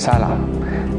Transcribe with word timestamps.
سلام. 0.00 0.38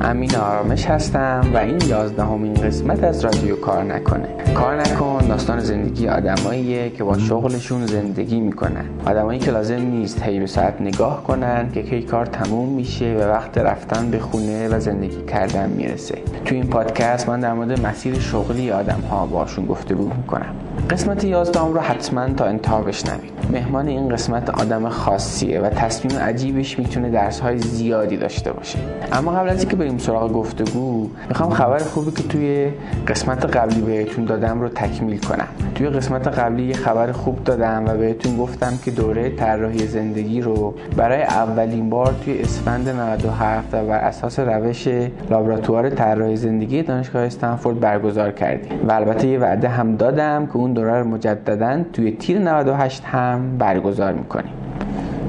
امین 0.02 0.36
آرامش 0.36 0.86
هستم 0.86 1.42
و 1.54 1.58
این 1.58 1.82
یازدهمین 1.88 2.54
قسمت 2.54 3.04
از 3.04 3.26
رادیو 3.26 3.56
کار 3.56 3.84
نکنه. 3.84 4.28
کار 4.56 4.82
نکن 4.82 5.28
داستان 5.28 5.60
زندگی 5.60 6.08
آدماییه 6.08 6.90
که 6.90 7.04
با 7.04 7.18
شغلشون 7.18 7.86
زندگی 7.86 8.40
می‌کنن. 8.40 8.86
آدمایی 9.06 9.40
که 9.40 9.52
لازم 9.52 9.82
نیست 9.82 10.24
هی 10.24 10.40
به 10.40 10.48
ساعت 10.48 10.82
نگاه 10.82 11.24
کنن 11.24 11.72
که 11.74 11.84
کی 11.84 12.02
کار 12.02 12.26
تموم 12.26 12.70
میشه 12.70 13.16
و 13.16 13.22
وقت 13.22 13.58
رفتن 13.58 14.12
به 14.12 14.20
خونه 14.20 14.68
و 14.68 14.80
زندگی 14.80 15.26
کردن 15.26 15.70
می‌رسه. 15.70 16.18
تو 16.46 16.56
این 16.56 16.68
پادکست 16.68 17.30
من 17.30 17.40
در 17.40 17.54
مورد 17.54 17.86
مسیر 17.86 18.20
شغلی 18.20 18.72
آدم 18.72 19.00
ها 19.12 19.26
باشون 19.26 19.66
گفتگو 19.66 20.12
می‌کنم. 20.18 20.56
قسمت 20.90 21.24
یازدهم 21.24 21.74
رو 21.74 21.80
حتما 21.80 22.30
تا 22.30 22.46
انتها 22.46 22.82
بشنوید. 22.82 23.32
مهمان 23.52 23.88
این 23.88 24.10
قسمت 24.10 24.50
آدم 24.50 24.90
خاصیه 24.90 25.60
و 25.60 25.70
تصمیم 25.70 26.20
عجیبش 26.20 26.80
می‌تونه 26.80 27.10
درس 27.10 27.40
های 27.40 27.58
زیادی 27.58 28.18
داشته 28.18 28.52
باشه. 28.52 28.80
اما 29.12 29.32
قبل 29.32 29.50
از 29.50 29.60
اینکه 29.60 29.76
بریم 29.76 29.98
سراغ 29.98 30.34
گفتگو 30.34 31.10
می‌خوام 31.30 31.50
خبر 31.50 31.78
خوبی 31.78 32.12
که 32.12 32.24
توی 32.24 32.70
قسمت 33.08 33.46
قبلی 33.46 33.82
بهتون 33.82 34.26
دادم 34.26 34.62
رو 34.62 34.70
تکمیل 34.70 35.20
کنم. 35.20 35.48
توی 35.76 35.90
قسمت 35.90 36.28
قبلی 36.28 36.64
یه 36.64 36.74
خبر 36.74 37.12
خوب 37.12 37.44
دادم 37.44 37.86
و 37.88 37.98
بهتون 37.98 38.38
گفتم 38.38 38.74
که 38.86 38.92
دوره 38.92 39.30
طراحی 39.30 39.88
زندگی 39.88 40.42
رو 40.42 40.74
برای 40.98 41.24
اولین 41.24 41.90
بار 41.90 42.14
توی 42.26 42.42
اسفند 42.42 42.90
97 42.90 43.74
و 43.74 43.86
بر 43.86 43.98
اساس 43.98 44.40
روش 44.40 44.88
لابراتوار 45.30 45.90
طراحی 45.90 46.36
زندگی 46.36 46.84
دانشگاه 46.84 47.22
استنفورد 47.22 47.80
برگزار 47.80 48.32
کردیم. 48.32 48.88
و 48.88 48.92
البته 48.92 49.28
یه 49.28 49.40
وعده 49.40 49.70
هم 49.70 49.96
دادم 49.96 50.46
که 50.46 50.54
دوره 50.74 51.00
رو 51.00 51.08
مجددا 51.08 51.84
توی 51.94 52.12
تیر 52.12 52.40
98 52.40 53.04
هم 53.06 53.58
برگزار 53.58 54.14
می‌کنیم. 54.14 54.54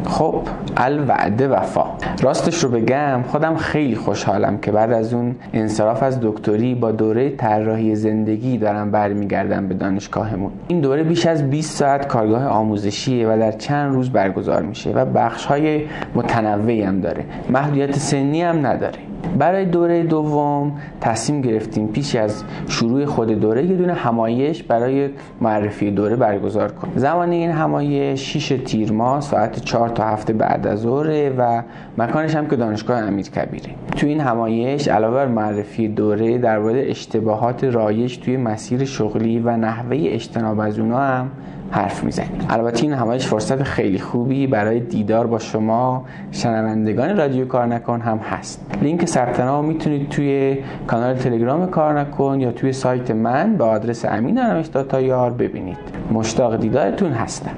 خب 0.05 0.43
الوعده 0.77 1.49
وفا. 1.49 1.85
راستش 2.23 2.65
رو 2.65 2.71
بگم 2.71 3.23
خودم 3.29 3.57
خیلی 3.57 3.95
خوشحالم 3.95 4.59
که 4.59 4.73
بعد 4.73 4.93
از 4.93 5.15
اون 5.15 5.35
انصراف 5.53 6.03
از 6.03 6.19
دکتری 6.23 6.75
با 6.75 6.93
دوره 6.93 7.31
طراحی 7.31 7.95
زندگی 7.95 8.59
دارم 8.59 8.91
برمیگردم 8.91 9.69
به 9.69 9.75
دانشگاهمون. 9.75 10.53
این 10.69 10.81
دوره 10.81 11.03
بیش 11.03 11.27
از 11.27 11.51
20 11.51 11.77
ساعت 11.77 12.07
کارگاه 12.07 12.47
آموزشیه 12.47 13.29
و 13.29 13.39
در 13.39 13.53
چند 13.53 13.95
روز 13.95 14.11
برگزار 14.11 14.63
میشه 14.63 14.91
و 14.91 15.05
بخش 15.05 15.45
های 15.45 15.83
متنوعی 16.15 16.83
هم 16.83 17.01
داره. 17.01 17.25
محدودیت 17.51 17.97
سنی 17.97 18.43
هم 18.43 18.67
نداره. 18.67 18.99
برای 19.39 19.65
دوره 19.65 20.03
دوم 20.03 20.73
تصمیم 21.01 21.41
گرفتیم 21.41 21.87
پیش 21.89 22.17
از 22.17 22.45
شروع 22.69 23.05
خود 23.05 23.29
دوره 23.29 23.67
یه 23.67 23.77
دونه 23.77 23.93
همایش 23.93 24.63
برای 24.63 25.11
معرفی 25.41 25.91
دوره 25.91 26.17
برگزار 26.17 26.73
کنیم. 26.73 26.93
زمان 26.97 27.31
این 27.31 27.51
همایش 27.51 28.37
6 28.37 28.61
تیر 28.65 28.93
ماه 28.93 29.21
ساعت 29.21 29.61
4 29.61 29.89
تا 29.89 30.05
هفته 30.05 30.33
بعد 30.33 30.67
از 30.67 30.81
ظهر 30.81 31.33
و 31.39 31.63
مکانش 31.99 32.35
هم 32.35 32.47
که 32.47 32.57
دانشگاه 32.57 32.99
امیر 32.99 33.31
کبیره 33.31 33.71
تو 33.97 34.07
این 34.07 34.21
همایش 34.21 34.89
علاوه 34.89 35.15
بر 35.15 35.27
معرفی 35.27 35.89
دوره 35.89 36.39
در 36.39 36.59
مورد 36.59 36.77
اشتباهات 36.77 37.65
رایج 37.65 38.19
توی 38.19 38.37
مسیر 38.37 38.85
شغلی 38.85 39.39
و 39.39 39.57
نحوه 39.57 39.97
اجتناب 40.01 40.61
از 40.61 40.79
اونها 40.79 41.07
هم 41.07 41.31
حرف 41.73 42.05
می‌زنیم 42.05 42.47
البته 42.51 42.83
این 42.83 42.93
همایش 42.93 43.27
فرصت 43.27 43.63
خیلی 43.63 43.99
خوبی 43.99 44.47
برای 44.47 44.81
دیدار 44.81 45.27
با 45.27 45.39
شما 45.39 46.05
شنوندگان 46.31 47.17
رادیو 47.17 47.47
کار 47.47 47.67
نکن 47.67 48.01
هم 48.01 48.19
هست. 48.19 48.67
لینک 48.83 49.07
ثبت 49.07 49.41
نام 49.41 49.65
می‌تونید 49.65 50.09
توی 50.09 50.59
کانال 50.87 51.15
تلگرام 51.15 51.67
کار 51.67 52.01
نکن 52.01 52.41
یا 52.41 52.53
توی 52.53 52.73
سایت 52.73 53.11
من 53.11 53.57
به 53.57 53.65
آدرس 53.65 54.05
یار 55.01 55.31
ببینید. 55.31 55.79
مشتاق 56.13 56.57
دیدارتون 56.57 57.13
هستم. 57.13 57.51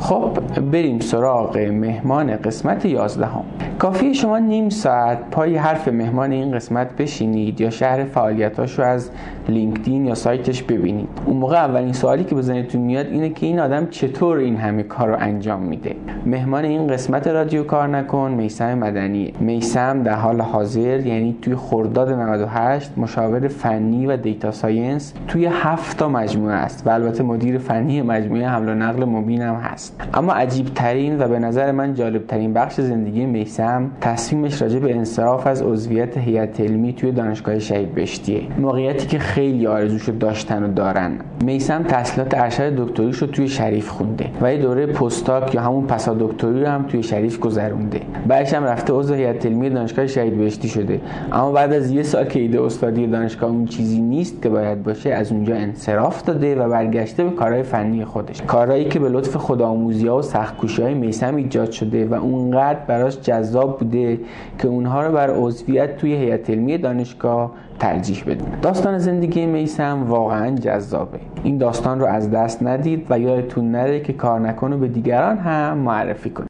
خب 0.00 0.38
بریم 0.72 1.00
سراغ 1.00 1.58
مهمان 1.58 2.36
قسمت 2.36 2.84
11 2.84 3.26
هم. 3.26 3.44
کافیه 3.78 4.14
شما 4.14 4.38
نیم 4.38 4.68
ساعت 4.68 5.18
پای 5.30 5.56
حرف 5.56 5.88
مهمان 5.88 6.32
این 6.32 6.52
قسمت 6.52 6.96
بشینید 6.96 7.60
یا 7.60 7.70
شرح 7.70 8.04
فعالیتاش 8.04 8.78
رو 8.78 8.84
از 8.84 9.10
لینکدین 9.48 10.06
یا 10.06 10.14
سایتش 10.14 10.62
ببینید. 10.62 11.08
اون 11.26 11.36
موقع 11.36 11.56
اولین 11.56 11.92
سوالی 11.92 12.24
که 12.24 12.34
به 12.34 12.44
ذهنتون 12.44 12.80
میاد 12.80 13.06
اینه 13.06 13.30
که 13.30 13.46
این 13.46 13.60
آدم 13.60 13.86
چطور 13.86 14.36
این 14.36 14.56
همه 14.56 14.82
کار 14.82 15.08
رو 15.08 15.16
انجام 15.18 15.62
میده. 15.62 15.96
مهمان 16.26 16.64
این 16.64 16.86
قسمت 16.86 17.26
رادیو 17.26 17.64
کار 17.64 17.88
نکن 17.88 18.30
میسم 18.30 18.78
مدنی. 18.78 19.32
میسم 19.40 20.02
در 20.02 20.14
حال 20.14 20.40
حاضر 20.40 21.06
یعنی 21.06 21.36
توی 21.42 21.56
خرداد 21.56 22.12
98 22.12 22.90
مشاور 22.96 23.48
فنی 23.48 24.06
و 24.06 24.16
data 24.16 24.50
science 24.50 25.14
توی 25.28 25.46
هفت 25.46 25.98
تا 25.98 26.08
مجموعه 26.08 26.54
است 26.54 26.86
و 26.86 26.90
البته 26.90 27.22
مدیر 27.22 27.58
فنی 27.58 28.02
مجموعه 28.02 28.48
حمل 28.48 28.68
و 28.68 28.74
نقل 28.74 29.04
مبین 29.04 29.42
هم 29.42 29.54
هست. 29.54 30.00
اما 30.14 30.32
عجیب 30.32 30.66
ترین 30.66 31.18
و 31.18 31.28
به 31.28 31.38
نظر 31.38 31.72
من 31.72 31.94
جالب 31.94 32.26
ترین 32.26 32.52
بخش 32.52 32.80
زندگی 32.80 33.26
میسم 33.26 33.90
تصمیمش 34.00 34.62
راجع 34.62 34.78
به 34.78 34.96
انصراف 34.96 35.46
از 35.46 35.62
عضویت 35.62 36.18
هیئت 36.18 36.60
علمی 36.60 36.92
توی 36.92 37.12
دانشگاه 37.12 37.58
شهید 37.58 37.94
بهشتیه. 37.94 38.42
موقعیتی 38.58 39.06
که 39.06 39.18
خیلی 39.34 39.66
آرزوشو 39.66 40.12
داشتن 40.12 40.62
و 40.62 40.72
دارن. 40.72 41.12
میسم 41.44 41.82
تحصیلات 41.82 42.34
ارشد 42.34 42.76
دکتریش 42.76 43.16
رو 43.16 43.26
توی 43.26 43.48
شریف 43.48 43.88
خونده 43.88 44.30
و 44.42 44.52
یه 44.52 44.62
دوره 44.62 44.86
پستاک 44.86 45.54
یا 45.54 45.62
همون 45.62 45.86
پسا 45.86 46.14
دکتری 46.14 46.60
رو 46.60 46.66
هم 46.66 46.82
توی 46.82 47.02
شریف 47.02 47.38
گذرونده. 47.38 48.00
بعدش 48.26 48.54
هم 48.54 48.64
رفته 48.64 48.92
عضو 48.92 49.14
هیئت 49.14 49.46
علمی 49.46 49.70
دانشگاه 49.70 50.06
شهید 50.06 50.38
بهشتی 50.38 50.68
شده. 50.68 51.00
اما 51.32 51.52
بعد 51.52 51.72
از 51.72 51.90
یه 51.90 52.02
سال 52.02 52.24
که 52.24 52.40
ایده 52.40 52.62
استادی 52.62 53.06
دانشگاه 53.06 53.50
اون 53.50 53.64
چیزی 53.64 54.00
نیست 54.00 54.42
که 54.42 54.48
باید 54.48 54.82
باشه 54.82 55.10
از 55.10 55.32
اونجا 55.32 55.54
انصراف 55.54 56.22
داده 56.22 56.56
و 56.56 56.68
برگشته 56.68 57.24
به 57.24 57.30
کارهای 57.30 57.62
فنی 57.62 58.04
خودش. 58.04 58.42
کارهایی 58.42 58.84
که 58.84 58.98
به 58.98 59.08
لطف 59.08 59.36
خودآموزی 59.36 60.08
ها 60.08 60.18
و 60.18 60.22
سختکوشی 60.22 60.82
های 60.82 60.94
میسم 60.94 61.36
ایجاد 61.36 61.70
شده 61.70 62.06
و 62.06 62.14
اونقدر 62.14 62.78
براش 62.86 63.20
جذاب 63.20 63.78
بوده 63.78 64.18
که 64.58 64.68
اونها 64.68 65.06
رو 65.06 65.12
بر 65.12 65.30
عضویت 65.30 65.96
توی 65.96 66.12
هیئت 66.12 66.50
علمی 66.50 66.78
دانشگاه 66.78 67.52
ترجیح 67.78 68.24
بدونه 68.26 68.60
داستان 68.60 68.98
زندگی 68.98 69.46
میسم 69.46 70.04
واقعا 70.08 70.56
جذابه. 70.56 71.20
این 71.44 71.58
داستان 71.58 72.00
رو 72.00 72.06
از 72.06 72.30
دست 72.30 72.62
ندید 72.62 73.06
و 73.10 73.18
یادتون 73.18 73.70
نره 73.70 74.00
که 74.00 74.12
کار 74.12 74.40
نکنه 74.40 74.76
به 74.76 74.88
دیگران 74.88 75.38
هم 75.38 75.78
معرفی 75.78 76.30
کنید. 76.30 76.48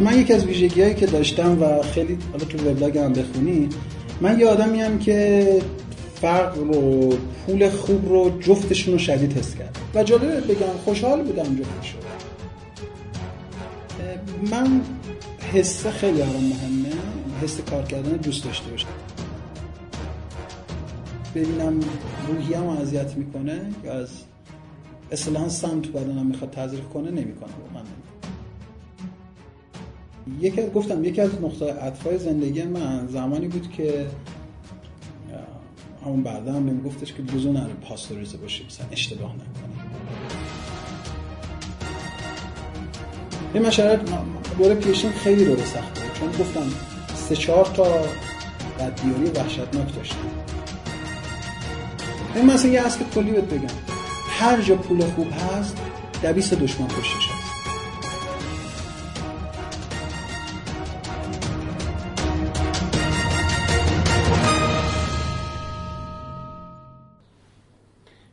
من 0.00 0.18
یکی 0.18 0.32
از 0.32 0.46
ویژگی 0.46 0.82
هایی 0.82 0.94
که 0.94 1.06
داشتم 1.06 1.62
و 1.62 1.82
خیلی 1.82 2.18
حالا 2.32 2.44
تو 2.44 2.70
وبلاگ 2.70 2.98
هم 2.98 3.12
بخونی 3.12 3.68
من 4.20 4.40
یه 4.40 4.46
آدمی 4.46 4.80
هم 4.80 4.98
که 4.98 5.46
فرق 6.14 6.58
رو 6.58 7.08
پول 7.46 7.68
خوب 7.68 8.08
رو 8.08 8.38
جفتشون 8.40 8.92
رو 8.92 8.98
شدید 8.98 9.32
حس 9.32 9.54
کرد. 9.56 9.78
و 9.94 10.02
جالبه 10.02 10.40
بگم 10.40 10.66
خوشحال 10.84 11.22
بودم 11.22 11.42
جفتشون. 11.42 12.00
من 14.50 14.80
حس 15.52 15.86
خیلی 15.86 16.18
برام 16.18 16.32
مهمه 16.32 16.79
حس 17.42 17.60
کار 17.60 17.82
کردن 17.82 18.16
دوست 18.16 18.44
داشته 18.44 18.70
باشم. 18.70 18.88
ببینم 21.34 21.80
روحیم 22.28 22.62
رو 22.62 22.70
اذیت 22.70 23.16
می‌کنه 23.16 23.60
یا 23.84 23.92
از 23.92 24.08
اصطلاحا 25.12 25.48
سم 25.48 25.80
تو 25.80 25.90
بدنم 25.92 26.26
می‌خواد 26.26 26.50
تزریق 26.50 26.88
کنه؟ 26.88 27.10
نمی‌کنه 27.10 27.50
من 27.74 27.82
یکی 30.40 30.62
گفتم 30.74 31.04
یکی 31.04 31.20
از 31.20 31.30
نقطه 31.42 31.72
عطفای 31.72 32.18
زندگی 32.18 32.62
من 32.62 33.06
زمانی 33.06 33.48
بود 33.48 33.70
که 33.70 34.06
همون 36.04 36.22
بعدا 36.22 36.52
هم 36.52 36.66
نمیگفتش 36.66 37.12
که 37.12 37.22
لزوم 37.22 37.56
نره 37.56 37.72
پاستوریزه 37.72 38.36
باشی 38.36 38.66
مثلا 38.66 38.86
اشتباه 38.92 39.34
نکنه 39.34 39.46
یه 43.54 43.60
مشارت 43.60 44.00
دوره 44.58 44.74
پیشین 44.74 45.10
خیلی 45.10 45.44
رو 45.44 45.56
سخته. 45.56 46.00
چون 46.14 46.28
گفتم 46.28 46.66
سه 47.30 47.36
چهار 47.36 47.64
تا 47.64 47.84
بدبیاری 48.78 49.30
وحشتناک 49.30 49.94
داشتم. 49.94 50.16
این 52.34 52.46
مثلا 52.46 52.70
یه 52.70 52.86
اصل 52.86 53.04
کلی 53.14 53.30
بهت 53.30 53.44
بگم. 53.44 53.74
هر 54.28 54.60
جا 54.60 54.76
پول 54.76 55.04
خوب 55.10 55.32
هست 55.32 55.76
دویست 56.22 56.54
دشمن 56.54 56.86
پشتش 56.86 57.28
هست. 57.28 57.50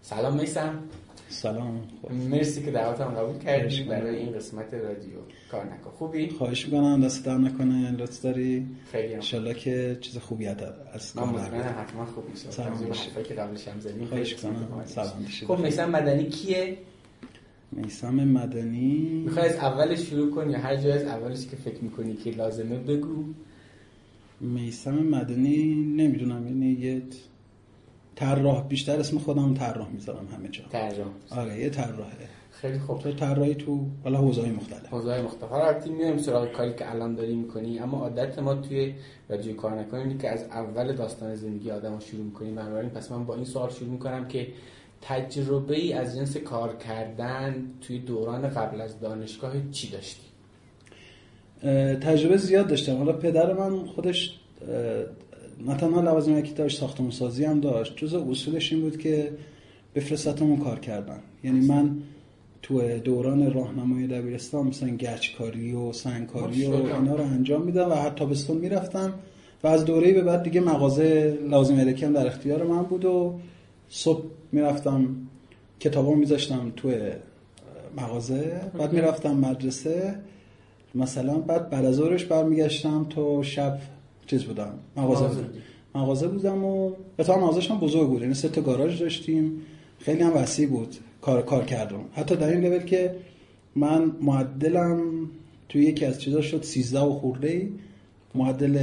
سلام 0.02 0.34
میسم. 0.34 0.80
سلام. 1.38 1.82
مرسی 2.30 2.64
که 2.64 2.72
دعوتم 2.72 3.06
قبول 3.06 3.38
کردی 3.38 3.84
برای 3.84 4.16
این 4.16 4.32
قسمت 4.32 4.74
رادیو 4.74 5.12
کار 5.52 5.66
نکن 5.66 5.92
خوبی؟ 5.98 6.30
خواهش 6.30 6.66
می‌کنم 6.66 7.02
دست 7.06 7.26
در 7.26 7.38
نکنه 7.38 7.92
لطف 7.92 8.22
داری. 8.22 8.66
خیلی 8.92 9.16
ان 9.16 9.54
که 9.54 9.98
چیز 10.02 10.18
خوبی 10.18 10.48
از 10.48 10.58
من 11.16 11.24
مطمئنم 11.24 11.76
حتما 11.80 12.06
خوب 12.06 12.30
میشه 12.30 12.52
سلام 12.52 12.92
که 13.28 13.34
قبلش 13.34 13.68
هم 13.68 13.80
زدیم 13.80 14.06
خواهش 14.06 14.34
می‌کنم. 14.34 14.86
سلام 14.86 15.26
خب 15.48 15.60
میسم 15.60 15.90
مدنی 15.90 16.30
کیه؟ 16.30 16.78
میسم 17.72 18.16
مدنی. 18.16 19.22
می‌خوای 19.26 19.50
از 19.50 19.56
اولش 19.56 20.00
شروع 20.00 20.32
کنی 20.32 20.52
یا 20.52 20.60
هر 20.60 20.76
جای 20.76 20.92
از 20.92 21.04
اولش 21.04 21.48
که 21.48 21.56
فکر 21.56 21.84
می‌کنی 21.84 22.16
که 22.16 22.32
لازمه 22.32 22.78
بگو؟ 22.78 23.24
میسم 24.42 24.96
مدنی 24.96 25.76
نمی‌دونم 25.76 26.48
یعنی 26.48 26.72
یه 26.72 27.02
طراح 28.20 28.68
بیشتر 28.68 29.00
اسم 29.00 29.18
خودم 29.18 29.54
طراح 29.54 29.90
می‌ذارم 29.90 30.28
همه 30.36 30.50
جا. 30.50 30.64
طراح. 30.70 31.08
آره 31.30 31.60
یه 31.60 31.70
طراحه. 31.70 32.12
خیلی 32.52 32.80
خوب. 32.80 33.00
تو 33.00 33.12
طراحی 33.12 33.56
تو 33.56 33.86
حالا 34.04 34.18
حوزه‌های 34.18 34.52
مختلف. 34.52 34.86
حوزه‌های 34.86 35.22
مختلف. 35.22 35.50
حالا 35.50 35.68
البته 35.68 35.90
میایم 35.90 36.18
سراغ 36.18 36.52
کاری 36.52 36.74
که 36.74 36.92
الان 36.92 37.16
داری 37.16 37.36
می‌کنی 37.36 37.80
اما 37.80 37.98
عادت 37.98 38.40
ما 38.40 38.56
توی 38.56 38.94
رادیو 39.30 39.56
کار 39.56 39.80
نکنیم 39.80 40.18
که 40.18 40.30
از 40.30 40.44
اول 40.44 40.96
داستان 40.96 41.36
زندگی 41.36 41.72
آدم 41.72 42.00
شروع 42.00 42.24
می‌کنیم. 42.24 42.56
بنابراین 42.56 42.90
پس 42.90 43.12
من 43.12 43.26
با 43.26 43.36
این 43.36 43.46
سوال 43.46 43.70
شروع 43.70 43.90
می‌کنم 43.90 44.28
که 44.28 44.48
تجربه 45.02 45.76
ای 45.76 45.94
از 45.94 46.18
جنس 46.18 46.38
کار 46.38 46.76
کردن 46.76 47.66
توی 47.82 48.00
دوران 48.00 48.48
قبل 48.48 48.82
از 48.82 49.00
دانشگاه 49.00 49.54
چی 49.72 49.90
داشتی؟ 49.90 50.28
تجربه 52.02 52.38
زیاد 52.38 52.68
داشتم. 52.68 52.98
حالا 52.98 53.14
پدر 53.14 53.54
من 53.54 53.86
خودش 53.86 54.40
نه 55.66 55.78
تنها 55.78 56.02
لوازم 56.02 56.42
داشت 56.42 56.80
ساختمون 56.80 57.12
سازی 57.12 57.46
هم 57.46 57.60
داشت. 57.60 57.98
جز 57.98 58.14
اصولش 58.14 58.74
این 58.74 58.82
بود 58.82 58.98
که 58.98 59.32
بفرستتمون 59.96 60.58
کار 60.58 60.80
کردن. 60.80 61.20
یعنی 61.44 61.60
من 61.60 61.98
تو 62.62 63.00
دوران 63.00 63.54
راهنمای 63.54 64.08
دبیرستان 64.08 64.68
مثلا 64.68 64.90
گچکاری 64.90 65.74
و 65.74 65.94
سنگکاری 65.94 66.66
و 66.66 66.74
اینا 66.74 67.16
رو 67.16 67.24
انجام 67.24 67.62
میدم 67.62 67.92
و 67.92 67.96
حتی 67.96 68.16
تابستون 68.16 68.58
می‌رفتم 68.58 69.14
و 69.64 69.68
از 69.68 69.86
دوره 69.86 70.14
به 70.14 70.22
بعد 70.22 70.44
دیگه 70.44 70.62
مغازه 70.62 71.38
لازم 71.50 71.80
هم 71.80 72.14
در 72.14 72.28
اختیار 72.28 72.64
من 72.64 72.84
بود 72.84 73.06
و 73.06 73.40
صبح 73.90 74.24
می‌رفتم 74.52 75.16
کتابا 75.80 76.14
میذاشتم 76.14 76.72
تو 76.76 76.92
مغازه 77.98 78.62
بعد 78.78 78.94
می‌رفتم 78.94 79.38
مدرسه. 79.38 80.16
مثلا 80.96 81.34
بعد 81.34 81.70
بعد 81.70 81.86
از 81.86 81.96
ظهرش 81.96 82.26
برمیگشتم 82.26 83.06
تا 83.10 83.44
شب 83.44 83.80
چیز 84.28 84.44
بودم 84.44 84.74
مغازه 84.98 85.28
بودم. 85.28 85.50
مغازه 85.96 86.28
بودم 86.28 86.64
و 86.64 86.92
به 87.18 87.24
مغازش 87.38 87.72
هم 87.72 87.80
بزرگ 87.80 88.08
بود 88.08 88.22
یعنی 88.22 88.34
سه 88.34 88.50
تا 88.50 88.62
گاراژ 88.62 89.02
داشتیم. 89.02 89.62
خیلی 90.00 90.24
هم 90.24 90.34
وسیع 90.36 90.68
بود 90.68 90.96
کار 91.22 91.42
کار 91.42 91.66
کردم. 91.66 92.00
حتی 92.14 92.36
در 92.36 92.50
این 92.50 92.66
لول 92.66 92.80
که 92.80 93.16
من 93.76 94.12
معدلم 94.22 95.02
توی 95.70 95.84
یکی 95.84 96.06
از 96.06 96.22
چیزا 96.22 96.42
شد 96.42 96.64
13 96.64 97.00
و 97.00 97.14
خورده 97.14 97.48
ای. 97.48 97.70
معدل 98.36 98.76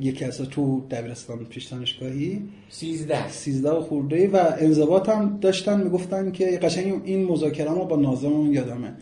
یکی 0.00 0.24
از 0.24 0.38
تو 0.38 0.82
دبیرستان 0.90 1.38
پیش 1.44 1.64
دانشگاهی. 1.64 2.42
13 2.70 3.28
13 3.28 3.70
و 3.70 3.80
خورده 3.80 4.16
ای 4.16 4.26
و 4.26 4.52
انضباط 4.58 5.10
داشتن 5.40 5.82
می‌گفتن 5.82 6.30
که 6.32 6.46
قشنگ 6.46 7.02
این 7.04 7.24
مذاکره 7.24 7.70
با 7.70 7.96
ناظممون 7.96 8.52
یادمه. 8.52 8.92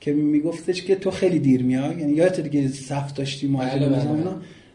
که 0.00 0.12
میگفتش 0.12 0.82
که 0.82 0.94
تو 0.94 1.10
خیلی 1.10 1.38
دیر 1.38 1.62
میای 1.62 2.00
یعنی 2.00 2.12
یادت 2.12 2.40
دیگه 2.40 2.68
صف 2.68 3.12
داشتی 3.12 3.46
معلم 3.46 3.92
بله. 3.92 4.30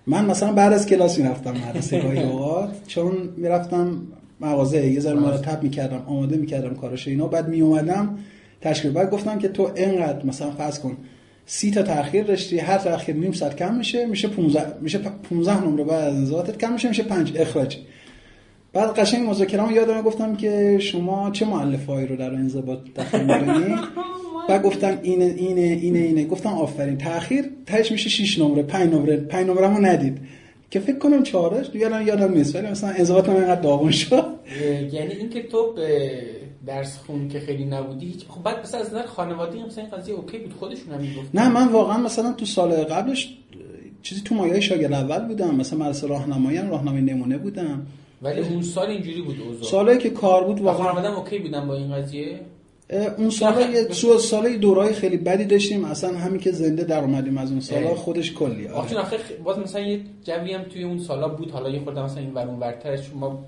من 0.09 0.25
مثلا 0.25 0.53
بعد 0.53 0.73
از 0.73 0.85
کلاس 0.85 1.17
می‌رفتم 1.17 1.51
مدرسه 1.51 1.99
گاهی 1.99 2.23
اوقات 2.23 2.69
چون 2.87 3.13
می‌رفتم 3.37 4.01
مغازه 4.41 4.87
یه 4.87 4.99
ذره 4.99 5.19
مرتب 5.19 5.63
می‌کردم 5.63 6.03
آماده 6.07 6.37
می‌کردم 6.37 6.75
کارش 6.75 7.07
اینا. 7.07 7.27
بعد 7.27 7.47
میومدم 7.49 8.17
تشکیل. 8.61 8.91
بعد 8.91 9.11
گفتم 9.11 9.39
که 9.39 9.47
تو 9.47 9.71
اینقدر 9.75 10.25
مثلا 10.25 10.51
فرض 10.51 10.79
کن 10.79 10.97
سی 11.45 11.71
تا 11.71 11.81
تاخیر 11.81 12.23
داشتی 12.23 12.57
هر 12.59 12.77
تاخیر 12.77 13.15
نیم 13.15 13.31
ساعت 13.31 13.55
کم 13.55 13.75
میشه 13.75 14.05
میشه 14.05 14.27
15 14.27 14.73
میشه 14.81 14.99
15 15.29 15.63
نمره 15.63 15.83
بعد 15.83 16.03
از 16.03 16.15
انضباطت 16.15 16.57
کم 16.57 16.73
میشه 16.73 16.87
میشه 16.87 17.03
5 17.03 17.33
اخراج. 17.37 17.77
بعد 18.73 18.99
قشنگ 18.99 19.29
مذاکره‌ام 19.29 19.71
یادم 19.71 20.01
گفتم 20.01 20.35
که 20.35 20.77
شما 20.81 21.31
چه 21.31 21.45
مؤلفه‌ای 21.45 22.07
رو 22.07 22.15
در 22.15 22.33
انضباط 22.33 22.79
داخل 22.95 23.21
می‌کنید 23.21 23.79
بعد 24.49 24.63
گفتم 24.63 24.99
اینه 25.01 25.25
اینه 25.25 25.61
اینه 25.61 25.99
اینه. 25.99 26.25
گفتم 26.25 26.49
آفرین. 26.49 26.97
تاخیر 26.97 27.45
تهش 27.65 27.91
میشه 27.91 28.09
6 28.09 28.39
نمره 28.39 28.63
5 28.63 28.93
نمره. 28.93 29.17
5 29.17 29.47
نمرهمو 29.47 29.79
ندید. 29.79 30.17
که 30.71 30.79
فکر 30.79 30.97
کنم 30.97 31.23
چهارش 31.23 31.67
یادم 31.73 32.07
یادم 32.07 32.33
نیست. 32.33 32.55
ولی 32.55 32.67
مثلا 32.67 32.89
انضباط 32.89 33.29
من 33.29 33.35
اینقدر 33.35 33.61
داغون 33.61 33.91
شد. 33.91 34.25
یعنی 34.91 35.13
اینکه 35.13 35.43
تو 35.43 35.73
به 35.73 36.11
درس 36.67 36.97
خون 36.97 37.27
که 37.27 37.39
خیلی 37.39 37.65
نبودی 37.65 38.05
هیچ 38.05 38.25
خب 38.29 38.43
بعد 38.43 38.63
مثلا 38.63 38.79
از 38.79 38.87
نظر 38.87 39.05
خانوادگی 39.05 39.63
مثلا 39.63 39.83
این 39.83 39.93
قضیه 39.93 40.15
okay 40.15 40.37
بود. 40.37 40.53
خودشون 40.59 40.93
هم 40.93 41.01
می‌گفت 41.01 41.29
نه 41.33 41.49
من 41.49 41.67
واقعا 41.67 41.97
مثلا 41.97 42.33
تو 42.33 42.45
سال 42.45 42.71
قبلش 42.71 43.37
چیزی 44.01 44.21
تو 44.25 44.35
مایه 44.35 44.59
شاگرد 44.59 44.93
اول 44.93 45.27
بودم. 45.27 45.55
مثلا 45.55 45.79
مدرسه 45.79 46.07
راهنمایی 46.07 46.57
راهنمای 46.57 47.01
نمونه 47.01 47.37
بودم. 47.37 47.87
ولی 48.21 48.41
اون 48.41 48.61
سال 48.61 48.89
اینجوری 48.89 49.21
بود 49.21 49.35
اوضاع. 49.41 49.71
سالی 49.71 49.97
که 49.97 50.09
کار 50.09 50.43
بود 50.43 50.61
واقعا 50.61 51.17
okay 51.17 51.39
بودن 51.39 51.67
با 51.67 51.75
این 51.75 51.95
قضیه؟ 51.95 52.39
اون 52.89 53.29
سال 53.29 53.73
یه 53.73 53.87
سری 54.17 54.41
دورای 54.61 54.93
خیلی 54.93 55.17
بدی 55.17 55.45
داشتیم. 55.45 55.85
اصلا 55.85 56.17
همین 56.17 56.41
که 56.41 56.51
زنده 56.51 56.83
در 56.83 56.99
اومدیم 56.99 57.37
از 57.37 57.51
اون 57.51 57.59
سالا 57.59 57.95
خودش 57.95 58.33
کلی 58.33 58.67
آخه 58.67 58.97
آخه 58.97 59.17
باز 59.43 59.59
مثلا 59.59 59.81
یه 59.81 60.01
جوی 60.23 60.53
هم 60.53 60.63
توی 60.63 60.83
اون 60.83 60.99
سالا 60.99 61.27
بود. 61.27 61.51
حالا 61.51 61.69
یه 61.69 61.79
خورده 61.79 62.03
مثلا 62.03 62.19
این 62.19 62.33
ور 62.33 62.47
اون 62.47 62.59
ورترش 62.59 63.11
ما 63.15 63.45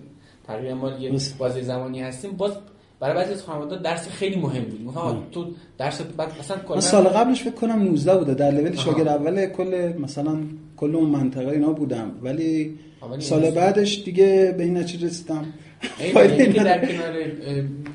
تقریبا 0.47 0.75
ما 0.75 0.91
یه 0.91 1.11
بازی 1.38 1.61
زمانی 1.61 2.01
هستیم. 2.01 2.31
باز 2.31 2.51
برای 2.99 3.15
بعضی 3.15 3.33
از 3.33 3.43
خانواده 3.43 3.77
درس 3.77 4.07
خیلی 4.07 4.35
مهم 4.35 4.63
بود. 4.63 4.81
مثلا 4.81 5.17
تو 5.31 5.45
درس 5.77 6.01
بعد 6.01 6.31
مثلا 6.39 6.57
کلا 6.57 6.79
سال 6.79 7.03
قبلش 7.03 7.41
فکر 7.41 7.51
کنم 7.51 7.83
19 7.83 8.17
بوده. 8.17 8.33
در 8.33 8.51
لول 8.51 8.75
شاگرد 8.75 9.07
اول 9.07 9.45
کل 9.45 9.93
مثلا 9.99 10.38
کل 10.77 10.95
اون 10.95 11.09
منطقه 11.09 11.47
اینا 11.47 11.71
بودم. 11.71 12.11
ولی 12.21 12.79
سال 13.19 13.51
بعدش 13.51 14.03
دیگه 14.05 14.55
به 14.57 14.63
این 14.63 14.77
نتیجه 14.77 15.07
رسیدم. 15.07 15.45
در 16.55 16.85
کنار 16.85 17.13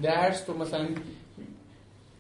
درس 0.03 0.41
تو 0.41 0.59
مثلا 0.59 0.87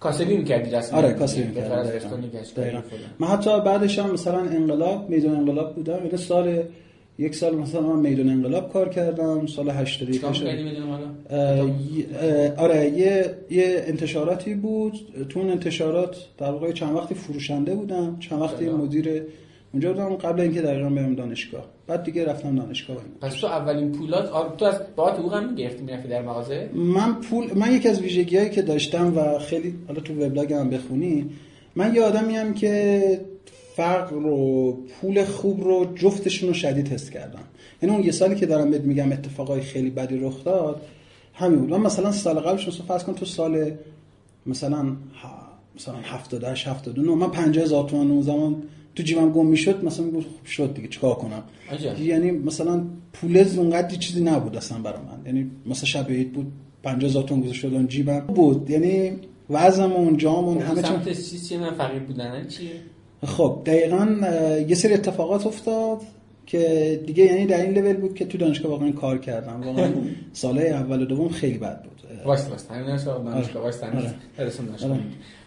کاسبی 0.00 0.36
می‌کردی 0.36 0.70
رسمی؟ 0.70 0.98
آره 0.98 1.12
کاسبی 1.12 1.42
می‌کردم 1.42 2.84
من 3.18 3.26
حتی 3.26 3.60
بعدش 3.60 3.98
هم 3.98 4.10
مثلا 4.12 4.38
انقلاب 4.38 5.10
میدون 5.10 5.36
انقلاب 5.36 5.74
بودم. 5.74 6.04
یعنی 6.04 6.16
سال 6.16 6.62
یک 7.18 7.34
سال 7.34 7.54
مثلا 7.54 7.80
من 7.80 7.98
میدون 8.10 8.28
انقلاب 8.28 8.72
کار 8.72 8.88
کردم. 8.88 9.46
سال 9.46 9.70
81 9.70 10.24
آره 12.56 12.90
یه 12.90 13.34
یه 13.50 13.84
انتشاراتی 13.86 14.54
بود. 14.54 14.92
تو 15.28 15.40
اون 15.40 15.50
انتشارات 15.50 16.16
در 16.38 16.50
واقع 16.50 16.72
چند 16.72 16.96
وقتی 16.96 17.14
فروشنده 17.14 17.74
بودم. 17.74 18.16
چند 18.20 18.40
وقتی 18.40 18.68
مدیر 18.68 19.22
اونجا 19.76 19.92
بودم 19.92 20.16
قبل 20.16 20.40
اینکه 20.40 20.62
دقیقا 20.62 20.88
برم 20.88 21.14
دانشگاه. 21.14 21.64
بعد 21.86 22.02
دیگه 22.02 22.24
رفتم 22.24 22.56
دانشگاه. 22.56 22.96
پس 23.20 23.34
تو 23.34 23.46
اولین 23.46 23.92
پولات 23.92 24.56
تو 24.58 24.64
از 24.64 24.80
بابات 24.96 25.18
حقوق 25.18 25.34
هم 25.34 25.50
می‌گرفتی 25.50 25.82
می‌رفتی 25.82 26.08
در 26.08 26.22
مغازه؟ 26.22 26.70
من 26.74 27.14
پول 27.14 27.58
من 27.58 27.72
یکی 27.72 27.88
از 27.88 28.00
ویژگیایی 28.00 28.50
که 28.50 28.62
داشتم 28.62 29.12
و 29.16 29.38
خیلی 29.38 29.74
حالا 29.88 30.00
تو 30.00 30.14
وبلاگ 30.14 30.52
هم 30.52 30.70
بخونی 30.70 31.30
من 31.76 31.94
یه 31.94 32.02
آدمی 32.02 32.36
هم 32.36 32.54
که 32.54 33.20
فرق 33.76 34.12
رو 34.12 34.72
پول 34.72 35.24
خوب 35.24 35.64
رو 35.64 35.86
جفتشون 35.94 36.48
رو 36.48 36.54
شدید 36.54 36.86
تست 36.86 37.12
کردم. 37.12 37.44
یعنی 37.82 37.94
اون 37.94 38.04
یه 38.04 38.12
سالی 38.12 38.34
که 38.34 38.46
دارم 38.46 38.70
بهت 38.70 38.82
میگم 38.82 39.12
اتفاقای 39.12 39.60
خیلی 39.60 39.90
بدی 39.90 40.18
رخ 40.18 40.44
داد 40.44 40.80
همین 41.34 41.58
بود. 41.58 41.70
من 41.70 41.80
مثلا 41.80 42.12
سال 42.12 42.38
قبلش 42.38 42.68
مثلا 42.68 42.86
فرض 42.86 43.04
کن 43.04 43.14
تو 43.14 43.24
سال 43.24 43.70
مثلا 44.46 44.86
مثلا 45.76 45.96
78 46.02 46.68
79 46.68 47.14
من 47.14 47.30
50000 47.30 47.88
تومان 47.88 48.10
اون 48.10 48.22
زمان 48.22 48.62
تو 48.94 49.02
جیبم 49.02 49.32
گم 49.32 49.46
می‌شد 49.46 49.84
مثلا 49.84 50.06
خب 50.06 50.46
شد 50.46 50.74
دیگه 50.74 50.88
چیکار 50.88 51.14
کنم؟ 51.14 51.42
عجب. 51.70 52.00
یعنی 52.00 52.30
مثلا 52.30 52.84
پول 53.12 53.44
اونقدر 53.56 53.96
چیزی 53.96 54.24
نبود 54.24 54.56
اصلا 54.56 54.78
برای 54.78 54.98
من. 54.98 55.26
یعنی 55.26 55.50
مثلا 55.66 55.84
شب 55.84 56.10
عید 56.10 56.32
بود 56.32 56.52
50000 56.82 57.22
تومان 57.22 57.42
گذاشته 57.42 57.68
شدم 57.68 57.86
جیبم. 57.86 58.20
بود. 58.20 58.70
یعنی 58.70 59.12
وزنمون 59.50 60.16
جامون 60.16 60.58
همه 60.58 60.82
چون 60.82 61.02
سمت 61.02 61.12
چیزی 61.12 61.56
من 61.56 61.74
فقیر 61.74 62.02
بودن 62.02 62.48
چیه؟ 62.48 62.70
خب 63.24 63.62
دقیقا 63.66 64.06
یه 64.68 64.74
سری 64.74 64.94
اتفاقات 64.94 65.46
افتاد 65.46 66.00
که 66.46 67.02
دیگه 67.06 67.24
یعنی 67.24 67.46
در 67.46 67.62
این 67.62 67.78
لول 67.78 67.96
بود 67.96 68.14
که 68.14 68.24
تو 68.24 68.38
دانشگاه 68.38 68.72
واقعا 68.72 68.92
کار 68.92 69.18
کردم. 69.18 69.62
واقعا 69.62 69.92
ساله 70.32 70.62
اول 70.62 71.02
و 71.02 71.04
دوم 71.04 71.28
خیلی 71.28 71.58
بد 71.58 71.82
بود. 71.82 71.92
واسه 72.24 72.50
واسه 72.50 72.74
همین 72.74 72.86
دانشگاه 72.86 73.62
واسه 73.62 73.90
دانشگاه 73.90 74.98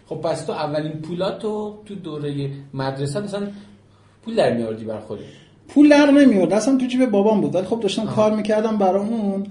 خب 0.09 0.15
پس 0.15 0.45
تو 0.45 0.51
اولین 0.51 0.91
پولاتو 0.91 1.77
تو 1.85 1.95
دوره 1.95 2.49
مدرسه 2.73 3.19
مثلا 3.21 3.47
پول 4.25 4.35
در 4.35 4.53
میاردی 4.53 4.85
بر 4.85 4.99
خودت؟ 4.99 5.21
پول 5.67 5.89
در 5.89 6.11
نمیارد 6.11 6.53
اصلا 6.53 6.77
تو 6.77 6.85
جیب 6.85 7.05
بابام 7.05 7.41
بود. 7.41 7.55
ولی 7.55 7.65
خب 7.65 7.79
داشتم 7.79 8.05
کار 8.05 8.35
می‌کردم 8.35 8.77
برای 8.77 9.07
اون. 9.07 9.47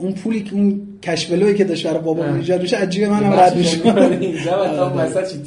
اون 0.00 0.12
پولی 0.12 0.42
که 0.42 0.54
اون 0.54 0.80
کشبلوی 1.02 1.54
که 1.54 1.64
داشت 1.64 1.86
برای 1.86 2.02
بابام 2.02 2.34
ایجاد 2.34 2.62
میشه 2.62 2.76
عجیب 2.76 3.04
منم 3.04 3.32
رد 3.40 3.56
میشه 3.56 3.86
اینجا 3.86 4.94
مثلا 4.96 5.24
چی 5.24 5.38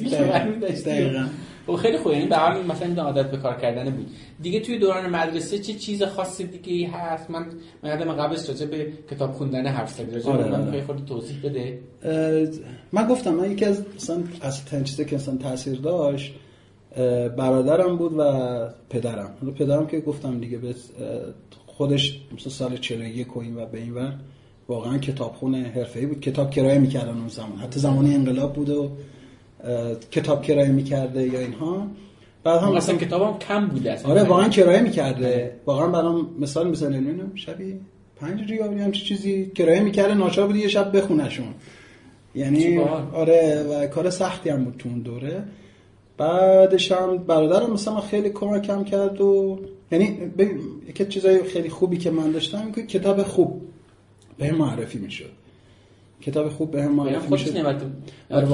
خب 1.67 1.75
خیلی 1.75 1.97
خوبه. 1.97 2.15
یعنی 2.15 2.27
به 2.27 2.35
حال 2.35 2.65
مثلا 2.65 2.87
این 2.87 2.99
عادت 2.99 3.31
به 3.31 3.37
کار 3.37 3.55
کردن 3.55 3.89
بود. 3.89 4.07
دیگه 4.41 4.59
توی 4.59 4.79
دوران 4.79 5.09
مدرسه 5.09 5.59
چه 5.59 5.73
چیز 5.73 6.03
خاصی 6.03 6.43
دیگه 6.43 6.73
ای 6.73 6.83
هست؟ 6.83 7.29
من 7.29 7.45
من 7.83 7.89
یادم 7.89 8.11
قبلش 8.11 8.49
راجع 8.49 8.65
به 8.65 8.93
کتاب 9.11 9.31
خوندن 9.31 9.67
حرف 9.67 9.91
زدی. 9.91 10.11
راجع 10.11 10.29
آره، 10.29 10.55
آره. 10.55 10.81
خود 10.81 11.05
توضیح 11.05 11.37
بده. 11.43 11.79
من 12.91 13.07
گفتم 13.07 13.33
من 13.33 13.51
یکی 13.51 13.65
از 13.65 13.83
مثلا 13.95 14.23
از 14.41 14.61
چیزی 14.85 15.05
که 15.05 15.15
مثلا 15.15 15.37
تاثیر 15.37 15.79
داشت 15.79 16.33
برادرم 17.37 17.97
بود 17.97 18.13
و 18.17 18.23
پدرم. 18.89 19.33
حالا 19.41 19.53
پدرم 19.53 19.87
که 19.87 19.99
گفتم 19.99 20.39
دیگه 20.39 20.57
به 20.57 20.75
خودش 21.65 22.19
مثلا 22.35 22.51
سال 22.51 22.77
41 22.77 23.37
و 23.37 23.39
این 23.39 23.55
و 23.55 23.65
به 23.65 23.77
این 23.77 23.93
ور 23.93 24.13
واقعا 24.67 24.97
کتابخونه 24.97 25.71
حرفه‌ای 25.75 26.05
بود. 26.05 26.19
کتاب 26.19 26.49
کرایه 26.51 26.79
می‌کردن 26.79 27.17
اون 27.17 27.27
زمان. 27.27 27.57
حتی 27.57 27.79
زمانی 27.79 28.15
انقلاب 28.15 28.53
بود 28.53 28.69
و 28.69 28.91
کتاب 30.11 30.41
کرایه 30.41 30.71
می‌کرده 30.71 31.27
یا 31.27 31.39
اینها. 31.39 31.87
بعد 32.43 32.61
هم 32.61 32.73
مثلا 32.73 32.95
کتابم 32.95 33.37
کم 33.39 33.67
بوده 33.67 33.91
اصلا. 33.91 34.11
آره 34.11 34.23
واقعا 34.23 34.49
کرایه 34.49 34.81
می‌کرده. 34.81 35.55
واقعا 35.65 35.87
برام 35.87 36.29
مثال 36.39 36.69
می‌زنه. 36.69 36.99
نمی‌دونم 36.99 37.35
شبی 37.35 37.79
5 38.15 38.51
ریال 38.51 38.73
هم 38.73 38.91
چیزی 38.91 39.51
کرایه 39.55 39.79
می‌کرده. 39.79 40.13
ناچار 40.13 40.47
بودی 40.47 40.59
یه 40.59 40.67
شب 40.67 40.97
بخونهشون. 40.97 41.53
یعنی 42.35 42.77
آره 43.13 43.63
و 43.63 43.87
کار 43.87 44.09
سختی 44.09 44.49
هم 44.49 44.63
بود 44.63 44.75
تو 44.79 44.89
اون 44.89 44.99
دوره. 44.99 45.43
بعدش 46.17 46.91
هم 46.91 47.17
برادرم 47.17 47.73
مثلا 47.73 48.01
خیلی 48.01 48.29
کمکم 48.29 48.83
کرد 48.83 49.21
و 49.21 49.59
یعنی 49.91 50.17
یکی 50.89 51.05
چیزای 51.05 51.43
خیلی 51.43 51.69
خوبی 51.69 51.97
که 51.97 52.11
من 52.11 52.31
داشتم 52.31 52.71
که 52.71 52.85
کتاب 52.85 53.23
خوب 53.23 53.61
به 54.37 54.51
معرفی 54.51 54.99
می‌شد. 54.99 55.31
کتاب 56.21 56.49
خوب 56.49 56.71
به 56.71 56.83
هم 56.83 56.91
معرفی 56.91 57.31
می‌شد 57.31 57.57
آره 58.29 58.47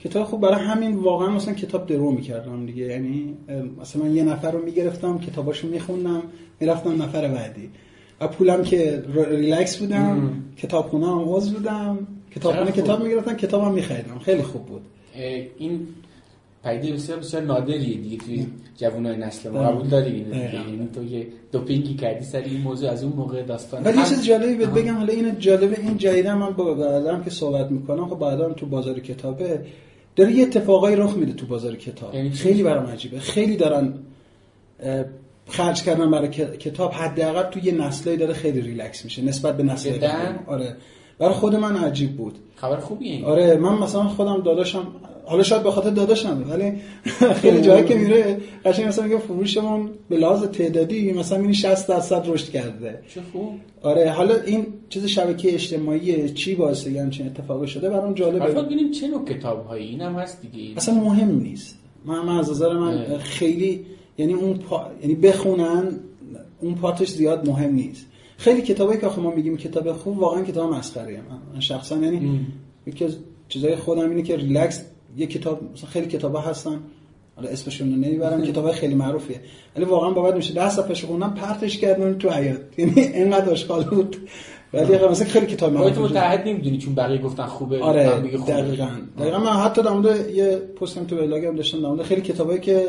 کتاب 0.00 0.24
خوب 0.24 0.40
برای 0.40 0.64
همین 0.64 0.96
واقعا 0.96 1.30
مثلا 1.30 1.54
کتاب 1.54 1.86
درو 1.86 2.10
می‌کردم 2.10 2.66
دیگه. 2.66 2.84
یعنی 2.84 3.34
مثلا 3.80 4.02
من 4.02 4.14
یه 4.16 4.22
نفر 4.22 4.50
رو 4.50 4.64
می‌گرفتم 4.64 5.18
کتاباشو 5.18 5.68
میخوندم 5.68 6.22
می‌رفتم 6.60 7.02
نفر 7.02 7.28
بعدی. 7.28 7.70
و 8.20 8.28
پولم 8.28 8.62
که 8.62 9.02
ریلکس 9.30 9.76
بودم 9.76 10.32
کتاب 10.56 10.88
خونه 10.88 11.06
هم 11.06 11.24
بودم 11.24 12.06
کتاب 12.34 12.54
خونه 12.54 12.72
کتاب 12.72 13.02
می‌گرفتم 13.02 13.34
کتابم 13.34 13.72
میخریدم. 13.72 14.18
خیلی 14.18 14.42
خوب 14.42 14.66
بود. 14.66 14.82
این 15.58 15.88
پدیده 16.64 16.94
بسیار 16.94 17.18
بسیار 17.18 17.42
نادریه 17.42 17.96
دیگه 17.96 18.16
توی 18.16 18.46
جوانای 18.76 19.16
نسل 19.16 19.50
ما. 19.50 19.58
قبول 19.60 19.88
داری 19.88 20.10
یعنی 20.18 20.88
تو 20.94 21.04
یه 21.04 21.26
دوپینگی 21.52 21.94
کردی 21.94 22.24
سر 22.24 22.38
این 22.38 22.60
موضوع 22.60 22.90
از 22.90 23.04
اون 23.04 23.12
موقع 23.12 23.42
داستان 23.42 23.82
ولی 23.84 23.98
یه 23.98 24.04
چیز 24.04 24.24
جالبی 24.24 24.54
بهت 24.54 24.68
بگم 24.68 24.94
حالا 24.94 25.12
این 25.12 25.38
جالبه 25.38 25.80
این 25.80 25.96
جدیدا 25.96 26.36
من 26.36 26.50
با 26.50 26.74
بعدم 26.74 27.22
که 27.24 27.30
صحبت 27.30 27.70
می‌کنم 27.70 28.08
خب 28.08 28.18
بعدا 28.18 28.52
تو 28.52 28.66
بازار 28.66 29.00
کتابه 29.00 29.60
داره 30.16 30.32
یه 30.32 30.42
اتفاقایی 30.42 30.96
رخ 30.96 31.16
میده 31.16 31.32
تو 31.32 31.46
بازار 31.46 31.76
کتاب. 31.76 32.14
یعنی 32.14 32.30
خیلی 32.30 32.62
برام 32.62 32.86
عجیبه. 32.86 33.18
خیلی 33.18 33.56
دارن 33.56 33.94
خرج 35.48 35.82
کردن 35.82 36.10
برای 36.10 36.28
کتاب 36.58 36.92
حداقل 36.92 37.50
تو 37.50 37.58
یه 37.58 37.72
نسلی 37.72 38.16
داره 38.16 38.32
خیلی 38.32 38.60
ریلکس 38.60 39.04
میشه 39.04 39.22
نسبت 39.22 39.56
به 39.56 39.62
نسل 39.62 40.06
آره. 40.46 40.76
برای 41.18 41.34
خود 41.34 41.56
من 41.56 41.76
عجیب 41.76 42.16
بود. 42.16 42.38
خبر 42.56 42.76
خوبیه 42.76 43.24
آره 43.24 43.56
من 43.56 43.78
مثلا 43.78 44.04
خودم 44.04 44.42
داداشم 44.42 44.86
حالا 45.24 45.42
شاید 45.42 45.62
به 45.62 45.70
خاطر 45.70 45.90
داداشم 45.90 46.44
ولی 46.50 46.72
خیلی 47.42 47.60
جایی 47.60 47.84
که 47.84 47.94
میره 47.94 48.40
قشنگ 48.64 48.86
مثلا 48.86 49.04
میگه 49.04 49.18
فروشمون 49.18 49.90
به 50.08 50.16
لحاظ 50.16 50.42
تعدادی 50.42 51.12
مثلا 51.12 51.38
این 51.38 51.52
60 51.52 51.88
درصد 51.88 52.22
رشد 52.26 52.52
کرده. 52.52 52.98
چه 53.14 53.20
خوب. 53.32 53.52
آره 53.82 54.10
حالا 54.10 54.34
این 54.46 54.66
چیز 54.88 55.06
شبکه 55.06 55.54
اجتماعی 55.54 56.30
چی 56.30 56.54
باعث 56.54 56.86
یه 56.86 57.02
همچین 57.02 57.26
اتفاقی 57.26 57.68
شده؟ 57.68 57.90
برام 57.90 58.14
جالبه. 58.14 58.38
حالا 58.38 58.62
ببینیم 58.62 58.90
چه 58.90 59.08
نوع 59.08 59.24
کتاب‌هایی؟ 59.24 59.88
اینم 59.88 60.14
هست 60.14 60.42
دیگه. 60.42 60.76
اصلا 60.76 60.94
مهم 60.94 61.38
نیست. 61.38 61.78
من, 62.04 62.24
من 62.24 62.38
از 62.38 62.50
نظر 62.50 62.72
من 62.72 63.18
خیلی 63.18 63.86
یعنی 64.18 64.32
اون 64.32 64.58
پا... 64.58 64.86
یعنی 65.02 65.14
بخونن 65.14 66.00
اون 66.60 66.74
پاتش 66.74 67.08
زیاد 67.08 67.48
مهم 67.48 67.74
نیست. 67.74 68.06
خیلی 68.36 68.62
کتابایی 68.62 69.00
که 69.00 69.06
ما 69.06 69.30
میگیم 69.30 69.56
کتاب 69.56 69.92
خوب 69.92 70.18
واقعا 70.18 70.42
کتاب 70.42 70.74
مسخره 70.74 71.20
من 71.54 71.60
شخصا 71.60 71.96
یعنی 71.96 72.46
یکی 72.86 73.04
از 73.04 73.16
چیزای 73.48 73.76
خودم 73.76 74.10
اینه 74.10 74.22
که 74.22 74.36
ریلکس 74.36 74.84
یه 75.16 75.26
کتاب 75.26 75.60
مثلا 75.72 75.90
خیلی 75.90 76.06
کتابا 76.06 76.40
هستن. 76.40 76.80
حالا 77.36 77.48
اسمشون 77.48 77.90
رو 77.90 77.96
نمی‌برم 77.96 78.42
کتاب 78.50 78.72
خیلی 78.72 78.94
معروفیه. 78.94 79.40
ولی 79.76 79.84
واقعا 79.84 80.10
باید 80.10 80.34
میشه 80.34 80.54
10 80.54 80.68
صفحه 80.70 80.94
خوندم 80.94 81.34
پرتش 81.34 81.78
کردن 81.78 82.18
تو 82.18 82.30
حیات 82.30 82.60
یعنی 82.78 83.00
اینقدر 83.00 83.50
اشغال 83.50 83.84
بود. 83.84 84.16
ولی 84.74 85.06
مثلا 85.10 85.28
خیلی 85.28 85.46
کتاب 85.46 85.72
معروفه 85.72 85.94
تو 85.94 86.02
متعهد 86.02 86.48
نمی‌دونی 86.48 86.78
چون 86.78 86.94
بقیه 86.94 87.18
گفتن 87.18 87.46
خوبه 87.46 87.80
آره 87.80 88.04
دقیقاً. 88.46 88.88
دقیقاً 89.18 89.38
من 89.38 89.46
حتی 89.46 89.82
در 89.82 89.90
مورد 89.90 90.30
یه 90.30 90.56
پستم 90.56 91.04
تو 91.04 91.16
بلاگم 91.16 91.56
داشتم 91.56 91.80
در 91.82 91.88
مورد 91.88 92.02
خیلی 92.02 92.20
کتابایی 92.20 92.60
که 92.60 92.86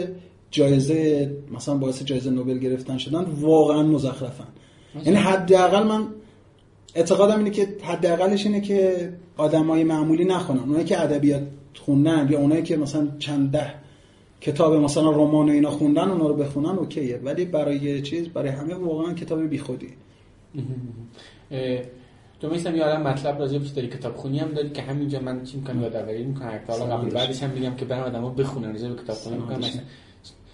جایزه 0.51 1.31
مثلا 1.51 1.75
باعث 1.75 2.03
جایزه 2.03 2.29
نوبل 2.29 2.57
گرفتن 2.57 2.97
شدن 2.97 3.25
واقعا 3.39 3.83
مزخرفن. 3.83 4.47
یعنی 5.05 5.17
حداقل 5.17 5.83
من 5.83 6.07
اعتقادم 6.95 7.37
اینه 7.37 7.49
که 7.49 7.67
حداقلش 7.83 8.45
اینه 8.45 8.61
که 8.61 9.09
آدمای 9.37 9.83
معمولی 9.83 10.25
نخونن. 10.25 10.59
اونایی 10.59 10.85
که 10.85 11.01
ادبیات 11.01 11.41
خوندن 11.79 12.27
یا 12.29 12.39
اونایی 12.39 12.63
که 12.63 12.77
مثلا 12.77 13.07
چند 13.19 13.51
ده 13.51 13.73
کتاب 14.41 14.73
مثلا 14.73 15.11
رمان 15.11 15.49
اینا 15.49 15.71
خوندن 15.71 16.09
اونا 16.09 16.27
رو 16.27 16.33
بخونن 16.33 16.69
اوکیه. 16.69 17.19
ولی 17.23 17.45
برای 17.45 18.01
چیز 18.01 18.27
برای 18.27 18.49
همه 18.49 18.73
واقعا 18.73 19.13
کتاب 19.13 19.47
بیخودی. 19.47 19.89
تو 22.39 22.49
میسم 22.49 22.75
یادم 22.75 23.01
مطلب 23.01 23.39
راجع 23.39 23.57
به 23.57 23.65
داری 23.75 23.87
کتاب 23.87 24.15
خونی 24.15 24.39
هم 24.39 24.51
داری 24.51 24.69
که 24.69 24.81
همینجا 24.81 25.19
من 25.19 25.43
چی 25.43 25.57
می‌کنم 25.57 25.81
یادآوری 25.81 26.23
می‌کنم 26.23 26.59
حالا 26.67 26.97
قبل 26.97 27.09
بعدش 27.09 27.43
هم 27.43 27.49
میگم 27.49 27.75
که 27.75 27.85
برای 27.85 28.03
آدم‌ها 28.03 28.29
بخونن 28.29 28.71
راجع 28.73 28.89
به 28.89 29.03
کتاب 29.03 29.15
خونی 29.15 29.37
می‌کنم 29.37 29.59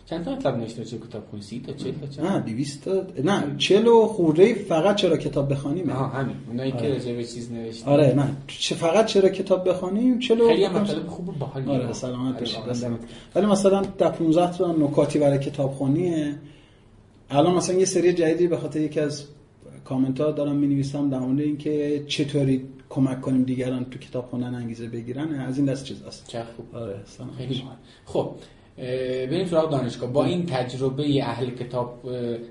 چند 0.09 0.25
تا 0.25 0.35
مطلب 0.35 0.57
نوشته 0.57 0.85
چه 0.85 0.97
کتاب 0.97 1.27
خونی؟ 1.29 1.41
سی 1.41 1.63
تا 1.65 1.73
40 1.73 1.93
تا 1.93 2.07
چند 2.07 2.25
نه 2.25 2.39
200 2.39 2.85
تا. 2.85 3.03
نه 3.23 3.57
40 3.57 3.87
و 3.87 4.07
خورده 4.07 4.53
فقط 4.53 4.95
چرا 4.95 5.17
کتاب 5.17 5.51
بخونیم 5.51 5.89
آها 5.89 6.07
همین. 6.07 6.35
اونایی 6.49 6.71
که 6.71 6.89
راجع 6.89 7.13
به 7.13 7.23
چیز 7.23 7.51
نوشته 7.51 7.89
آره 7.89 8.13
نه. 8.13 8.37
چه 8.47 8.75
فقط 8.75 9.05
چرا 9.05 9.29
کتاب 9.29 9.69
بخونیم 9.69 10.19
40 10.19 10.47
خیلی 10.47 10.67
مطلب 10.67 11.07
خوب 11.07 11.29
و 11.29 11.31
باحالی 11.31 11.71
آره 11.71 11.93
سلامت 11.93 12.39
باشید 12.39 12.59
ولی 13.35 13.45
مثلا 13.45 13.81
در 13.97 14.09
15 14.09 14.57
تا 14.57 14.71
نکاتی 14.71 15.19
برای 15.19 15.39
کتاب 15.39 15.71
خونیه. 15.71 16.35
الان 17.29 17.55
مثلا 17.55 17.75
یه 17.75 17.85
سری 17.85 18.13
جدیدی 18.13 18.47
به 18.47 18.57
خاطر 18.57 18.81
یکی 18.81 18.99
از 18.99 19.23
کامنت 19.85 20.21
ها 20.21 20.31
دارم 20.31 20.55
می 20.55 20.67
نویسم 20.67 21.09
در 21.09 21.19
مورد 21.19 21.39
اینکه 21.39 22.03
چطوری 22.07 22.65
کمک 22.89 23.21
کنیم 23.21 23.43
دیگران 23.43 23.85
تو 23.85 23.99
کتاب 23.99 24.25
خوندن 24.25 24.55
انگیزه 24.55 24.87
بگیرن. 24.87 25.33
از 25.33 25.57
این 25.57 25.65
دست 25.65 25.83
چیز 25.83 26.01
است 26.01 26.27
چه 26.27 26.43
خوب. 26.55 26.75
آره 26.75 26.95
خیلی 27.37 27.63
خب 28.05 28.31
بریم 29.31 29.45
سراغ 29.45 29.71
دانشگاه. 29.71 30.13
با 30.13 30.25
این 30.25 30.45
تجربه 30.45 31.23
اهل 31.23 31.49
کتاب 31.49 32.05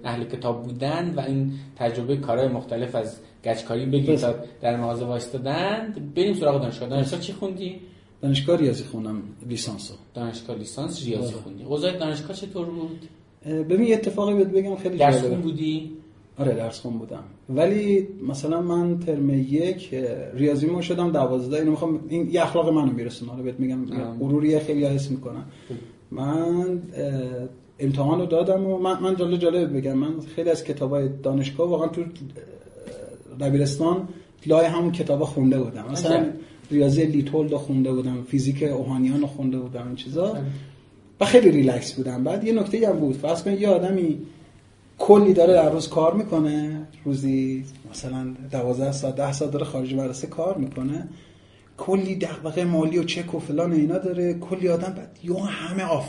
اهل 0.04 0.24
کتاب 0.24 0.62
بودن 0.62 1.14
و 1.16 1.20
این 1.20 1.52
تجربه 1.76 2.16
کارهای 2.16 2.48
مختلف 2.48 2.94
از 2.94 3.16
گچکاری 3.44 3.86
بگیر 3.86 4.16
تا 4.16 4.34
در 4.60 4.76
مغازه 4.76 5.04
وایستادن 5.04 5.94
بریم 6.16 6.34
سراغ 6.34 6.60
دانشگاه. 6.60 6.88
دانشگاه 6.88 7.20
چی 7.20 7.32
خوندی؟ 7.32 7.80
دانشگاه 8.22 8.56
ریاضی 8.56 8.84
خوندم 8.84 9.22
لیسانسو. 9.48 9.94
دانشگاه 10.14 10.56
لیسانس 10.56 11.06
ریاضی 11.06 11.32
بله. 11.32 11.42
خوندی. 11.42 11.64
اوضاع 11.64 11.96
دانشگاه 11.96 12.36
چطور 12.36 12.66
بود؟ 12.66 13.08
ببین 13.46 13.86
یه 13.86 13.94
اتفاقی 13.94 14.34
بهت 14.34 14.46
بگم 14.46 14.76
خیلی 14.76 14.96
درس 14.96 15.24
خون 15.24 15.40
بودی؟ 15.40 15.92
آره 16.38 16.54
درس 16.54 16.80
خون 16.80 16.98
بودم. 16.98 17.24
ولی 17.48 18.08
مثلا 18.28 18.62
من 18.62 18.98
ترم 18.98 19.30
یک 19.30 19.94
ریاضی 20.34 20.66
ما 20.66 20.80
شدم 20.80 21.12
12 21.12 21.56
اینو 21.56 21.70
می‌خوام 21.70 22.00
این 22.08 22.30
یه 22.30 22.42
اخلاق 22.42 22.68
منو 22.68 22.92
میرسونه. 22.92 23.36
رو 23.36 23.42
بهت 23.42 23.60
میگم 23.60 23.84
غروری 24.20 24.58
خیلی 24.58 24.84
حس 24.84 25.10
می‌کنم 25.10 25.44
من 26.10 26.82
امتحان 27.78 28.20
رو 28.20 28.26
دادم 28.26 28.66
و 28.66 28.78
من, 28.78 29.02
من 29.02 29.16
جالب 29.16 29.38
جالب 29.38 29.76
بگم. 29.76 29.92
من 29.92 30.20
خیلی 30.36 30.50
از 30.50 30.64
کتاب 30.64 30.90
های 30.90 31.08
دانشگاه 31.22 31.68
واقعا 31.68 31.88
تو 31.88 32.02
دبیرستان 33.40 34.08
لای 34.46 34.66
همون 34.66 34.92
کتابا 34.92 35.26
خونده 35.26 35.58
بودم. 35.58 35.84
مثلا 35.92 36.26
ریاضی 36.70 37.04
لیتهلد 37.04 37.54
خونده 37.54 37.92
بودم 37.92 38.22
فیزیک 38.22 38.62
اوهانیان 38.62 39.26
خونده 39.26 39.58
بودم 39.58 39.86
این 39.86 39.96
چیزا. 39.96 40.36
و 41.20 41.24
خیلی 41.24 41.50
ریلکس 41.50 41.92
بودم. 41.92 42.24
بعد 42.24 42.44
یه 42.44 42.52
نکته 42.52 42.88
هم 42.88 42.96
بود. 42.96 43.16
فرض 43.16 43.42
کن 43.42 43.52
یه 43.52 43.68
آدمی 43.68 44.18
کلی 44.98 45.32
داره 45.32 45.52
در 45.52 45.70
روز 45.70 45.88
کار 45.88 46.14
می‌کنه 46.14 46.80
روزی 47.04 47.64
مثلا 47.90 48.34
12 48.50 48.92
ساعت 48.92 49.16
10 49.16 49.32
ساعت 49.32 49.50
داره 49.50 49.64
خارج 49.64 49.94
مدرسه 49.94 50.26
کار 50.26 50.56
می‌کنه. 50.56 51.08
کلی 51.78 52.16
دغدغه 52.16 52.64
مالی 52.64 52.98
و 52.98 53.04
چک 53.04 53.34
و 53.34 53.38
فلان 53.38 53.72
اینا 53.72 53.98
داره. 53.98 54.34
کلی 54.34 54.68
آدم 54.68 54.92
بعد 54.92 55.18
یو 55.22 55.36
همه 55.36 55.82
آف. 55.82 56.08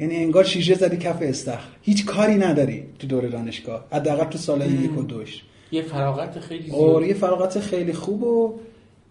یعنی 0.00 0.16
انگار 0.16 0.44
شیشه 0.44 0.74
زدی 0.74 0.96
کف 0.96 1.18
استخر. 1.20 1.68
هیچ 1.82 2.06
کاری 2.06 2.34
نداری 2.34 2.84
تو 2.98 3.06
دور 3.06 3.28
دانشگاه. 3.28 3.86
حداقل 3.92 4.24
تو 4.24 4.38
سال 4.38 4.70
یک 4.84 4.98
و 4.98 5.02
دوش. 5.02 5.42
یه 5.72 5.82
فراغت 5.82 6.40
خیلی 6.40 6.70
زیاد. 6.70 6.80
آره 6.80 7.08
یه 7.08 7.14
فراغت 7.14 7.60
خیلی 7.60 7.92
خوب 7.92 8.22
و 8.22 8.58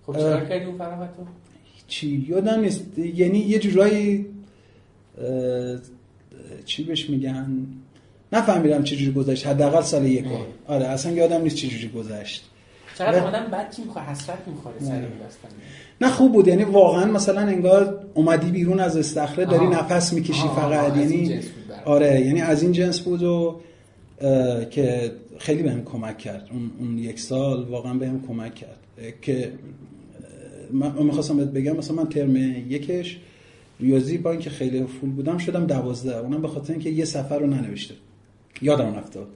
خب 0.05 0.17
چرا 0.17 0.45
کردی 0.45 0.65
اون 0.65 0.77
فراغت 0.77 1.09
رو 1.17 1.25
چی؟ 1.87 2.25
یادم 2.29 2.59
نیست. 2.59 2.97
یعنی 2.97 3.39
یه 3.39 3.59
جورایی 3.59 4.25
چی 6.65 6.83
بهش 6.83 7.09
میگن؟ 7.09 7.67
نفهمیدم 8.33 8.83
چجوری 8.83 9.11
گذشت. 9.11 9.47
حداقل 9.47 9.81
سال 9.81 10.05
یک 10.05 10.25
آره 10.67 10.85
اصلا 10.85 11.11
یادم 11.11 11.41
نیست 11.41 11.55
چجوری 11.55 11.89
گذشت. 11.89 12.49
چقدر 12.97 13.19
آدم 13.19 13.45
بد 13.51 13.75
می‌خواد 13.85 14.05
حسرت 14.05 14.47
می‌خوره 14.47 14.75
سر 14.79 14.93
این 14.93 15.03
نه 16.01 16.09
خوب 16.09 16.31
بود. 16.33 16.47
یعنی 16.47 16.63
واقعا 16.63 17.11
مثلا 17.11 17.41
انگار 17.41 18.05
اومدی 18.13 18.51
بیرون 18.51 18.79
از 18.79 18.97
استخره 18.97 19.45
داری 19.45 19.67
نفس 19.67 20.13
می‌کشی 20.13 20.47
فقط. 20.55 20.97
یعنی 20.97 21.39
آره 21.85 22.21
یعنی 22.21 22.41
از 22.41 22.63
این 22.63 22.71
جنس 22.71 22.99
بود 22.99 23.23
و 23.23 23.61
که 24.71 25.11
خیلی 25.39 25.63
بهم 25.63 25.83
کمک 25.83 26.17
کرد. 26.17 26.47
اون, 26.51 26.71
اون 26.79 26.97
یک 26.97 27.19
سال 27.19 27.63
واقعا 27.63 27.93
بهم 27.93 28.27
کمک 28.27 28.55
کرد. 28.55 28.77
که 29.21 29.51
من 30.71 31.03
می‌خواستم 31.03 31.37
بهت 31.37 31.47
بگم 31.47 31.75
مثلا 31.75 31.95
من 31.95 32.09
ترم 32.09 32.35
یکش 32.71 33.19
ریاضی 33.79 34.17
با 34.17 34.31
اینکه 34.31 34.49
خیلی 34.49 34.85
فول 34.85 35.09
بودم 35.09 35.37
شدم 35.37 35.65
دوازده. 35.65 36.17
اونم 36.17 36.41
به 36.41 36.47
خاطر 36.47 36.73
اینکه 36.73 36.89
یه 36.89 37.05
سفر 37.05 37.39
رو 37.39 37.47
ننوشته. 37.47 37.93
یادم 38.61 38.95
افتاد 38.95 39.27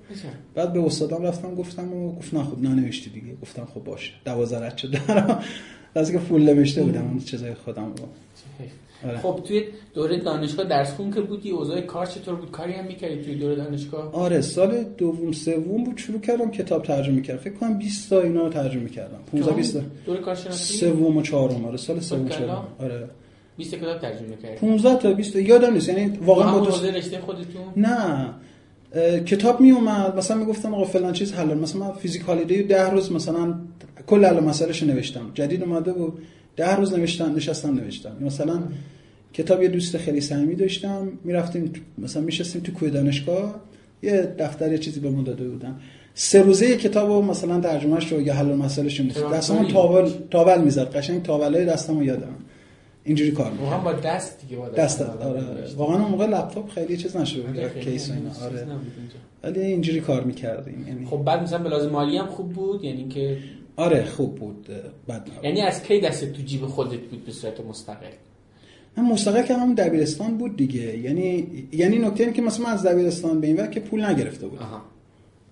بعد 0.56 0.74
به 0.74 0.80
استادم 0.80 1.24
رفتم 1.24 1.56
گفتم 1.56 1.94
و 1.94 2.16
گفت 2.16 2.34
نه 2.34 2.44
خب 2.44 2.62
ننوشتی 2.62 3.10
دیگه. 3.10 3.36
گفتم 3.42 3.68
خب 3.74 3.84
باشه. 3.84 4.12
دوازده 4.26 4.66
رد 4.66 4.78
شد. 4.78 4.96
از 5.96 6.12
که 6.12 6.20
فول 6.20 6.44
نوشته 6.44 6.84
بودم 6.84 7.08
اون 7.08 7.20
چیزای 7.20 7.54
خودم 7.54 7.94
رو. 7.98 8.08
آره. 9.08 9.18
خب 9.18 9.40
توی 9.48 9.64
دوره 9.94 10.20
دانشگاه 10.20 10.66
درس 10.66 10.94
خون 10.94 11.12
که 11.12 11.22
بودی 11.22 11.50
اوضاع 11.50 11.82
کار 11.82 12.06
چطور 12.06 12.36
بود؟ 12.36 12.52
کاری 12.52 12.74
هم 12.74 12.86
می‌کردی 12.86 13.24
توی 13.24 13.36
دوره 13.36 13.56
دانشگاه؟ 13.56 14.12
آره 14.12 14.42
سال 14.42 14.84
دوم 14.98 15.32
سوم 15.32 15.84
بود 15.84 15.98
شروع 15.98 16.20
کردم 16.20 16.52
کتاب 16.52 16.84
ترجمه 16.84 17.22
کردم 17.22 17.40
فکر 17.40 17.54
کنم 17.54 17.78
20 17.78 18.10
تا 18.10 18.22
اینا 18.22 18.44
رو 18.44 18.50
ترجمه 18.50 18.90
کردم. 18.90 19.20
15 19.32 19.52
20 19.52 19.74
تا. 19.74 19.84
دوره 20.06 20.22
کارشناسی؟ 20.22 20.74
سوم 20.74 21.18
و 21.18 21.22
چهارم. 21.22 21.66
آره 21.66 21.78
سال 21.78 22.00
سوم 22.00 22.30
کلا؟ 22.30 22.38
چهارم. 22.38 22.68
آره. 22.80 23.10
20 23.58 23.76
کتاب 23.76 24.00
ترجمه 24.00 24.36
کردی؟ 24.44 24.56
15 24.58 24.96
تا 24.96 25.14
20 25.14 25.34
تا. 25.34 25.40
یادم 25.40 25.74
نیست. 25.74 25.90
یعنی 25.90 26.18
واقعا 26.18 26.60
با 26.60 26.66
دوست 26.66 26.86
رشته 26.86 27.20
خودتون؟ 27.20 27.64
نه. 27.78 28.34
کتاب 29.26 29.62
می 29.62 29.72
اومد 29.72 30.18
مثلا 30.18 30.38
می‌گفتم 30.38 30.74
آقا 30.74 30.84
فلان 30.84 31.14
چیز 31.14 31.34
حل 31.34 31.54
مثلا 31.54 31.82
من 31.82 31.92
فیزیک 31.92 32.22
هالیدی 32.22 32.62
رو 32.62 32.68
10 32.68 32.90
روز 32.90 33.12
مثلا 33.12 33.56
کل 34.08 34.26
حل 34.26 34.40
مسائلش 34.40 34.84
نوشتم. 34.84 35.32
جدید 35.34 35.64
اومده 35.64 35.94
بود 35.94 36.14
10 36.56 36.76
روز 36.76 36.94
نوشتم 36.94 37.36
نشستم 37.36 37.74
نوشتم. 37.74 38.18
مثلا 38.22 38.64
کتاب 39.34 39.64
یه 39.64 39.70
دوست 39.70 39.98
خیلی 39.98 40.22
صمیمی 40.22 40.56
داشتم 40.56 41.08
می‌رفتیم 41.24 41.74
مثلا 41.98 42.22
میشستیم 42.22 42.62
تو 42.62 42.72
کوه 42.72 42.90
دانشگاه 42.90 43.56
یه 44.04 44.36
دفتر 44.40 44.72
یه 44.72 44.78
چیزی 44.78 45.00
به 45.00 45.10
ما 45.10 45.22
داده 45.22 45.48
بودن. 45.50 45.76
سه 46.14 46.42
روزه 46.42 46.70
یه 46.70 46.78
کتاب 46.78 47.10
رو 47.10 47.22
مثلا 47.22 47.60
ترجمهش 47.60 48.12
رو 48.12 48.22
یا 48.22 48.34
حل 48.34 48.46
مسائلش 48.46 49.00
رو 49.00 49.06
تراکتوری. 49.06 49.38
دستم 49.38 49.68
تاول 49.68 50.10
تاول 50.32 50.62
می‌زد. 50.62 50.96
قشنگ 50.96 51.24
تاولای 51.24 51.66
دستم 51.66 51.98
رو 51.98 52.04
یادم 52.04 52.36
اینجوری 53.06 53.32
کار 53.32 53.52
می‌کرد. 53.52 53.64
واقعا 53.64 53.80
با 53.80 53.94
دست 53.94 54.42
دیگه 54.42 54.58
با 54.58 54.70
دست 54.70 55.02
آدم 55.02 55.28
آره. 55.28 55.74
واقعا 55.78 56.02
اون 56.02 56.12
موقع 56.12 56.26
لپتاپ 56.26 56.70
خیلی 56.70 56.98
چیز 56.98 57.16
نشده 57.16 57.42
بود 57.42 57.80
کیس 57.80 58.10
و 58.10 58.14
اینا. 58.14 58.30
آره. 58.46 58.68
ولی 59.44 59.60
اینجوری 59.60 60.02
کار 60.02 60.24
می‌کردیم 60.24 60.86
یعنی 60.88 61.06
خب 61.06 61.18
بعد 61.18 61.44
مثلا 61.44 61.58
به 61.64 61.70
لازم 61.70 61.90
مالی 61.90 62.18
هم 62.18 62.28
خوب 62.28 62.54
بود؟ 62.54 62.84
یعنی 62.84 63.08
که 63.08 63.38
آره 63.76 64.06
خوب 64.06 64.36
بود. 64.36 64.68
نبود. 65.10 65.44
یعنی 65.44 65.62
از 65.62 65.84
کی 65.84 66.00
دست 66.02 66.34
تو 66.34 66.42
جیب 66.42 66.66
خودت 66.66 67.00
بود 67.00 67.26
به 67.26 67.32
صورت 67.32 67.60
مستقل؟ 67.60 68.08
من 68.98 69.06
مستقل 69.06 69.42
که 69.42 69.54
همون 69.54 69.74
دبیرستان 69.74 70.38
بود 70.38 70.58
دیگه. 70.58 70.98
یعنی 70.98 71.48
یعنی 71.72 71.98
نکته 71.98 72.24
اینه 72.24 72.36
که 72.36 72.42
مثلا 72.42 72.66
من 72.66 72.72
از 72.72 72.86
دبیرستان 72.86 73.42
به 73.42 73.48
این 73.48 73.58
وقت 73.58 73.72
که 73.72 73.80
پول 73.80 74.06
نگرفته 74.06 74.48
بودم. 74.48 74.82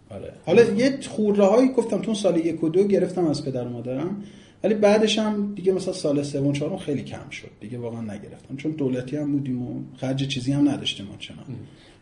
آره. 0.10 0.34
حالا 0.46 0.64
یه 0.64 1.00
خورده 1.10 1.44
هایی 1.44 1.70
گفتم 1.70 2.02
تو 2.02 2.14
سال 2.14 2.38
یک 2.38 2.64
و 2.64 2.70
دو 2.70 2.84
گرفتم 2.84 3.28
از 3.28 3.46
پدر 3.46 3.64
و 3.64 3.70
مادرم. 3.70 4.24
ولی 4.64 4.74
بعدش 4.74 5.20
هم 5.20 5.56
دیگه 5.56 5.74
مثلا 5.74 5.94
سال 5.94 6.24
سوم 6.24 6.54
چهارم 6.54 6.78
خیلی 6.78 7.04
کم 7.04 7.30
شد. 7.30 7.50
دیگه 7.60 7.78
واقعا 7.78 8.02
نگرفتم. 8.02 8.56
چون 8.58 8.72
دولتی 8.72 9.18
هم 9.18 9.32
بودیم 9.32 9.62
و 9.62 9.82
خرج 9.98 10.28
چیزی 10.28 10.52
هم 10.52 10.70
نداشتیم 10.70 11.08
آنچنان. 11.12 11.46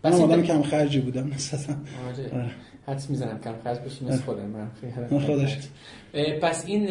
من 0.04 0.12
آدم 0.14 0.42
کم 0.42 0.62
خرجی 0.62 1.00
بودم. 1.00 1.28
نسبتا 1.36 1.74
آره. 1.74 2.42
آره. 2.42 2.52
حدس 2.88 3.10
می‌زنم 3.10 3.40
کم 3.44 3.54
خرج 3.64 3.80
بشی 3.80 4.06
مثل 4.06 4.22
خودم. 4.22 4.46
من 4.46 4.72
خیلی 5.10 5.20
خودش. 5.20 5.58
پس 6.42 6.66
این 6.66 6.88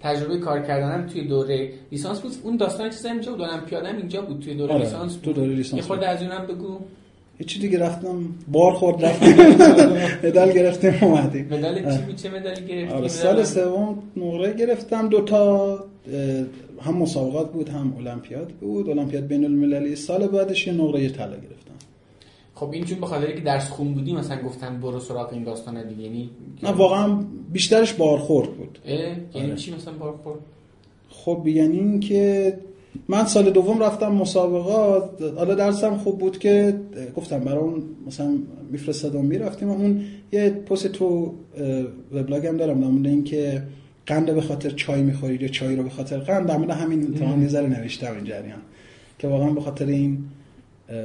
تجربه 0.00 0.38
کار 0.38 0.62
کردنم 0.62 1.06
توی 1.06 1.24
دوره 1.28 1.72
لیسانس 1.92 2.20
بود. 2.20 2.32
اون 2.42 2.56
داستان 2.56 2.90
چیزا 2.90 3.10
اینجا 3.10 3.32
بود. 3.32 3.40
المپیادم 3.40 3.96
اینجا 3.96 4.22
بود 4.22 4.40
توی 4.40 4.54
دوره 4.54 4.72
آره، 4.72 4.82
لیسانس 4.84 5.14
تو 5.14 5.32
دوره 5.32 5.54
لیسانس 5.54 5.82
یه 5.82 5.86
خورده 5.86 6.06
بود. 6.06 6.16
از 6.16 6.22
اونم 6.22 6.46
بگو. 6.46 6.80
یه 7.40 7.46
چی 7.46 7.58
دیگه 7.58 7.78
رفتم 7.78 8.16
بار 8.48 8.72
خورد 8.72 9.04
رفتیم 9.04 9.34
مدال 10.28 10.52
گرفتیم 10.52 10.94
اومدیم. 11.02 11.46
مدال 11.50 11.96
چی 11.96 12.02
بود؟ 12.02 12.16
چه 12.16 12.30
مدالی 12.30 12.66
گرفتی 12.66 12.94
آره 12.94 13.08
سال؟ 13.08 13.44
سوم 13.44 14.02
نقره 14.16 14.52
گرفتم. 14.52 15.08
دوتا 15.08 15.84
هم 16.80 16.96
مسابقات 16.96 17.52
بود 17.52 17.68
هم 17.68 17.94
المپیاد 17.98 18.48
بود. 18.48 18.88
المپیاد 18.88 19.26
بین 19.26 19.44
المللی. 19.44 19.96
سال 19.96 20.26
بعدش 20.26 20.66
یه 20.66 20.72
نقره 20.72 21.08
طلا 21.08 21.36
گرفتم. 21.36 21.74
خب 22.54 22.70
این 22.72 22.84
چون 22.84 23.00
به 23.00 23.06
خاطر 23.06 23.32
که 23.32 23.40
درس 23.40 23.68
خون 23.68 23.94
بودی 23.94 24.12
مثلا 24.12 24.42
گفتن 24.42 24.80
برو 24.80 25.00
سراغ 25.00 25.32
این 25.32 25.44
داستان 25.44 25.88
دیگه 25.88 26.02
یعنی 26.02 26.30
نه 26.62 26.70
واقعا 26.70 27.24
بیشترش 27.52 27.92
بارخورد 27.92 28.48
بود؟ 28.52 28.78
یعنی 28.86 29.16
آره. 29.34 29.56
چی 29.56 29.74
مثلا 29.74 29.94
بار 29.94 30.14
خورد؟ 30.24 30.38
خب 31.10 31.46
یعنی 31.46 31.78
این 31.78 32.00
که 32.00 32.54
من 33.08 33.24
سال 33.24 33.50
دوم 33.50 33.82
رفتم 33.82 34.12
مسابقات. 34.12 35.22
حالا 35.36 35.54
درسم 35.54 35.96
خوب 35.96 36.18
بود 36.18 36.38
که 36.38 36.80
گفتم 37.16 37.38
برای 37.38 37.58
اون 37.58 37.82
مثلا 38.06 38.38
میفرستادم 38.70 39.24
می‌رفتیم 39.24 39.68
اون 39.68 40.04
یه 40.32 40.50
پست 40.50 40.86
تو 40.86 41.34
وبلاگم 42.12 42.56
دارم 42.56 42.80
در 42.80 42.86
مورد 42.86 43.06
اینکه 43.06 43.62
قند 44.06 44.34
به 44.34 44.40
خاطر 44.40 44.70
چای 44.70 45.02
می‌خورید 45.02 45.42
یا 45.42 45.48
چای 45.48 45.76
رو 45.76 45.82
به 45.82 45.90
خاطر 45.90 46.18
قند 46.18 46.46
در 46.46 46.56
مورد 46.56 46.70
همین 46.70 47.02
امتحان 47.02 47.48
ذره 47.48 47.66
نوشتم 47.66 48.14
این 48.14 48.24
جریان 48.24 48.60
که 49.18 49.28
واقعا 49.28 49.50
به 49.50 49.60
خاطر 49.60 49.86
این 49.86 50.18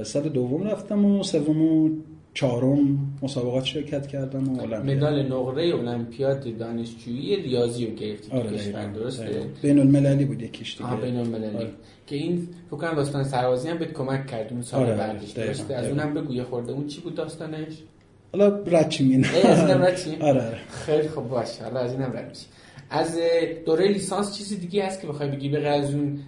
سال 0.03 0.29
دوم 0.29 0.63
رفتم 0.63 1.05
و 1.05 1.23
سوم 1.23 1.61
و 1.61 1.89
چهارم 2.35 2.99
مسابقات 3.21 3.65
شرکت 3.65 4.07
کردم 4.07 4.49
و. 4.49 4.83
مدال 4.83 5.23
نقره 5.23 5.75
المپیاد 5.75 6.57
دانشجویی 6.57 7.35
ریاضی 7.35 7.85
رو 7.87 7.93
گرفتی 7.95 8.29
تو 8.29 8.37
آره 8.37 8.49
کشور 8.49 8.71
دقیقاً. 8.71 8.99
درسته 8.99 9.23
دقیقاً. 9.23 9.45
بین 9.61 9.79
المللی 9.79 10.25
بود 10.25 10.41
یکیش 10.41 10.77
دیگه 10.77 10.95
بین 11.01 11.17
المللی 11.17 11.57
آره. 11.57 11.69
که 12.07 12.15
این 12.15 12.47
فکر 12.67 12.77
کنم 12.77 12.93
داستان 12.95 13.23
سربازی 13.23 13.69
هم 13.69 13.77
بهت 13.77 13.93
کمک 13.93 14.27
کرد 14.27 14.53
اون 14.53 14.61
سال 14.61 14.79
آره، 14.81 14.93
آره، 14.93 14.97
بعدش 14.97 15.31
درسته 15.31 15.75
از. 15.75 15.87
اونم 15.87 16.13
بگو 16.13 16.33
یه 16.33 16.43
خورده 16.43 16.71
اون 16.71 16.87
چی 16.87 17.01
بود 17.01 17.15
داستانش 17.15 17.73
حالا 18.33 18.49
می‌بینی؟ 19.03 19.25
ای، 19.27 19.41
از 19.41 20.07
اینم؟ 20.07 20.21
آره 20.29 20.47
آره 20.47 20.57
خیلی 20.85 21.07
خوب 21.07 21.29
باشه 21.29 21.63
حالا 21.63 21.79
از 21.79 21.91
اینم 21.91 22.11
میشی 22.29 22.45
از 22.89 23.17
دوره 23.65 23.87
لیسانس 23.87 24.37
چیزی 24.37 24.57
دیگه 24.57 24.85
هست 24.85 25.01
که 25.01 25.07
بخوای 25.07 25.29
بگی 25.29 25.49
به 25.49 25.67
از 25.67 25.93
اون 25.93 26.19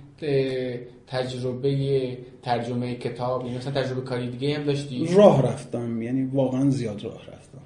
تجربه 1.07 2.17
ترجمه 2.41 2.95
کتاب 2.95 3.45
یعنی 3.45 3.57
مثلا 3.57 3.83
تجربه 3.83 4.01
کاری 4.01 4.29
دیگه 4.29 4.55
هم 4.55 4.63
داشتی؟ 4.63 5.07
راه 5.15 5.41
رفتم 5.41 6.01
یعنی 6.01 6.23
واقعا 6.33 6.69
زیاد 6.69 7.03
راه 7.03 7.21
رفتم. 7.27 7.61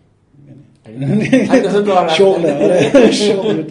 یعنی. 0.48 1.36
شغل 2.18 2.46
آره 2.46 3.12
شغل 3.12 3.64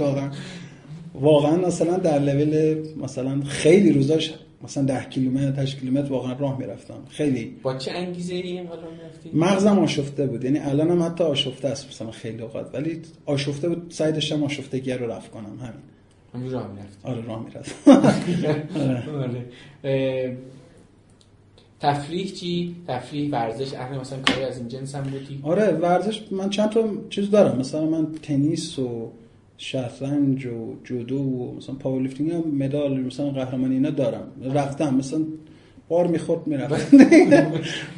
واقعا 1.14 1.56
مثلا 1.56 1.96
در 1.96 2.18
لول 2.18 2.82
مثلا 3.02 3.40
خیلی 3.44 3.92
روزاش 3.92 4.34
مثلا 4.64 4.84
10 4.84 5.04
کیلومتر 5.04 5.62
8 5.62 5.80
کیلومتر 5.80 6.12
واقعا 6.12 6.32
راه 6.32 6.58
می‌رفتم. 6.58 6.94
خیلی 7.08 7.56
با 7.62 7.78
چه 7.78 7.92
انگیزه 7.92 8.34
ای 8.34 8.42
اینقدر 8.42 8.72
می‌رفتی؟ 8.76 9.30
مغزم 9.34 9.78
آشفته 9.78 10.26
بود. 10.26 10.44
یعنی 10.44 10.58
الانم 10.58 11.02
حتی 11.02 11.24
آشفته 11.24 11.68
است 11.68 11.88
مثلا 11.88 12.10
خیلی 12.10 12.42
اوقات. 12.42 12.74
ولی 12.74 13.02
آشفته 13.26 13.68
بود 13.68 13.86
سعی 13.90 14.12
داشتم 14.12 14.44
آشفتگی 14.44 14.92
رو 14.92 15.10
رفع 15.10 15.28
کنم. 15.28 15.58
همین. 15.60 15.72
همین 16.34 16.50
راه 16.50 16.72
می‌رفتی. 16.72 16.96
آره 17.02 17.24
راه 17.26 17.44
می‌رفتم. 17.44 17.92
آره. 19.82 20.36
تفریح 21.80 22.26
چی؟ 22.26 22.76
تفریح 22.88 23.30
ورزش. 23.30 23.74
اهل 23.74 23.98
مثلا 23.98 24.18
کاری 24.18 24.44
از 24.44 24.58
این 24.58 24.68
جنس 24.68 24.94
هم 24.94 25.02
بودی؟ 25.02 25.40
آره 25.42 25.70
ورزش 25.70 26.22
من 26.30 26.50
چند 26.50 26.70
تا 26.70 26.88
چیز 27.10 27.30
دارم. 27.30 27.58
مثلا 27.58 27.86
من 27.86 28.06
تنیس 28.22 28.78
و 28.78 29.12
شطرنج 29.62 30.46
و 30.46 30.74
جودو 30.84 31.18
و 31.18 31.54
مثلا 31.56 31.74
پاور 31.74 32.02
لیفتینگ 32.02 32.30
هم 32.30 32.42
مدال 32.50 33.00
مثلا 33.00 33.30
قهرمانی 33.30 33.74
اینا 33.74 33.90
دارم. 33.90 34.32
رفتم 34.54 34.94
مثلا 34.94 35.20
بار 35.88 36.06
می‌خورد 36.06 36.46
می‌رفتم. 36.46 36.98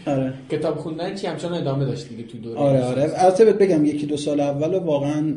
آره. 0.13 0.35
کتاب 0.51 0.77
خوندن 0.77 1.15
چی 1.15 1.27
همچنان 1.27 1.61
ادامه 1.61 1.85
داشت 1.85 2.09
دیگه 2.09 2.23
تو 2.23 2.39
دوره؟ 2.39 2.59
آره 2.59 2.85
آره. 2.85 3.13
البته 3.17 3.45
بهت 3.45 3.59
بگم 3.59 3.85
یکی 3.85 4.07
دو 4.07 4.17
سال 4.17 4.41
اول 4.41 4.75
واقعا 4.75 5.35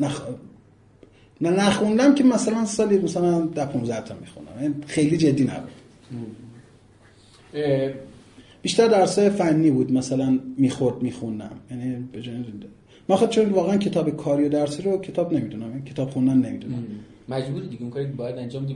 نخ... 0.00 0.22
نه 1.40 1.50
نخوندم 1.50 2.14
که 2.14 2.24
مثلا 2.24 2.64
سالی 2.64 2.98
مثلا 2.98 3.40
ده 3.40 3.66
15 3.66 4.00
تا 4.00 4.14
می‌خونم. 4.20 4.74
خیلی 4.86 5.16
جدی 5.16 5.44
نبود. 5.44 5.70
بیشتر 8.62 8.86
درسای 8.86 9.30
فنی 9.30 9.70
بود 9.70 9.92
مثلا 9.92 10.38
می‌خورد 10.56 11.02
میخوندم. 11.02 11.56
یعنی 11.70 12.08
به 12.12 12.20
من 13.08 13.16
خود 13.16 13.30
چون 13.30 13.44
واقعا 13.44 13.76
کتاب 13.76 14.10
کاری 14.16 14.44
و 14.44 14.48
درسی 14.48 14.82
رو 14.82 15.00
کتاب 15.00 15.32
نمی‌دونم 15.32 15.70
یعنی 15.70 15.82
کتاب 15.82 16.10
خوندن 16.10 16.36
نمی‌دونم. 16.36 16.84
مجبوری 17.28 17.68
دیگه 17.68 17.82
اون 17.82 17.90
کاری 17.90 18.06
باید 18.06 18.38
انجام. 18.38 18.66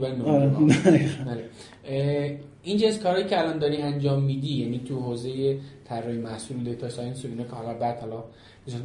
آره. 1.27 1.43
اه، 1.85 2.31
این 2.63 2.77
جنس 2.77 2.99
کارهایی 2.99 3.27
که 3.27 3.39
الان 3.39 3.59
داری 3.59 3.77
انجام 3.77 4.23
میدی 4.23 4.53
یعنی 4.53 4.81
تو 4.87 4.99
حوزه 4.99 5.57
طراحی 5.85 6.17
محصول 6.17 6.63
data 6.63 6.89
science 6.89 7.25
و 7.25 7.27
اینا 7.27 7.43
که 7.43 7.49
حالا 7.49 7.73
بعد 7.73 7.99
حالا 7.99 8.23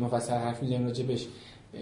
مفصل 0.01 0.33
حرف 0.33 0.63
می‌زنیم 0.63 0.85
راجبش 0.85 1.27
اه، 1.75 1.81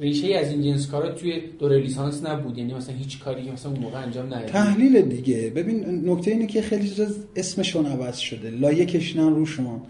ریشه 0.00 0.34
از 0.34 0.50
این 0.50 0.62
جنس 0.62 0.86
کارا 0.86 1.12
توی 1.12 1.42
دوره 1.58 1.78
لیسانس 1.78 2.26
نبود. 2.26 2.58
یعنی 2.58 2.74
مثلا 2.74 2.94
هیچ 2.94 3.20
کاری 3.20 3.44
که 3.44 3.52
مثلا 3.52 3.72
اون 3.72 3.80
موقع 3.80 4.02
انجام 4.02 4.26
ندادی. 4.26 4.52
تحلیل 4.52 5.00
دیگه. 5.00 5.52
ببین 5.56 6.10
نکته 6.10 6.30
اینه 6.30 6.46
که 6.46 6.62
خیلی 6.62 6.88
چیزا 6.88 7.06
اسمشون 7.36 7.86
عوض 7.86 8.18
شده. 8.18 8.50
لایه 8.50 8.86
کشیدن 8.86 9.34
روشون 9.34 9.80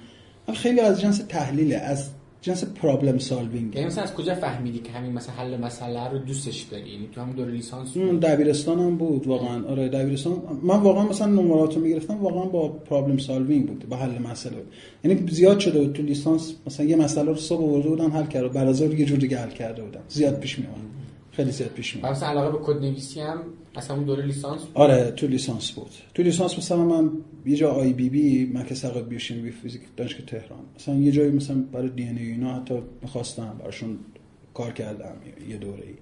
خیلی 0.54 0.80
از 0.80 1.00
جنس 1.00 1.18
تحلیله. 1.18 1.76
از 1.76 2.10
جنس 2.42 2.64
problem 2.64 3.18
solving 3.18 3.74
یعنی 3.74 3.86
مثلا 3.86 4.04
از 4.04 4.14
کجا 4.14 4.34
فهمیدی 4.34 4.78
که 4.78 4.92
همین 4.92 5.12
مثلا 5.12 5.34
حل 5.34 5.56
مسئله 5.56 6.08
رو 6.08 6.18
دوستش 6.18 6.60
داری؟ 6.62 6.88
یعنی 6.90 7.08
تو 7.12 7.20
همون 7.20 7.36
دوره 7.36 7.52
لیسانس 7.52 7.96
اون 7.96 8.18
دبیرستان 8.18 8.78
هم 8.78 8.96
بود 8.96 9.26
واقعا. 9.26 9.64
آره 9.64 9.88
دبیرستان. 9.88 10.42
من 10.62 10.80
واقعا 10.80 11.04
مثلا 11.04 11.26
نمرات 11.26 11.74
رو 11.74 11.82
می‌گرفتم 11.82 12.16
واقعا 12.16 12.44
با 12.44 12.68
problem 12.68 13.18
solving 13.18 13.66
بود 13.66 13.88
با 13.88 13.96
حل 13.96 14.18
مسئله. 14.18 14.56
یعنی 15.04 15.28
زیاد 15.30 15.58
شده 15.58 15.80
بود 15.80 15.92
تو 15.92 16.02
لیسانس 16.02 16.54
مثلا 16.66 16.86
یه 16.86 16.96
مسئله 16.96 17.24
رو 17.24 17.36
صبح 17.36 17.62
آورده 17.62 17.88
بودن 17.88 18.10
حل 18.10 18.26
کرده 18.26 18.72
ظهر 18.72 18.94
یه 18.94 19.06
جور 19.06 19.18
دیگه 19.18 19.38
حل 19.38 19.50
کرده 19.50 19.82
بودم. 19.82 20.00
زیاد 20.08 20.40
پیش 20.40 20.58
میومد 20.58 20.76
خیلی 21.32 21.50
زیاد 21.50 21.70
پیش 21.70 21.96
میومد 21.96 22.12
مثلا 22.12 22.28
علاقه 22.28 22.58
به 22.58 22.64
کد 22.64 22.80
نویسی 22.80 23.20
هم 23.20 23.38
اصلا 23.76 23.96
اون 23.96 24.04
دوره 24.04 24.26
لیسانس 24.26 24.60
بود؟ 24.60 24.70
آره 24.74 25.10
تو 25.10 25.26
لیسانس 25.26 25.70
بود. 25.70 25.90
تو 26.14 26.22
لیسانس 26.22 26.58
مثلا 26.58 26.84
من 26.84 27.10
یه 27.46 27.56
جا 27.56 27.70
آی 27.70 27.92
بی 27.92 28.08
بی 28.08 28.50
مرکز 28.54 28.82
تقاعد 28.82 29.08
بیوشیمی 29.08 29.50
فیزیک 29.50 29.82
دانشگاه 29.96 30.26
تهران. 30.26 30.58
مثلا 30.76 30.94
یه 30.94 31.12
جایی 31.12 31.30
مثلا 31.30 31.56
برای 31.72 31.88
دی 31.88 32.04
ان 32.04 32.18
اینا 32.18 32.54
حتی 32.54 32.74
می‌خواستم 33.02 33.56
براشون 33.60 33.98
کار 34.54 34.72
کردم 34.72 35.12
یه 35.50 35.56
دوره 35.56 35.82
ای 35.86 35.94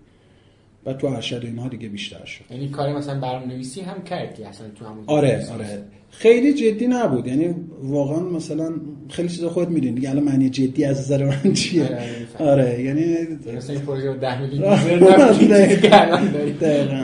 و 0.87 0.93
تو 0.93 1.07
ارشد 1.07 1.41
اینها 1.45 1.69
دیگه 1.69 1.89
بیشتر 1.89 2.25
شد. 2.25 2.45
یعنی 2.51 2.69
کار 2.69 2.93
مثلا 2.97 3.21
برنامه‌نویسی 3.21 3.81
هم 3.81 4.03
کردی 4.03 4.45
اصلا 4.45 4.69
تو 4.69 4.85
همون 4.85 5.05
آره 5.07 5.47
آره. 5.53 5.83
خیلی 6.11 6.55
جدی 6.55 6.87
نبود. 6.87 7.27
یعنی 7.27 7.55
واقعا 7.83 8.21
مثلا 8.21 8.73
خیلی 9.09 9.29
چیزا 9.29 9.51
خودت 9.51 9.69
می‌دونی. 9.69 9.95
دیگه 9.95 10.11
الان 10.11 10.25
معنی 10.25 10.51
جدی 10.51 10.85
از 10.85 10.99
نظر 10.99 11.25
من 11.25 11.53
چیه؟ 11.53 11.85
آره, 11.85 11.99
آره, 12.39 12.51
آره 12.51 12.83
یعنی 12.83 13.17
مثلا 13.57 13.77
این 13.77 13.85
پروژه 13.85 14.15
10 14.15 14.43
میلیون 14.43 14.73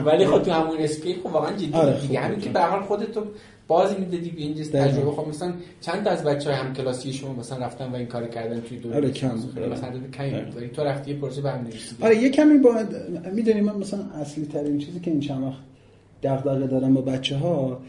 ولی 0.05 0.25
خب 0.25 0.43
تو 0.43 0.51
همون 0.51 0.77
اسکیل 0.79 1.15
خب 1.19 1.25
واقعا 1.25 1.57
جدی 1.57 1.73
آره 1.73 2.01
دیگه. 2.01 2.19
همین 2.19 2.39
که 2.39 2.49
به 2.49 2.59
هر 2.59 2.81
خودت 2.81 3.11
تو 3.11 3.23
باز 3.71 3.99
می‌دادی 3.99 4.29
به 4.29 4.41
این 4.41 4.53
تجربه. 4.53 5.11
خب 5.11 5.27
مثلا 5.27 5.53
چند 5.81 6.07
از 6.07 6.23
بچهای 6.23 6.55
هم 6.55 6.73
کلاسی 6.73 7.13
شما 7.13 7.33
مثلا 7.33 7.65
رفتن 7.65 7.91
و 7.91 7.95
این 7.95 8.05
کار 8.05 8.27
کردن 8.27 8.61
توی 8.61 8.77
دوره 8.77 8.95
آره 8.95 9.11
کم. 9.11 9.35
مثلا 9.71 9.91
کمی 10.13 10.31
ولی 10.55 10.67
تو 10.67 10.83
رفتی 10.83 11.11
یه 11.11 11.17
پروژه 11.17 11.41
برنامه‌نویسی 11.41 11.95
آره 12.01 12.17
یه 12.17 12.29
کمی 12.29 12.57
با 12.57 12.83
می‌دونی 13.33 13.61
من 13.61 13.75
مثلا 13.75 13.99
اصلی 14.21 14.45
ترین 14.45 14.79
چیزی 14.79 14.99
که 14.99 15.11
این 15.11 15.19
چند 15.19 15.43
وقت 15.43 15.59
دغدغه 16.23 16.67
دارم 16.67 16.93
با 16.93 17.01
بچه 17.01 17.37
ها 17.37 17.81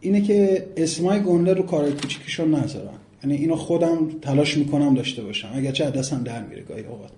اینه 0.00 0.20
که 0.20 0.66
اسمای 0.76 1.20
گنده 1.20 1.54
رو 1.54 1.62
کارهای 1.62 1.92
کوچیکشون 1.92 2.54
نذارن. 2.54 2.98
یعنی 3.24 3.36
اینو 3.36 3.56
خودم 3.56 4.08
تلاش 4.22 4.56
می‌کنم 4.56 4.94
داشته 4.94 5.22
باشم. 5.22 5.48
اگرچه 5.54 5.90
دستم 5.90 6.22
در 6.22 6.42
میره 6.42 6.62
گاهی 6.62 6.84
اوقات. 6.84 7.10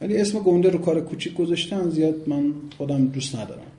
ولی 0.00 0.16
اسم 0.16 0.38
گنده 0.38 0.70
رو 0.70 0.78
کار 0.78 1.00
کوچیک 1.00 1.34
گذاشتن 1.34 1.90
زیاد 1.90 2.14
من 2.26 2.52
خودم 2.78 3.06
دوست 3.06 3.36
ندارم. 3.36 3.70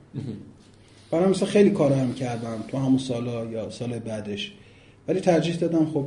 برای 1.10 1.28
مثلا 1.28 1.48
خیلی 1.48 1.70
کار 1.70 1.92
هم 1.92 2.14
کردم 2.14 2.64
تو 2.68 2.78
همون 2.78 2.98
سالا 2.98 3.44
یا 3.44 3.70
سال 3.70 3.98
بعدش. 3.98 4.52
ولی 5.08 5.20
ترجیح 5.20 5.56
دادم 5.56 5.86
خب 5.86 6.06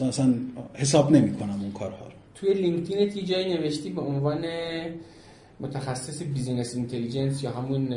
مثلا 0.00 0.34
حساب 0.74 1.12
نمی 1.12 1.32
کنم 1.32 1.60
اون 1.62 1.72
کارها 1.72 2.06
رو. 2.06 2.12
توی 2.34 2.54
لینکدین 2.54 2.98
یه 2.98 3.22
جایی 3.22 3.54
نوشتی 3.54 3.90
به 3.90 4.00
عنوان 4.00 4.44
متخصص 5.60 6.22
business 6.22 6.74
intelligence 6.74 7.42
یا 7.42 7.50
همون 7.50 7.92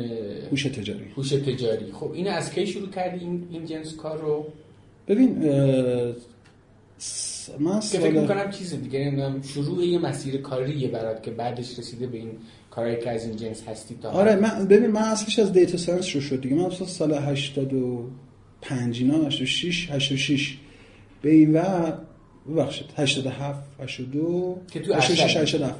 هوش 0.50 0.62
تجاری. 0.62 1.04
هوش 1.16 1.28
تجاری. 1.28 1.92
خب 1.92 2.12
این 2.12 2.28
از 2.28 2.52
کی 2.52 2.66
شروع 2.66 2.90
کردی 2.90 3.24
این 3.24 3.48
این 3.50 3.64
جنس 3.66 3.96
کار 3.96 4.20
رو؟ 4.20 4.46
ببین 5.08 5.38
من 7.58 7.80
که 7.80 7.98
فکر 7.98 8.20
می‌کنم 8.20 8.50
چیز 8.50 8.74
دیگه 8.74 8.98
نمی‌دونم 8.98 9.42
شروع 9.42 9.84
یه 9.84 9.98
مسیر 9.98 10.36
کاریه 10.36 10.88
برات 10.88 11.22
که 11.22 11.30
بعدش 11.30 11.78
رسیده 11.78 12.06
به 12.06 12.18
این 12.18 12.30
کارهایی 12.70 12.98
که 12.98 13.10
از 13.10 13.24
این 13.24 13.36
جنس 13.36 13.62
هستی 13.68 13.98
تا 14.02 14.10
آره 14.10 14.36
من 14.36 14.66
ببین 14.66 14.90
من 14.90 15.02
اصلش 15.02 15.38
از 15.38 15.52
data 15.52 15.78
science 15.78 16.04
شروع 16.04 16.22
شد 16.22 16.40
دیگه. 16.40 16.56
من 16.56 16.70
سال 16.70 17.14
85 17.14 19.02
اینا 19.02 19.26
86 19.26 19.90
86 19.90 20.56
به 21.22 21.30
این 21.30 21.52
و 21.52 21.92
ببخشید 22.50 22.86
87 22.96 23.60
82 23.80 24.56
که 24.70 24.80
تو 24.80 24.94
86 24.94 25.36
87 25.36 25.78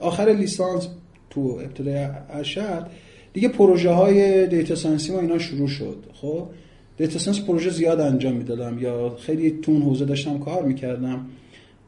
آخر 0.00 0.28
لیسانس 0.28 0.88
تو 1.30 1.40
ابتدای 1.40 2.08
ارشد 2.30 2.86
دیگه 3.32 3.48
پروژه 3.48 3.90
های 3.90 4.46
data 4.46 4.74
science 4.74 5.07
ی 5.07 5.12
ما 5.12 5.20
اینا 5.20 5.38
شروع 5.38 5.68
شد. 5.68 6.04
خب؟ 6.12 6.48
data 6.96 7.18
science 7.18 7.40
پروژه 7.40 7.70
زیاد 7.70 8.00
انجام 8.00 8.34
می‌دادم 8.34 8.78
یا 8.78 9.16
خیلی 9.20 9.50
تو 9.50 9.72
اون 9.72 9.82
حوزه 9.82 10.04
داشتم 10.04 10.38
کار 10.38 10.62
می‌کردم. 10.62 11.26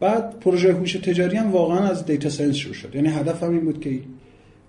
بعد 0.01 0.41
پروژه 0.41 0.73
هوش 0.73 0.93
تجاری 0.93 1.37
هم 1.37 1.53
واقعا 1.53 1.89
از 1.89 2.07
data 2.07 2.29
science 2.31 2.57
شروع 2.57 2.75
شد. 2.75 2.95
یعنی 2.95 3.09
هدفم 3.09 3.51
این 3.51 3.65
بود 3.65 3.81
که 3.81 4.01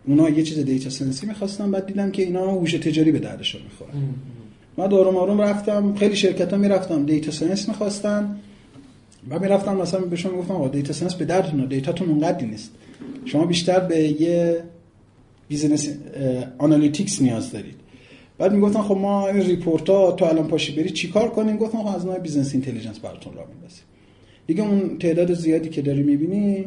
اونا 0.08 0.30
یه 0.30 0.44
چیز 0.44 0.60
data 0.60 0.90
science 0.90 1.23
ی 1.23 1.28
می‌خواستم 1.28 1.72
بعد 1.72 1.86
دیدم 1.86 2.12
که 2.12 2.24
اینا 2.24 2.52
هوش 2.52 2.74
تجاری 2.74 3.12
به 3.12 3.20
دردشون 3.20 3.62
می‌خوره. 3.62 3.92
من 4.78 4.88
دارم 4.88 5.18
آروم 5.18 5.42
رفتم 5.42 5.96
خیلی 5.96 6.16
شرکت 6.16 6.54
ها 6.54 6.58
می‌رفتم 6.58 7.06
data 7.06 7.32
science 7.32 7.68
می‌خواستن. 7.68 8.40
و 9.30 9.40
می‌رفتم 9.40 9.78
مثلا 9.78 10.00
بهشون 10.00 10.36
گفتم 10.36 10.54
آقا 10.54 10.68
data 10.68 10.94
science 10.94 11.16
به 11.16 11.26
دردتون 11.26 11.66
data 11.66 11.91
تون 11.91 12.10
اونقدری 12.10 12.48
نیست. 12.48 12.72
شما 13.26 13.46
بیشتر 13.46 13.80
به 13.80 14.22
یه 14.22 14.64
business 15.48 15.90
analytics 16.58 17.22
نیاز 17.22 17.52
دارید. 17.52 17.76
بعد 18.38 18.54
می‌گفتن 18.54 18.82
خب 18.82 18.98
ما 18.98 19.28
این 19.28 19.42
report 19.42 19.90
ها 19.90 20.12
تو 20.12 20.26
الان 20.26 20.48
پاشی 20.48 20.76
بری 20.76 20.90
چیکار 20.90 21.30
کنیم؟ 21.30 21.58
گفتم 21.58 21.84
خب 21.84 21.96
از 21.96 22.06
نوع 22.06 22.20
business 22.20 22.54
intelligence 22.54 23.00
براتون 23.00 23.34
راه 23.34 23.48
میندازیم. 23.48 23.84
دیگه 24.48 24.64
اون 24.64 24.98
تعداد 24.98 25.34
زیادی 25.34 25.70
که 25.70 25.82
داری 25.82 26.04
می‌بینی 26.04 26.66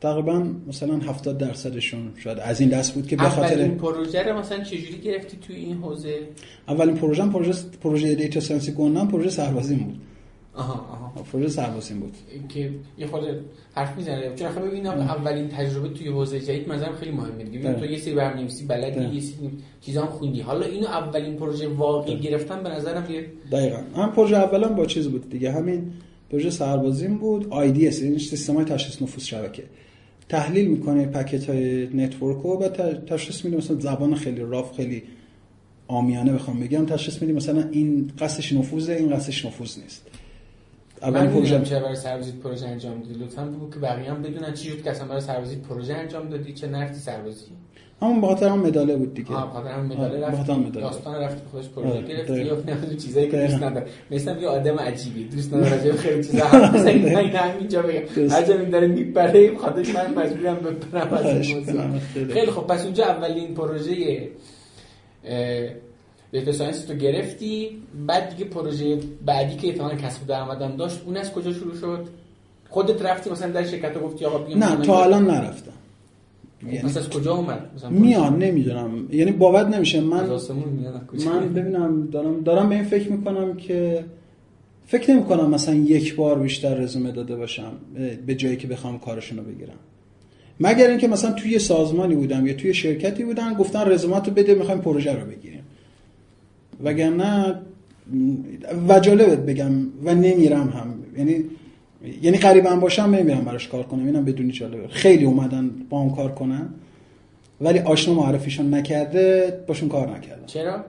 تقریبا 0.00 0.46
مثلا 0.68 0.96
70 0.96 1.38
درصدشون 1.38 2.12
شاید 2.16 2.38
از 2.38 2.60
این 2.60 2.70
دست 2.70 2.94
بود 2.94 3.06
که 3.06 3.16
به 3.16 3.22
خاطر 3.22 3.54
اولین 3.54 3.76
پروژه 3.76 4.22
رو 4.22 4.38
مثلا 4.38 4.64
چجوری 4.64 4.98
گرفتی 5.04 5.36
توی 5.46 5.56
این 5.56 5.76
حوزه؟ 5.76 6.18
اولین 6.68 6.94
پروژه 6.94 7.26
پروژه 7.26 7.52
پروژه 7.80 8.14
data 8.14 8.40
science 8.40 8.70
گونم 8.70 9.08
پروژه 9.08 9.30
سربازی 9.30 9.74
بود. 9.74 9.94
آها 10.54 10.72
آها. 10.72 11.22
پروژه 11.32 11.48
سربازی 11.48 11.94
بود. 11.94 12.12
که 12.48 12.70
یه 12.98 13.06
خورده 13.06 13.40
حرف 13.74 13.96
می‌زنه. 13.96 14.34
چون 14.36 14.48
خب 14.48 14.66
ببینم 14.66 14.92
اولین 14.92 15.48
تجربه 15.48 15.88
توی 15.88 16.08
حوزه 16.08 16.40
جدید 16.40 16.68
مثلا 16.68 16.92
خیلی 16.92 17.12
مهمه 17.12 17.44
دیگه. 17.44 17.58
ببین 17.58 17.74
تو 17.74 17.86
یه 17.86 17.98
سری 17.98 18.14
برنامه‌نویسی 18.14 18.66
بلدی 18.66 19.14
یه 19.14 19.20
سری 19.20 19.50
چیزام 19.80 20.06
خوندی. 20.06 20.40
حالا 20.40 20.66
اینو 20.66 20.86
اولین 20.86 21.36
پروژه 21.36 21.68
واقعی 21.68 22.20
گرفتن 22.20 22.62
به 22.62 22.68
نظرم 22.68 23.10
یه 23.10 23.26
دقیقاً. 23.52 23.78
هم 23.96 24.12
پروژه 24.12 24.36
اولم 24.36 24.74
با 24.74 24.86
چیز 24.86 25.08
بود 25.08 25.30
دیگه. 25.30 25.52
همین 25.52 25.92
پروژه 26.32 26.50
سربازیم 26.50 27.18
بود. 27.18 27.44
IDS 27.44 28.02
این 28.02 28.18
سیستم 28.18 28.54
های 28.54 28.64
تشخیص 28.64 29.02
نفوذ 29.02 29.24
شبکه. 29.24 29.62
تحلیل 30.28 30.68
می‌کنه 30.68 31.06
packet 31.06 31.50
های 31.50 31.86
network 31.86 32.42
رو 32.42 32.58
و 32.58 32.68
تشخیص 32.94 33.44
میده 33.44 33.56
مثلا 33.56 33.80
زبان 33.80 34.14
خیلی 34.14 34.40
rough 34.40 34.76
خیلی 34.76 35.02
عامیانه 35.88 36.32
بخوام 36.32 36.60
بگم 36.60 36.86
تشخیص 36.86 37.22
میده 37.22 37.34
مثلا 37.34 37.68
این 37.70 38.12
قصدش 38.18 38.52
نفوذه 38.52 38.92
این 38.92 39.10
قصدش 39.10 39.46
نفوذ 39.46 39.78
نیست. 39.78 40.02
اول 41.02 41.26
پروژه 41.26 41.62
چه 41.62 41.80
برای 41.80 41.96
سرویس 41.96 42.32
پروژه 42.32 42.66
انجام 42.66 43.00
دادی 43.00 43.14
لطفا 43.14 43.44
بگو 43.44 43.70
که 43.70 43.78
بقیه 43.78 44.10
هم 44.10 44.22
بدونن 44.22 44.54
چی 44.54 44.70
شد 44.70 44.82
که 44.82 44.90
اصلا 44.90 45.06
برای 45.06 45.20
سرویس 45.20 45.56
پروژه 45.68 45.94
انجام 45.94 46.28
دادی 46.28 46.52
چه 46.52 46.66
نرفتی 46.66 47.00
سرویسی؟ 47.00 47.50
همون 48.02 48.20
به 48.20 48.26
خاطر 48.26 48.48
هم 48.48 48.58
مداله 48.58 48.96
بود 48.96 49.14
دیگه. 49.14 49.34
آها 49.34 49.46
بخاطر 49.46 49.68
هم 49.70 49.86
مداله 49.86 50.26
رفت 50.26 50.72
داستان 50.72 51.14
رفت 51.14 51.46
خودش 51.50 51.68
پروژه 51.68 52.02
گرفتی 52.02 52.44
یا 52.44 52.54
نه 52.66 52.96
چیزایی 52.96 53.28
که 53.30 53.36
دوست 53.36 53.62
نداره 53.62 53.86
مثلا 54.10 54.40
یه 54.40 54.48
آدم 54.48 54.78
عجیبی 54.78 55.24
دوست 55.24 55.54
نداره 55.54 55.76
راجع 55.76 55.92
خیلی 55.96 56.24
چیزا 56.24 56.44
حرف 56.44 56.74
بزنه 56.74 57.32
نه 57.32 57.38
همینجا 57.38 57.82
بگم. 57.82 58.28
هر 58.30 58.42
جا 58.42 58.56
داره 58.56 58.86
میپره 58.86 59.56
خاطرش 59.56 59.94
من 59.94 60.14
مجبورم 60.14 60.56
بپرم 60.56 61.12
از 61.12 61.26
خیلی 62.32 62.50
خب 62.50 62.62
پس 62.66 62.84
اونجا 62.84 63.04
اولین 63.04 63.54
پروژه 63.54 64.28
data 66.32 66.52
science 66.52 66.84
تو 66.84 66.94
گرفتی 66.94 67.70
بعد 68.06 68.30
دیگه 68.30 68.44
پروژه 68.44 68.98
بعدی 69.26 69.56
که 69.56 69.68
احتمال 69.68 69.96
کسب 69.96 70.26
درآمدم 70.26 70.76
داشت 70.76 71.02
اون 71.06 71.16
از 71.16 71.32
کجا 71.32 71.52
شروع 71.52 71.76
شد؟ 71.76 72.06
خودت 72.68 73.02
رفتی 73.02 73.30
مثلا 73.30 73.50
در 73.52 73.66
شرکت 73.66 74.00
گفتی 74.00 74.24
آقا 74.24 74.54
نه 74.54 74.76
تا 74.76 75.04
الان 75.04 75.26
نرفتم. 75.30 75.72
یعنی 76.66 76.82
مثلا 76.82 77.02
از 77.02 77.10
کجا 77.10 77.34
اومد؟ 77.34 77.70
میان 77.90 78.38
نمی‌دونم. 78.38 79.08
یعنی 79.10 79.32
باور 79.32 79.68
نمیشه. 79.68 80.00
من 80.00 80.24
میاد 80.24 81.10
من 81.26 81.54
ببینم 81.54 82.08
دارم 82.12 82.42
دارم 82.42 82.68
به 82.68 82.74
این 82.74 82.84
فکر 82.84 83.12
می‌کنم 83.12 83.56
که 83.56 84.04
فکر 84.86 85.10
نمی 85.10 85.24
کنم 85.24 85.50
مثلا 85.50 85.74
یک 85.74 86.14
بار 86.14 86.38
بیشتر 86.38 86.74
رزومه 86.74 87.12
داده 87.12 87.36
باشم 87.36 87.72
به 88.26 88.34
جایی 88.34 88.56
که 88.56 88.66
بخوام 88.66 88.98
کارشون 88.98 89.38
رو 89.38 89.44
بگیرم. 89.44 89.78
مگر 90.60 90.88
اینکه 90.88 91.08
مثلا 91.08 91.32
توی 91.32 91.58
سازمانی 91.58 92.14
بودم 92.14 92.46
یا 92.46 92.54
توی 92.54 92.74
شرکتی 92.74 93.24
بودن 93.24 93.54
گفتن 93.54 93.90
رزوماتو 93.90 94.30
بده 94.30 94.54
می‌خوایم 94.54 94.80
پروژه 94.80 95.12
رو 95.12 95.26
بگیریم. 95.26 95.61
وگرنه 96.84 97.54
و 98.88 99.00
جالبت 99.00 99.38
بگم 99.38 99.72
و 100.04 100.14
نمیرم 100.14 100.68
هم. 100.68 100.94
یعنی 101.18 101.44
یعنی 102.22 102.38
قریبا 102.38 102.76
باشم 102.76 103.02
نمیرم 103.02 103.44
براش 103.44 103.68
کار 103.68 103.82
کنم. 103.82 104.06
اینم 104.06 104.24
بدونی 104.24 104.52
جالبه. 104.52 104.88
خیلی 104.88 105.24
اومدن 105.24 105.70
با 105.90 106.02
هم 106.02 106.14
کار 106.14 106.32
کنن 106.32 106.68
ولی 107.60 107.78
آشنا 107.78 108.14
معرفیشون 108.14 108.74
نکرده 108.74 109.58
باشون 109.66 109.88
کار 109.88 110.16
نکردم 110.16 110.46
چرا؟ 110.46 110.84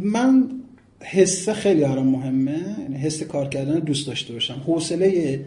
من 0.00 0.48
حس 1.00 1.48
خیلی 1.48 1.80
برام 1.80 2.06
مهمه. 2.06 2.76
یعنی 2.82 2.96
حس 2.96 3.22
کار 3.22 3.48
کردن 3.48 3.78
دوست 3.78 4.06
داشته 4.06 4.32
باشم. 4.32 4.62
حوصله 4.66 5.40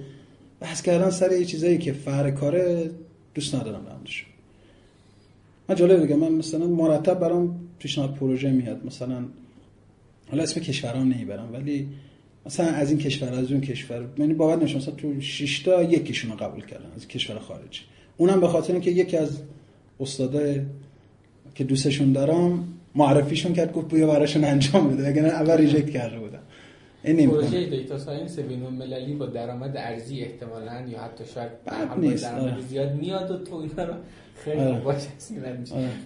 بحث 0.60 0.82
کردن 0.82 1.10
سر 1.10 1.32
یه 1.32 1.46
چیزایی 1.46 1.78
که 1.78 1.94
فر 1.94 2.32
کاره 2.32 2.90
دوست 3.34 3.56
ندارم 3.56 3.82
بهمش 3.86 4.26
من 5.70 5.76
جالب 5.76 6.04
بگم 6.04 6.20
من 6.20 6.32
مثلا 6.32 6.68
مرتب 6.68 7.20
برام 7.20 7.56
پیشنهاد 7.82 8.14
پروژه 8.14 8.52
میاد. 8.52 8.86
مثلا 8.86 9.26
حالا 10.30 10.44
اسم 10.44 10.60
کشورا 10.60 10.97
رو 10.97 11.10
نمی‌برم 11.10 11.50
ولی 11.54 11.88
مثلا 12.46 12.66
از 12.66 12.90
این 12.90 13.00
کشور 13.00 13.34
از 13.34 13.52
اون 13.52 13.62
کشور 13.62 14.06
یعنی 14.18 14.34
باور 14.34 14.56
نمیشه 14.56 14.78
مثلا 14.78 14.94
تو 14.94 15.22
6 15.22 15.60
تا 15.60 15.84
یکیشون 15.84 16.32
رو 16.32 16.38
قبول 16.38 16.66
کردن 16.66 16.92
از 16.96 17.08
کشور 17.08 17.40
خارجی. 17.40 17.82
اونم 18.18 18.40
به 18.40 18.48
خاطر 18.48 18.74
اینکه 18.74 18.92
یکی 18.92 19.18
از 19.18 19.42
استادای 20.00 20.62
که 21.56 21.64
دوستشون 21.64 22.12
دارم 22.12 22.68
معرفیشون 22.96 23.54
کرد 23.54 23.74
گفت 23.74 23.94
بیا 23.94 24.08
براشون 24.08 24.44
انجام 24.44 24.90
بده. 24.90 25.08
وگرنه 25.08 25.26
اول 25.26 25.58
reject 25.58 25.90
کرده 25.90 26.20
بودم. 26.20 26.40
این 27.04 27.30
پروژه 27.30 27.66
data 27.66 27.98
science 27.98 28.40
بین 28.40 28.64
المللی 28.64 29.14
با 29.14 29.26
درآمد 29.26 29.78
ارزی 29.78 30.22
احتمالاً 30.22 30.88
یا 30.88 31.02
حتی 31.02 31.24
شاید 31.34 31.52
درآمد 31.66 32.62
زیاد 32.70 32.96
میاد 32.96 33.32
و 33.32 33.38
تو 33.38 33.56
اینا 33.56 33.84
رو 33.84 33.94
خیلی 34.44 34.60
آره. 34.60 34.80
باشه 34.80 35.08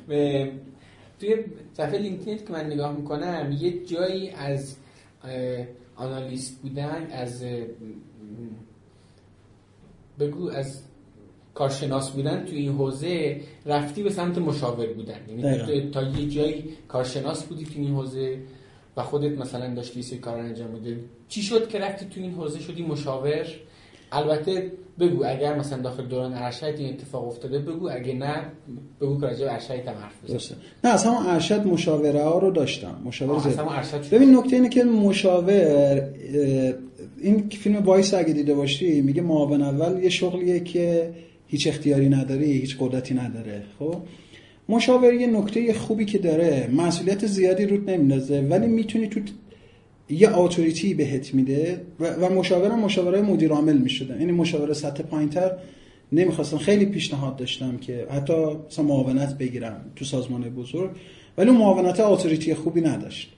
آره. 0.09 0.51
توی 1.19 1.35
صفحه 1.73 1.97
لینکدین 1.97 2.37
که 2.37 2.53
من 2.53 2.65
نگاه 2.65 2.97
می‌کنم 2.97 3.57
یه 3.59 3.85
جایی 3.85 4.29
از 4.29 4.75
آنالیست 5.95 6.61
بودن 6.61 7.07
از 7.11 7.45
بگو 10.19 10.49
از 10.49 10.81
کارشناس 11.53 12.11
بودن 12.11 12.45
تو 12.45 12.55
این 12.55 12.71
حوزه 12.71 13.41
رفتی 13.65 14.03
به 14.03 14.09
سمت 14.09 14.37
مشاور 14.37 14.93
بودن. 14.93 15.19
یعنی 15.27 15.89
تا 15.91 16.03
یه 16.03 16.29
جایی 16.29 16.63
کارشناس 16.87 17.43
بودی 17.43 17.65
تو 17.65 17.71
این 17.75 17.93
حوزه 17.93 18.39
و 18.97 19.03
خودت 19.03 19.37
مثلا 19.37 19.73
داشتی 19.73 20.01
سه 20.01 20.17
کار 20.17 20.39
انجام 20.39 20.71
میدی 20.71 20.97
چی 21.27 21.41
شد 21.41 21.69
که 21.69 21.79
رفتی 21.79 22.05
تو 22.05 22.21
این 22.21 22.33
حوزه 22.33 22.59
شدی 22.59 22.83
مشاور؟ 22.83 23.47
البته 24.15 24.71
بگو 24.99 25.25
اگر 25.25 25.55
مثلا 25.59 25.81
داخل 25.81 26.05
دوران 26.05 26.33
ارشد 26.33 26.75
این 26.77 26.93
اتفاق 26.93 27.27
افتاده 27.27 27.59
بگو. 27.59 27.89
اگه 27.89 28.13
نه 28.13 28.35
بگو 29.01 29.19
که 29.19 29.25
راجع 29.25 29.45
به 29.45 29.53
ارشد 29.53 29.71
هم 29.71 29.77
حرف 29.77 30.47
نه 30.83 30.89
از 30.89 31.03
همون 31.03 31.25
ارشد 31.25 31.67
مشاوره 31.67 32.23
ها 32.23 32.39
رو 32.39 32.51
داشتم. 32.51 33.01
مشاور 33.05 33.53
ببین 34.11 34.35
نکته 34.35 34.55
اینه 34.55 34.69
که 34.69 34.83
مشاور 34.83 36.09
این 37.21 37.49
فیلم 37.49 37.83
وایس 37.83 38.13
اگه 38.13 38.33
دیده 38.33 38.53
باشی 38.53 39.01
میگه 39.01 39.21
معاون 39.21 39.61
اول 39.61 40.03
یه 40.03 40.09
شغلیه 40.09 40.59
که 40.59 41.13
هیچ 41.47 41.67
اختیاری 41.67 42.09
نداری 42.09 42.51
هیچ 42.51 42.77
قدرتی 42.79 43.13
نداره. 43.13 43.63
خب؟ 43.79 43.95
مشاور 44.69 45.13
یه 45.13 45.27
نکته 45.27 45.73
خوبی 45.73 46.05
که 46.05 46.17
داره 46.17 46.69
مسئولیت 46.77 47.25
زیادی 47.25 47.65
روت 47.65 47.89
نمیندازه 47.89 48.41
ولی 48.41 48.67
می‌تونی 48.67 49.07
تو 49.07 49.19
یه 50.09 50.37
authority 50.37 50.93
بهت 50.93 51.33
میده 51.33 51.81
و, 51.99 52.13
و 52.13 52.33
مشاورم 52.33 52.79
مشاوره 52.79 53.21
مدیر 53.21 53.51
عامل 53.51 53.77
می‌شدن. 53.77 54.19
یعنی 54.19 54.31
مشاوره 54.31 54.73
سطح 54.73 55.03
پایینتر 55.03 55.51
نمی‌خواستم. 56.11 56.57
خیلی 56.57 56.85
پیشنهاد 56.85 57.35
داشتم 57.35 57.77
که 57.77 58.07
حتی 58.11 58.33
مثلا 58.67 58.85
معاونت 58.85 59.37
بگیرم 59.37 59.81
تو 59.95 60.05
سازمان 60.05 60.41
بزرگ 60.41 60.89
ولی 61.37 61.49
اون 61.49 61.57
معاونت 61.57 61.99
authority 61.99 62.53
خوبی 62.53 62.81
نداشت. 62.81 63.31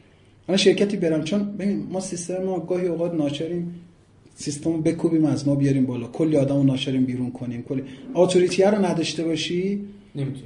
من 0.49 0.57
شرکتی 0.57 0.97
برم 0.97 1.23
چون 1.23 1.57
ببین 1.57 1.87
ما 1.91 1.99
سیستم 1.99 2.43
ما 2.43 2.59
گاهی 2.59 2.87
اوقات 2.87 3.13
ناچاریم 3.13 3.75
سیستم 4.35 4.81
بکوبیم 4.81 5.25
از 5.25 5.47
نو 5.47 5.55
بیاریم 5.55 5.85
بالا. 5.85 6.07
کلی 6.07 6.37
آدمو 6.37 6.63
ناچاریم 6.63 7.05
بیرون 7.05 7.31
کنیم. 7.31 7.61
کلی 7.61 7.83
authority 8.15 8.63
رو 8.63 8.85
نداشته 8.85 9.23
باشی 9.23 9.81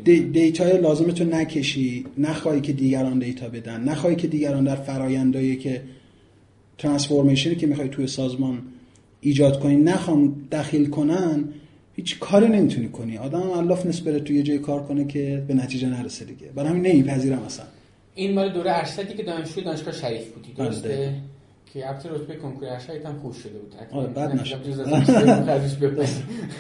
دی 0.03 0.19
data 0.19 0.69
ی 0.69 0.81
لازم 0.81 1.11
تو 1.11 1.23
نکشی. 1.23 2.05
نخواهی 2.17 2.61
که 2.61 2.73
دیگران 2.73 3.19
data 3.19 3.49
بدن. 3.49 3.83
نخواهی 3.83 4.15
که 4.15 4.27
دیگران 4.27 4.63
در 4.63 4.75
فرایندایی 4.75 5.55
که 5.55 5.81
ترانسفورمیشنی 6.81 7.55
که 7.55 7.67
می‌خوای 7.67 7.89
توی 7.89 8.07
سازمان 8.07 8.61
ایجاد 9.21 9.59
کنی 9.59 9.75
نخوام 9.75 10.35
دخیل 10.51 10.89
کنن 10.89 11.43
هیچ 11.95 12.19
کاری 12.19 12.47
نمی‌تونی 12.47 12.87
کنی. 12.87 13.17
آدم 13.17 13.49
الاف 13.49 13.85
نسبت 13.85 14.05
بره 14.13 14.19
توی 14.19 14.35
یه 14.35 14.43
جای 14.43 14.59
کار 14.59 14.83
کنه 14.83 15.07
که 15.07 15.43
به 15.47 15.53
نتیجه 15.53 15.87
نرسه 15.89 16.25
دیگه. 16.25 16.47
برای 16.55 16.69
همین 16.69 16.85
نمیپذیرم 16.85 17.43
اصلا. 17.43 17.65
این 18.15 18.33
مال 18.33 18.53
دوره 18.53 18.71
ارشدی 18.71 19.13
که 19.13 19.23
دانشجو 19.23 19.61
دانشگاه 19.61 19.93
شریف 19.93 20.27
بودی 20.33 20.53
درسته؟ 20.53 20.89
بله. 20.89 21.13
که 21.73 21.87
البته 21.89 22.09
رتبه 22.09 22.35
کنکور 22.35 22.69
ارشد 22.69 23.05
هم 23.05 23.19
خوش 23.19 23.37
شده 23.37 23.59
بود. 23.59 23.75
آره 23.91 24.07
بعد 24.07 24.41
نشد. 24.41 24.57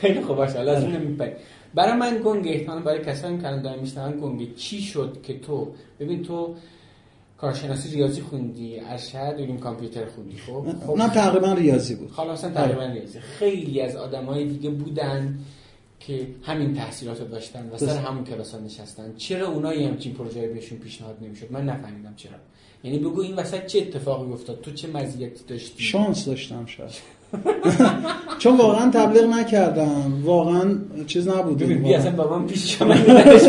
خیلی 0.01 0.21
خوب 0.21 0.35
باشه 0.35 0.59
از 0.59 0.83
اون 0.83 0.95
نمیپری. 0.95 1.31
برای 1.75 1.97
من 1.97 2.21
گنگ 2.25 2.47
احتمال 2.47 2.81
برای 2.81 3.05
کسانی 3.05 3.37
که 3.37 3.47
الان 3.47 3.61
دارن 3.61 3.79
میشنون 3.79 4.19
گنگ 4.19 4.55
چی 4.55 4.81
شد 4.81 5.17
که 5.23 5.39
تو؟ 5.39 5.67
ببین 5.99 6.23
تو 6.23 6.55
کارشناسی 7.41 7.89
ریاضی 7.89 8.21
خوندی 8.21 8.79
ارشد 8.79 9.37
دوریم 9.37 9.57
کامپیوتر 9.57 10.05
خوندی. 10.05 10.37
خب 10.37 10.65
خب. 10.87 10.97
نه 10.97 11.09
تقریبا 11.09 11.53
ریاضی 11.53 11.95
بود. 11.95 12.11
حالا 12.11 12.31
اصلا 12.31 12.51
تقریبا 12.51 12.85
ریاضی. 12.85 13.19
خیلی 13.19 13.81
از 13.81 13.95
آدمای 13.95 14.45
دیگه 14.45 14.69
بودن 14.69 15.39
که 15.99 16.27
همین 16.43 16.75
تحصیلات 16.75 17.21
رو 17.21 17.27
داشتن 17.27 17.69
و 17.69 17.77
سر 17.77 17.97
همون 17.97 18.23
کلاس 18.23 18.55
نشستن. 18.55 19.15
چرا 19.17 19.47
اونایی 19.47 19.85
همچین 19.85 20.13
پروژه 20.13 20.47
بهشون 20.47 20.77
پیشنهاد 20.77 21.17
نمی‌شد؟ 21.21 21.51
من 21.51 21.65
نفهمیدم 21.65 22.13
چرا. 22.15 22.31
یعنی 22.83 22.99
بگو 22.99 23.21
این 23.21 23.35
وسط 23.35 23.65
چه 23.65 23.79
اتفاقی 23.79 24.33
افتاد؟ 24.33 24.61
تو 24.61 24.71
چه 24.71 24.87
مزیتی 24.87 25.43
داشتی؟ 25.47 25.83
شانس 25.83 26.25
داشتم 26.25 26.65
شاید. 26.65 27.20
چون 28.41 28.57
واقعا 28.57 28.91
تبلیغ 28.91 29.23
نکردم. 29.23 30.21
واقعا 30.23 30.75
چیز 31.07 31.27
نبود 31.27 31.57
ببین 31.57 31.95
اصلا 31.95 32.11
با 32.11 32.39
من 32.39 32.47
پیش 32.47 32.81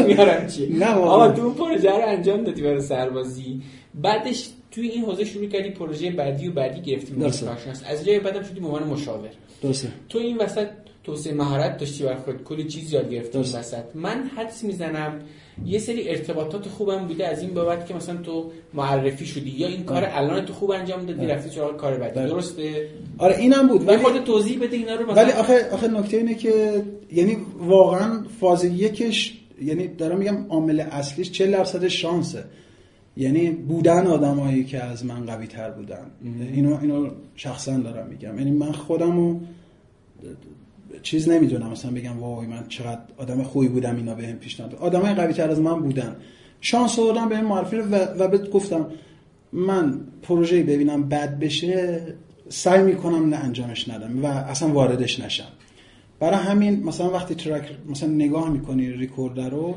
میارم 0.07 0.47
چی؟ 0.47 0.67
نه 0.81 0.95
آقا 0.95 1.31
تو 1.31 1.43
اون 1.43 1.55
پروژه 1.55 1.91
رو 1.91 2.09
انجام 2.09 2.45
دادی 2.45 2.63
برای 2.63 2.81
سربازی. 2.81 3.63
بعدش 3.95 4.49
توی 4.71 4.89
این 4.89 5.05
حوزه 5.05 5.25
شروع 5.25 5.47
کردی 5.47 5.71
پروژه 5.71 6.11
بعدی 6.11 6.49
و 6.49 6.53
بعدی 6.53 6.81
گرفتی 6.81 7.25
از 7.25 8.05
جای 8.05 8.21
بعدم 8.21 8.43
شدی 8.43 8.61
به 8.61 8.67
عنوان 8.67 8.83
مشاور. 8.83 9.29
درسته. 9.63 9.89
تو 10.09 10.19
این 10.19 10.37
وسط 10.37 10.67
توسعه 11.05 11.35
مهارت 11.35 11.79
داشتی 11.79 12.05
برای 12.05 12.17
خود 12.17 12.45
کلی 12.45 12.65
چیز 12.65 12.93
یاد 12.93 13.11
گرفتی 13.11 13.39
وسط. 13.39 13.85
من 13.95 14.31
حدس 14.37 14.65
می‌زنم 14.65 15.21
یه 15.67 15.79
سری 15.79 16.09
ارتباطات 16.09 16.69
خوبم 16.69 17.07
بوده 17.07 17.27
از 17.27 17.43
این 17.43 17.55
بابت 17.55 17.87
که 17.87 17.95
مثلا 17.95 18.17
تو 18.17 18.51
معرفی 18.75 19.27
شدی 19.27 19.51
یا 19.51 19.69
این 19.69 19.85
کار 19.85 20.05
الان 20.11 20.45
تو 20.45 20.53
خوب 20.53 20.71
انجام 20.71 21.07
دادی 21.07 21.27
رفتی 21.27 21.51
چرا 21.51 21.73
کار 21.73 21.97
بعدی. 21.97 22.21
بله. 22.21 22.29
درسته؟ 22.29 22.89
آره 23.19 23.39
اینم 23.39 23.69
بود. 23.69 23.89
ولی 23.89 23.97
خود 23.97 24.25
توضیح 24.25 24.61
بده 24.61 24.77
اینا 24.77 24.95
رو 24.95 25.11
مثلا. 25.11 25.23
ولی 25.23 25.33
آخه 25.33 25.71
آخه 25.71 25.89
نکته 25.89 26.17
اینه 26.17 26.35
که 26.35 26.83
یعنی 27.13 27.37
واقعا 27.59 28.25
فاز 28.41 28.65
یکش 28.65 29.39
یعنی 29.63 29.89
دارم 29.89 30.19
میگم 30.19 30.47
عامل 30.49 30.81
اصلیش 30.81 31.31
40 31.31 31.53
درصد 31.53 31.89
شانسه. 31.89 32.45
یعنی 33.17 33.51
بودن 33.51 34.07
آدمایی 34.07 34.65
که 34.65 34.83
از 34.83 35.05
من 35.05 35.27
قوی 35.27 35.47
تر 35.47 35.71
بودن 35.71 36.11
اینو 36.53 36.79
اینو 36.81 37.11
شخصا 37.37 37.79
دارم 37.79 38.07
میگم. 38.07 38.39
یعنی 38.39 38.51
من 38.51 38.73
خودمو 38.73 39.41
چیز 41.03 41.29
نمی‌دونم. 41.29 41.71
مثلا 41.71 41.91
بگم 41.91 42.19
وای 42.21 42.47
من 42.47 42.65
چقدر 42.69 43.01
آدم 43.17 43.43
خوبی 43.43 43.69
بودم 43.69 43.97
اینا 43.97 44.15
بهم 44.15 44.37
پیشنهاد 44.37 44.75
آدمای 44.75 45.15
قوی 45.15 45.33
تر 45.33 45.51
از 45.51 45.61
من 45.61 45.81
بودن. 45.81 46.17
شانس 46.61 46.99
آوردم 46.99 47.29
بهم 47.29 47.45
معرفی 47.45 47.77
و, 47.77 47.97
و 47.97 48.29
بهت 48.29 48.51
گفتم 48.51 48.87
من 49.53 50.01
پروژه 50.23 50.63
ببینم 50.63 51.09
بد 51.09 51.39
بشه 51.39 52.01
سعی 52.49 52.83
می‌کنم 52.83 53.29
نه 53.29 53.37
انجامش 53.37 53.89
ندم 53.89 54.25
و 54.25 54.27
اصلا 54.27 54.69
واردش 54.69 55.21
نشم. 55.21 55.49
برای 56.21 56.37
همین 56.37 56.83
مثلا 56.85 57.11
وقتی 57.11 57.35
ترک 57.35 57.71
مثلا 57.91 58.09
نگاه 58.09 58.51
می‌کنی 58.51 58.91
ریکوردر 58.91 59.51
رو 59.51 59.75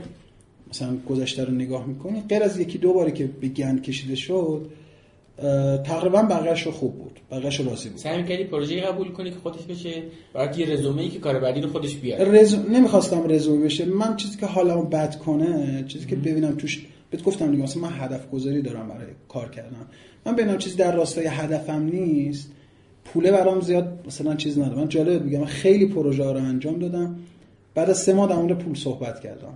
مثلا 0.69 0.97
گذشته 1.10 1.43
رو 1.43 1.54
نگاه 1.54 1.86
می‌کنی 1.86 2.23
غیر 2.30 2.43
از 2.43 2.60
یکی 2.60 2.78
دو 2.78 2.93
باری 2.93 3.12
که 3.12 3.30
به 3.41 3.47
گند 3.47 3.82
کشیده 3.82 4.15
شد 4.15 4.69
تقریبا 5.85 6.21
بقیه‌اش 6.21 6.61
رو 6.65 6.71
خوب 6.71 6.95
بود. 6.97 7.19
بقیه‌اش 7.31 7.59
راضی 7.59 7.89
بود. 7.89 7.97
سعی 7.97 8.23
کردی 8.23 8.43
پروژه 8.43 8.81
قبول 8.81 9.11
کنی 9.11 9.31
که 9.31 9.37
خودش 9.37 9.63
بشه 9.63 10.03
برای 10.33 10.59
یه 10.59 10.65
رزومه 10.65 11.01
ای 11.01 11.09
که 11.09 11.19
کار 11.19 11.39
بعدی 11.39 11.61
رو 11.61 11.69
خودش 11.69 11.95
بیاره. 11.95 12.41
رزو... 12.41 12.57
نمی‌خواستم 12.69 13.23
رزومه 13.29 13.65
بشه. 13.65 13.85
من 13.85 14.15
چیزی 14.15 14.37
که 14.37 14.45
حالمو 14.45 14.83
بد 14.83 15.15
کنه 15.15 15.83
چیزی 15.87 16.05
که 16.05 16.15
ببینم 16.15 16.55
توش 16.55 16.85
بهت 17.09 17.23
گفتم 17.23 17.51
دیگه 17.51 17.63
مثلا 17.63 17.81
من 17.81 17.91
هدف 17.91 18.29
گذاری 18.29 18.61
دارم 18.61 18.87
برای 18.87 19.07
کار 19.29 19.49
کردن. 19.49 19.87
من 20.25 20.35
ببینم 20.35 20.57
چیزی 20.57 20.75
در 20.75 20.95
راستای 20.95 21.25
هدفم 21.25 21.83
نیست. 21.83 22.51
پوله 23.05 23.31
برام 23.31 23.61
زیاد 23.61 24.03
مثلا 24.07 24.35
چیز 24.35 24.59
ندارم 24.59 24.79
من 24.79 24.89
جالب 24.89 25.27
بگم 25.27 25.39
من 25.39 25.45
خیلی 25.45 25.85
پروژه 25.85 26.23
ها 26.23 26.31
رو 26.31 26.39
انجام 26.39 26.79
دادم. 26.79 27.15
بعد 27.75 27.89
از 27.89 27.97
سه 27.97 28.13
ماه 28.13 28.29
در 28.29 28.35
مورد 28.35 28.57
پول 28.57 28.75
صحبت 28.75 29.19
کردم. 29.19 29.53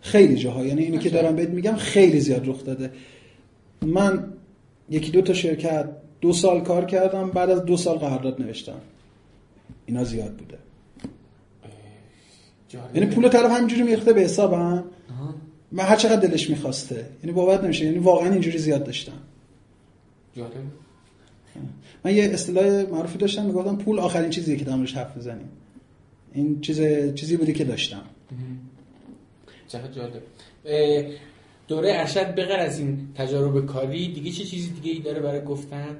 خیلی 0.00 0.36
جاها. 0.36 0.64
یعنی 0.64 0.82
اینی 0.82 0.98
که 0.98 1.10
دارم 1.10 1.36
بهت 1.36 1.48
میگم 1.48 1.74
خیلی 1.74 2.20
زیاد 2.20 2.48
رخ 2.48 2.64
داده. 2.64 2.90
من 3.82 4.24
یکی 4.90 5.10
دو 5.10 5.22
تا 5.22 5.32
شرکت 5.32 5.88
دو 6.20 6.32
سال 6.32 6.60
کار 6.60 6.84
کردم 6.84 7.30
بعد 7.30 7.50
از 7.50 7.64
دو 7.64 7.76
سال 7.76 7.98
قرارداد 7.98 8.42
نوشتم. 8.42 8.80
اینا 9.86 10.04
زیاد 10.04 10.36
بوده. 10.36 10.58
یعنی 12.94 13.06
پول 13.06 13.28
طرف 13.28 13.50
همینجوری 13.50 13.82
میخته 13.82 14.12
به 14.12 14.20
حسابم. 14.20 14.84
من 15.72 15.84
هر 15.84 15.96
چقدر 15.96 16.28
دلش 16.28 16.50
می‌خواسته. 16.50 17.06
یعنی 17.22 17.32
باور 17.32 17.64
نمیشه. 17.64 17.84
یعنی 17.84 17.98
واقعا 17.98 18.32
اینجوری 18.32 18.58
زیاد 18.58 18.84
داشتم. 18.84 19.12
من 22.04 22.14
یه 22.14 22.24
اصطلاح 22.24 22.90
معروفی 22.90 23.18
داشتم 23.18 23.44
می‌گفتم 23.46 23.76
پول 23.76 23.98
آخرین 23.98 24.30
چیزیه 24.30 24.56
که 24.56 24.64
دارم 24.64 24.82
حرف 24.82 25.16
بزنیم 25.16 25.48
این 26.32 26.60
چیز 26.60 26.80
چیزی 27.14 27.36
بودی 27.36 27.52
که 27.52 27.64
داشتم. 27.64 28.02
چه 29.68 29.78
جالب 29.96 30.22
دوره 31.68 31.92
ارشد 31.94 32.34
بغیر 32.34 32.56
از 32.56 32.78
این 32.78 32.98
تجارب 33.14 33.66
کاری 33.66 34.12
دیگه 34.12 34.30
چه 34.30 34.44
چیزی 34.44 34.70
دیگه 34.70 34.92
ای 34.92 34.98
داره 34.98 35.20
برای 35.20 35.44
گفتن؟ 35.44 35.96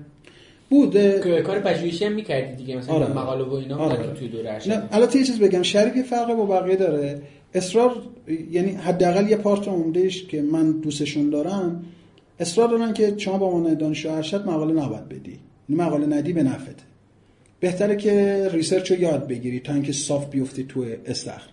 بود 0.71 0.93
که 0.93 1.43
کار 1.47 1.61
پژوهشی 1.61 2.05
هم 2.05 2.13
می‌کردی 2.13 2.57
دیگه 2.57 2.77
مثلا 2.77 2.95
آره. 2.95 3.13
مقاله 3.13 3.45
و 3.45 3.53
اینا 3.53 3.77
آره. 3.77 4.13
توی 4.15 4.29
دوره 4.29 4.53
ارشد. 4.53 4.73
نه 4.73 4.89
البته 4.93 5.19
یه 5.19 5.25
چیز 5.25 5.39
بگم 5.39 5.63
شریف 5.63 6.07
فرق 6.07 6.35
با 6.35 6.47
بقیه 6.47 6.77
داره. 6.77 7.23
اصرار 7.55 8.03
یعنی 8.51 8.71
حداقل 8.71 9.31
یه 9.31 9.37
part 9.37 9.69
عمدهش 9.69 10.25
که 10.25 10.43
من 10.43 10.73
دوستشون 10.73 11.31
دارم 11.31 11.85
اصرار 12.41 12.69
دارن 12.69 12.93
که 12.93 13.15
شما 13.17 13.39
با 13.39 13.47
عنوان 13.47 13.75
دانشجو 13.75 14.13
ارشد 14.13 14.47
مقاله 14.47 14.85
نباید 14.85 15.09
بدی. 15.09 15.39
این 15.69 15.79
مقاله 15.79 16.07
ندی 16.07 16.33
به 16.33 16.43
نفعته 16.43 16.75
بهتره 17.61 17.97
که 17.97 18.49
research 18.53 18.93
رو 18.93 19.01
یاد 19.01 19.29
بگیری 19.29 19.61
تا 19.61 19.73
اینکه 19.73 19.93
صاف 19.93 20.31
بیفتی 20.31 20.65
تو 20.65 20.87
استخر 21.07 21.51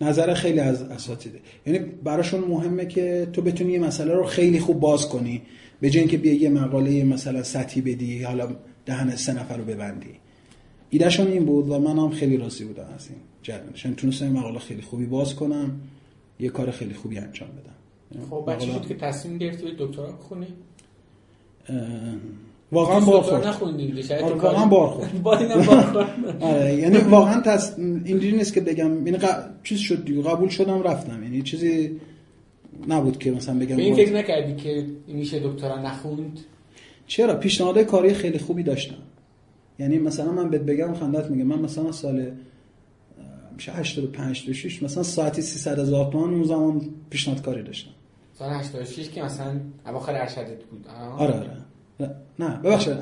نظر 0.00 0.34
خیلی 0.34 0.60
از 0.60 0.82
اساتیده. 0.82 1.38
یعنی 1.66 1.78
براشون 1.78 2.40
مهمه 2.40 2.86
که 2.86 3.28
تو 3.32 3.42
بتونی 3.42 3.72
یه 3.72 3.78
مسئله 3.78 4.14
رو 4.14 4.24
خیلی 4.24 4.60
خوب 4.60 4.80
باز 4.80 5.08
کنی 5.08 5.42
به 5.80 5.90
جای 5.90 6.00
اینکه 6.00 6.16
بیا 6.16 6.32
یه 6.32 6.48
مقاله 6.48 7.04
مثلا 7.04 7.42
سطحی 7.42 7.80
بدی 7.80 8.22
حالا 8.22 8.56
دهن 8.86 9.16
سه 9.16 9.32
نفر 9.32 9.56
رو 9.56 9.64
ببندی. 9.64 10.14
ایدهشون 10.90 11.26
این 11.26 11.44
بود 11.44 11.68
و 11.68 11.78
منم 11.78 12.10
خیلی 12.10 12.36
راضی 12.36 12.64
بودم 12.64 12.88
از 12.94 13.08
این 13.08 13.18
جریانش. 13.42 13.84
یعنی 13.84 13.96
تونستم 13.96 14.28
مقاله 14.28 14.58
خیلی 14.58 14.82
خوبی 14.82 15.06
باز 15.06 15.34
کنم 15.34 15.80
یه 16.40 16.48
کار 16.48 16.70
خیلی 16.70 16.94
خوبی 16.94 17.18
انجام 17.18 17.48
بدم. 17.48 18.26
خب 18.30 18.44
بچه 18.48 18.66
شد 18.66 18.86
که 18.86 18.94
تصمیم 18.94 19.38
گرفتی 19.38 19.64
به 19.64 19.72
دکترا 19.78 20.06
بخونی؟ 20.06 20.46
واقعا 22.72 23.00
تو 23.00 23.06
بارخورد 23.06 23.36
دکتر 23.36 23.48
نخوندی 23.48 23.86
دیگه 23.86 24.02
شاید 24.02 24.22
آره، 24.22 24.34
تو 24.34 24.40
واقعا 24.40 24.58
کاری- 24.58 24.70
بارخورد. 24.70 25.22
با 25.22 25.36
اینم 25.38 25.66
بارخورد 25.66 26.08
آره 26.42 26.74
یعنی 26.74 26.98
واقعا. 26.98 27.42
اینجوری 28.04 28.36
نیست 28.36 28.54
که 28.54 28.60
بگم 28.60 29.06
یعنی 29.06 29.18
ق... 29.18 29.26
چیز 29.64 29.78
شد 29.78 30.04
دیگه 30.04 30.22
قبول 30.22 30.48
شدم 30.48 30.82
رفتم 30.82 31.22
یعنی 31.22 31.42
چیزی 31.42 32.00
نبود 32.88 33.18
که 33.18 33.30
مثلا 33.30 33.58
بگم 33.58 33.76
این. 33.76 33.94
فکر 33.96 34.12
نکردی 34.12 34.54
که 34.62 34.86
میشه 35.08 35.40
دکترا 35.40 35.78
نخوند 35.82 36.40
چرا 37.06 37.34
پیشنهادهای 37.34 37.84
کاری 37.86 38.14
خیلی 38.14 38.38
خوبی 38.38 38.62
داشتم 38.62 38.94
یعنی 39.78 39.98
مثلا 39.98 40.32
من 40.32 40.50
بهت 40.50 40.60
بگم 40.62 40.94
خندت 40.94 41.30
میگه 41.30 41.44
من 41.44 41.58
مثلا 41.58 41.92
سال 41.92 42.20
اه، 42.20 42.26
میشه 43.56 43.72
85 43.72 44.40
86 44.48 44.82
مثلا 44.82 45.02
ساعتی 45.02 45.42
300 45.42 45.78
هزار 45.78 46.10
تومان 46.12 46.34
اون 46.34 46.44
زمان 46.44 46.80
پیشنهاد 47.10 47.42
کاری 47.42 47.62
داشتم 47.62 47.90
سال 48.38 48.50
86 48.50 49.10
که 49.10 49.22
مثلا 49.22 49.60
اواخر 49.86 50.14
ارشدت 50.14 50.64
بود 50.64 50.86
آه. 50.88 51.20
آره 51.22 51.34
آره 51.34 51.50
نه- 52.00 52.10
نه 52.38 52.48
ببخشید 52.64 52.92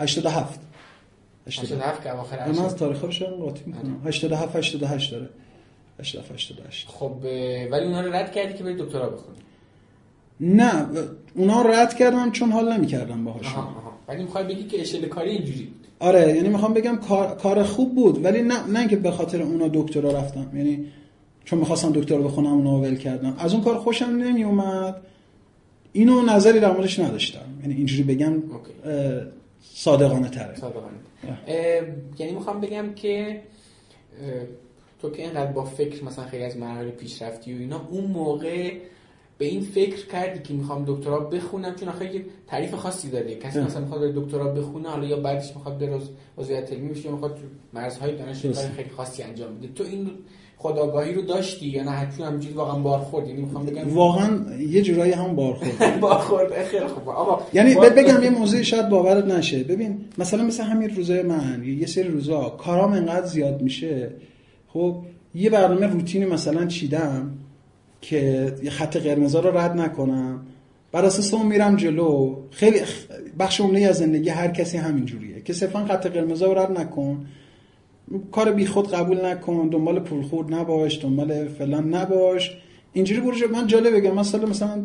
87 0.00 0.60
87 1.46 2.02
که 2.02 2.12
اواخر 2.12 2.52
من 2.52 2.58
از 2.64 2.76
تاریخ 2.76 3.04
رو 3.04 3.10
شدم 3.10 3.36
قاطی 3.36 3.62
می‌کنم. 3.66 4.00
87 4.06 4.56
88 4.56 5.12
داره. 5.12 5.28
87 6.00 6.32
88 6.32 6.88
خب 6.88 7.12
ولی 7.70 7.84
اونا 7.84 8.00
رو 8.00 8.12
رد 8.12 8.32
کردی 8.32 8.54
که 8.54 8.64
بری 8.64 8.74
دکترا 8.74 9.10
بخونی؟ 9.10 9.36
نه 10.40 10.86
اونا 11.34 11.62
رو 11.62 11.70
رد 11.70 11.94
کردم 11.94 12.30
چون 12.30 12.52
حال 12.52 12.72
نمی‌کردم 12.72 13.24
باهاشون. 13.24 13.64
ولی 14.08 14.22
می‌خوای 14.22 14.44
بگی 14.44 14.64
که 14.64 14.80
اشل 14.80 15.06
کاری 15.06 15.30
اینجوری 15.30 15.64
بود. 15.64 15.86
آره 16.00 16.36
یعنی 16.36 16.48
می‌خوام 16.48 16.74
بگم 16.74 16.96
کار, 16.96 17.36
کار 17.36 17.62
خوب 17.62 17.94
بود 17.94 18.24
ولی 18.24 18.42
نه 18.42 18.66
نه 18.66 18.78
اینکه 18.78 18.96
به 18.96 19.10
خاطر 19.10 19.42
اونا 19.42 19.68
دکترا 19.68 20.10
رفتم. 20.10 20.50
یعنی 20.54 20.86
چون 21.44 21.58
می‌خواستم 21.58 21.92
دکترا 21.92 22.18
بخونم 22.18 22.52
اونا 22.52 22.80
ول 22.80 22.96
کردم 22.96 23.36
از 23.38 23.54
اون 23.54 23.62
کار 23.62 23.78
خوشم 23.78 24.04
نمی 24.04 24.44
اومد 24.44 24.96
اینو 25.96 26.22
نظری 26.22 26.60
در 26.60 26.72
موردش 26.72 26.98
نداشتم. 26.98 27.46
یعنی 27.62 27.74
اینجوری 27.74 28.02
بگم 28.02 28.42
صادقانه 29.60 30.28
تره. 30.28 30.56
صادقانه 30.56 30.96
یعنی 32.18 32.32
می‌خوام 32.32 32.60
بگم 32.60 32.94
که 32.94 33.40
تو 35.02 35.10
که 35.10 35.22
اینقدر 35.22 35.52
با 35.52 35.64
فکر 35.64 36.04
مثلا 36.04 36.24
خیلی 36.24 36.44
از 36.44 36.56
مراحل 36.56 36.90
پیشرفتی 36.90 37.54
و 37.54 37.58
اینا 37.58 37.88
اون 37.90 38.04
موقع 38.04 38.72
به 39.38 39.44
این 39.44 39.60
فکر 39.60 40.06
کردی 40.06 40.42
که 40.42 40.54
می‌خوام 40.54 40.84
دکترا 40.86 41.20
بخونم؟ 41.20 41.74
چون 41.74 41.88
آخه 41.88 42.14
یه 42.14 42.24
تعریف 42.46 42.74
خاصی 42.74 43.10
داره 43.10 43.34
کسی. 43.34 43.58
مثلا 43.60 43.80
می‌خواد 43.80 44.14
دکترا 44.14 44.52
بخونه 44.52 44.88
حالا 44.88 45.06
یا 45.06 45.20
بعدش 45.20 45.56
می‌خواد 45.56 45.78
بره 45.78 45.98
عضو- 45.98 46.12
عضویت 46.38 46.72
علمی 46.72 46.88
بشه 46.88 47.10
می‌خواد 47.10 47.38
مرزهای. 47.72 48.16
کار 48.16 48.32
خیلی 48.76 48.90
خاصی 48.90 49.22
انجام 49.22 49.58
بده. 49.58 49.68
تو 49.68 49.84
این 49.84 50.10
خداگاهی 50.68 51.14
رو 51.14 51.22
داشتی 51.22 51.66
یا 51.66 51.82
نه؟ 51.82 51.90
حتما 51.90 52.26
همینجوری 52.26 52.54
واقعا 52.54 52.78
بارخورد. 52.78 53.28
یعنی 53.28 53.42
می‌خوام 53.42 53.66
بگم 53.66 53.94
واقعا 53.94 54.28
یه 54.70 54.82
جورایی 54.82 55.12
هم 55.12 55.36
بارخورد. 55.36 56.00
بارخورد. 56.00 56.64
خیلی 56.64 56.86
خوب. 56.86 57.08
آقا 57.08 57.42
یعنی 57.54 57.74
بار- 57.74 57.88
بگم 57.90 58.22
یه 58.22 58.30
موضوعی 58.30 58.64
شاید 58.64 58.88
باورت 58.88 59.24
نشه. 59.24 59.64
ببین 59.64 60.04
مثلا 60.18 60.44
مثل 60.44 60.62
همین 60.62 60.90
روزای 60.96 61.22
من 61.22 61.62
یه 61.80 61.86
سری 61.86 62.08
روزا 62.08 62.48
کارام 62.48 62.92
انقدر 62.92 63.26
زیاد 63.26 63.62
میشه. 63.62 64.10
خب 64.68 64.96
یه 65.34 65.50
برنامه 65.50 65.86
روتینی 65.86 66.24
مثلا 66.24 66.66
چیدم 66.66 67.30
که 68.00 68.52
یه 68.62 68.70
خط 68.70 68.96
قرمزا 68.96 69.40
رو 69.40 69.58
رد 69.58 69.80
نکنم. 69.80 70.40
بر 70.92 71.04
اساس 71.04 71.34
اون 71.34 71.46
میرم 71.46 71.76
جلو. 71.76 72.36
خیلی 72.50 72.80
بخش 73.38 73.60
عمده 73.60 73.86
از 73.86 73.96
زندگی 73.96 74.28
هر 74.28 74.48
کسی 74.48 74.78
همین 74.78 75.04
جوریه 75.04 75.40
که 75.42 75.52
صرفا 75.52 75.84
خط 75.84 76.06
قرمزا 76.06 76.52
رو 76.52 76.58
رد 76.58 76.78
نکن. 76.80 77.26
کار 78.32 78.52
بی 78.52 78.66
خود 78.66 78.90
قبول 78.90 79.24
نکن 79.24 79.68
دنبال 79.68 80.00
پولخورد 80.00 80.54
نباش 80.54 81.02
دنبال 81.02 81.48
فلان 81.48 81.94
نباش. 81.94 82.56
اینجوری 82.92 83.20
برو. 83.20 83.34
من 83.52 83.66
جالب 83.66 83.96
بگم 83.96 84.22
سال 84.22 84.48
مثلا 84.48 84.84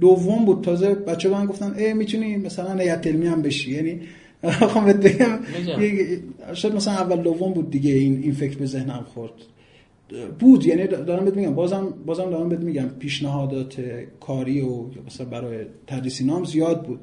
دوم 0.00 0.44
بود 0.44 0.64
تازه 0.64 0.94
بچه 0.94 1.28
من 1.28 1.46
گفتن 1.46 1.74
ای 1.74 1.94
می‌تونی 1.94 2.36
مثلا 2.36 2.74
هیئت 2.78 3.06
علمی 3.06 3.26
هم 3.26 3.42
بشی. 3.42 3.70
یعنی 3.70 4.00
بهت 4.86 4.96
بگم 4.96 5.38
شاید 6.54 6.74
مثلا 6.74 6.94
اول 6.94 7.16
دوم 7.16 7.52
بود 7.52 7.70
دیگه 7.70 7.90
این 7.90 8.22
این 8.22 8.32
فکر 8.32 8.58
به 8.58 8.66
ذهنم 8.66 9.04
خورد. 9.14 9.32
بود 10.38 10.66
یعنی 10.66 10.86
دارم 10.86 11.24
بهت 11.24 11.36
میگم 11.36 11.54
بازم 11.54 11.94
بازم 12.06 12.30
دارم 12.30 12.48
بهت 12.48 12.60
میگم 12.60 12.88
پیشنهادات 12.98 13.74
کاری 14.20 14.60
و 14.60 14.84
مثلا 15.06 15.26
برای 15.26 15.64
تدریس 15.86 16.20
اینا 16.20 16.36
هم 16.36 16.44
زیاد 16.44 16.86
بود. 16.86 17.00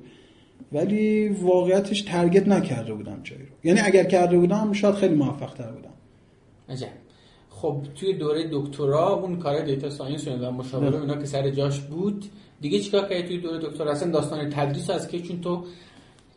ولی 0.71 1.29
واقعیتش 1.29 2.01
target 2.01 2.47
نکرده 2.47 2.93
بودم 2.93 3.19
جایی 3.23 3.41
رو. 3.41 3.47
یعنی 3.63 3.79
اگر 3.79 4.03
کرده 4.03 4.37
بودم 4.37 4.73
شاید 4.73 4.95
خیلی 4.95 5.15
موفق 5.15 5.53
تر 5.53 5.71
بودم. 5.71 5.93
عجب. 6.69 6.87
خب 7.49 7.81
توی 7.95 8.13
دوره 8.13 8.49
دکترا 8.51 9.13
اون 9.13 9.39
کار 9.39 9.61
data 9.61 9.89
science 9.89 10.27
و 10.27 10.51
مشاوره 10.51 10.97
و 10.97 11.01
اینا 11.01 11.15
که 11.15 11.25
سر 11.25 11.49
جاش 11.49 11.79
بود 11.79 12.25
دیگه 12.61 12.79
چیکار 12.79 13.09
کردی 13.09 13.23
توی 13.23 13.37
دوره 13.37 13.57
دکترا؟ 13.57 13.91
اصلا 13.91 14.11
داستان 14.11 14.49
تدریس 14.49 14.89
از 14.89 15.07
که 15.07 15.19
چون 15.19 15.41
تو 15.41 15.63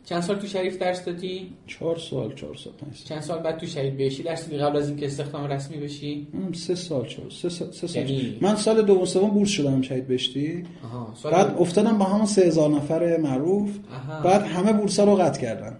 چند 0.04 0.22
سال 0.22 0.36
تو 0.36 0.46
شریف 0.46 0.78
درس 0.78 1.04
دادی؟ 1.04 1.52
چهار 1.66 1.98
سال 1.98 2.34
چهار 2.34 2.54
سال 2.54 2.72
پنج 2.72 2.94
سال. 2.94 3.06
چند 3.08 3.20
سال 3.20 3.38
بعد 3.38 3.58
تو 3.58 3.66
شهید 3.66 3.96
بهشتی 3.96 4.22
درس 4.22 4.44
دادی 4.44 4.58
قبل 4.58 4.76
از 4.76 4.88
اینکه 4.88 5.06
استخدام 5.06 5.44
رسمی 5.46 5.76
بشی؟ 5.76 6.26
من 6.32 6.52
سه 6.52 6.74
سال 6.74 7.06
چهار 7.06 7.30
سه 7.30 7.48
سال, 7.48 7.70
سه 7.70 7.86
سال. 7.86 8.10
یعنی- 8.10 8.38
من 8.40 8.56
سال 8.56 8.82
دوم 8.82 9.04
سوم 9.04 9.30
بورس 9.30 9.48
شدم 9.50 9.82
شهید 9.82 10.06
بهشتی 10.06 10.64
آها 10.84 11.14
سال 11.16 11.32
بعد 11.32 11.56
افتادم 11.58 11.98
با 11.98 12.04
همون 12.04 12.26
سه 12.26 12.42
هزار 12.42 12.70
نفر 12.70 13.16
معروف. 13.16 13.70
آها. 13.92 14.22
بعد 14.22 14.42
همه 14.42 14.72
بورس 14.72 15.00
رو 15.00 15.14
قطع 15.16 15.40
کردن. 15.40 15.76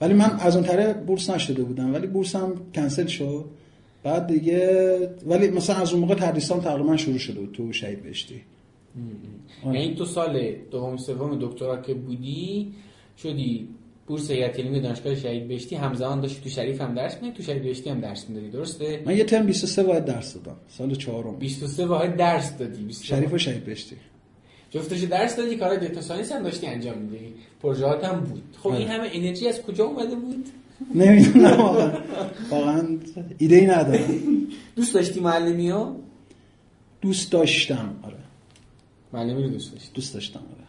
ولی 0.00 0.14
من 0.14 0.30
از 0.40 0.56
اون 0.56 0.64
طریق 0.64 0.92
بورس 0.96 1.30
نشده 1.30 1.62
بودم. 1.62 1.94
ولی 1.94 2.06
بورسم 2.06 2.52
کنسل 2.74 3.06
شد. 3.06 3.44
بعد 4.02 4.26
دیگه 4.26 5.10
ولی 5.26 5.48
مثلا 5.50 5.76
از 5.76 5.92
اون 5.92 6.00
موقع 6.00 6.14
تدریسام 6.14 6.60
تقریبا 6.60 6.96
شروع 6.96 7.18
شده 7.18 7.40
بود 7.40 7.52
تو 7.52 7.72
شهید 7.72 8.02
بهشتی 8.02 8.40
آره. 9.66 9.80
یعنی 9.80 9.94
تو 9.94 10.04
سال 10.04 10.52
دوم 10.70 10.96
سوم 10.96 11.38
دکترا 11.40 11.76
که 11.76 11.94
بودی 11.94 12.72
شدی؟ 13.18 13.68
بورس 14.06 14.30
هیئت 14.30 14.60
علمی 14.60 14.80
دانشگاه 14.80 15.14
شهید 15.14 15.48
بهشتی 15.48 15.76
همزمان 15.76 16.20
داشتی 16.20 16.40
تو 16.42 16.48
شریف 16.48 16.80
هم 16.80 16.94
درس 16.94 17.16
میدی 17.22 17.36
تو 17.36 17.42
شهید 17.42 17.62
بهشتی 17.62 17.90
هم 17.90 18.00
درس 18.00 18.28
می‌دادی 18.28 18.48
درسته؟ 18.48 19.02
من 19.06 19.16
یه 19.16 19.24
ترم 19.24 19.46
23 19.46 19.82
واحد 19.82 20.04
درس 20.04 20.34
دادم 20.34 20.56
سال 20.68 20.94
چهارم. 20.94 21.36
23 21.36 21.86
واحد 21.86 22.16
درس 22.16 22.56
دادی 22.56 22.82
23 22.82 23.16
شریف 23.16 23.32
و 23.32 23.38
شهید 23.38 23.64
بهشتی. 23.64 23.96
جفتش 24.70 25.00
درس 25.00 25.36
دادی 25.36 25.56
کار 25.56 25.76
data 25.76 26.00
science 26.00 26.32
هم 26.32 26.42
داشتی 26.42 26.66
انجام 26.66 26.98
میدی 26.98 27.34
پروژه‌هات 27.62 28.04
هم 28.04 28.20
بود. 28.20 28.42
خب 28.62 28.68
این 28.68 28.76
آره. 28.76 28.90
همه 28.92 29.10
انرژی 29.12 29.48
از 29.48 29.62
کجا 29.62 29.84
اومده 29.84 30.14
بود؟ 30.14 30.46
نمی‌دونم 30.94 31.60
واقعا 31.60 31.92
واقعا 32.50 32.98
ایده 33.38 33.56
ای 33.56 33.66
ندارم. 33.66 34.20
دوست 34.76 34.94
داشتی 34.94 35.20
معلمی 35.20 35.68
ها 35.70 35.96
دوست 37.00 37.32
داشتم 37.32 37.96
آره. 38.02 38.16
معلمی 39.12 39.42
رو 39.42 39.48
دوست 39.48 39.72
داشتی. 39.72 39.90
دوست 39.94 40.14
داشتم 40.14 40.40
آره. 40.40 40.59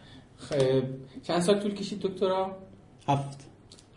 خب 0.48 0.82
چند 1.22 1.40
سال 1.40 1.60
طول 1.60 1.74
کشید 1.74 2.00
دکترا؟ 2.00 2.56
هفت. 3.08 3.40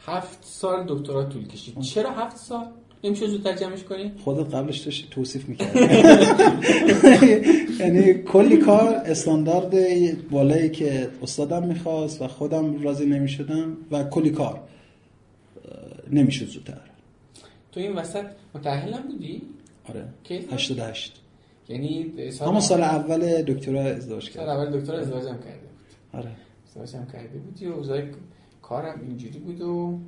هفت 0.06 0.38
سال 0.42 0.86
دکترا 0.88 1.24
طول 1.26 1.48
کشید. 1.48 1.80
چرا 1.80 2.12
هفت 2.12 2.38
سال؟ 2.38 2.66
نمیشه 3.04 3.28
زودتر 3.28 3.56
جمعش 3.56 3.84
کنی؟ 3.84 4.12
خودت 4.24 4.56
قبلش 4.56 4.80
داشتی 4.80 5.08
توصیف 5.12 5.50
می‌کردی. 5.50 5.80
یعنی 7.80 8.14
کلی 8.14 8.58
کار 8.58 8.96
استاندارد 8.96 9.74
بالایی 10.30 10.70
که 10.70 11.10
استادم 11.24 11.64
می‌خواست 11.64 12.22
و 12.22 12.28
خودم 12.28 12.82
راضی 12.82 13.06
نمی‌شدم 13.06 13.78
و 13.92 14.04
کلی 14.04 14.30
کار 14.30 14.62
نمی‌شد 16.12 16.46
زودتر. 16.46 16.82
تو 17.72 17.80
این 17.80 17.94
وسط 17.94 18.26
متأهل 18.56 18.94
هم 18.94 19.08
بودی؟ 19.08 19.42
آره. 19.90 20.06
کی؟ 20.24 20.36
88 20.52 21.22
یعنی 21.70 22.14
سال 22.32 22.48
همون 22.48 22.60
سال 22.60 22.82
اول؟ 22.82 23.42
دکترا 23.42 23.82
ازدواج 23.82 24.24
سال 24.24 24.32
کردم. 24.32 24.52
اول 24.52 24.80
دکترا 24.80 24.98
ازدواج 25.00 25.24
هم 25.24 25.38
کرده 25.38 25.60
بود 25.60 25.75
آره. 26.18 26.32
هم 26.94 27.06
کرده 27.14 27.38
بودی 27.38 27.68
و 27.68 27.74
اوضاع 27.74 28.02
کارم 28.62 29.02
اینجوری 29.02 29.40
بود 29.40 29.62
و 29.62 30.00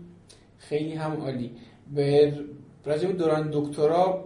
خیلی 0.57 0.93
هم 0.93 1.11
عالی. 1.11 1.51
به 1.95 2.33
راجع 2.85 3.11
دوران 3.11 3.49
دکترا 3.53 4.25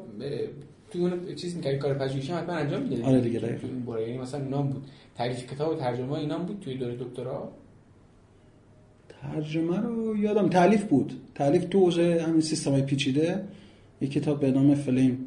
تو 0.91 0.99
اون 0.99 1.35
چیز 1.35 1.55
می‌کردی 1.55 1.77
کار 1.77 1.93
پژوهشی 1.93 2.31
حتما 2.31 2.55
انجام 2.55 2.81
می‌دادی؟ 2.81 3.01
آره 3.01 3.21
دیگه،. 3.21 3.39
تو 3.39 3.67
باره. 3.67 4.07
یعنی 4.07 4.17
مثلا 4.17 4.43
اینا 4.43 4.57
هم 4.57 4.67
بود. 4.67 4.87
تعریف 5.15 5.53
کتاب 5.53 5.71
و 5.71 5.75
ترجمه 5.75 6.13
اینا 6.13 6.37
هم 6.37 6.45
بود 6.45 6.59
توی 6.59 6.77
دوره 6.77 6.95
دکترا؟ 6.95 7.51
ترجمه 9.21 9.79
رو 9.79 10.17
یادم 10.17 10.49
تعلیف 10.49 10.83
بود. 10.83 11.13
تعلیف 11.35 11.65
تو 11.65 11.79
حوزه 11.79 12.23
همین 12.27 12.41
سیستم 12.41 12.71
های 12.71 12.81
پیچیده. 12.81 13.43
یک 14.01 14.11
کتاب 14.11 14.39
به 14.39 14.51
نام 14.51 14.75
فلیم 14.75 15.25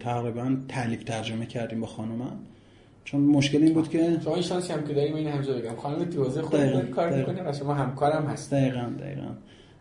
تقریبا 0.00 0.56
تعلیف 0.68 1.04
ترجمه 1.04 1.46
کردیم 1.46 1.80
با 1.80 1.86
خانمم 1.86 2.38
چون 3.06 3.20
مشکل 3.20 3.62
این 3.62 3.74
بود 3.74 3.88
که 3.88 4.16
شما 4.24 4.34
این 4.34 4.42
شانسی 4.42 4.72
هم 4.72 4.84
که 4.84 4.94
داریم 4.94 5.14
این 5.14 5.28
همجا 5.28 5.54
بگم. 5.54 5.76
خانم 5.76 6.04
تو 6.04 6.24
حوزه 6.24 6.42
خود 6.42 6.60
دقیقاً، 6.60 6.80
کار. 6.80 7.10
می‌کنه 7.18 7.50
و 7.50 7.52
شما 7.52 7.74
همکارم 7.74 8.26
هست 8.26 8.54
دقیقا 8.54 8.92
دقیقا. 9.00 9.28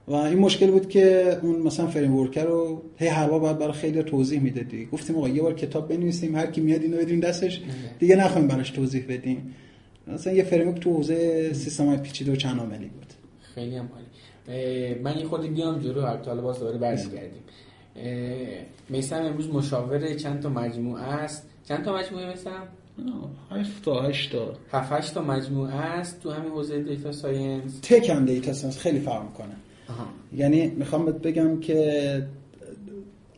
و 0.08 0.14
این 0.14 0.40
مشکل 0.40 0.72
بود 0.72 0.90
که 0.90 1.38
اون 1.42 1.62
مثلا 1.62 1.88
فریم 1.88 2.16
ورکر 2.16 2.44
رو 2.44 2.82
هی 2.98 3.08
هر 3.08 3.30
بار 3.30 3.40
باید 3.40 3.58
برای 3.58 3.74
خیلی 3.74 4.04
توضیح 4.04 4.40
می‌دادی 4.40 4.86
گفتیم 4.86 5.16
آقا 5.16 5.30
یه 5.30 5.42
بار 5.42 5.54
کتاب 5.54 5.90
بنویسیم 5.90 6.36
هر 6.36 6.46
کی 6.46 6.62
میاد 6.62 6.82
اینو 6.82 6.98
بدیم 6.98 7.20
دستش 7.20 7.62
دیگه 8.00 8.16
نخوایم 8.16 8.48
براش 8.48 8.70
توضیح 8.70 9.06
بدیم. 9.10 9.56
مثلا 10.08 10.34
یه 10.34 10.44
فریم 10.44 10.72
تو 10.72 10.94
حوزه 10.94 11.54
سیستم 11.54 11.86
های 11.86 11.98
پیچیده 11.98 12.32
و 12.32 12.36
چند 12.36 12.60
عاملی 12.60 12.86
بود. 12.86 13.14
خیلی 13.56 13.76
هم 13.76 13.90
عالی. 13.94 15.00
من 15.00 15.18
یه 15.18 15.26
خود 15.26 15.54
بیام 15.54 15.80
جلو 15.80 16.02
هر 16.02 16.18
حالا 16.18 16.42
باز 16.42 16.60
دوباره 16.60 16.78
برمیگردیم. 16.78 17.42
میسم 18.90 19.22
امروز 19.22 19.50
مشاور 19.50 20.14
چند 20.14 20.40
تا 20.40 20.50
مجموعه 20.50 21.04
است؟ 21.04 21.50
چند 21.68 21.86
تا 21.86 21.96
مجموعه 21.96 22.30
میسم 22.30 22.68
7 23.52 23.84
تا 23.84 24.02
8 24.02 24.32
تا. 24.32 24.54
7 24.72 24.92
8 24.92 25.14
تا 25.14 25.22
مجموعه 25.22 25.76
است 25.76 26.24
تو 26.24 26.32
همین 26.32 26.52
حوزه 26.52 26.84
data 26.84 27.12
science. 27.12 27.80
تک 27.82 28.10
هم 28.10 28.26
data 28.26 28.54
science 28.54 28.78
خیلی 28.78 29.00
فرق 29.00 29.24
می‌کنه. 29.24 29.56
یعنی 30.34 30.68
می‌خوام 30.68 31.06
بهت 31.06 31.16
بگم 31.16 31.60
که 31.60 32.28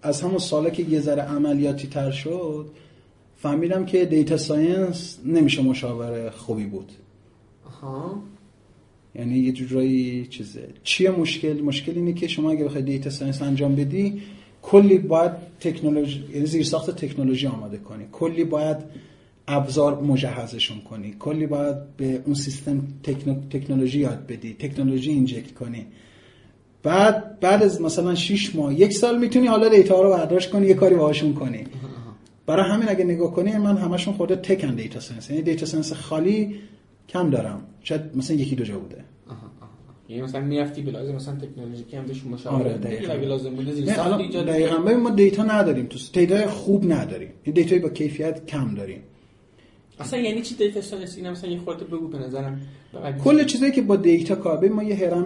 از 0.01 0.21
همون 0.21 0.37
سالا 0.37 0.69
که 0.69 0.83
یه 0.83 0.99
ذره 0.99 1.21
عملیاتی 1.21 1.87
تر 1.87 2.11
شد 2.11 2.69
فهمیدم 3.37 3.85
که 3.85 4.05
data 4.05 4.37
science 4.37 5.19
نمیشه 5.25 5.61
مشاور 5.61 6.29
خوبی 6.29 6.65
بود. 6.65 6.91
آها. 7.65 8.21
یعنی 9.15 9.39
یه 9.39 9.51
جورایی 9.51 10.27
چیزه. 10.27 10.67
چیه 10.83 11.11
مشکل؟ 11.11 11.61
مشکل 11.61 11.91
اینه 11.95 12.13
که 12.13 12.27
شما 12.27 12.51
اگه 12.51 12.65
بخوای 12.65 12.83
data 12.83 13.09
science 13.09 13.41
انجام 13.41 13.75
بدی 13.75 14.21
کلی 14.61 14.97
باید 14.97 15.31
تکنولوژی 15.59 16.25
یعنی 16.33 16.45
زیرساخت 16.45 17.05
تکنولوژی 17.05 17.47
آماده 17.47 17.77
کنی. 17.77 18.05
کلی 18.11 18.43
باید 18.43 18.77
ابزار 19.47 20.01
مجهزشون 20.01 20.81
کنی. 20.81 21.15
کلی 21.19 21.47
باید 21.47 21.75
به 21.97 22.21
اون 22.25 22.33
سیستم 22.35 22.81
تکنو- 23.03 23.49
تکنولوژی 23.49 23.99
یاد 23.99 24.27
بدی 24.27 24.53
تکنولوژی 24.53 25.11
inject 25.11 25.53
کنی. 25.53 25.85
بعد 26.83 27.39
بعد 27.39 27.63
از 27.63 27.81
مثلا 27.81 28.15
6 28.15 28.55
ماه 28.55 28.73
یک 28.73 28.93
سال 28.93 29.19
می‌تونی 29.19 29.47
حالا 29.47 29.69
data 29.69 30.01
رو 30.01 30.09
برداشت 30.09 30.49
کنی 30.49 30.67
یه 30.67 30.73
کاری 30.73 30.95
باهاشون 30.95 31.33
کنی. 31.33 31.63
برای 32.45 32.71
همین 32.71 32.89
اگه 32.89 33.03
نگاه 33.03 33.33
کنی 33.33 33.57
من 33.57 33.77
همشون 33.77 34.13
خورده 34.13 34.35
تکن 34.35 34.75
دیتا 34.75 34.99
ساینس 34.99 35.29
یعنی 35.29 35.41
دیتا 35.41 35.65
ساینس 35.65 35.93
خالی 35.93 36.55
کم 37.09 37.29
دارم. 37.29 37.61
شاید 37.83 38.01
مثلا 38.15 38.37
یکی 38.37 38.55
دو 38.55 38.63
جا 38.63 38.79
بوده. 38.79 39.03
یعنی 40.09 40.21
مثلا 40.21 40.41
می‌رفتی 40.41 40.81
به 40.81 40.91
لازم 40.91 41.15
مثلا 41.15 41.35
تکنولوژیکی 41.35 41.97
هم 41.97 42.05
بهشون 42.05 42.31
مشاوره 42.31 42.73
آره، 42.73 43.25
لازم 43.25 43.49
بوده 43.49 43.71
زیر 43.73 43.93
ساخت 43.93 44.19
ایجاد 44.19 44.49
ما 44.93 45.09
دیتا 45.09 45.43
نداریم 45.43 45.85
تو 45.85 45.99
دیتا 46.13 46.47
خوب 46.47 46.91
نداریم. 46.93 47.29
این 47.43 47.55
دیتایی 47.55 47.81
با 47.81 47.89
کیفیت 47.89 48.45
کم 48.45 48.75
داریم. 48.75 48.99
اصلا 49.99 50.19
یعنی 50.19 50.41
چی 50.41 50.55
دیتا 50.55 50.81
ساینس 50.81 51.17
اینا 51.17 51.31
مثلا 51.31 51.49
یه 51.49 51.59
خورده 51.59 51.85
بگو 51.85 52.07
به 52.07 52.17
نظرم. 52.17 52.61
کل 53.23 53.43
چیزایی 53.43 53.71
که 53.71 53.81
با 53.81 53.95
دیتا 53.95 54.35
کار 54.35 54.67
ما 54.69 54.83
یه 54.83 54.95
هرم 54.95 55.25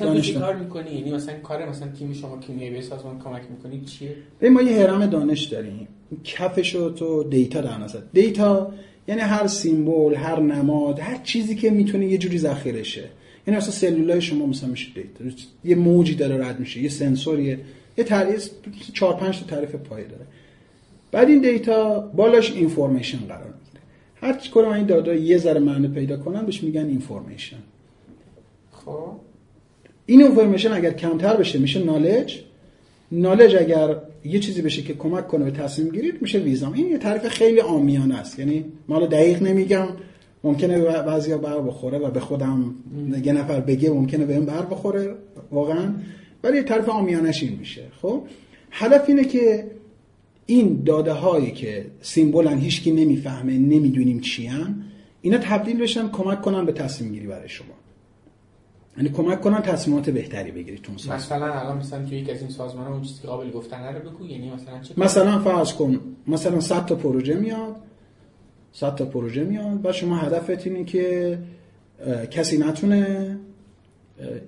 دانش 0.00 0.32
کار 0.32 0.56
می‌کنی 0.56 0.90
یعنی 0.90 1.12
مثلا 1.12 1.34
کار 1.42 1.68
مثلا 1.68 1.88
تیم 1.88 2.12
شما 2.12 2.38
کیمیایی 2.38 2.70
به 2.70 2.80
سازمان 2.80 3.18
کمک 3.18 3.42
می‌کنی 3.50 3.80
چیه؟ 3.80 4.14
ببین 4.40 4.52
ما 4.52 4.62
یه 4.62 4.76
هرم 4.80 5.06
دانش 5.06 5.44
داریم. 5.44 5.88
کفش 6.24 6.74
رو 6.74 6.90
تو 6.90 7.24
data 7.24 7.60
در 7.60 7.78
نظر. 7.78 8.00
دیتا 8.12 8.72
یعنی 9.08 9.20
هر 9.20 9.46
symbol 9.46 10.14
هر 10.14 10.40
نماد 10.40 10.98
هر 10.98 11.20
چیزی 11.24 11.54
که 11.54 11.70
می‌تونه 11.70 12.06
یه 12.06 12.18
جوری 12.18 12.38
ذخیره 12.38 12.82
شه 12.82 13.04
یعنی 13.46 13.58
مثلا 13.58 13.70
سلولای 13.70 14.20
شما 14.20 14.46
مثلا 14.46 14.68
میشه 14.68 14.88
data. 14.94 15.24
یه 15.64 15.74
موجی 15.74 16.14
داره 16.14 16.48
رد 16.48 16.60
میشه 16.60 16.80
یه 16.80 16.88
سنسوریه. 16.88 17.58
یه 17.98 18.04
تعریف 18.04 18.48
چهار 18.92 19.14
پنج 19.14 19.40
تا 19.40 19.46
تعریف 19.46 19.74
پایه 19.74 20.06
داره. 20.06 20.26
بعد 21.12 21.28
این 21.28 21.40
data 21.40 22.00
بالاش 22.00 22.52
information 22.52 23.18
قرار 23.18 23.54
هر 24.20 24.32
چی 24.32 24.50
کنم 24.50 24.68
این 24.68 24.86
داده‌ها 24.86 25.14
یه 25.14 25.38
ذره 25.38 25.60
معنی 25.60 25.88
پیدا 25.88 26.16
کنن 26.16 26.46
بهش 26.46 26.62
میگن 26.62 26.86
information 26.86 27.56
خب. 28.72 29.12
این 30.06 30.22
اینفورمیشن 30.22 30.72
اگر 30.72 30.92
کمتر 30.92 31.36
بشه 31.36 31.58
میشه 31.58 31.84
نالج 31.84 32.40
نالج 33.12 33.56
اگر 33.56 33.96
یه 34.24 34.40
چیزی 34.40 34.62
بشه 34.62 34.82
که 34.82 34.94
کمک 34.94 35.28
کنه 35.28 35.44
به 35.44 35.50
تصمیم 35.50 35.88
گیرید 35.88 36.22
میشه 36.22 36.38
ویزام 36.38 36.72
این 36.72 36.88
یه 36.88 36.98
تعریف 36.98 37.28
خیلی 37.28 37.58
عامیانه 37.58 38.18
است. 38.18 38.38
یعنی 38.38 38.64
ما 38.88 39.06
دقیق 39.06 39.42
نمیگم 39.42 39.88
ممکنه 40.44 40.78
به 40.78 41.02
بعضیا 41.02 41.38
بر 41.38 41.60
بخوره 41.60 41.98
و 41.98 42.10
به 42.10 42.20
خودم 42.20 42.74
یه 43.24 43.32
نفر 43.32 43.60
بگه 43.60 43.90
ممکنه 43.90 44.24
بهم 44.24 44.44
بر 44.44 44.62
بخوره 44.62 45.14
واقعا. 45.52 45.94
ولی 46.44 46.56
یه 46.56 46.62
تعریف 46.62 46.88
عامیانش 46.88 47.42
این 47.42 47.56
میشه. 47.58 47.82
خب؟ 48.02 48.22
هدف 48.70 49.08
اینه 49.08 49.24
که 49.24 49.64
این 50.50 50.82
داده 50.86 51.12
هایی 51.12 51.50
که 51.50 51.86
سیمبولن 52.00 52.58
هیچکی 52.58 52.92
نمی‌فهمه 52.92 53.52
نمی‌دونیم 53.52 54.20
چی 54.20 54.50
اینا 55.22 55.38
تبدیل 55.38 55.82
بشن 55.82 56.08
کمک 56.08 56.42
کنن 56.42 56.66
به 56.66 56.72
تصمیم 56.72 57.12
گیری 57.12 57.26
برای 57.26 57.48
شما. 57.48 57.74
یعنی 58.96 59.08
کمک 59.08 59.40
کنن 59.40 59.62
تصمیمات 59.62 60.10
بهتری 60.10 60.50
بگیرید 60.50 60.82
تو 60.82 60.92
سازمان. 60.92 61.16
مثلا 61.16 61.60
الان 61.60 61.78
مثلا 61.78 62.04
توی 62.04 62.18
یک 62.18 62.30
از 62.30 62.40
این 62.40 62.50
سازمان 62.50 62.86
اون 62.86 63.02
چیزی 63.02 63.22
که 63.22 63.28
قابل 63.28 63.50
گفتن 63.50 63.94
رو 63.94 64.10
بگو 64.10 64.26
یعنی 64.26 64.50
مثلا 64.50 64.80
چه 64.80 64.94
مثلا 64.96 65.38
فرض 65.38 65.72
کن 65.72 66.00
مثلا 66.26 66.60
100 66.60 66.86
تا 66.86 66.94
پروژه 66.94 67.34
میاد 67.34 67.76
100 68.72 68.94
تا 68.94 69.04
پروژه 69.04 69.44
میاد 69.44 69.86
و 69.86 69.92
شما 69.92 70.16
هدفت 70.16 70.66
اینه 70.66 70.84
که 70.84 71.38
کسی 72.30 72.58
نتونه 72.58 73.38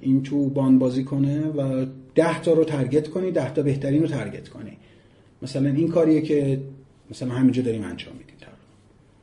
این 0.00 0.22
تو 0.22 0.48
باند 0.48 0.78
بازی 0.78 1.04
کنه 1.04 1.46
و 1.46 1.86
10 2.14 2.42
تا 2.42 2.52
رو 2.52 2.64
تارگت 2.64 3.08
کنی 3.08 3.30
10 3.30 3.54
تا 3.54 3.62
بهترین 3.62 4.02
رو 4.02 4.08
تارگت 4.08 4.48
کنی. 4.48 4.76
مثلا 5.42 5.68
این 5.68 5.88
کاریه 5.88 6.20
که 6.20 6.60
مثلا 7.10 7.28
همینجا 7.28 7.62
داریم 7.62 7.84
انجام 7.84 8.12
میدیم. 8.12 8.34
تقریبا. 8.40 8.56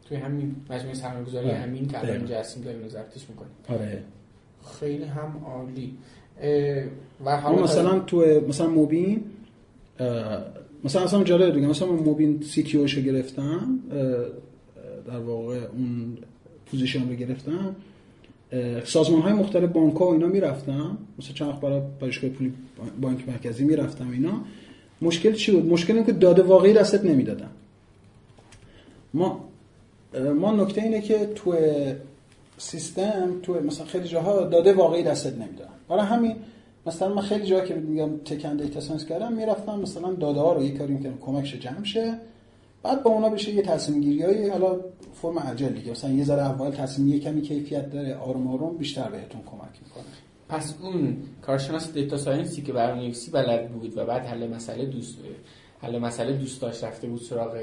توی 0.05 0.17
همین 0.17 0.55
مجموعه 0.69 0.93
سرمایه‌گذاری 0.93 1.49
آره. 1.49 1.57
همین 1.57 1.83
دقیقاً. 1.83 2.13
اینجا 2.13 2.39
هستیم 2.39 2.63
داریم 2.63 2.85
وزارتش 2.85 3.25
می‌کنیم. 3.29 3.51
آره. 3.69 4.03
خیلی 4.79 5.03
هم 5.03 5.41
عالی. 5.45 5.93
و 7.25 7.37
حالا 7.37 7.63
مثلا 7.63 7.99
تو 7.99 8.41
مثلا 8.47 8.69
موبین 8.69 9.23
مثلا 10.83 11.03
اصلا 11.03 11.23
جالب 11.23 11.53
دیگه 11.53 11.67
مثلا 11.67 11.91
من 11.91 11.99
موبین 11.99 12.41
CTO 12.41 12.77
شو 12.77 13.01
گرفتم 13.01 13.79
در 15.07 15.19
واقع 15.19 15.55
اون 15.55 16.17
position 16.71 17.09
رو 17.09 17.15
گرفتم. 17.15 17.75
سازمان 18.83 19.21
های 19.21 19.33
مختلف 19.33 19.71
بانک 19.71 19.95
ها 19.95 20.05
و 20.05 20.11
اینا 20.11 20.27
می‌رفتم 20.27 20.97
مثلا 21.19 21.33
چند 21.33 21.49
وقت 21.49 21.61
برای 21.61 21.81
پژوهشگاه 21.99 22.29
پولی 22.29 22.53
بانک 23.01 23.29
مرکزی 23.29 23.65
می‌رفتم 23.65 24.09
اینا. 24.11 24.41
مشکل 25.01 25.33
چی 25.33 25.51
بود؟ 25.51 25.65
مشکل 25.65 25.95
این 25.95 26.05
که 26.05 26.11
داده 26.11 26.41
واقعی 26.41 26.73
دستت 26.73 27.05
نمی‌دادن. 27.05 27.49
ما 29.13 29.43
ما 30.35 30.51
نکته 30.51 30.81
اینه 30.81 31.01
که 31.01 31.25
تو 31.35 31.55
سیستم 32.57 33.39
تو 33.43 33.53
مثلا 33.53 33.85
خیلی 33.85 34.07
جاها 34.07 34.41
داده 34.41 34.73
واقعی 34.73 35.03
دستت 35.03 35.33
نمیدن 35.33 35.69
برای 35.89 36.05
همین 36.05 36.35
مثلا 36.85 37.13
من 37.13 37.21
خیلی 37.21 37.45
جاها 37.45 37.65
که 37.65 37.75
میگم 37.75 38.17
تکن 38.17 38.57
data 38.57 38.79
science 38.81 39.05
کردم 39.05 39.33
می‌رفتم 39.33 39.79
مثلا 39.79 40.13
داده 40.13 40.39
ها 40.39 40.53
رو 40.53 40.63
یه 40.63 40.77
کاری 40.77 40.93
می‌کنم 40.93 41.17
کمکش 41.21 41.55
جمع 41.55 41.83
شه. 41.83 42.17
بعد 42.83 43.03
با 43.03 43.11
اونا 43.11 43.29
بشه 43.29 43.53
یه 43.53 43.61
تصمیم 43.61 44.01
گیری 44.01 44.23
های 44.23 44.49
حالا 44.49 44.79
فرم 45.21 45.39
agile 45.39 45.69
دیگه. 45.69 45.91
مثلا 45.91 46.11
یه 46.11 46.23
ذره 46.23 46.41
اول 46.41 46.71
تصمیم 46.71 47.07
یه 47.07 47.19
کمی 47.19 47.41
کیفیت 47.41 47.91
داره 47.91 48.15
آروم 48.15 48.47
آروم 48.47 48.77
بیشتر 48.77 49.09
بهتون 49.09 49.41
کمک 49.45 49.81
می‌کنه. 49.85 50.03
پس 50.49 50.75
اون 50.81 51.17
کارشناس 51.41 51.93
data 51.93 52.17
science 52.17 52.56
ی 52.56 52.61
که 52.61 52.73
برنامه‌نویسی 52.73 53.31
بلد 53.31 53.71
بود 53.71 53.97
و 53.97 54.05
بعد 54.05 54.25
حل 54.25 54.47
مسئله 54.47 54.85
دوست 54.85 55.17
حل 55.81 55.99
مسئله 55.99 56.33
دوست 56.33 56.61
داشت 56.61 56.83
رفته 56.83 57.07
بود 57.07 57.21
سراغ 57.21 57.57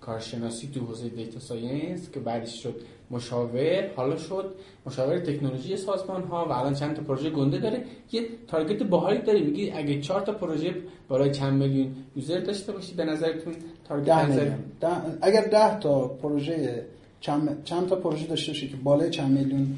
کارشناسی 0.00 0.70
تو 0.74 0.80
حوزه 0.80 1.08
data 1.08 1.40
science 1.40 2.10
که 2.10 2.20
بعدش 2.20 2.62
شد 2.62 2.74
مشاور. 3.10 3.90
حالا 3.96 4.16
شد 4.16 4.54
مشاور 4.86 5.18
تکنولوژی 5.18 5.76
سازمان 5.76 6.22
ها 6.22 6.44
و 6.44 6.52
الان 6.52 6.74
چند 6.74 6.96
تا 6.96 7.02
پروژه 7.02 7.30
گنده 7.30 7.58
داره. 7.58 7.84
یه 8.12 8.26
target 8.48 8.82
باحالی 8.82 9.18
داری 9.18 9.42
میگی 9.42 9.70
اگه 9.70 10.00
چهار 10.00 10.20
تا 10.20 10.32
پروژه 10.32 10.74
بالای 11.08 11.30
چند 11.30 11.62
میلیون 11.62 11.94
user 12.16 12.38
داشته 12.40 12.72
باشی 12.72 12.94
به 12.94 13.04
نظرتون 13.04 13.54
target 13.84 14.06
ده 14.06 14.30
نظر؟ 14.30 14.50
ده- 14.80 15.18
اگر 15.22 15.44
ده 15.44 15.78
تا 15.78 16.08
پروژه 16.08 16.84
چند, 17.20 17.64
چند 17.64 17.88
تا 17.88 17.96
پروژه 17.96 18.26
داشته 18.26 18.52
باشه 18.52 18.68
که 18.68 18.76
بالای 18.76 19.10
چند 19.10 19.38
میلیون 19.38 19.76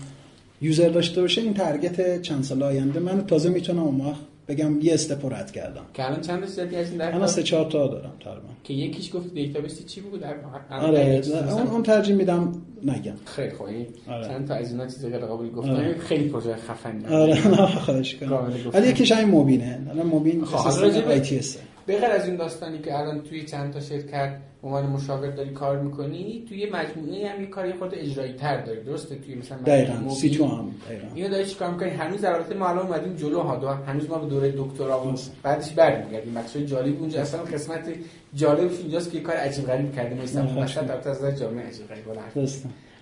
user 0.61 0.89
داشته 0.89 1.21
باشه 1.21 1.41
این 1.41 1.55
target 1.55 2.23
چند 2.23 2.45
سال 2.45 2.63
آینده 2.63 3.01
من 3.01 3.27
تازه 3.27 3.49
می‌تونم 3.49 3.83
اون 3.83 4.01
وقت 4.01 4.21
بگم 4.49 4.81
یه 4.81 4.95
step 4.95 5.27
رو 5.27 5.33
رد 5.35 5.53
کردم. 5.53 5.83
که 5.95 6.07
الان 6.07 6.21
چند 6.21 6.41
تا 6.41 6.47
زدی 6.47 6.77
از 6.77 6.89
این 6.89 6.99
در 6.99 7.15
الان 7.15 7.27
سه 7.27 7.43
چهار 7.43 7.71
تا 7.71 7.87
دارم 7.87 8.13
تقریبا. 8.25 8.49
که 8.65 8.75
یکیش 8.75 9.17
گفت 9.17 9.35
database 9.35 9.87
چی 9.87 10.01
بود؟ 10.01 10.21
در 10.21 10.35
آره 10.71 11.23
اون, 11.51 11.67
اون 11.67 11.83
ترجیح 11.83 12.17
میدم 12.17 12.53
نگم. 12.85 13.13
خیلی 13.25 13.51
خوب 13.51 13.67
این 13.67 13.87
آره. 14.09 14.29
چند 14.29 14.49
تا 14.49 14.55
از 14.55 14.71
اینا 14.73 14.87
چیزا 14.87 15.11
که 15.11 15.17
قابل 15.19 15.51
گفتن 15.51 15.71
آره. 15.71 15.99
خیلی 15.99 16.29
پروژه 16.29 16.55
خفنی. 16.57 17.07
آره 17.07 17.49
نه 17.49 17.67
خواهش 17.67 18.15
کنم. 18.15 18.53
ولی 18.73 18.89
یکیش 18.89 19.13
همین 19.13 19.29
موبینه 19.29 19.87
الان 19.91 20.07
موبین 20.07 20.45
خب، 20.45 20.81
به- 20.81 21.05
ITS. 21.05 21.59
به 21.91 21.97
غیر 21.97 22.11
از 22.11 22.27
این 22.27 22.37
داستانی 22.37 22.79
که 22.79 22.99
الان 22.99 23.23
توی 23.23 23.45
چند 23.45 23.73
تا 23.73 23.81
شرکت 23.81 24.37
به 24.63 24.69
عنوان 24.69 24.87
مشاور 24.87 25.31
داری 25.31 25.51
کار 25.51 25.79
می‌کنی 25.79 26.45
توی 26.49 26.71
مجموعه 26.71 27.29
هم 27.29 27.41
یه 27.41 27.47
کاری 27.47 27.73
خود 27.73 27.95
اجرایی 27.95 28.33
تر 28.33 28.61
داری 28.61 28.81
درسته؟ 28.81 29.15
توی 29.15 29.35
مثلا 29.35 29.59
دقیقاً 29.59 29.93
موبیل. 29.93 30.17
سی 30.17 30.31
تو 30.31 30.47
هم 30.47 30.75
اینو 31.15 31.29
داری 31.29 31.47
چیکار 31.47 31.71
می‌کنی؟ 31.71 31.91
هنوز 31.91 32.21
در 32.21 32.33
حالت 32.33 32.57
ما 32.57 32.69
الان 32.69 32.87
اومدیم 32.87 33.17
جلو 33.17 33.41
ها 33.41 33.57
دو 33.57 33.69
هنوز 33.69 34.11
ما 34.11 34.19
به 34.19 34.27
دوره 34.27 34.55
دکترا 34.57 35.07
و 35.07 35.15
بعدش 35.43 35.71
برمیگردیم. 35.71 36.35
بخشای 36.35 36.67
جالب 36.67 37.01
اونجا. 37.01 37.21
اصلا 37.21 37.43
قسمت 37.43 37.89
جالبش 38.35 38.79
اینجاست 38.79 39.11
که 39.11 39.19
یه 39.19 39.25
کار 39.25 39.37
عجیب 39.37 39.67
غریب 39.67 39.95
کردیم. 39.95 40.19
مثلا 40.23 40.43
مثلا. 40.43 40.85
در 40.85 41.09
از 41.09 41.39
جامعه 41.41 41.67
عجیب 41.67 41.87
غریب. 41.89 42.49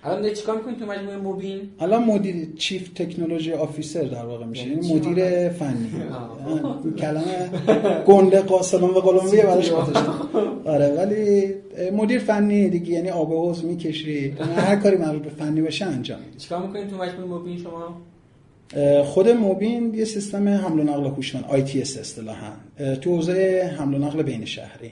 الان 0.05 0.35
چیکار 0.35 0.57
می‌کنی 0.57 0.75
تو 0.77 0.87
مجموعه 0.87 1.17
موبین 1.17 1.61
الان 1.81 2.05
مدیر 2.05 2.49
چیف 2.59 2.89
تکنولوژی 2.89 3.53
آفیسر 3.53 4.03
در 4.03 4.25
واقع 4.25 4.47
میشه. 4.47 4.69
یعنی 4.69 4.87
یعنی 4.87 5.11
مدیر 5.11 5.49
فنی. 5.49 5.91
کلمه 7.01 7.51
گنده 8.07 8.41
قاسلون 8.41 8.91
و 8.91 9.01
قلمبیه 9.01 9.43
براش 9.43 9.71
گذاشتم. 9.73 10.15
آره 10.75 10.89
ولی 10.89 11.55
مدیر 11.93 12.19
فنی 12.19 12.69
دیگه 12.69 12.93
یعنی 12.93 13.11
آب 13.11 13.33
حوض 13.33 13.65
می‌کشی. 13.65 14.31
هر 14.57 14.77
کاری 14.77 14.97
مربوط 14.97 15.23
به 15.23 15.31
فنی 15.31 15.61
باشه 15.63 15.85
انجام 15.85 16.21
میدی. 16.21 16.39
چیکار 16.39 16.67
می‌کنی 16.67 16.91
تو 16.91 16.97
مجموعه 16.97 17.25
موبین 17.25 17.59
شما؟ 17.59 17.97
خود 19.05 19.29
موبین 19.29 19.95
یه 19.95 20.05
سیستم 20.05 20.49
حمل 20.49 20.81
و 20.81 20.83
نقل 20.83 21.07
هوشمند 21.07 21.45
آی 21.49 21.63
تی 21.63 21.83
اس 21.83 21.99
اصطلاحا. 21.99 22.53
تو 23.01 23.17
حوزه 23.17 23.71
حمل 23.79 23.95
و 23.95 23.99
نقل 23.99 24.23
بین 24.23 24.45
شهری. 24.45 24.91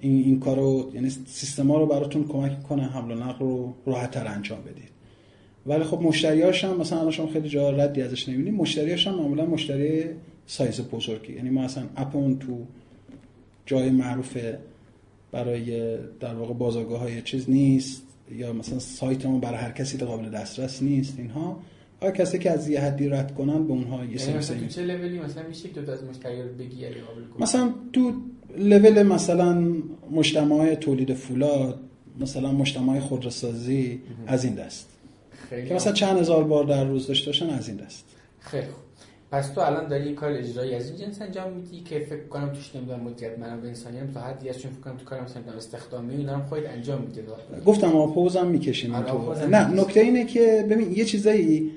این 0.00 0.24
این 0.24 0.40
کارو 0.40 0.90
یعنی 0.94 1.10
سیستما 1.10 1.78
رو 1.78 1.86
براتون 1.86 2.24
کمک 2.24 2.62
کنه 2.62 2.82
حمل 2.82 3.12
و 3.12 3.14
نقل 3.14 3.38
رو 3.38 3.74
راحت‌تر 3.86 4.26
انجام 4.26 4.60
بدید. 4.60 4.94
ولی 5.66 5.84
خب 5.84 6.00
مشتریاش 6.02 6.64
هم 6.64 6.80
مثلا 6.80 7.10
شما 7.10 7.26
خیلی 7.26 7.48
جا 7.48 7.70
ردی 7.70 8.02
ازش 8.02 8.28
نمی‌بینید 8.28 8.54
مشتریاش 8.54 9.06
هم 9.06 9.14
معمولا 9.14 9.46
مشتری 9.46 10.04
سایز 10.46 10.80
بزرگی. 10.80 11.32
یعنی 11.32 11.50
ما 11.50 11.62
اصلا 11.62 11.84
اپمون 11.96 12.38
تو 12.38 12.58
جای 13.66 13.90
معروف 13.90 14.36
برای 15.32 15.96
در 16.20 16.34
واقع 16.34 16.54
بازارگاه 16.54 17.00
های 17.00 17.22
چیز 17.22 17.50
نیست 17.50 18.02
یا 18.32 18.52
مثلا 18.52 18.78
سایتمون 18.78 19.40
برای 19.40 19.58
هر 19.58 19.70
کسی 19.70 19.98
قابل 19.98 20.30
دسترس 20.30 20.82
نیست 20.82 21.18
اینها. 21.18 21.60
هر 22.02 22.10
کسی 22.10 22.38
که 22.38 22.50
از 22.50 22.68
یه 22.68 22.80
حدی 22.80 23.08
رد 23.08 23.34
کنن 23.34 23.66
به 23.66 23.72
اونها 23.72 23.96
یه 23.96 24.04
یعنی 24.04 24.18
سری 24.18 24.34
مثلا 24.36 24.58
تو 24.58 24.66
چه 24.66 24.82
لولی 24.82 25.18
مثلا 25.18 25.48
میشه 25.48 25.68
که 25.68 25.82
تو 25.82 25.92
از 25.92 26.04
مشتری 26.04 26.42
رو 26.42 26.48
بگی 26.48 26.76
یا 26.76 26.88
قابل 26.88 27.42
مثلا 27.42 27.74
تو 27.92 28.12
لول 28.58 29.02
مثلا 29.02 29.74
مجتمع 30.10 30.74
تولید 30.74 31.14
فولاد 31.14 31.80
مثلا 32.20 32.52
مجتمع 32.52 33.00
خودروسازی 33.00 34.00
از 34.26 34.44
این 34.44 34.54
دست. 34.54 34.88
خیلی 35.50 35.68
که 35.68 35.74
مثلا 35.74 35.92
چند 35.92 36.18
هزار 36.18 36.44
بار 36.44 36.64
در 36.64 36.84
روز 36.84 37.06
داشته 37.06 37.26
باشن 37.26 37.50
از 37.50 37.68
این 37.68 37.76
دست. 37.76 38.04
خیلی 38.40 38.66
خوب. 38.66 38.84
پس 39.30 39.48
تو 39.48 39.60
الان 39.60 39.88
داری 39.88 40.04
این 40.04 40.14
کار 40.14 40.32
اجرایی 40.32 40.74
از 40.74 40.90
این 40.90 40.98
جنس 40.98 41.22
انجام 41.22 41.52
میدی 41.52 41.80
که 41.80 41.98
فکر 41.98 42.26
کنم 42.26 42.48
توش 42.52 42.76
نمی‌دونم 42.76 43.00
مدیریت 43.00 43.38
منابع 43.38 43.68
انسانی 43.68 43.98
هم 43.98 44.10
تا 44.10 44.20
حدی 44.20 44.48
هست 44.48 44.58
چون 44.58 44.70
فکر 44.70 44.80
کنم 44.80 44.96
تو 44.96 45.04
کار 45.04 45.20
مثلا 45.20 45.42
استخدامی 45.56 46.14
اینا 46.14 46.34
هم 46.36 46.42
خودت 46.46 46.70
انجام 46.70 47.00
میدی 47.00 47.20
گفتم 47.66 47.96
آپوزم 47.96 48.46
می‌کشیم 48.46 48.94
آره، 48.94 49.10
تو. 49.10 49.46
نه. 49.46 49.80
نکته 49.80 50.00
اینه 50.00 50.24
که 50.24 50.66
ببین 50.70 50.92
یه 50.92 51.04
چیزایی 51.04 51.70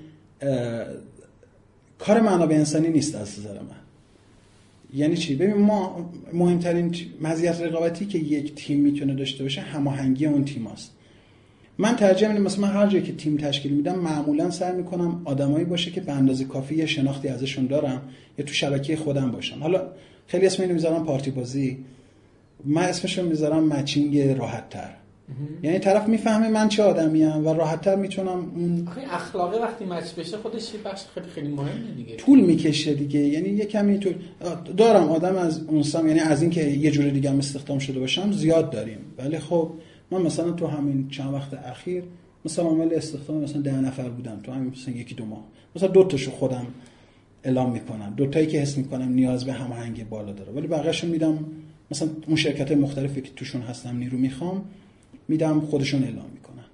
کار 2.00 2.22
منابع 2.22 2.56
انسانی 2.56 2.88
نیست 2.88 3.16
از 3.16 3.40
نظر 3.40 3.54
من. 3.54 3.87
یعنی 4.98 5.18
چی؟ 5.18 5.36
ببین 5.36 5.58
ما 5.58 6.10
مهمترین 6.34 6.96
مزیت 7.22 7.62
رقابتی 7.62 8.06
که 8.06 8.18
یک 8.18 8.56
تیم 8.56 8.80
می‌تونه 8.80 9.14
داشته 9.14 9.44
باشه 9.44 9.62
هماهنگی 9.62 10.26
اون 10.26 10.46
تیم 10.46 10.68
است 10.68 10.92
من 11.78 11.96
ترجیح 11.96 12.28
میدم 12.28 12.42
مثلا 12.42 12.68
من 12.68 12.74
هر 12.74 12.88
جایی 12.88 13.04
که 13.04 13.14
تیم 13.14 13.38
تشکیل 13.38 13.72
میدم 13.72 14.00
معمولا 14.00 14.50
سعی 14.50 14.78
می‌کنم 14.78 15.22
آدمایی 15.26 15.66
باشه 15.66 15.92
که 15.92 16.02
به 16.02 16.12
اندازه 16.12 16.46
کافی 16.46 16.76
یه 16.76 16.86
شناختی 16.86 17.28
ازشون 17.28 17.68
دارم 17.68 18.02
یا 18.38 18.46
تو 18.46 18.54
شبکه 18.54 18.96
خودم 18.96 19.32
باشن 19.32 19.60
حالا 19.60 19.88
خیلی 20.28 20.46
اسم 20.46 20.64
اینو 20.64 20.74
می‌ذارم 20.74 21.06
پارتی 21.06 21.32
بازی 21.32 21.78
من 22.66 22.84
اسمشو 22.84 23.24
می‌ذارم 23.24 23.68
مچینگ 23.68 24.20
راحت 24.20 24.70
تر 24.70 24.94
یعنی 25.64 25.80
طرف 25.80 26.08
می‌فهمه 26.08 26.50
من 26.50 26.70
چه 26.70 26.84
آدمیم 26.84 27.48
و 27.48 27.54
راحت 27.54 27.82
تر 27.82 27.96
می‌تونم 27.96 28.52
اون 28.56 28.88
آخه 28.88 29.02
اخلاقه 29.12 29.58
وقتی 29.58 29.86
مچ 29.86 30.14
بشه 30.14 30.38
خودش 30.38 30.74
یه 30.74 30.80
بخش 30.86 31.02
خیلی 31.14 31.28
خیلی 31.28 31.48
مهمه 31.48 31.92
دیگه. 31.98 32.16
طول 32.16 32.40
می‌کشه 32.40 32.94
دیگه. 32.94 33.20
یعنی 33.20 33.50
یه 33.50 33.66
کمی 33.66 33.98
طول 33.98 34.14
دارم 34.78 35.10
آدم 35.10 35.36
از 35.36 35.64
اون 35.64 35.84
سم 35.84 36.08
یعنی 36.08 36.20
از 36.20 36.42
اینکه 36.42 36.64
یه 36.64 36.92
جور 36.92 37.10
دیگه 37.10 37.30
هم 37.30 37.38
استخدام 37.38 37.80
شده 37.80 38.00
باشم 38.00 38.32
زیاد 38.32 38.70
داریم. 38.70 38.98
ولی 39.18 39.40
خب 39.40 39.72
من 40.12 40.22
مثلا 40.22 40.52
تو 40.52 40.68
همین 40.68 41.08
چند 41.10 41.34
وقت 41.34 41.54
اخیر 41.54 42.04
مثلا 42.46 42.66
عامل 42.66 42.94
استخدام 42.94 43.38
مثلا 43.38 43.62
ده 43.62 43.82
نفر 43.82 44.10
بودم 44.10 44.40
تو 44.44 44.52
همین 44.52 44.72
مثلا 44.72 44.94
یکی 44.94 45.16
دو 45.16 45.26
ماه. 45.26 45.44
مثلا 45.76 45.90
دو 45.90 46.04
تاشو 46.04 46.32
خودم 46.32 46.68
اعلام 47.44 47.72
می‌کنم. 47.72 48.14
دو 48.18 48.28
تایی 48.28 48.48
که 48.48 48.60
حس 48.60 48.78
می‌کنم 48.78 49.14
نیاز 49.14 49.46
به 49.46 49.54
هماهنگی 49.54 50.04
بالا 50.04 50.32
داره. 50.32 50.52
ولی 50.52 50.68
بقیه‌شو 50.68 51.08
میدم 51.08 51.40
مثلا 51.92 52.10
اون 52.28 52.36
شرکت 52.36 52.72
مختلفی 52.72 53.22
که 53.22 53.30
توشون 53.36 53.62
هستم 53.62 53.98
نیرو 53.98 54.18
می‌خوام 54.18 54.66
میدم 55.28 55.60
خودشون 55.60 56.04
اعلام 56.04 56.30
می‌کنن. 56.34 56.66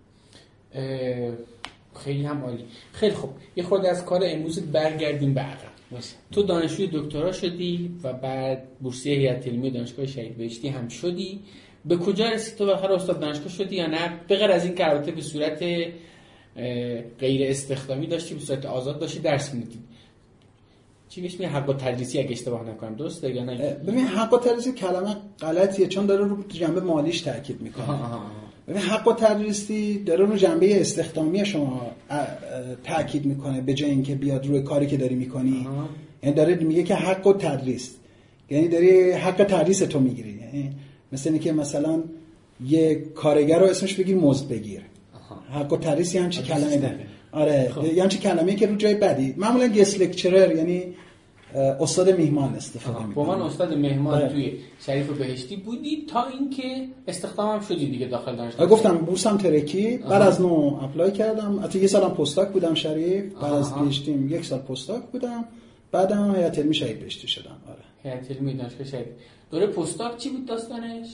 خیلی 2.04 2.26
هم 2.26 2.44
عالی. 2.44 2.66
خیلی 2.94 3.14
خوب. 3.14 3.30
یه 3.56 3.64
خورده 3.64 3.90
از 3.90 4.06
کار 4.06 4.22
امروز 4.24 4.60
برگردیم 4.60 5.34
به 5.34 5.42
عقب. 5.42 5.74
تو 6.32 6.44
دانشجوی 6.44 6.90
دکترا 6.94 7.32
شدی 7.32 7.96
و 8.04 8.14
بعد 8.14 8.64
بورسیه 8.80 9.16
هیئت 9.16 9.48
علمی 9.48 9.72
دانشگاه 9.72 10.06
شهید 10.06 10.38
بهشتی 10.38 10.68
هم 10.68 10.88
شدی. 10.88 11.40
به 11.86 11.98
کجا 11.98 12.30
رسید 12.30 12.56
تو 12.56 12.66
بالاخره 12.66 12.96
استاد 12.96 13.20
دانشگاه 13.20 13.50
شدی 13.50 13.76
یا 13.76 13.88
نه؟ 13.88 14.20
به 14.28 14.36
غیر 14.36 14.52
از 14.52 14.66
این 14.66 14.76
که 14.76 14.90
البته 14.90 15.12
به 15.12 15.22
صورت 15.22 15.64
غیر 17.20 17.52
استخدامی 17.52 18.08
داشتی 18.08 18.34
به 18.34 18.40
صورت 18.40 18.66
آزاد 18.66 19.00
داشتی 19.00 19.20
درس 19.20 19.54
می‌دیدی 19.54 19.80
چی 21.10 21.22
بهش 21.22 21.34
میگه 21.34 21.48
حق 21.48 21.70
و 21.70 21.74
تدریسی 21.74 22.20
اگه 22.20 22.32
اشتباه 22.32 22.70
نکنم. 22.70 22.96
درسته 22.96 23.36
یا 23.36 23.44
نه؟ 23.44 23.56
ببین 23.74 24.08
حق 24.08 24.34
و 24.34 24.38
تدریسی 24.38 24.72
کلمه 24.72 25.16
غلطیه 25.40 25.88
چون 25.88 26.06
داره 26.06 26.26
رو 26.26 26.44
جنبه 26.48 26.82
مالیش 26.82 27.22
تاکید 27.22 27.62
می‌کنه. 27.62 28.00
حق 28.68 29.08
و 29.08 29.14
تدریسی 29.14 30.04
داره 30.04 30.26
رو 30.26 30.36
جنبه 30.36 30.82
استخدامی 30.82 31.46
شما 31.46 31.92
تاکید 32.84 33.26
می‌کنه 33.26 33.62
به 33.62 33.74
جای 33.74 33.90
اینکه 33.90 34.16
بیاد 34.16 34.48
روی 34.48 34.62
کاری 34.62 34.88
که 34.88 34.98
داری 34.98 35.16
می‌کنی. 35.16 35.68
یعنی 36.24 36.36
داره 36.36 36.56
میگه 36.56 36.84
که 36.84 36.96
حق 36.96 37.28
و 37.28 37.34
تدریس 37.34 37.96
یعنی 38.50 38.68
داری 38.68 39.12
حق 39.12 39.44
تدریس 39.44 39.80
تو 39.80 40.00
می‌گیری 40.00 40.30
یعنی 40.30 40.72
مثل 41.12 41.30
اینکه 41.30 41.52
مثلا 41.52 42.04
یه 42.68 42.96
کارگر 43.16 43.60
رو 43.60 43.66
اسمش 43.66 43.94
بگیر 43.94 44.16
مزد 44.16 44.48
بگیر 44.48 44.82
آها. 45.14 45.60
حق 45.60 45.74
و 45.74 45.78
تدریس 45.78 46.16
یه 46.16 46.22
همچی 46.22 46.44
کلمه. 46.44 46.78
داره 46.78 47.00
آره 47.32 47.70
خب. 47.76 47.86
یه 47.86 48.04
همچی 48.04 48.18
کلمه 48.18 48.56
که 48.56 48.68
رو 48.68 48.76
جای 48.76 48.96
بدی 48.96 49.34
معمولا 49.38 49.68
guest 49.68 50.00
lecturer 50.00 50.56
یعنی 50.56 50.84
استاد 51.56 52.18
میهمان 52.18 52.56
استفاده 52.56 53.06
می‌کنه. 53.06 53.24
عنوان 53.24 53.42
استاد 53.42 53.74
مهمان 53.78 54.14
آره. 54.14 54.30
توی 54.30 54.54
شریف 54.80 55.10
بهشتی 55.10 55.56
بودی 55.56 56.06
تا 56.10 56.26
اینکه 56.26 56.88
استخدامم 57.08 57.62
شدی 57.62 57.92
دیگه 57.92 58.08
داخل 58.08 58.36
دانشگاه. 58.36 58.68
گفتم 58.68 58.98
بورسم 58.98 59.38
ترکید. 59.38 59.98
بعد. 59.98 60.22
از 60.22 60.42
نو 60.42 60.80
apply 60.82 61.12
کردم. 61.12 61.60
حتی 61.64 61.80
یه 61.80 61.88
سالم 61.88 62.14
postdoc 62.14 62.50
بودم 62.50 62.74
شریف. 62.74 63.34
بعد 63.34 63.54
از 63.54 63.72
آها. 63.72 63.86
پیشتیم 63.86 64.30
یک 64.30 64.46
سال 64.46 64.60
postdoc 64.60 65.04
بودم. 65.04 65.46
بعدم 65.92 66.36
هیئت 66.36 66.60
علمی 66.60 66.76
شهید 66.76 67.00
بهشتی 67.00 67.28
شدم. 67.28 67.58
آره. 67.68 68.14
هیئت 68.14 68.32
علمی 68.32 68.54
دانشگاه 68.54 68.88
شهید 68.88 69.08
دوره 69.52 69.68
پستاک 69.68 70.18
چی 70.18 70.30
بود 70.30 70.46
داستانش؟ 70.46 71.08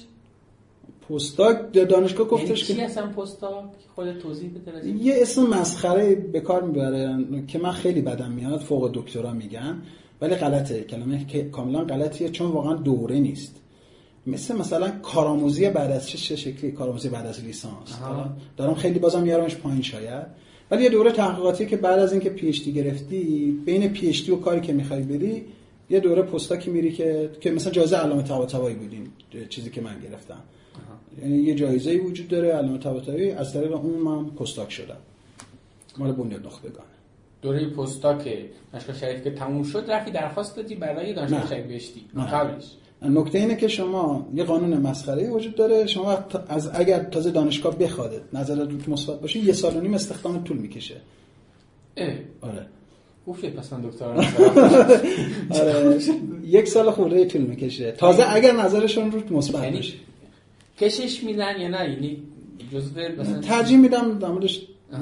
پستاک 1.10 1.74
دانشگاه 1.74 2.28
یعنی 2.32 2.50
گفتش 2.50 2.68
که 2.68 2.84
اصلا 2.84 3.08
پستاک؟ 3.08 3.66
خود 3.96 4.20
توضیح 4.20 4.50
بده. 4.50 4.90
یه 4.90 5.14
اسم 5.18 5.48
مسخره 5.48 6.16
به 6.16 6.40
کار 6.40 6.64
می‌برن 6.64 7.48
که 7.48 7.60
من 7.60 7.72
خیلی 7.72 8.02
بدم 8.02 8.32
میاد 8.32 8.60
فوق 8.60 8.92
دکترا 8.94 9.34
میگن. 9.34 9.82
ولی 10.22 10.36
غلطه. 10.36 10.84
کلمه 10.84 11.26
که 11.26 11.44
کاملا 11.44 11.84
غلطیه 11.84 12.30
چون 12.30 12.52
واقعا 12.52 12.74
دوره 12.74 13.20
نیست. 13.20 13.56
مثل 14.28 14.56
مثلا 14.56 14.90
کارآموزی 14.90 15.70
بعد 15.70 15.92
از 15.92 16.10
چه 16.10 16.18
چه 16.18 16.36
شکلی؟ 16.36 16.72
کارآموزی 16.72 17.10
بعد 17.10 17.26
از 17.26 17.44
لیسانس. 17.44 17.98
دارم, 18.58 18.76
خیلی 18.76 19.00
بازم 19.00 19.24
میارمش 19.24 19.56
پایین 19.56 19.82
شاید. 19.82 20.26
ولی 20.72 20.84
یه 20.84 20.90
دوره 20.90 21.12
تحقیقاتی 21.12 21.66
که 21.66 21.78
بعد 21.78 22.00
از 22.00 22.12
اینکه 22.12 22.30
PhD 22.30 22.74
گرفتی 22.74 23.52
بین 23.66 23.88
PhD 23.88 24.32
و 24.32 24.36
کاری 24.36 24.62
که 24.62 24.74
می‌خوای 24.74 25.02
بری 25.02 25.46
یه 25.90 26.00
دوره 26.00 26.22
postdoc 26.22 26.66
ی 26.66 26.72
میری 26.72 26.92
که 26.92 27.30
که 27.42 27.52
مثلا 27.52 27.72
جایزه 27.72 27.98
علامه 27.98 28.24
طباطبایی 28.24 28.76
بودین 28.76 29.08
چیزی 29.50 29.70
که 29.70 29.82
من 29.82 30.00
گرفتم. 30.00 30.40
یعنی 31.22 31.38
یه 31.38 31.56
جایزه 31.56 31.98
وجود 31.98 32.28
داره 32.28 32.52
علامه 32.52 32.78
طباطبایی. 32.78 33.32
از 33.32 33.54
طریق 33.54 33.76
اون 33.76 34.00
من 34.00 34.26
postdoc 34.26 34.72
شدم. 34.72 34.98
مال 35.98 36.12
بنیاد 36.12 36.46
نخبگان 36.46 36.86
دوره 37.42 37.70
postdoc 37.70 38.30
دانشگاه 38.72 38.96
شریف 38.96 39.24
که 39.24 39.32
تموم 39.32 39.64
شد 39.64 39.86
رفتی 39.88 40.12
درخواست 40.12 40.56
دادی 40.56 40.76
برای 40.76 41.14
دانشگاه 41.14 41.62
بهشتی. 41.62 42.02
نه. 42.14 42.26
قبلش. 42.26 42.64
نکته 43.02 43.38
اینه 43.38 43.56
که 43.56 43.68
شما 43.68 44.28
یه 44.34 44.44
قانون 44.44 44.78
مسخره 44.78 45.30
وجود 45.30 45.56
داره. 45.56 45.88
شما 45.88 46.18
از 46.48 46.72
اگر 46.74 47.04
تازه 47.04 47.32
دانشگاه 47.32 47.78
بخواده 47.78 48.22
نظرت 48.34 48.90
مثبت 48.90 49.22
باشه 49.22 49.40
یه 49.40 49.54
سال 49.54 49.78
و 49.78 49.82
نیم 49.82 49.94
استخدام 49.94 50.44
طول 50.44 50.58
می‌کشه. 50.58 50.96
آره. 52.42 52.66
شد 53.26 53.50
پس 53.50 53.74
من 53.74 53.82
دکترا 53.82 54.14
آره. 55.60 56.00
یک 56.44 56.68
سال 56.68 56.92
خورده 56.92 57.26
طول 57.26 57.42
می‌کشه. 57.42 57.92
تازه 57.92 58.24
اگر 58.36 58.52
نظرشون 58.52 59.12
روت 59.12 59.32
مثبت 59.32 59.64
یعنی 59.64 59.76
باشه. 59.76 59.94
کشش 60.80 61.24
میدن 61.24 61.62
یا 61.62 61.68
نه؟ 61.68 61.90
یعنی 61.90 62.24
جزء 62.74 63.10
مثلا 63.20 63.40
ترجیح 63.40 63.78
میدم 63.78 64.20
در 64.20 64.28
موردش. 64.28 64.62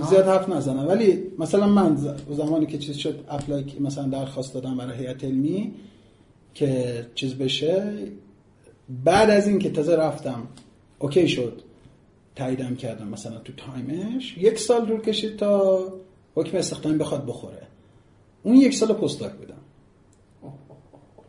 زیاد 0.09 0.25
حرف 0.27 0.49
نزنم. 0.49 0.87
ولی 0.87 1.23
مثلا 1.39 1.67
من 1.67 2.15
زمانی 2.29 2.65
که 2.65 2.77
چیز 2.77 2.97
شد 2.97 3.25
اپلای 3.29 3.65
مثلا 3.79 4.07
درخواست 4.07 4.53
دادم 4.53 4.77
برای 4.77 4.97
هیئت 4.97 5.23
علمی 5.23 5.73
که 6.53 7.05
چیز 7.15 7.33
بشه. 7.33 7.93
بعد 9.03 9.29
از 9.29 9.47
این 9.47 9.59
که 9.59 9.69
تازه 9.69 9.95
رفتم 9.95 10.47
اوکی 10.99 11.27
شد. 11.27 11.61
تاییدم 12.35 12.75
کردم 12.75 13.07
مثلا 13.07 13.37
تو 13.37 13.53
time 13.53 14.01
ش. 14.01 14.37
یک 14.37 14.59
سال 14.59 14.85
دور 14.85 15.01
کشید 15.01 15.37
تا 15.37 15.83
حکم 16.35 16.57
استخدامی 16.57 16.97
بخواد 16.97 17.25
بخوره. 17.25 17.67
اون 18.43 18.55
یک 18.55 18.73
سال 18.73 18.93
postdoc 18.93 19.31
بودم. 19.31 19.53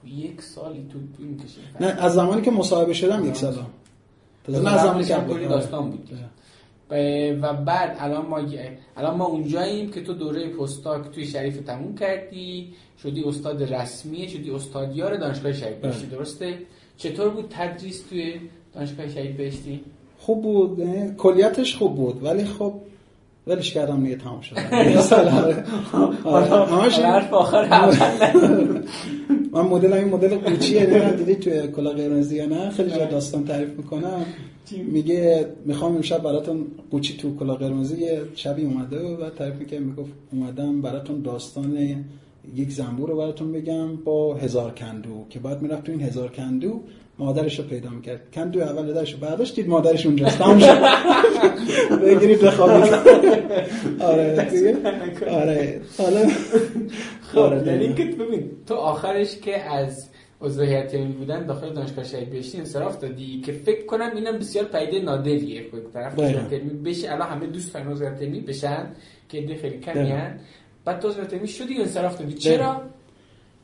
یک 0.06 0.42
سالی 0.42 0.86
تو 0.92 0.98
طول 1.16 1.26
می‌کشه 1.26 1.60
نه 1.80 1.86
از 1.86 2.14
زمانی 2.14 2.42
که 2.42 2.50
مصاحبه 2.50 2.92
شدم 2.92 3.28
یک 3.28 3.36
سال. 3.36 3.54
تازه 4.44 4.62
نه 4.62 4.72
از 4.74 4.80
زمانی 4.82 5.04
که 5.04 5.18
apply- 5.18 5.48
داستان 5.48 5.90
بود. 5.90 6.08
و 7.42 7.52
بعد 7.52 7.96
الان 8.00 8.26
ما 8.26 8.40
الان 8.96 9.16
ما 9.16 9.24
اونجاییم 9.24 9.90
که 9.90 10.00
تو 10.00 10.12
دوره 10.12 10.48
postdoc 10.48 11.10
توی 11.10 11.26
شریف 11.26 11.56
تموم 11.56 11.94
کردی 11.94 12.72
شدی 13.02 13.24
استاد 13.24 13.74
رسمی 13.74 14.28
شدی 14.28 14.50
استادیار 14.50 15.16
دانشگاه 15.16 15.52
بهشتی 15.52 15.74
بله. 15.82 16.18
درسته؟ 16.18 16.58
چطور 16.96 17.28
بود 17.28 17.46
تدریس 17.50 18.02
توی 18.08 18.34
دانشگاه 18.74 19.08
شهید 19.08 19.36
بهشتی؟ 19.36 19.80
خوب 20.18 20.42
بود 20.42 20.82
کلیتش 21.16 21.76
خوب 21.76 21.96
بود 21.96 22.24
ولی 22.24 22.44
خب 22.44 22.74
ولش 23.46 23.72
کردم 23.72 24.04
دیگه 24.04 24.16
تمام 24.16 24.40
شد. 24.40 24.56
آره. 26.24 26.54
آره. 27.72 27.98
من 29.52 29.60
مدل 29.62 29.92
این 29.92 30.08
مدل 30.08 30.38
قوچی 30.38 30.80
نه؟ 30.80 31.12
دیدی 31.12 31.34
توی 31.34 31.68
کلا 31.68 31.90
قرمزی 31.90 32.36
یا 32.36 32.46
نه؟ 32.46 32.70
خیلی 32.70 32.90
جا 32.90 33.04
داستان 33.04 33.44
تعریف 33.44 33.68
می‌کنم. 33.68 34.26
میگه 34.76 35.46
می‌خوام 35.64 35.94
امشب 35.94 36.22
براتون 36.22 36.66
قوچی 36.90 37.16
تو 37.16 37.36
کلا 37.36 37.54
قرمزی 37.54 38.00
یه 38.00 38.22
شبی 38.34 38.64
اومده 38.64 39.00
و 39.00 39.16
بعد 39.16 39.34
تعریف 39.34 39.54
می‌کنه 39.54 39.78
می‌گفت 39.78 40.10
اومدم 40.32 40.82
براتون 40.82 41.22
داستان 41.22 42.04
یک 42.56 42.70
زنبور 42.70 43.08
رو 43.08 43.16
براتون 43.16 43.52
بگم 43.52 43.96
با 43.96 44.34
هزار 44.34 44.70
کندو 44.74 45.26
که 45.30 45.38
بعد 45.38 45.62
می‌رفت 45.62 45.84
تو 45.84 45.92
این 45.92 46.00
هزار 46.00 46.28
کندو 46.28 46.80
مادرش 47.18 47.58
رو 47.58 47.64
پیدا 47.64 47.90
می‌کرد. 47.90 48.20
کندو 48.34 48.60
اول 48.60 48.94
درش 48.94 49.14
برداشت 49.14 49.54
دید 49.54 49.68
مادرش 49.68 50.06
اونجاست. 50.06 50.38
تمام 50.38 50.58
شد. 50.58 50.78
بگیرید 52.04 52.40
بخوابید. 52.40 52.94
آره 54.00 54.48
آره. 55.30 55.80
حالا 55.98 56.28
خب 57.20 57.38
آره 57.38 57.66
یعنی 57.66 57.94
که 57.94 58.04
ببین 58.04 58.50
تو 58.66 58.74
آخرش 58.74 59.36
که 59.36 59.70
از 59.70 60.06
عضو 60.40 60.62
هیئت 60.62 60.96
بودن 60.96 61.46
داخل 61.46 61.72
دانشگاه 61.72 62.04
شهید 62.04 62.30
بهشتی 62.30 62.58
انصراف 62.58 63.00
دادی 63.00 63.40
که 63.40 63.52
فکر 63.52 63.86
کنم 63.86 64.10
اینم 64.16 64.38
بسیار 64.38 64.64
پیده 64.64 65.00
نادریه. 65.00 65.64
طرف 65.94 66.14
بشه 66.84 67.12
الان 67.12 67.28
همه 67.28 67.46
دوست 67.46 67.74
دارن 67.74 67.88
عضو 67.88 68.04
هیئت 68.04 68.46
بشن 68.46 68.86
که 69.28 69.42
ده 69.42 69.54
خیلی 69.56 69.78
کمی 69.78 70.12
بعد 70.84 71.00
تو 71.00 71.08
عضو 71.08 71.46
شدی 71.46 71.78
و 71.78 71.80
انصراف 71.80 72.18
دادی. 72.18 72.34
چرا؟ 72.34 72.82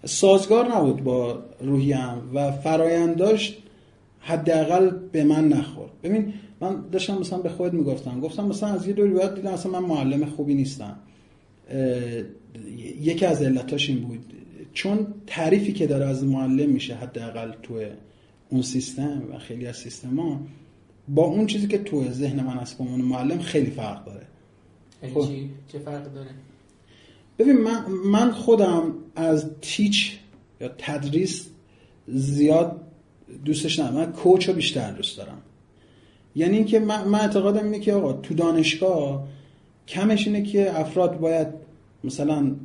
سازگار 0.05 0.75
نبود 0.75 1.05
با 1.05 1.43
روحیم 1.61 2.31
و 2.35 2.53
فراینداش 2.53 3.59
حداقل 4.21 4.91
به 5.13 5.25
من 5.25 5.49
نخورد. 5.49 5.91
ببین 6.03 6.35
من 6.61 6.85
داشتم 6.93 7.19
مثلا 7.19 7.39
به 7.39 7.49
خود 7.49 7.73
می‌گفتم. 7.73 8.21
گفتم 8.21 8.45
مثلا 8.45 8.69
از 8.69 8.87
یه 8.87 8.93
دوری 8.93 9.11
باید 9.11 9.35
دیدم 9.35 9.53
مثلا 9.53 9.81
من 9.81 9.89
معلم 9.89 10.25
خوبی 10.25 10.55
نیستم. 10.55 10.97
یکی 13.01 13.27
از 13.27 13.43
علتاش 13.43 13.89
این 13.89 14.01
بود. 14.01 14.34
چون 14.75 15.07
تعریفی 15.27 15.73
که 15.73 15.87
داره 15.87 16.07
از 16.07 16.25
معلم 16.25 16.71
میشه 16.71 16.95
حداقل 16.95 17.53
تو 17.63 17.81
اون 18.49 18.63
سیستم 18.63 19.23
و 19.33 19.39
خیلی 19.39 19.67
از 19.67 19.77
سیستم 19.77 20.21
ها 20.21 20.41
با 21.09 21.25
اون 21.25 21.47
چیزی 21.47 21.67
که 21.67 21.79
تو 21.79 22.11
ذهن 22.11 22.45
من 22.45 22.57
هست 22.57 22.79
با 22.79 22.85
اون 22.85 23.01
معلم 23.01 23.39
خیلی 23.39 23.71
فرق 23.71 24.05
داره. 24.05 24.27
خب. 25.15 25.29
چه 25.73 25.79
فرق 25.79 26.15
داره؟ 26.15 26.31
ببین 27.39 27.57
من, 27.57 27.85
من 28.05 28.31
خودم 28.31 28.95
از 29.17 29.51
تیچ 29.61 30.19
یا 30.61 30.69
تدریس 30.79 31.49
زیاد 32.09 32.81
دوستش 33.45 33.79
ندارم. 33.79 33.95
من 33.95 34.13
کوچ 34.13 34.49
رو 34.49 34.55
بیشتر 34.55 34.91
دوست 34.91 35.17
دارم. 35.17 35.39
یعنی 36.37 36.57
اینکه 36.57 36.79
من, 36.79 37.09
من 37.09 37.21
اعتقادم 37.21 37.65
اینه 37.65 37.81
که 37.81 37.93
آقا 37.93 38.13
تو 38.13 38.35
دانشگاه 38.35 39.29
کمش 39.89 40.27
اینه 40.27 40.43
که 40.43 40.81
افراد 40.81 41.21
باید 41.21 41.49
مثلا 42.05 42.57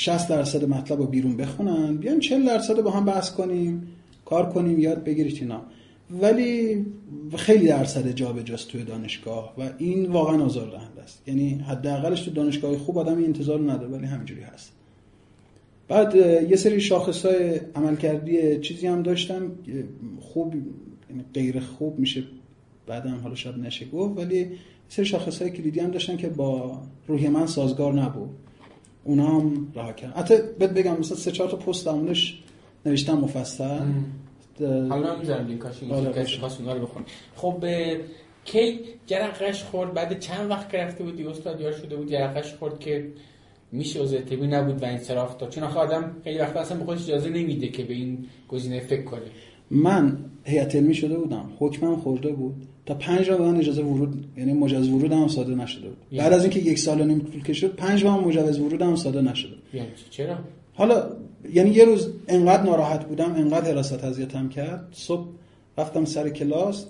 60 0.00 0.28
درصد 0.28 0.64
مطلب 0.64 0.98
رو 0.98 1.06
بیرون 1.06 1.36
بخونن 1.36 1.96
بیان 1.96 2.20
40 2.20 2.46
درصد 2.46 2.80
با 2.80 2.90
هم 2.90 3.04
بحث 3.04 3.30
کنیم 3.30 3.88
کار 4.24 4.52
کنیم 4.52 4.78
یاد 4.78 5.04
بگیرید 5.04 5.38
اینا. 5.40 5.62
ولی 6.10 6.86
خیلی 7.36 7.66
درصد 7.66 8.10
جابجاست 8.10 8.68
توی 8.68 8.84
دانشگاه 8.84 9.54
و 9.58 9.70
این 9.78 10.12
واقعا 10.12 10.44
آزاردهنده 10.44 11.02
است. 11.02 11.22
یعنی 11.28 11.54
حداقلش 11.68 12.20
تو 12.20 12.30
دانشگاه 12.30 12.78
خوب 12.78 12.98
آدم 12.98 13.24
انتظار 13.24 13.60
نداره 13.60 13.88
ولی 13.88 14.06
همینجوری 14.06 14.40
هست. 14.40 14.72
بعد 15.88 16.14
یه 16.50 16.56
سری 16.56 16.80
شاخص 16.80 17.26
های 17.26 17.60
عملکردی 17.74 18.60
چیزی 18.60 18.86
هم 18.86 19.02
داشتم. 19.02 19.52
خوب 20.20 20.54
یعنی 21.10 21.24
غیر 21.34 21.60
خوب 21.60 21.98
میشه 21.98 22.22
بعدم 22.86 23.20
حالا 23.22 23.34
شاید 23.34 23.58
نشه 23.58 23.86
گفت 23.86 24.18
ولی 24.18 24.46
سری 24.88 25.04
شاخص 25.04 25.42
های 25.42 25.50
کلیدی 25.50 25.80
هم 25.80 25.90
داشتن 25.90 26.16
که 26.16 26.28
با 26.28 26.82
روحی 27.06 27.28
من 27.28 27.46
سازگار 27.46 27.92
نبود. 27.92 28.30
اونا 29.04 29.26
هم 29.26 29.72
رها 29.74 29.92
کردم 29.92 30.20
حتی 30.20 30.34
بهت 30.58 30.70
بگم 30.70 30.98
مثلا 30.98 31.16
سه 31.16 31.30
چهار 31.30 31.50
تا 31.50 31.56
پست 31.56 31.86
درمونش 31.86 32.42
نوشتم 32.86 33.14
مفصل. 33.18 33.80
حالا 34.60 35.16
می‌ذارم 35.16 35.46
لینکاش 35.46 35.82
این 35.82 36.12
کسی 36.12 36.58
اونا 36.58 36.72
رو 36.72 36.86
بخون 36.86 37.02
خب 37.36 37.64
کی 38.44 38.80
جرقش 39.06 39.64
خورد؟ 39.64 39.94
بعد 39.94 40.18
چند 40.18 40.50
وقت 40.50 40.74
رفته 40.74 41.04
بودی 41.04 41.26
استاد 41.26 41.60
یار 41.60 41.72
شده 41.72 41.96
بود 41.96 42.10
جرقش 42.10 42.54
خورد 42.54 42.80
که 42.80 43.12
میشه 43.72 44.02
از 44.02 44.14
تبی 44.14 44.46
نبود 44.46 44.82
و 44.82 44.86
انصراف 44.86 45.36
داد؟ 45.36 45.50
چون 45.50 45.64
آدم 45.64 46.16
خیلی 46.24 46.38
وقت 46.38 46.56
اصلا 46.56 46.78
به 46.78 46.84
خودش 46.84 47.02
اجازه 47.02 47.28
نمیده 47.28 47.68
که 47.68 47.84
به 47.84 47.94
این 47.94 48.26
گزینه 48.48 48.80
فکر 48.80 49.02
کنه. 49.02 49.22
من 49.70 50.18
هیئت 50.44 50.76
علمی 50.76 50.94
شده 50.94 51.18
بودم. 51.18 51.52
حکمم 51.58 51.96
خورده 51.96 52.32
بود. 52.32 52.66
تا 52.86 52.94
پنج 52.94 53.30
من 53.30 53.56
اجازه 53.56 53.82
ورود 53.82 54.24
یعنی 54.36 54.52
مجاز 54.52 54.88
ورود 54.88 55.12
هم 55.12 55.28
ساده 55.28 55.54
نشده 55.54 55.88
بود. 55.88 55.98
یعنی 56.10 56.24
بعد 56.24 56.32
از 56.32 56.42
اینکه 56.42 56.60
یک 56.60 56.78
سال 56.78 57.00
و 57.00 57.04
نیم 57.04 57.18
طول 57.18 57.42
کشید 57.42 57.70
پنج 57.70 58.04
بار 58.04 58.20
مجوز 58.20 58.58
ورود 58.58 58.82
هم 58.82 58.96
ساده 58.96 59.22
نشده 59.22 59.54
یعنی 59.74 59.88
چرا؟ 60.10 60.36
حالا 60.74 61.06
یعنی 61.52 61.70
یه 61.70 61.84
روز 61.84 62.08
انقدر 62.28 62.62
ناراحت 62.62 63.04
بودم 63.04 63.34
انقدر 63.36 63.70
حراست 63.70 64.04
اذیتم 64.04 64.48
کرد. 64.48 64.88
صبح 64.92 65.26
رفتم 65.78 66.04
سر 66.04 66.28
کلاس. 66.28 66.84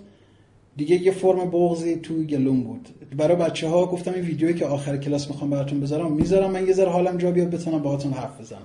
دیگه 0.76 1.02
یه 1.02 1.12
فرم 1.12 1.50
بغضی 1.50 1.96
تو 1.96 2.14
گلوم 2.22 2.62
بود. 2.62 2.88
برای 3.16 3.36
بچه 3.36 3.68
ها 3.68 3.86
گفتم 3.86 4.14
این 4.14 4.24
ویدیویی 4.24 4.54
که 4.54 4.66
آخر 4.66 4.96
کلاس 4.96 5.28
می‌خوام 5.28 5.50
براتون 5.50 5.80
بذارم 5.80 6.12
می‌ذارم. 6.12 6.50
من 6.50 6.66
یه 6.66 6.72
ذره 6.72 6.90
حالم 6.90 7.16
جا 7.16 7.30
بیاد 7.30 7.50
بتونم 7.50 7.78
باهاتون 7.78 8.12
حرف 8.12 8.40
بزنم. 8.40 8.60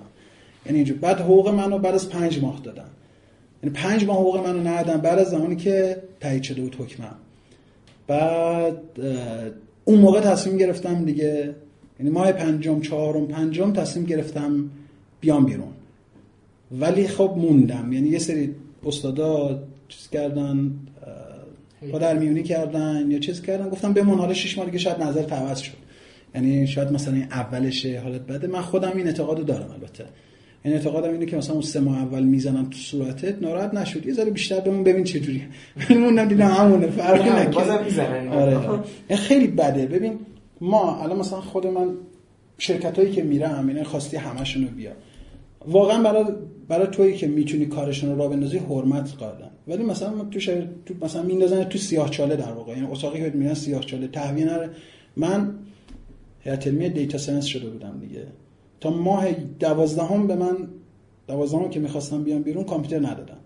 یعنی 0.66 0.78
اینجور 0.78 0.96
بعد 0.98 1.20
حقوق 1.20 1.48
منو 1.48 1.78
بعد 1.78 1.94
از 1.94 2.08
پنج 2.08 2.40
ماه 2.40 2.60
دادم 2.62 2.88
یعنی 3.62 3.74
پنج 3.74 4.04
ماه 4.04 4.16
حقوق 4.16 4.46
منو 4.46 4.68
ندادم 4.68 5.00
بعد 5.00 5.18
از 5.18 5.26
زمانی 5.26 5.56
که 5.56 6.02
تایید 6.20 6.42
شده 6.42 6.60
بود 6.60 6.76
حکمم. 6.78 7.14
بعد 8.06 8.76
اون 9.84 9.98
موقع 9.98 10.20
تصمیم 10.20 10.56
گرفتم 10.56 11.04
دیگه 11.04 11.54
یعنی 12.00 12.12
ماه 12.12 12.32
پنجم 12.32 12.80
چهارم 12.80 13.26
پنجم 13.26 13.72
تصمیم 13.72 14.06
گرفتم 14.06 14.70
بیام 15.20 15.44
بیرون. 15.46 15.72
ولی 16.80 17.08
خب 17.08 17.34
موندم. 17.36 17.92
یعنی 17.92 18.08
یه 18.08 18.18
سری 18.18 18.54
استادا 18.86 19.62
چیز 19.88 20.08
کردن 20.08 20.70
با 21.92 21.98
در 21.98 22.18
میونی 22.18 22.42
کردن 22.42 23.10
یا 23.10 23.18
چیز 23.18 23.42
کردن. 23.42 23.68
گفتم 23.68 23.92
بمون 23.92 24.18
حالا 24.18 24.34
شش 24.34 24.58
ماه 24.58 24.66
دیگه 24.66 24.78
شاید 24.78 25.02
نظر 25.02 25.22
تعوض 25.22 25.58
شد. 25.58 25.72
یعنی 26.34 26.66
شاید 26.66 26.92
مثلا 26.92 27.14
این 27.14 27.26
اولشه 27.30 28.00
حالت 28.00 28.20
بده. 28.20 28.46
من 28.46 28.60
خودم 28.60 28.92
این 28.96 29.06
اعتقادو 29.06 29.42
دارم 29.42 29.70
البته. 29.70 30.04
این 30.66 30.74
اعتقادم 30.74 31.12
اینه 31.12 31.26
که 31.26 31.36
مثلا 31.36 31.52
اون 31.52 31.62
سه 31.62 31.80
ماه 31.80 31.98
اول 31.98 32.22
می‌زنم 32.22 32.64
تو 32.70 32.78
صورتت 32.78 33.42
ناراحت 33.42 33.74
نشد 33.74 34.06
یه 34.06 34.12
ذره 34.12 34.30
بیشتر 34.30 34.60
بهمون 34.60 34.84
ببین 34.84 35.04
چه 35.04 35.20
جوری. 35.20 35.42
موندم 35.90 36.24
دیدم 36.24 36.46
همونه 36.46 36.86
فرقی 36.86 37.30
نکنه 37.30 38.30
آره. 38.30 38.82
خیلی 39.16 39.46
بده. 39.46 39.86
ببین 39.86 40.18
ما 40.60 41.02
الان 41.02 41.18
مثلا 41.18 41.40
خود 41.40 41.66
من 41.66 41.88
شرکت 42.58 42.98
هایی 42.98 43.12
که 43.12 43.22
میرم 43.22 43.68
اینه 43.68 43.84
خواستی 43.84 44.16
همشون 44.16 44.62
رو 44.62 44.68
بیا 44.70 44.92
واقعا 45.66 46.02
برای 46.02 46.24
برای 46.68 46.86
تویی 46.86 47.16
که 47.16 47.26
می‌تونی 47.26 47.66
کارشون 47.66 48.10
رو 48.10 48.18
را 48.18 48.28
بندازی 48.28 48.58
حرمت 48.58 49.14
قائلن 49.18 49.50
ولی 49.68 49.84
مثلا 49.84 50.24
تو 50.30 50.40
شهر 50.40 50.66
تو 50.86 50.94
مثلا 51.02 51.22
میندازن 51.22 51.64
تو 51.64 51.78
سیاه 51.78 52.10
چاله 52.10 52.36
در 52.36 52.52
واقع. 52.52 52.72
یعنی 52.72 52.86
اتاقی 52.90 53.18
که 53.18 53.36
میرن 53.36 53.54
سیاه 53.54 53.84
چاله. 53.84 54.08
تهویه 54.08 54.44
نداره. 54.44 54.70
من 55.16 55.54
هیئت 56.40 56.66
علمی 56.66 56.88
data 56.88 57.18
science 57.18 57.44
شده 57.44 57.70
بودم 57.70 57.98
دیگه. 58.00 58.26
تا 58.80 58.90
ماه 58.90 59.32
دوازدهم 59.32 60.26
به 60.26 60.36
من 60.36 60.68
دوازدهم 61.28 61.70
که 61.70 61.80
می‌خواستم 61.80 62.22
بیام 62.22 62.42
بیرون 62.42 62.64
کامپیوتر 62.64 63.06
ندادن. 63.06 63.38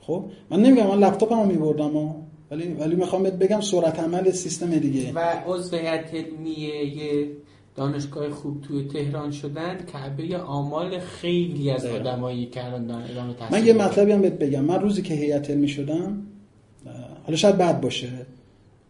خب؟ 0.00 0.24
من 0.50 0.62
نمیگم 0.62 0.86
من 0.86 0.98
لپتاپمو 0.98 1.44
میبردم 1.44 2.14
ولی 2.50 2.74
ولی 2.74 2.96
می‌خوام 2.96 3.22
بگم 3.22 3.60
سرعت 3.60 4.00
عمل 4.00 4.30
سیستم 4.30 4.78
دیگه. 4.78 5.12
و 5.12 5.18
عضو 5.18 5.76
هیئت 5.76 6.14
علمیه 6.14 7.28
دانشگاه 7.76 8.30
خوب 8.30 8.60
توی 8.60 8.88
تهران 8.88 9.30
شدن 9.30 9.78
کعبه 9.92 10.38
آمال 10.38 10.98
خیلی 10.98 11.70
از 11.70 11.86
آدمایی 11.86 12.46
که 12.46 12.64
الان 12.64 12.90
ادامه 12.90 13.34
تحصیل 13.34 13.58
من 13.58 13.66
یه 13.66 13.72
مطلبی 13.72 14.12
هم 14.12 14.20
بهت 14.20 14.38
بگم. 14.38 14.64
من 14.64 14.80
روزی 14.80 15.02
که 15.02 15.14
هیئت 15.14 15.50
علمی 15.50 15.68
شدم 15.68 16.26
حالا 17.24 17.36
شاید 17.36 17.58
بد 17.58 17.80
باشه 17.80 18.08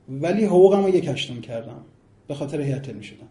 ولی 0.08 0.44
حقوقم 0.44 0.82
رو 0.84 0.88
یک 0.88 1.08
هشتم 1.08 1.40
کردم 1.40 1.84
به 2.28 2.34
خاطر 2.34 2.60
هیئت 2.60 2.88
علمی 2.88 3.04
شدم 3.04 3.28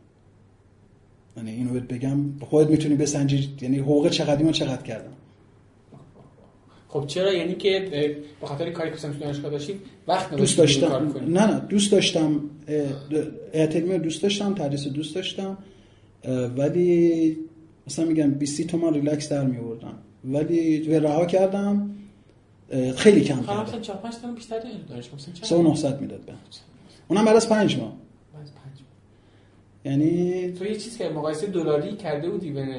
یعنی 1.38 1.52
اینو 1.52 1.74
بهت 1.74 1.84
بگم 1.84 2.18
خودت 2.40 2.70
می‌تونی 2.70 2.96
بسنجی 2.96 3.50
یعنی 3.62 3.78
حقوق 3.78 4.10
چقدری 4.10 4.44
من 4.44 4.52
چقدر 4.52 4.82
کردم. 4.82 5.12
خب 6.88 7.08
چرا؟ 7.08 7.34
یعنی 7.34 7.56
که 7.56 7.88
به 8.42 8.48
خاطر 8.48 8.72
کاری 8.72 8.92
که 8.92 8.98
تو 8.98 9.14
دانشگاه 9.14 9.52
داشتیم 9.52 9.80
وقت 10.08 10.36
دوست 10.36 10.58
داشتم. 10.58 11.14
نه 11.28 11.46
نه 11.46 11.60
دوست 11.60 11.92
داشتم. 11.92 12.42
اعتماد 13.54 14.02
دوست 14.02 14.24
داشتم 14.24 14.56
تدریس 14.56 14.88
دوست 14.88 15.16
داشتم. 15.16 15.58
ولی 16.58 17.38
مثلا 17.88 18.06
میگم 18.06 18.32
20 18.32 18.62
تومن 18.62 18.94
ریلکس 18.94 19.30
در 19.30 19.44
میوردم 19.46 19.94
ولی 20.26 21.00
رها 21.00 21.26
کردم 21.26 21.96
خیلی 22.96 23.22
کم 23.22 23.44
کردم. 23.44 23.64
مثلا 23.64 23.80
4 23.80 23.98
5 23.98 24.16
تومن 24.22 24.36
بیشتر 24.36 24.56
مثلا 25.40 25.62
900 25.62 26.02
می‌داد 26.02 26.22
به. 26.26 26.34
اونم 27.08 27.26
بعد 27.26 27.36
از 27.36 27.50
5 27.50 27.78
ماه. 27.78 28.01
یعنی 29.86 30.52
تو 30.52 30.66
یه 30.66 30.76
چیز 30.76 30.98
که 30.98 31.10
مقایسه 31.10 31.48
دلاری 31.48 31.96
کرده 31.96 32.30
بودی 32.30 32.50
بین 32.50 32.76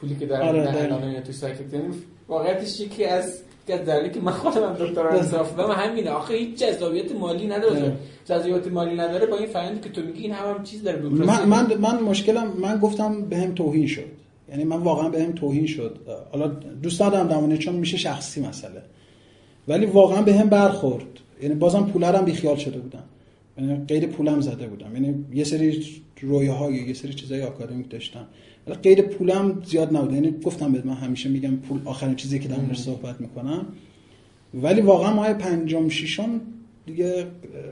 پولی 0.00 0.16
که 0.16 0.26
دارم 0.26 0.48
آره 0.48 1.20
تو 1.20 1.32
سایت 1.32 1.56
یعنی 1.72 1.84
واقعیتش 2.28 2.80
یکی 2.80 3.04
از 3.04 3.42
دلیلی 3.66 4.10
که 4.10 4.20
من 4.20 4.32
خودم 4.32 4.62
هم 4.62 4.72
دکترا 4.72 5.10
انصاف 5.10 5.56
دادم 5.56 5.72
همینه. 5.72 6.10
آخه 6.10 6.34
هیچ 6.34 6.58
جذابیت 6.58 7.12
مالی 7.12 7.46
نداره. 7.46 7.92
جذابیت 8.24 8.66
مالی 8.66 8.94
نداره 8.94 9.26
با 9.26 9.36
این 9.36 9.46
فرآیندی 9.46 9.80
که 9.80 9.88
تو 9.88 10.02
میگی 10.02 10.22
این 10.22 10.32
هم, 10.32 10.54
هم 10.54 10.62
چیز 10.62 10.82
داره 10.82 11.00
من 11.00 11.44
من 11.44 11.74
من 11.74 12.02
مشکلم 12.02 12.52
من 12.58 12.78
گفتم 12.78 13.20
بهم 13.20 13.54
توهین 13.54 13.86
شد. 13.86 14.04
یعنی 14.50 14.64
من 14.64 14.76
واقعا 14.76 15.08
بهم 15.08 15.32
توهین 15.32 15.66
شد. 15.66 15.98
حالا 16.32 16.46
دوست 16.82 17.00
دارم 17.00 17.28
دمونه 17.28 17.58
چون 17.58 17.74
میشه 17.74 17.96
شخصی 17.96 18.40
مسئله. 18.40 18.82
ولی 19.68 19.86
واقعا 19.86 20.22
بهم 20.22 20.48
برخورد. 20.48 21.06
یعنی 21.42 21.54
بازم 21.54 21.86
پولرم 21.86 22.24
بیخیال 22.24 22.56
شده 22.56 22.78
بودم. 22.78 23.04
یعنی 23.58 23.84
غیر 23.88 24.06
پولم 24.06 24.40
زده 24.40 24.66
بودم. 24.66 24.94
یعنی 24.94 25.24
یه 25.34 25.44
سری 25.44 25.84
رویاهای 26.22 26.74
یه 26.74 26.94
سری 26.94 27.14
چیزای 27.14 27.42
آکادمیک 27.42 27.90
داشتم. 27.90 28.26
ولی 28.66 28.76
غیر 28.76 29.02
پولم 29.02 29.62
زیاد 29.64 29.96
نبود. 29.96 30.12
یعنی 30.12 30.34
گفتم 30.44 30.72
بهت 30.72 30.86
من 30.86 30.94
همیشه 30.94 31.28
میگم 31.28 31.56
پول 31.56 31.80
آخرین 31.84 32.14
چیزی 32.14 32.38
که 32.38 32.48
در 32.48 32.74
صحبت 32.74 33.20
می‌کنم. 33.20 33.66
ولی 34.54 34.80
واقعا 34.80 35.14
ماه 35.14 35.34
پنجم 35.34 35.88
ششم 35.88 36.40
دیگه 36.86 37.26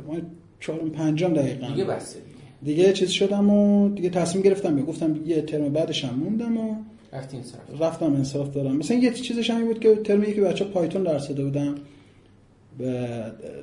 ماه 0.06 0.16
چهارم 0.60 0.90
پنجم 0.90 1.34
دقیقا. 1.34 1.66
دیگه 1.66 1.84
بسه 1.84 2.18
دیگه. 2.18 2.76
دیگه 2.76 2.92
چیز 2.92 3.10
شدم 3.10 3.50
و 3.50 3.88
دیگه 3.88 4.10
تصمیم 4.10 4.44
گرفتم 4.44 4.80
گفتم 4.80 5.20
یه 5.26 5.42
ترم 5.42 5.72
بعدش 5.72 6.04
هم 6.04 6.14
موندم 6.14 6.56
و 6.56 6.76
انصراف 7.12 7.80
رفتم 7.80 8.14
انصراف 8.14 8.54
دارم. 8.54 8.76
مثلا 8.76 8.96
یه 8.96 9.10
چیزش 9.10 9.50
همین 9.50 9.66
بود 9.66 9.80
که 9.80 9.94
ترم 9.94 10.22
یکی 10.22 10.40
بچه 10.40 10.64
پایتون 10.64 11.02
درس 11.02 11.28
داده 11.28 11.44
بودم 11.44 11.74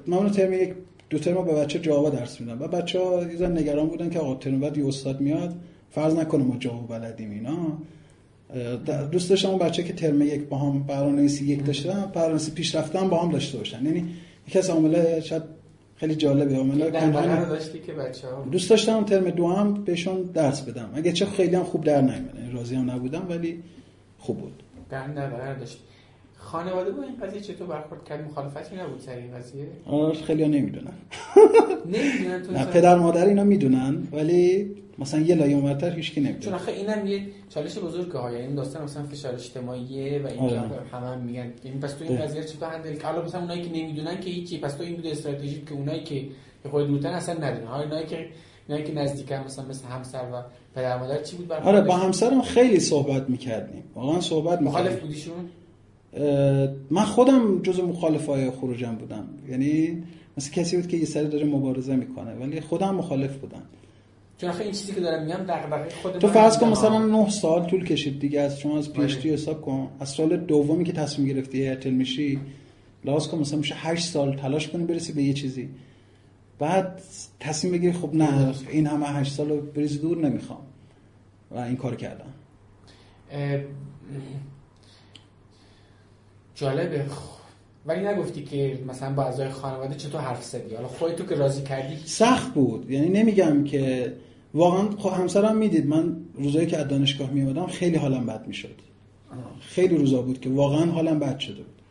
من 0.07 0.31
ترم 0.31 0.53
یک 0.53 0.73
دو 1.09 1.19
ترم 1.19 1.45
به 1.45 1.53
بچه 1.53 1.79
جاوا 1.79 2.09
درس 2.09 2.41
میدم 2.41 2.61
و 2.61 2.67
بچه 2.67 2.99
ها 2.99 3.23
نگران 3.47 3.87
بودن 3.87 4.09
که 4.09 4.19
آقا 4.19 4.35
ترم 4.35 4.59
بعد 4.59 4.77
یه 4.77 4.87
استاد 4.87 5.21
میاد 5.21 5.55
فرض 5.91 6.15
نکنه 6.15 6.43
ما 6.43 6.57
جاوا 6.59 6.77
بلدیم 6.77 7.31
اینا. 7.31 7.57
دوست 9.11 9.29
داشتم 9.29 9.49
اون 9.49 9.59
بچه 9.59 9.83
که 9.83 9.93
ترم 9.93 10.21
یک 10.21 10.41
با 10.41 10.57
هم 10.57 10.83
برنامه‌نویسی 10.83 11.45
یک 11.45 11.65
داشتن 11.65 12.11
برنامه‌نویسی 12.13 12.51
پیشرفتن 12.51 13.09
با 13.09 13.23
هم 13.23 13.31
داشته 13.31 13.57
باشن. 13.57 13.85
یعنی 13.85 14.05
یکی 14.47 14.59
از 14.59 14.69
عامل 14.69 15.19
شاید 15.19 15.43
خیلی 15.95 16.15
جالبه 16.15 16.55
عامل 16.55 16.89
داشتی 16.89 17.79
که 17.79 17.93
بچه‌ها؟ 17.93 18.45
دوست 18.51 18.69
داشتم 18.69 19.03
ترم 19.03 19.29
دو 19.29 19.47
هم 19.47 19.83
بهشون 19.83 20.21
درس 20.21 20.61
بدم. 20.61 20.89
اگه 20.93 21.11
چه 21.11 21.25
خیلی 21.25 21.55
هم 21.55 21.63
خوب 21.63 21.83
در 21.83 22.01
نیومد 22.01 22.53
راضی 22.53 22.75
هم 22.75 22.91
نبودم 22.91 23.25
ولی 23.29 23.63
خوب 24.19 24.37
بود. 24.39 24.63
در 24.89 25.07
نظر 25.07 25.53
داشت 25.53 25.77
خانواده 26.47 26.91
با 26.91 27.03
این 27.03 27.15
قضیه 27.23 27.41
چطور 27.41 27.67
برخورد 27.67 28.03
کرد؟ 28.03 28.25
مخالفتی 28.25 28.75
نبود 28.75 28.99
سر 28.99 29.15
این 29.15 29.31
قضیه؟ 29.37 29.67
آره 29.85 30.13
خیلی 30.13 30.43
ها 30.43 30.49
نمی‌دونن. 30.49 30.93
نمی‌دونن 31.85 32.43
تو 32.43 32.51
نه 32.51 32.65
پدر 32.65 32.95
مادر 32.95 33.25
اینا 33.25 33.43
می‌دونن 33.43 34.07
ولی 34.11 34.71
مثلا 34.99 35.19
یه 35.19 35.35
لایه 35.35 35.55
اونورتر 35.55 35.89
هیچ 35.89 36.13
کی 36.13 36.21
نمی‌دونه. 36.21 36.45
چون 36.45 36.53
آخه 36.53 36.71
اینم 36.71 37.07
یه 37.07 37.21
چالش 37.49 37.77
بزرگه 37.77 38.17
ها 38.17 38.31
یعنی 38.31 38.55
داستان 38.55 38.83
مثلا 38.83 39.03
فشار 39.03 39.33
اجتماعیه 39.33 40.21
و 40.23 40.27
این 40.27 40.39
آره. 40.39 40.51
که 40.51 40.95
همه 40.97 41.07
هم 41.07 41.19
میگن. 41.19 41.53
یعنی 41.65 41.79
پس 41.81 41.93
تو 41.93 42.05
این. 42.05 42.17
قضیه 42.17 42.43
چطور 42.43 42.69
هندل 42.69 43.01
حالا 43.01 43.23
مثلا 43.23 43.41
اونایی 43.41 43.61
که 43.61 43.69
نمی‌دونن 43.69 44.19
که 44.19 44.29
هیچی 44.29 44.57
پس 44.57 44.73
تو 44.73 44.83
این 44.83 44.95
بوده 44.95 45.11
استراتژی 45.11 45.63
که 45.69 45.73
اونایی 45.73 46.03
که 46.03 46.25
خود 46.71 46.87
دورتن 46.87 47.09
اصلا 47.09 47.35
ندونن. 47.35 47.67
حالا 47.67 47.83
اینایی 47.83 48.05
که 48.05 48.27
اینایی 48.67 48.85
که 48.85 48.93
نزدیکن 48.93 49.35
مثلا 49.45 49.65
مثل 49.65 49.87
همسر 49.87 50.23
و 50.33 50.43
پدر 50.75 50.99
مادر 50.99 51.23
چی 51.23 51.37
بود؟ 51.37 51.51
آره 51.51 51.81
با 51.81 51.95
همسرم 51.95 52.41
خیلی 52.41 52.79
صحبت 52.79 53.29
می‌کردیم. 53.29 53.83
واقعا 53.95 54.21
صحبت 54.21 54.61
مخالف 54.61 54.85
می‌کردیم. 54.87 55.07
بودیشون؟ 55.07 55.49
من 56.91 57.03
خودم 57.03 57.61
جز 57.61 57.79
مخالفای 57.79 58.51
خروجم 58.51 58.95
بودم. 58.95 59.27
یعنی 59.49 60.03
مثل 60.37 60.51
کسی 60.51 60.77
بود 60.77 60.87
که 60.87 60.97
یه 60.97 61.05
سری 61.05 61.27
داره 61.27 61.45
مبارزه 61.45 61.95
می‌کنه 61.95 62.35
ولی 62.35 62.61
خودم 62.61 62.95
مخالف 62.95 63.37
بودم. 63.37 63.61
چون 64.37 64.51
این 64.51 64.71
چیزی 64.71 64.93
که 64.93 65.01
دارم 65.01 65.23
میگم 65.23 65.37
دغدغه 65.37 65.89
خود 66.01 66.17
تو 66.17 66.27
فرض 66.27 66.57
کن 66.57 66.67
مثلا 66.67 66.89
ها. 66.89 67.05
9 67.23 67.29
سال 67.29 67.65
طول 67.65 67.85
کشید 67.85 68.19
دیگه 68.19 68.41
از 68.41 68.59
شما 68.59 68.77
از 68.77 68.93
پی 68.93 69.01
اچ 69.01 69.17
دی 69.17 69.29
آره. 69.29 69.37
حساب 69.37 69.61
کن. 69.61 69.89
از 69.99 70.09
سال 70.09 70.37
دومی 70.37 70.83
که 70.83 70.91
تصمیم 70.91 71.27
گرفتی 71.27 71.61
ایرتل 71.61 71.89
میشی 71.89 72.39
لحاظ 73.05 73.27
کن 73.27 73.37
مثلا 73.37 73.59
میشه 73.59 73.75
8 73.77 74.05
سال 74.05 74.35
تلاش 74.35 74.67
کنی 74.67 74.83
برسی 74.83 75.13
به 75.13 75.23
یه 75.23 75.33
چیزی. 75.33 75.69
بعد 76.59 77.01
تصمیم 77.39 77.73
بگیری 77.73 77.93
خب 77.93 78.15
نه 78.15 78.53
این 78.71 78.87
همه 78.87 79.05
8 79.05 79.33
سال 79.33 79.49
رو 79.49 79.61
بریز 79.61 80.01
دور 80.01 80.17
نمی‌خوام. 80.17 80.61
و 81.51 81.59
این 81.59 81.75
کار 81.75 81.95
کردم. 81.95 82.33
جالبه. 86.57 87.05
ولی 87.85 88.07
نگفتی 88.07 88.43
که 88.43 88.79
مثلا 88.87 89.13
با 89.13 89.23
اعضای 89.23 89.49
خانواده 89.49 89.95
چطور 89.95 90.21
حرف 90.21 90.43
زدی؟ 90.43 90.75
حالا 90.75 90.87
خودتو 90.87 91.25
که 91.25 91.35
راضی 91.35 91.61
کردی 91.61 91.95
سخت 92.05 92.53
بود. 92.53 92.91
یعنی 92.91 93.09
نمیگم 93.09 93.63
که 93.63 94.13
واقعا 94.53 94.89
خب 94.97 95.09
همسرم 95.09 95.57
می‌دید. 95.57 95.87
من 95.87 96.17
روزایی 96.33 96.67
که 96.67 96.77
از 96.77 96.87
دانشگاه 96.87 97.29
میومدم 97.29 97.67
خیلی 97.67 97.97
حالم 97.97 98.25
بد 98.25 98.47
می‌شد. 98.47 98.75
خیلی 99.59 99.97
روزا 99.97 100.21
بود 100.21 100.41
که 100.41 100.49
واقعا 100.49 100.91
حالم 100.91 101.19
بد 101.19 101.39
شده 101.39 101.55
بود. 101.55 101.81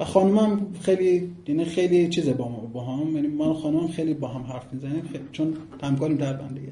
و 0.00 0.04
خانمم 0.04 0.66
خیلی 0.82 1.34
یعنی 1.46 1.64
خیلی 1.64 2.08
چیزه 2.08 2.32
با 2.32 2.48
ما 2.48 2.58
با 2.58 2.84
هم. 2.84 3.16
یعنی 3.16 3.28
من 3.28 3.54
خانمم 3.54 3.88
خیلی 3.88 4.14
با 4.14 4.28
هم 4.28 4.42
حرف 4.42 4.72
می‌زنیم. 4.72 5.02
چون 5.32 5.56
همکاریم 5.82 6.16
در 6.16 6.32
بندگی 6.32 6.68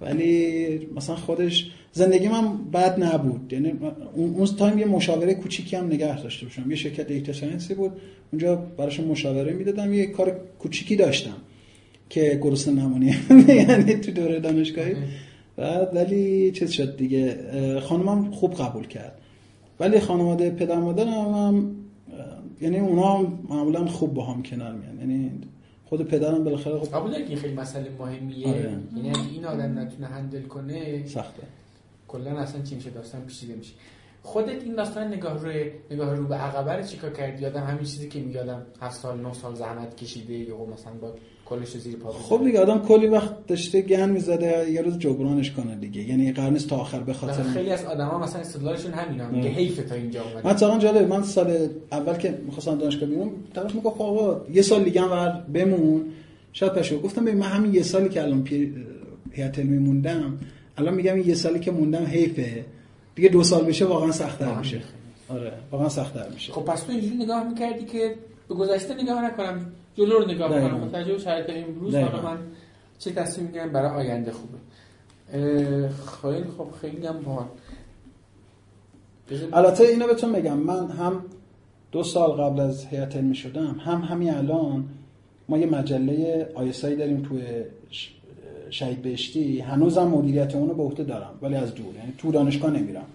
ولی 0.00 0.88
مثلا 0.96 1.16
خودش 1.16 1.70
زندگی 1.92 2.28
من 2.28 2.56
بد 2.72 3.04
نبود. 3.04 3.52
یعنی 3.52 3.72
اون 4.14 4.34
اون 4.34 4.46
time 4.46 4.78
یه 4.78 4.84
مشاوره 4.84 5.34
کوچیکی 5.34 5.76
هم 5.76 5.86
نگه 5.86 6.22
داشته 6.22 6.46
باشم. 6.46 6.70
یه 6.70 6.76
شرکت 6.76 7.06
data 7.06 7.32
science 7.32 7.69
ی 7.69 7.74
بود. 7.74 7.92
اونجا 8.32 8.56
براشون 8.56 9.06
مشاوره 9.06 9.52
می‌دادم. 9.52 9.94
یه 9.94 10.06
کار 10.06 10.40
کوچیکی 10.58 10.96
داشتم 10.96 11.36
که 12.08 12.40
گرسنه 12.42 12.82
نمونی. 12.82 13.14
یعنی 13.68 13.94
تو 13.94 14.10
دوره 14.10 14.40
دانشگاهی. 14.40 14.94
بعد 15.56 15.96
ولی 15.96 16.50
چیز 16.50 16.70
شد 16.70 16.96
دیگه. 16.96 17.36
خانمم 17.80 18.30
خوب 18.30 18.54
قبول 18.54 18.86
کرد. 18.86 19.14
ولی 19.80 20.00
خانواده 20.00 20.50
پدر 20.50 20.78
مادرم 20.78 21.08
هم 21.08 21.76
یعنی 22.60 22.78
اونا 22.78 23.22
معمولا 23.48 23.86
خوب 23.86 24.14
با 24.14 24.24
هم 24.24 24.42
کنار 24.42 24.72
میان. 24.72 24.98
یعنی 25.00 25.30
خود 25.90 26.02
پدرم 26.02 26.44
بالاخره 26.44 26.78
خب 26.78 26.94
قبول 26.96 27.10
داری 27.10 27.24
که 27.24 27.36
خیلی 27.36 27.54
مسئله 27.54 27.90
مهمیه؟ 27.98 28.48
آره. 28.48 28.78
یعنی 28.96 29.10
اگه 29.10 29.30
این 29.32 29.44
آدم 29.44 29.78
نتونه 29.78 30.06
هندل 30.06 30.42
کنه 30.42 31.06
سخته. 31.06 31.42
کلا 32.08 32.38
اصلا 32.38 32.62
چی 32.62 32.74
میشه؟ 32.74 32.90
داستان 32.90 33.20
پیچیده 33.26 33.54
میشه. 33.54 33.72
خودت 34.22 34.62
این 34.62 34.74
داستان 34.74 35.08
نگاه 35.08 35.38
رو 35.38 35.52
نگاه 35.90 36.14
رو 36.14 36.26
به 36.26 36.34
عقبه 36.34 36.72
رو 36.72 36.82
چیکار 36.82 37.10
کردی؟ 37.10 37.42
یادم 37.42 37.64
همین 37.64 37.84
چیزی 37.84 38.08
که 38.08 38.20
میگادم 38.20 38.62
7 38.80 39.00
سال 39.00 39.20
9 39.20 39.34
سال 39.34 39.54
زحمت 39.54 39.96
کشیده 39.96 40.34
یا 40.34 40.64
مثلا 40.64 40.92
با 40.92 41.14
کلش 41.50 41.78
زیر 41.78 41.96
پا 41.96 42.12
خب. 42.12 42.44
دیگه 42.44 42.60
آدم 42.60 42.78
کلی 42.78 43.06
وقت 43.06 43.46
داشته 43.46 43.82
گن 43.82 44.10
می‌زده 44.10 44.70
یه 44.70 44.82
روز 44.82 44.98
جبرانش 44.98 45.50
کنه 45.50 45.76
دیگه. 45.76 46.02
یعنی 46.02 46.50
نیست 46.50 46.68
تا 46.68 46.76
آخر 46.76 47.00
به 47.00 47.12
خاطر 47.12 47.42
خیلی 47.42 47.70
از 47.70 47.84
آدما 47.84 48.18
مثلا 48.18 48.40
استدلالشون 48.40 48.92
همینا 48.92 49.28
میگه 49.28 49.48
اه. 49.48 49.54
حیف 49.54 49.88
تا 49.88 49.94
اینجا 49.94 50.22
اومد 50.22 50.46
مثلا 50.46 50.78
جالب 50.78 51.08
من 51.08 51.22
سال 51.22 51.68
اول 51.92 52.14
که 52.14 52.38
می‌خواستم 52.46 52.78
دانشگاه 52.78 53.08
بیرون 53.08 53.30
طرف 53.54 53.74
می‌گفت 53.74 53.96
خب 53.96 54.02
آقا 54.02 54.46
یه 54.52 54.62
سال 54.62 54.84
دیگه 54.84 55.00
هم 55.00 55.10
ور 55.10 55.44
بمون. 55.52 56.04
شاید 56.52 56.72
پشو 56.72 57.00
گفتم 57.00 57.24
ببین 57.24 57.38
من 57.38 57.46
همین 57.46 57.74
یه 57.74 57.82
سالی 57.82 58.08
که 58.08 58.22
الان 58.22 58.44
پی 58.44 58.74
هیئت 59.32 59.58
علمی 59.58 59.78
موندم 59.78 60.38
الان 60.78 60.94
میگم 60.94 61.14
این 61.14 61.28
یه 61.28 61.34
سالی 61.34 61.60
که 61.60 61.70
موندم 61.70 62.04
حیفه. 62.04 62.64
دیگه 63.14 63.28
دو 63.28 63.42
سال 63.42 63.64
بشه 63.64 63.84
واقعا 63.84 64.12
سخت‌تر 64.12 64.54
میشه. 64.54 64.80
آره 65.28 65.52
واقعا 65.72 65.88
سخت‌تر 65.88 66.28
میشه. 66.34 66.52
خب 66.52 66.62
پس 66.62 66.82
تو 66.82 66.92
اینجوری 66.92 67.16
نگاه 67.16 67.48
می‌کردی 67.48 67.84
که 67.84 68.14
به 68.48 68.54
گذشته 68.54 69.02
نگاه 69.02 69.24
نکنم. 69.24 69.72
جلو 69.94 70.18
رو 70.18 70.26
نگاه. 70.26 70.48
کنم 70.48 70.80
متوجه 70.80 71.12
به 71.12 71.18
شرایط 71.18 71.46
امروز. 71.50 71.94
حالا 71.94 72.22
من 72.22 72.38
چه 72.98 73.10
تصمیم 73.10 73.46
می‌گیرم 73.46 73.72
برای 73.72 74.06
آینده 74.06 74.32
خوبه. 74.32 74.58
خیلی 76.22 76.50
خب 76.58 76.68
خیلی 76.80 77.06
هم 77.06 77.20
باحال. 77.20 77.46
البته 79.52 79.84
اینو 79.84 80.06
بهتون 80.06 80.32
بگم. 80.32 80.56
من 80.58 80.90
هم 80.90 81.24
دو 81.92 82.02
سال 82.02 82.30
قبل 82.30 82.60
از 82.60 82.86
هیئت 82.86 83.16
علمی 83.16 83.34
شدم 83.34 83.80
هم 83.84 84.00
همین 84.00 84.34
الان 84.34 84.84
ما 85.48 85.58
یه 85.58 85.66
مجله 85.66 86.48
آیسایی 86.54 86.96
داریم 86.96 87.22
توی 87.22 87.42
شهید 88.70 89.02
بهشتی. 89.02 89.60
هنوزم 89.60 90.04
مدیریت 90.04 90.54
اونو 90.54 90.74
به 90.74 90.82
عهده 90.82 91.04
دارم 91.04 91.30
ولی 91.42 91.54
از 91.54 91.74
دور. 91.74 91.94
یعنی 91.94 92.12
تو 92.18 92.32
دانشگاه 92.32 92.70
نمیرم. 92.70 93.06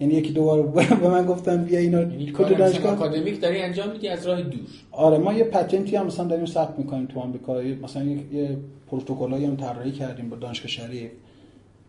یعنی 0.00 0.14
یکی 0.14 0.32
دو 0.32 0.44
بار 0.44 0.62
به 1.02 1.08
من 1.08 1.26
گفتن 1.26 1.64
بیا 1.64 1.78
اینو 1.78 2.00
یعنی 2.00 2.30
مثلا 2.30 2.48
دانشگاه؟ 2.48 2.92
آکادمیک 2.92 3.40
داری 3.40 3.62
انجام 3.62 3.90
میدی 3.90 4.08
از 4.08 4.26
راه 4.26 4.42
دور. 4.42 4.60
آره 4.92 5.18
ما 5.18 5.32
یه 5.32 5.44
patent 5.44 5.89
ی 5.89 5.96
هم 5.96 6.06
مثلا 6.06 6.26
داریم 6.26 6.46
ثبت 6.46 6.78
می‌کنیم 6.78 7.06
تو 7.06 7.20
آمریکا. 7.20 7.60
مثلا 7.82 8.04
یه, 8.04 8.56
پروتکلایی 8.90 9.44
هم 9.44 9.56
طراحی 9.56 9.92
کردیم 9.92 10.28
با 10.28 10.36
دانشگاه 10.36 10.68
شریف. 10.68 11.10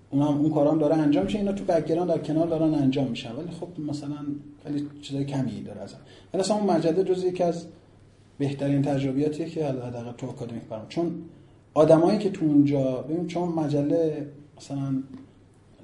اون 0.10 0.22
هم 0.22 0.38
اون 0.38 0.54
کارا 0.54 0.72
هم 0.72 0.80
داره 0.80 0.96
انجام 0.96 1.26
میشه. 1.26 1.38
اینا 1.38 1.52
تو 1.52 1.64
background 1.64 2.10
در 2.10 2.18
کنار 2.18 2.48
دارن 2.48 2.74
انجام 2.74 3.08
میشن. 3.08 3.32
ولی 3.32 3.52
خب 3.60 3.68
مثلا 3.90 4.18
خیلی 4.64 4.88
چیزای 5.02 5.26
کمی 5.26 5.62
داره 5.62 5.82
ازم 5.82 5.98
ولی 6.34 6.42
اصلا 6.42 6.58
اون 6.58 6.72
مجله 6.72 7.04
جز 7.04 7.24
یکی 7.24 7.44
از 7.44 7.66
بهترین 8.38 8.82
تجربیاتیه 8.82 9.46
که 9.46 9.66
حداقل 9.66 10.12
تو 10.12 10.28
آکادمیک 10.28 10.64
برام. 10.64 10.86
چون 10.90 11.12
آدمایی 11.74 12.18
که 12.18 12.30
تو 12.30 12.46
اونجا 12.46 13.02
ببین 13.02 13.28
چون 13.28 13.50
مجله 13.50 14.28
مثلا 14.58 15.04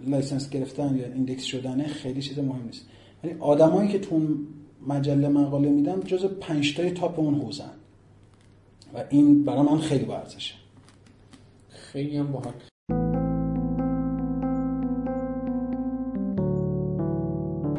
license 0.08 0.50
گرفتن 0.50 0.96
یا 0.96 1.06
index 1.06 1.44
شدنه 1.44 1.88
خیلی 1.88 2.22
چیز 2.22 2.40
مهم 2.40 2.66
نیست. 2.66 2.86
ولی 3.24 3.36
آدمایی 3.40 3.90
که 3.90 4.00
تو 4.00 4.16
اون 4.16 4.48
مجله 4.88 5.28
مقاله 5.28 5.70
میدن 5.70 6.00
جز 6.00 6.26
پنج 6.26 6.76
تای 6.76 6.92
top 6.92 7.20
اون 7.20 7.36
حوزن 7.36 7.72
و 8.94 9.04
این 9.10 9.46
برای 9.46 9.62
من 9.62 9.78
خیلی 9.78 10.06
با 10.06 10.18
ارزشه. 10.18 10.56
خیلی 11.70 12.18
هم 12.18 12.32
باحال. 12.32 12.54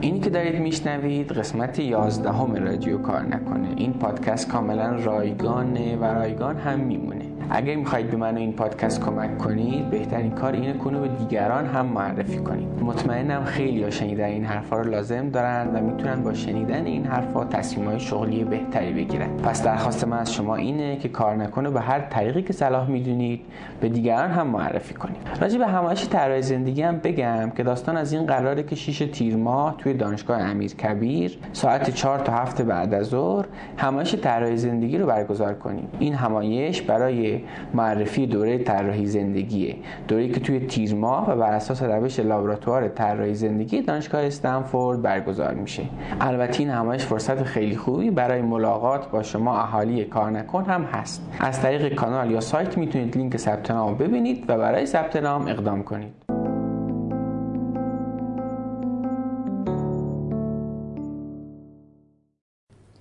اینی 0.00 0.20
که 0.20 0.30
دارید 0.30 0.62
میشنوید 0.62 1.32
قسمت 1.32 1.78
11 1.78 2.60
رادیو 2.60 2.98
کار 2.98 3.22
نکن. 3.22 3.74
این 3.76 3.92
پادکست 3.92 4.48
کاملا 4.48 4.90
رایگانه 4.90 5.96
و 5.96 6.04
رایگان 6.04 6.56
هم 6.56 6.80
میمونه. 6.80 7.31
اگر 7.50 7.74
می‌خواهید 7.74 8.10
به 8.10 8.16
من 8.16 8.36
این 8.36 8.52
پادکست 8.52 9.00
کمک 9.00 9.38
کنید 9.38 9.90
بهترین 9.90 10.30
کار 10.30 10.52
اینه 10.52 10.72
که 10.72 10.86
اونو 10.86 11.00
به 11.00 11.08
دیگران 11.08 11.66
هم 11.66 11.86
معرفی 11.86 12.38
کنید. 12.38 12.68
مطمئنم 12.82 13.44
خیلی 13.44 13.82
ها 13.82 13.90
شنیدن 13.90 14.24
این 14.24 14.44
حرفا 14.44 14.76
رو 14.76 14.90
لازم 14.90 15.28
دارن 15.28 15.68
و 15.74 15.80
می‌تونن 15.80 16.22
با 16.22 16.34
شنیدن 16.34 16.86
این 16.86 17.04
حرفا 17.04 17.44
تصمیم 17.44 17.98
شغلی 17.98 18.44
بهتری 18.44 18.92
بگیرن. 18.92 19.36
پس 19.36 19.62
درخواست 19.62 20.06
من 20.06 20.18
از 20.18 20.34
شما 20.34 20.56
اینه 20.56 20.96
که 20.96 21.08
کار 21.08 21.36
نکنه 21.36 21.70
به 21.70 21.80
هر 21.80 22.00
طریقی 22.00 22.42
که 22.42 22.52
صلاح 22.52 22.90
می‌دونید 22.90 23.40
به 23.80 23.88
دیگران 23.88 24.30
هم 24.30 24.46
معرفی 24.46 24.94
کنید. 24.94 25.16
راجع 25.40 25.58
به 25.58 25.66
همایش 25.66 26.08
طراحی 26.08 26.42
زندگی 26.42 26.82
هم 26.82 26.98
بگم 26.98 27.50
که 27.50 27.62
داستان 27.62 27.96
از 27.96 28.12
این 28.12 28.26
قراره 28.26 28.62
که 28.62 28.76
6 28.76 29.08
تیر 29.12 29.36
ماه 29.36 29.74
توی 29.78 29.94
دانشگاه 29.94 30.40
امیر 30.40 30.74
کبیر 30.74 31.38
ساعت 31.52 31.90
4 31.90 32.18
تا 32.18 32.32
هفته 32.32 32.64
بعد 32.64 32.94
از 32.94 33.06
ظهر 33.06 33.46
همایش 33.76 34.14
طراحی 34.14 34.56
زندگی 34.56 34.98
رو 34.98 35.06
برگزار 35.06 35.54
کنیم. 35.54 35.88
این 35.98 36.14
همایش 36.14 36.82
برای 36.82 37.31
معرفی 37.74 38.26
دوره 38.26 38.58
طراحی 38.58 39.06
زندگیه. 39.06 39.76
دوره‌ای 40.08 40.28
که 40.28 40.40
توی 40.40 40.60
تیر 40.60 40.94
ماه 40.94 41.30
و 41.30 41.36
بر 41.36 41.52
اساس 41.52 41.82
روش 41.82 42.20
لابراتوار 42.20 42.88
طراحی 42.88 43.34
زندگی 43.34 43.82
دانشگاه 43.82 44.24
استنفورد 44.24 45.02
برگزار 45.02 45.54
میشه. 45.54 45.82
البته 46.20 46.60
این 46.60 46.70
همایش 46.70 47.02
فرصت 47.02 47.42
خیلی 47.42 47.76
خوبی 47.76 48.10
برای 48.10 48.42
ملاقات 48.42 49.10
با 49.10 49.22
شما 49.22 49.58
اهالی 49.58 50.04
کار 50.04 50.30
نکن 50.30 50.64
هم 50.64 50.82
هست. 50.82 51.28
از 51.40 51.62
طریق 51.62 51.94
کانال 51.94 52.30
یا 52.30 52.40
سایت 52.40 52.78
می‌تونید 52.78 53.16
لینک 53.16 53.36
ثبت 53.36 53.70
نام 53.70 53.94
ببینید 53.94 54.44
و 54.48 54.58
برای 54.58 54.86
ثبت 54.86 55.16
نام 55.16 55.48
اقدام 55.48 55.82
کنید. 55.82 56.12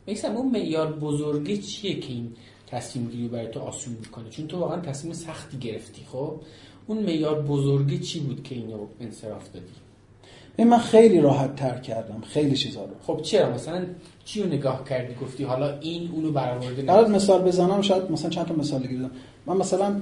میسم 0.07 0.35
اون 0.35 0.51
معیار 0.51 0.93
بزرگی 0.93 1.57
چیه 1.57 1.99
که 1.99 2.13
این 2.13 2.29
تصمیم 2.71 3.07
گیری 3.07 3.27
برای 3.27 3.47
تو 3.47 3.59
آسون 3.59 3.93
می‌کنه. 3.99 4.29
چون 4.29 4.47
تو 4.47 4.59
واقعا 4.59 4.81
تصمیم 4.81 5.13
سختی 5.13 5.57
گرفتی 5.57 6.01
خب؟ 6.11 6.35
اون 6.87 6.97
معیار 6.97 7.41
بزرگی 7.41 7.99
چی 7.99 8.19
بود 8.19 8.43
که 8.43 8.55
اینو 8.55 8.77
انصراف 9.01 9.49
دادی؟ 9.53 9.65
من 10.69 10.77
خیلی 10.77 11.21
راحت 11.21 11.55
تر 11.55 11.77
کردم. 11.77 12.21
خیلی 12.21 12.55
چیزا 12.55 12.85
رو. 12.85 12.91
خب 13.03 13.21
چرا؟ 13.21 13.53
مثلا 13.53 13.85
چی 14.25 14.43
رو 14.43 14.49
نگاه 14.49 14.83
کردی؟ 14.89 15.13
گفتی 15.13 15.43
حالا 15.43 15.79
این 15.79 16.11
اونو 16.11 16.31
برآورده 16.31 16.81
برات 16.81 17.09
مثال 17.09 17.41
بزنم 17.41 17.81
شاید 17.81 18.11
مثلا 18.11 18.29
چند 18.29 18.45
تا 18.45 18.53
مثال 18.53 18.81
دیگه 18.81 18.95
بزنم 18.95 19.11
من 19.45 19.57
مثلا 19.57 20.01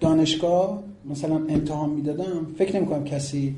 دانشگاه 0.00 0.82
مثلا 1.04 1.34
امتحان 1.34 1.90
می‌دادم. 1.90 2.46
فکر 2.58 2.76
نمی 2.76 2.86
کنم 2.86 3.04
کسی 3.04 3.56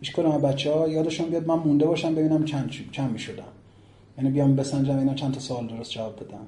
ایش 0.00 0.10
کنم 0.10 0.40
بچه 0.40 0.72
ها 0.72 0.88
یادشون 0.88 1.28
بیاد 1.30 1.46
من 1.46 1.54
مونده 1.54 1.86
باشم 1.86 2.14
ببینم 2.14 2.44
چند 2.44 2.70
چند 2.92 3.12
می‌شدم. 3.12 3.44
یعنی 4.18 4.30
بیام 4.30 4.56
بسنجم 4.56 4.98
اینا 4.98 5.14
چند 5.14 5.34
تا 5.34 5.40
سوال 5.40 5.66
درست 5.66 5.90
جواب 5.90 6.16
دادم 6.16 6.46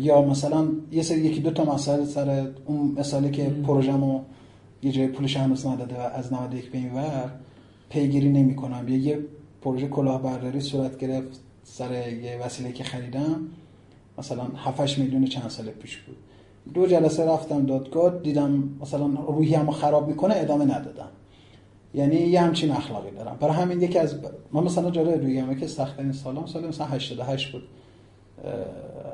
یا 0.00 0.22
مثلا 0.22 0.68
یه 0.92 1.02
سری 1.02 1.20
یکی 1.20 1.40
دو 1.40 1.50
تا 1.50 1.74
مسئله 1.74 2.04
سر 2.04 2.46
اون 2.66 2.94
مثالی 2.98 3.30
که 3.30 3.44
پروژمو 3.44 4.20
یه 4.82 4.92
جای 4.92 5.06
پولش 5.06 5.36
هنوز 5.36 5.66
نداده 5.66 5.96
و 5.96 6.00
از 6.00 6.32
91 6.32 6.70
به 6.70 6.78
اینور 6.78 7.30
پیگیری 7.88 8.28
نمی 8.28 8.56
کنم 8.56 8.88
یا 8.88 8.96
یه 8.96 9.18
پروژه 9.62 9.88
کلاهبرداری 9.88 10.60
صورت 10.60 10.98
گرفت 10.98 11.40
سر 11.64 12.08
یه 12.08 12.38
وسیله 12.44 12.72
که 12.72 12.84
خریدم. 12.84 13.40
مثلا 14.18 14.44
7 14.56 14.98
میلیون 14.98 15.24
چند 15.24 15.50
سال 15.50 15.66
پیش 15.66 15.96
بود. 15.96 16.16
دو 16.74 16.86
جلسه 16.86 17.24
رفتم 17.24 17.66
دادگاه 17.66 18.18
دیدم 18.18 18.68
مثلا 18.80 19.06
روحی 19.06 19.56
خراب 19.56 20.08
می‌کنه 20.08 20.34
ادامه 20.36 20.64
ندادم. 20.64 21.08
یعنی 21.94 22.16
یه 22.16 22.40
همچین 22.40 22.70
اخلاقی 22.70 23.10
دارم. 23.10 23.36
برای 23.40 23.54
همین 23.54 23.82
یکی 23.82 23.98
از 23.98 24.14
من 24.52 24.62
مثلا 24.62 24.90
جالب 24.90 25.20
رویم 25.20 25.54
که 25.54 25.66
سخت 25.66 26.12
سالم 26.12 26.46
سال 26.46 26.68
مثلا 26.68 26.86
88 26.86 27.52
بود. 27.52 27.62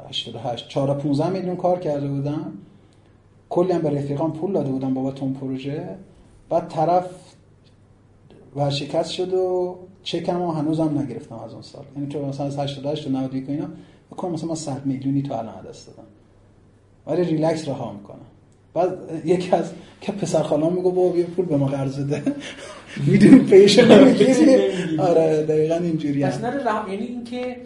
88 0.08 0.68
4 0.68 0.94
15 0.94 1.28
میلیون 1.28 1.56
کار 1.56 1.78
کرده 1.78 2.08
بودم 2.08 2.52
کلی 3.50 3.72
هم 3.72 3.82
به 3.82 3.90
رفیقان 3.90 4.32
پول 4.32 4.52
داده 4.52 4.70
بودم 4.70 4.94
بابت 4.94 5.22
اون 5.22 5.32
پروژه. 5.32 5.88
بعد 6.48 6.68
طرف 6.68 7.10
ورشکست 8.56 9.10
شد 9.10 9.34
و 9.34 9.76
چکم 10.02 10.40
و 10.40 10.52
هنوزم 10.52 10.98
نگرفتم 10.98 11.38
از 11.38 11.52
اون 11.52 11.62
سال. 11.62 11.84
یعنی 11.96 12.08
تو 12.08 12.26
مثلا 12.26 12.46
از 12.46 12.58
88 12.58 13.04
تا 13.04 13.10
91 13.10 13.48
اینا 13.48 13.68
بکنم 14.10 14.32
مثلا 14.32 14.48
من 14.48 14.54
100 14.54 14.86
میلیونی 14.86 15.22
تو 15.22 15.34
الان 15.34 15.54
دست 15.68 15.86
دادم. 15.86 16.08
ولی 17.06 17.24
ریلکس 17.24 17.68
رها 17.68 17.92
می‌کنم. 17.92 18.18
بعد 18.74 18.98
یکی 19.24 19.50
از 19.52 19.72
که 20.00 20.12
پسر 20.12 20.42
خالام 20.42 20.72
میگه 20.72 20.82
بابا 20.82 21.08
بیا 21.08 21.26
پول 21.26 21.44
به 21.44 21.56
ما 21.56 21.66
قرض 21.66 22.00
بده. 22.00 22.22
می‌دونی 23.06 23.38
پیش 23.38 23.78
نمی‌گیری 23.78 24.56
آره 25.08 25.42
دقیقاً 25.42 25.74
اینجوریه 25.74 26.40
نره 26.40 26.90
یعنی 26.92 27.06
اینکه 27.06 27.56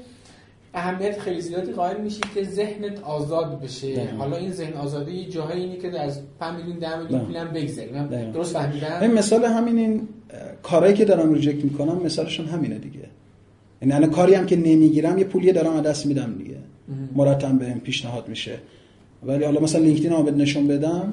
اهمیت 0.75 1.21
خیلی 1.21 1.41
زیادی 1.41 1.73
قائل 1.73 2.01
میشی 2.01 2.21
که 2.35 2.45
ذهنت 2.45 3.03
آزاد 3.03 3.61
بشه. 3.61 3.95
دقیقا. 3.95 4.17
حالا 4.17 4.37
این 4.37 4.53
ذهن 4.53 4.73
آزاده 4.73 5.13
یه 5.13 5.29
جاهایی 5.29 5.63
اینه 5.63 5.77
که 5.77 6.01
از 6.01 6.21
5 6.41 6.59
میلیون 6.59 6.79
10 6.79 7.03
میلیون 7.03 7.21
پولم 7.21 7.49
بگذریم. 7.49 8.07
درست 8.33 8.53
فهمیدم؟ 8.53 8.99
این 9.01 9.13
مثال 9.13 9.45
همین 9.45 9.79
این 9.79 10.09
کارهایی 10.63 10.95
که 10.95 11.05
دارم 11.05 11.33
ریجکت 11.33 11.65
می‌کنم 11.65 12.01
مثالشون 12.05 12.47
همینه 12.47 12.79
دیگه. 12.79 13.05
یعنی 13.83 13.95
الان 13.95 14.11
کاری 14.11 14.35
هم 14.35 14.47
که 14.47 14.57
نمی‌گیرم 14.57 15.19
یه 15.19 15.25
پولی 15.25 15.53
دارم 15.53 15.73
از 15.73 15.83
دست 15.83 16.07
میدم 16.07 16.35
دیگه. 16.39 16.57
مرتب 17.15 17.59
بهم 17.59 17.81
پیشنهاد 17.81 18.29
میشه. 18.29 18.59
ولی 19.23 19.45
حالا 19.45 19.61
مثلا 19.61 19.83
لینکدین 19.83 20.13
رو 20.13 20.31
نشون 20.31 20.67
بدم 20.67 21.13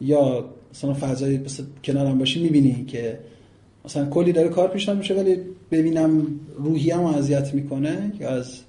یا 0.00 0.44
مثلا 0.74 0.94
فضای 0.94 1.38
مثلا 1.38 1.66
کنارم 1.84 2.18
باشی 2.18 2.42
می‌بینی 2.42 2.84
که 2.84 3.18
مثلا 3.84 4.06
کلی 4.06 4.32
داره 4.32 4.48
کار 4.48 4.68
پیشنهاد 4.68 4.98
میشه 4.98 5.14
ولی 5.14 5.36
ببینم 5.70 6.26
روحیم 6.56 7.00
اذیت 7.00 7.54
می‌کنه 7.54 8.12
یا 8.20 8.28
از 8.28 8.60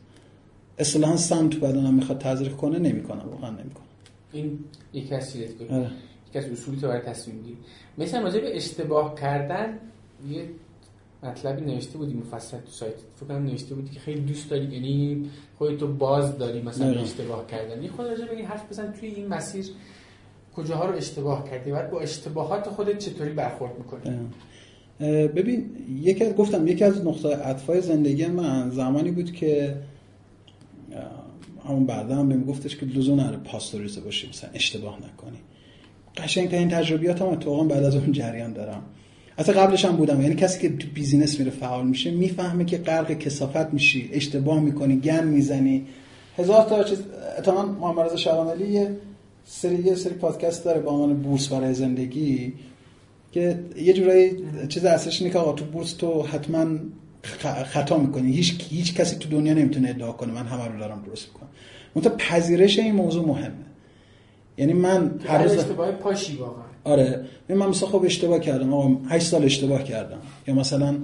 اصلا 0.81 1.17
سم 1.17 1.49
تو 1.49 1.59
بدنم 1.59 1.93
می‌خواد 1.93 2.19
تزریق 2.19 2.55
کنه 2.55 2.79
نمی‌کنم 2.79 3.29
واقعا 3.31 3.49
نمی‌کنم 3.49 3.85
این 4.33 4.59
یکی 4.93 5.15
از 5.15 5.31
چیزاست 5.31 5.57
که 5.57 5.63
یکی 6.29 6.39
از 6.39 6.45
اصولی 6.45 6.77
تو 6.77 6.87
برای 6.87 7.01
تصمیم 7.01 7.41
گیری. 7.41 7.57
مثلا 7.97 8.21
راجع 8.21 8.39
به 8.39 8.55
اشتباه 8.55 9.15
کردن 9.15 9.77
یه 10.29 10.45
مطلبی 11.23 11.61
نوشته 11.61 11.97
بودی 11.97 12.13
مفصل 12.13 12.57
تو 12.57 12.71
سایت. 12.71 12.93
فکر 13.15 13.25
کنم 13.25 13.45
نوشته 13.45 13.75
بودی 13.75 13.89
که 13.89 13.99
خیلی 13.99 14.21
دوست 14.21 14.49
داری 14.49 14.63
یعنی 14.63 15.29
خودت 15.57 15.83
باز 15.83 16.37
داری 16.37 16.61
مثلا 16.61 16.91
نه. 16.91 17.01
اشتباه 17.01 17.47
کردن. 17.47 17.83
یه 17.83 17.89
خود 17.89 18.05
راجع 18.05 18.25
به 18.25 18.35
این 18.35 18.45
حرف 18.45 18.69
بزن 18.69 18.91
توی 18.91 19.09
این 19.09 19.27
مسیر 19.27 19.65
کجاها 20.55 20.85
رو 20.85 20.95
اشتباه 20.95 21.49
کردی؟ 21.49 21.71
بعد 21.71 21.91
با 21.91 21.99
اشتباهات 21.99 22.69
خودت 22.69 22.97
چطوری 22.97 23.33
برخورد 23.33 23.71
می‌کنی؟ 23.77 24.17
ببین 25.27 25.69
یکی 26.01 26.23
از 26.23 26.35
گفتم 26.35 26.67
یکی 26.67 26.83
از 26.83 27.05
نقطه 27.05 27.35
عطفای 27.35 27.81
زندگی 27.81 28.25
من 28.25 28.69
زمانی 28.69 29.11
بود 29.11 29.31
که 29.31 29.77
همون 31.67 31.85
بعدا 31.85 32.15
هم 32.15 32.29
بهم 32.29 32.43
گفتش 32.43 32.75
که 32.75 32.85
لزوم 32.85 33.19
نداره 33.19 33.37
پاستوریزه 33.37 34.01
باشی 34.01 34.29
مثلا 34.29 34.49
اشتباه 34.53 34.97
نکنی. 34.97 35.37
قشنگ 36.17 36.49
ترین 36.49 36.69
تجربیات 36.69 37.21
هم 37.21 37.35
تو 37.35 37.63
بعد 37.63 37.83
از 37.83 37.95
اون 37.95 38.11
جریان 38.11 38.53
دارم. 38.53 38.81
اصلا 39.37 39.61
قبلش 39.61 39.85
هم 39.85 39.95
بودم. 39.95 40.21
یعنی 40.21 40.35
کسی 40.35 40.59
که 40.59 40.77
تو 40.77 40.87
business 40.93 41.39
میره 41.39 41.51
فعال 41.51 41.87
میشه 41.87 42.11
می‌فهمه 42.11 42.65
که 42.65 42.77
غرق 42.77 43.11
کثافت 43.13 43.73
میشی 43.73 44.09
اشتباه 44.13 44.59
می‌کنی 44.59 44.99
گند 44.99 45.27
می‌زنی. 45.27 45.85
هزار 46.37 46.63
تا 46.63 46.83
چیز 46.83 46.99
اتفاقا 47.37 47.65
محمد 47.65 48.05
رضا 48.05 48.15
شعبانعلی 48.15 48.67
یه 48.67 48.97
سری 49.45 49.83
یه 49.83 49.95
سری 49.95 50.13
پادکست 50.13 50.65
داره 50.65 50.79
با 50.79 50.91
عنوان 50.91 51.21
بورس 51.21 51.47
برای 51.47 51.73
زندگی 51.73 52.53
که 53.31 53.59
یه 53.77 53.93
جورایی 53.93 54.31
چیز 54.69 54.85
اصلش 54.85 55.21
اینه 55.21 55.33
که 55.33 55.39
آقا 55.39 55.53
تو 55.53 55.65
بورس 55.65 55.93
تو 55.93 56.21
حتما 56.21 56.67
خطا 57.65 57.97
می‌کنی. 57.97 58.31
هیچ 58.31 58.61
هیچ 58.69 58.95
کسی 58.95 59.15
تو 59.15 59.29
دنیا 59.29 59.53
نمی‌تونه 59.53 59.89
ادعا 59.89 60.11
کنه 60.11 60.33
من 60.33 60.45
همه 60.45 60.67
رو 60.67 60.79
دارم 60.79 61.03
درست 61.07 61.27
می‌کنم. 61.27 61.49
منتها 61.95 62.13
پذیرش 62.17 62.79
این 62.79 62.95
موضوع 62.95 63.27
مهمه. 63.27 63.65
یعنی 64.57 64.73
من 64.73 65.19
هر 65.25 65.43
روز 65.43 65.51
اشتباه 65.51 65.91
پاشی 65.91 66.35
واقعا. 66.35 66.63
آره. 66.83 67.25
من 67.49 67.65
مثلا 67.67 67.89
خب 67.89 68.03
اشتباه 68.05 68.39
کردم. 68.39 68.73
آقا 68.73 68.97
8 69.09 69.27
سال 69.27 69.43
اشتباه 69.43 69.83
کردم. 69.83 70.17
یا 70.47 70.55
مثلا 70.55 70.95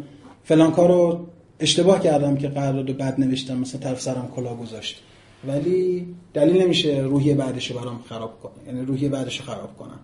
فلان 0.44 0.72
کارو 0.72 1.28
اشتباه 1.60 2.00
کردم 2.00 2.36
که 2.36 2.48
قرارداد 2.48 2.98
بد 2.98 3.20
نوشتم 3.20 3.58
مثلا 3.58 3.82
طرف 3.82 4.02
سرم 4.02 4.32
کلا 4.36 4.56
گذاشت. 4.56 5.02
ولی 5.48 6.08
دلیل 6.34 6.62
نمیشه 6.62 7.00
روحیه 7.00 7.36
بعدش 7.36 7.72
برام 7.72 8.00
خراب 8.10 8.40
کنه 8.40 8.54
یعنی 8.68 8.86
روحیه 8.86 9.10
بعدش 9.10 9.42
خراب 9.42 9.78
کنم. 9.78 10.00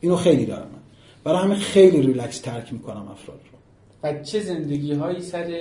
اینو 0.00 0.16
خیلی 0.16 0.46
دارم. 0.46 0.62
من 0.62 0.78
برای 1.24 1.42
همه 1.42 1.54
خیلی 1.54 2.02
ریلکس 2.02 2.40
ترک 2.40 2.72
می‌کنم 2.72 3.08
افراد 3.08 3.40
رو. 3.51 3.51
و 4.02 4.22
چه 4.22 4.40
زندگی 4.40 4.92
هایی 4.92 5.20
سر 5.20 5.54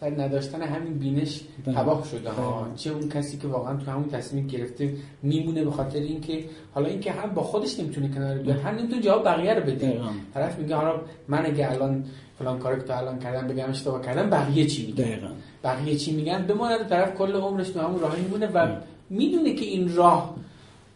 سر 0.00 0.10
نداشتن 0.10 0.62
همین 0.62 0.94
بینش 0.98 1.40
بله. 1.66 1.74
تباه 1.74 2.06
شده 2.10 2.30
ها. 2.30 2.62
بله. 2.62 2.76
چه 2.76 2.90
اون 2.90 3.08
کسی 3.08 3.38
که 3.38 3.48
واقعا 3.48 3.76
تو 3.76 3.90
همون 3.90 4.08
تصمیم 4.08 4.46
گرفته 4.46 4.94
میمونه 5.22 5.64
به 5.64 5.70
خاطر 5.70 5.98
اینکه 5.98 6.44
حالا 6.74 6.88
اینکه 6.88 7.12
هم 7.12 7.30
با 7.30 7.42
خودش 7.42 7.80
نمی‌تونه 7.80 8.08
کنار 8.08 8.38
بیاد 8.38 8.60
هم 8.60 8.74
نمی‌تونه 8.74 9.02
جواب 9.02 9.24
بقیه 9.24 9.54
رو 9.54 9.62
بده. 9.62 10.00
طرف 10.34 10.58
میگه 10.58 10.76
حالا 10.76 11.00
من 11.28 11.46
اگه 11.46 11.72
الان 11.72 12.04
فلان 12.38 12.58
کارو 12.58 12.82
که 12.82 12.98
الان 12.98 13.18
کردم 13.18 13.48
بگم 13.48 13.70
اشتباه 13.70 14.02
کردم 14.02 14.30
بقیه 14.30 14.66
چی 14.66 14.86
میگن؟ 14.86 15.18
بقیه 15.64 15.96
چی 15.96 16.12
میگن؟ 16.12 16.46
بماند 16.46 16.88
طرف 16.88 17.14
کل 17.14 17.32
عمرش 17.32 17.68
تو 17.68 17.80
همون 17.80 18.00
راهی 18.00 18.22
میمونه 18.22 18.46
و 18.46 18.76
می‌دونه 19.10 19.54
که 19.54 19.64
این 19.64 19.94
راه 19.94 20.34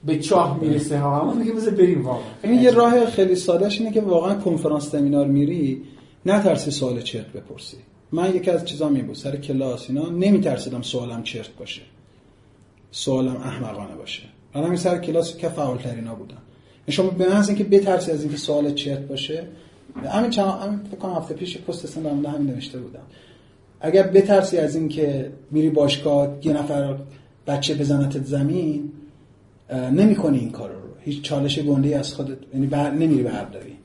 به 0.04 0.18
چاه 0.18 0.60
می‌رسه 0.60 0.98
ها. 0.98 1.20
همون 1.20 1.38
میگه 1.38 1.70
بریم 1.70 2.06
واقعا. 2.06 2.22
این 2.42 2.62
یه 2.62 2.70
راه 2.70 3.06
خیلی 3.06 3.34
سادهش 3.34 3.80
اینه 3.80 3.92
که 3.92 4.00
واقعا 4.00 4.34
کنفرانس 4.34 4.90
سمینار 4.90 5.26
میری 5.26 5.82
نترسی 6.28 6.70
سوال 6.70 7.00
چرت 7.00 7.26
بپرسی. 7.26 7.76
من 8.12 8.36
یکی 8.36 8.50
از 8.50 8.64
چیزا 8.64 8.88
می 8.88 9.02
بود 9.02 9.16
سر 9.16 9.36
کلاس 9.36 9.90
اینا 9.90 10.08
نمیترسیدم 10.08 10.82
سوالم 10.82 11.22
چرت 11.22 11.56
باشه. 11.58 11.82
سوالم 12.90 13.36
احمقانه 13.36 13.94
باشه. 13.94 14.22
من 14.54 14.64
همین 14.64 14.76
سر 14.76 14.98
کلاس 14.98 15.36
که 15.36 15.48
فعال 15.48 15.78
ترینا 15.78 16.14
بودم 16.14 16.38
شما 16.90 17.10
به 17.10 17.28
محض 17.28 17.48
اینکه 17.48 17.64
بترسی 17.64 18.10
از 18.10 18.22
اینکه 18.22 18.36
سوال 18.36 18.74
چرت 18.74 18.98
باشه 18.98 19.44
همین 20.04 20.30
چند 20.30 20.48
همین 20.48 20.78
فکر 20.78 20.96
کنم 20.96 21.12
هفته 21.12 21.34
پیش 21.34 21.58
پست 21.58 21.98
در 21.98 22.10
همین 22.10 22.50
نوشته 22.50 22.78
بودم. 22.78 23.02
اگر 23.80 24.02
بترسی 24.02 24.58
از 24.58 24.76
اینکه 24.76 25.32
میری 25.50 25.70
باشگاه 25.70 26.38
یه 26.42 26.52
نفر 26.52 26.96
بچه 27.46 27.74
بزنتت 27.74 28.24
زمین 28.24 28.92
نمی‌کنی 29.72 30.38
این 30.38 30.50
کار 30.50 30.70
رو. 30.70 30.78
هیچ 31.00 31.22
چالش 31.22 31.58
گنده 31.58 31.98
از 31.98 32.14
خودت 32.14 32.38
یعنی 32.54 32.66
بر... 32.66 32.90
نمیری 32.90 33.22
برداری. 33.22 33.77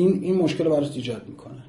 این 0.00 0.22
این 0.22 0.34
مشکل 0.36 0.64
رو 0.64 0.70
برات 0.70 0.96
ایجاد 0.96 1.22
می‌کنه. 1.28 1.62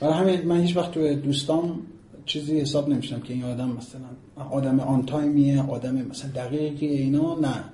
برای 0.00 0.14
همین 0.14 0.48
من 0.48 0.60
هیچ 0.60 0.76
وقت 0.76 0.90
تو 0.90 1.14
دوستام 1.14 1.80
چیزی 2.26 2.60
حساب 2.60 2.88
نمیشم 2.88 3.20
که 3.20 3.34
این 3.34 3.44
آدم 3.44 3.68
مثلا 3.68 4.46
آدم 4.50 4.80
آن 4.80 5.06
تایمیه 5.06 5.62
آدم 5.62 5.94
مثلا 5.94 6.30
دقیقی 6.30 6.86
اینا 6.86 7.34
نه. 7.34 7.64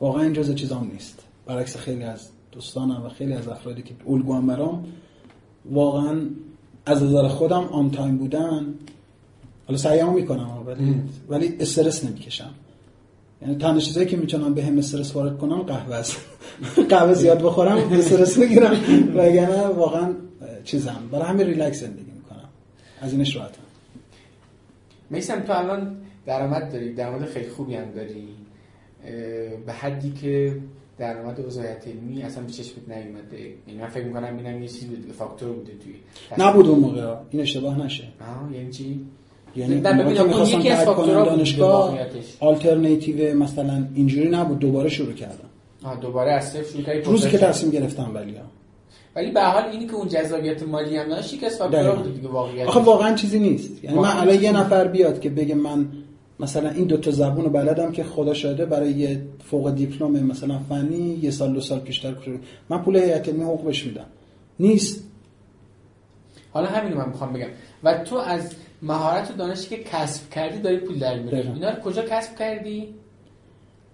واقعا 0.00 0.22
این 0.22 0.32
جزء 0.32 0.54
چیزام 0.54 0.90
نیست. 0.92 1.22
برعکس 1.46 1.76
خیلی 1.76 2.02
از 2.02 2.28
دوستانم 2.52 3.02
و 3.06 3.08
خیلی 3.08 3.32
از 3.32 3.48
افرادی 3.48 3.82
که 3.82 3.94
الگوام 4.08 4.46
برام 4.46 4.84
واقعا 5.70 6.20
از 6.86 7.02
نظر 7.02 7.28
خودم 7.28 7.64
on 7.64 7.90
time 7.90 8.16
بودن. 8.16 8.74
حالا 9.66 9.78
سعیمو 9.78 10.12
می‌کنم 10.12 10.50
ولی 10.66 10.94
ولی 11.28 11.56
استرس 11.60 12.04
نمی‌کشم. 12.04 12.50
یعنی 13.42 13.54
تنها 13.54 13.80
چیزایی 13.80 14.06
که 14.06 14.16
می‌تونم 14.16 14.54
به 14.54 14.64
هم 14.64 14.78
استرس 14.78 15.16
وارد 15.16 15.38
کنم 15.38 15.62
قهوه 15.62 15.94
است. 15.94 16.16
قهوه 16.90 17.14
زیاد 17.14 17.42
بخورم 17.42 17.76
استرس 17.92 18.38
بگیرم. 18.38 18.72
وگرنه 19.14 19.66
واقعا 19.66 20.14
چیزم. 20.64 21.02
برای 21.12 21.24
همین 21.24 21.46
ریلکس 21.46 21.80
زندگی 21.80 22.12
می‌کنم. 22.16 22.48
از 23.00 23.12
اینش 23.12 23.36
راحتم 23.36 23.62
میسم 25.10 25.40
تو 25.40 25.52
الان 25.52 25.96
درآمد 26.26 26.72
داری 26.72 26.94
درآمد 26.94 27.24
خیلی 27.24 27.48
خوبی 27.48 27.74
هم 27.74 27.90
داری. 27.90 28.28
به 29.66 29.72
حدی 29.72 30.12
که 30.12 30.56
درآمد 30.98 31.40
وزارت 31.40 31.88
علمی 31.88 32.22
اصلا 32.22 32.42
به 32.44 32.52
چشمت 32.52 32.88
نیومده. 32.88 33.40
یعنی 33.66 33.80
من 33.80 33.88
فکر 33.88 34.04
می‌کنم 34.04 34.36
اینم 34.36 34.62
یه 34.62 34.68
چیزی 34.68 34.86
بود 34.86 35.12
فاکتور 35.12 35.52
بوده 35.52 35.72
توی 35.72 35.94
نبود 36.38 36.66
اون 36.66 36.78
موقع. 36.78 37.16
این 37.30 37.42
اشتباه 37.42 37.84
نشه. 37.84 38.04
آها 38.20 38.52
یعنی 38.52 38.70
چی؟ 38.70 39.00
یعنی 39.56 39.82
که 39.82 40.56
یکی 40.58 40.70
از 40.70 40.84
فاکتورها 40.84 41.24
دانشگاه 41.24 41.98
آلترناتیو 42.40 43.38
مثلا 43.38 43.84
اینجوری 43.94 44.28
نبود 44.28 44.58
دوباره 44.58 44.88
شروع 44.88 45.12
کردم. 45.12 45.48
آه 45.84 46.00
دوباره 46.00 46.32
از 46.32 46.48
صفر 46.48 46.62
شروع 46.62 46.82
کردی 46.82 47.00
روزی 47.00 47.30
که 47.30 47.38
تصمیم 47.38 47.72
گرفتم 47.72 48.10
ولی 48.14 48.34
ولی 49.16 49.30
به 49.30 49.42
حال 49.42 49.62
اینی 49.62 49.86
که 49.86 49.94
اون 49.94 50.08
جذابیت 50.08 50.62
مالی 50.62 50.96
هم 50.96 51.08
داشت 51.08 51.34
یک 51.34 51.44
از 51.44 51.58
فاکتورها 51.58 51.94
بود 51.94 52.14
دیگه 52.14 52.28
واقعیت 52.28 52.66
آخه 52.68 52.80
واقعا 52.80 53.14
چیزی 53.14 53.38
نیست. 53.38 53.84
یعنی 53.84 53.98
من 53.98 54.16
الان 54.16 54.42
یه 54.42 54.52
نفر 54.52 54.88
بیاد 54.88 55.20
که 55.20 55.30
بگه 55.30 55.54
من 55.54 55.88
مثلا 56.40 56.70
این 56.70 56.84
دوتا 56.84 57.10
زبون 57.10 57.44
رو 57.44 57.50
بلدم 57.50 57.92
که 57.92 58.04
خدا 58.04 58.34
شاده 58.34 58.66
برای 58.66 58.92
یه 58.92 59.22
فوق 59.44 59.74
دیپلم 59.74 60.10
مثلا 60.10 60.58
فنی 60.68 61.18
یه 61.22 61.30
سال 61.30 61.52
دو 61.52 61.60
سال 61.60 61.78
پیشتر 61.80 62.14
من 62.68 62.82
پول 62.82 62.96
هیئت 62.96 63.28
علمی 63.28 63.42
حقوق 63.44 63.64
بهش 63.64 63.84
میدم. 63.84 64.06
نیست. 64.60 65.04
حالا 66.52 66.66
همین 66.66 66.94
من 66.94 67.08
می‌خوام 67.08 67.32
بگم. 67.32 67.48
و 67.84 67.98
تو 68.04 68.16
از 68.16 68.50
مهارت 68.82 69.30
و 69.30 69.34
دانشی 69.34 69.68
که 69.68 69.76
کسب 69.76 70.30
کردی 70.30 70.58
داری 70.58 70.76
پول 70.76 70.98
در 70.98 71.18
میاری. 71.18 71.48
اینا 71.48 71.70
رو 71.70 71.80
کجا 71.80 72.02
کسب 72.02 72.38
کردی؟ 72.38 72.94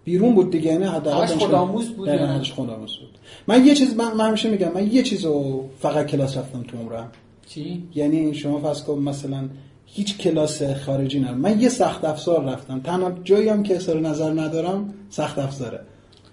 بیرون 0.05 0.35
بود 0.35 0.51
دیگه 0.51 0.78
نه 0.78 0.91
حداقل 0.91 1.26
خودآموز 1.26 1.91
بود. 1.91 2.11
نه 2.11 2.43
خودآموز 2.43 2.97
بود. 2.97 3.18
من 3.47 3.66
یه 3.66 3.74
چیز 3.74 3.97
من, 3.97 4.12
من 4.12 4.28
همیشه 4.28 4.51
میگم 4.51 4.72
من 4.72 4.93
یه 4.93 5.03
چیزو 5.03 5.64
فقط 5.78 6.07
کلاس 6.07 6.37
رفتم 6.37 6.62
تو 6.62 6.76
عمرم. 6.78 7.12
چی؟ 7.47 7.89
یعنی 7.95 8.35
شما 8.35 8.61
فرض 8.61 8.82
کن 8.82 8.99
مثلا 8.99 9.49
هیچ 9.87 10.18
کلاس 10.18 10.62
خارجی 10.62 11.20
ندارم 11.20 11.39
من 11.41 11.61
یه 11.61 11.68
سخت 11.68 12.05
افزار 12.05 12.45
رفتم. 12.45 12.80
تنها 12.80 13.12
جایی 13.24 13.49
هم 13.49 13.62
که 13.62 13.76
اظهار 13.76 14.01
نظر 14.01 14.30
ندارم 14.30 14.95
سخت 15.11 15.39
افزاره. 15.39 15.80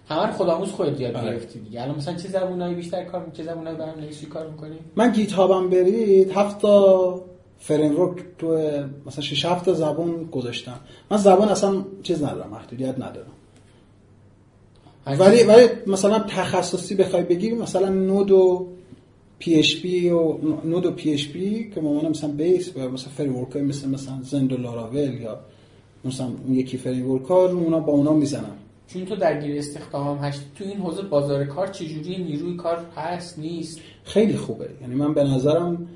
همه 0.10 0.32
خودآموز 0.32 0.70
خودت 0.70 1.00
یاد 1.02 1.16
آره. 1.16 1.30
گرفتی 1.30 1.60
دیگه. 1.60 1.82
الان 1.82 1.96
مثلا 1.96 2.14
چه 2.14 2.28
زبونایی 2.28 2.76
بیشتر 2.76 3.04
کار 3.04 3.28
چه 3.34 3.44
زبونایی 3.44 3.78
برنامه‌نویسی 3.78 4.26
کار 4.26 4.48
می‌کنی؟ 4.48 4.76
من 4.96 5.12
GitHub 5.12 5.32
م 5.32 5.70
برید 5.70 6.32
هفت 6.32 6.62
تا 6.62 7.22
framework 7.62 8.24
تو 8.38 8.48
مثلا 9.06 9.22
6 9.22 9.46
7 9.46 9.66
تا 9.66 9.74
زبان 9.74 10.26
گذاشتم. 10.32 10.80
من 11.12 11.18
زبان 11.18 11.50
اصلا 11.50 11.86
چیز 12.04 12.24
ندارم 12.24 12.50
محدودیت 12.50 12.96
ندارم. 12.96 13.32
ولی 15.08 15.44
ولی 15.44 15.68
مثلا 15.88 16.20
تخصصی 16.20 16.96
بخوای 16.96 17.24
بگی 17.24 17.52
مثلا 17.52 17.90
نود 17.90 18.32
و 18.32 18.68
پی 19.40 19.56
اچ 19.56 19.82
پی 19.82 20.10
و 20.10 20.38
نود 20.66 20.86
و 20.86 20.92
پی 20.92 21.14
اچ 21.14 21.28
پی 21.28 21.72
که 21.76 21.82
مامانم 21.82 22.10
مثلا 22.10 22.30
base 22.32 22.78
و 22.78 22.90
مثلا 22.90 23.14
framework 23.18 23.56
مثل 23.58 23.90
مثلا 23.90 24.20
Zend 24.24 24.54
و 24.54 24.58
Laravel 24.58 25.22
یا 25.22 25.40
مثلا 26.06 26.28
اون 26.28 26.56
یکی 26.56 26.78
فریم 26.78 27.12
ورک 27.12 27.26
ها 27.26 27.46
رو 27.46 27.58
اونا 27.58 27.80
با 27.80 27.94
اونا 27.94 28.14
می‌زنم. 28.14 28.56
چون 28.88 29.06
تو 29.06 29.16
درگیر 29.16 29.58
استخدام 29.58 30.18
هم 30.18 30.24
هستی. 30.24 30.46
تو 30.56 30.64
این 30.64 30.78
حوزه 30.78 31.02
بازار 31.02 31.46
کار 31.46 31.68
چجوری؟ 31.68 32.24
نیروی 32.24 32.56
کار 32.56 32.86
هست 32.96 33.40
نیست؟ 33.40 33.80
خیلی 34.04 34.38
خوبه. 34.38 34.70
یعنی 34.82 34.96
من 34.96 35.14
به 35.14 35.24
نظرم 35.24 35.88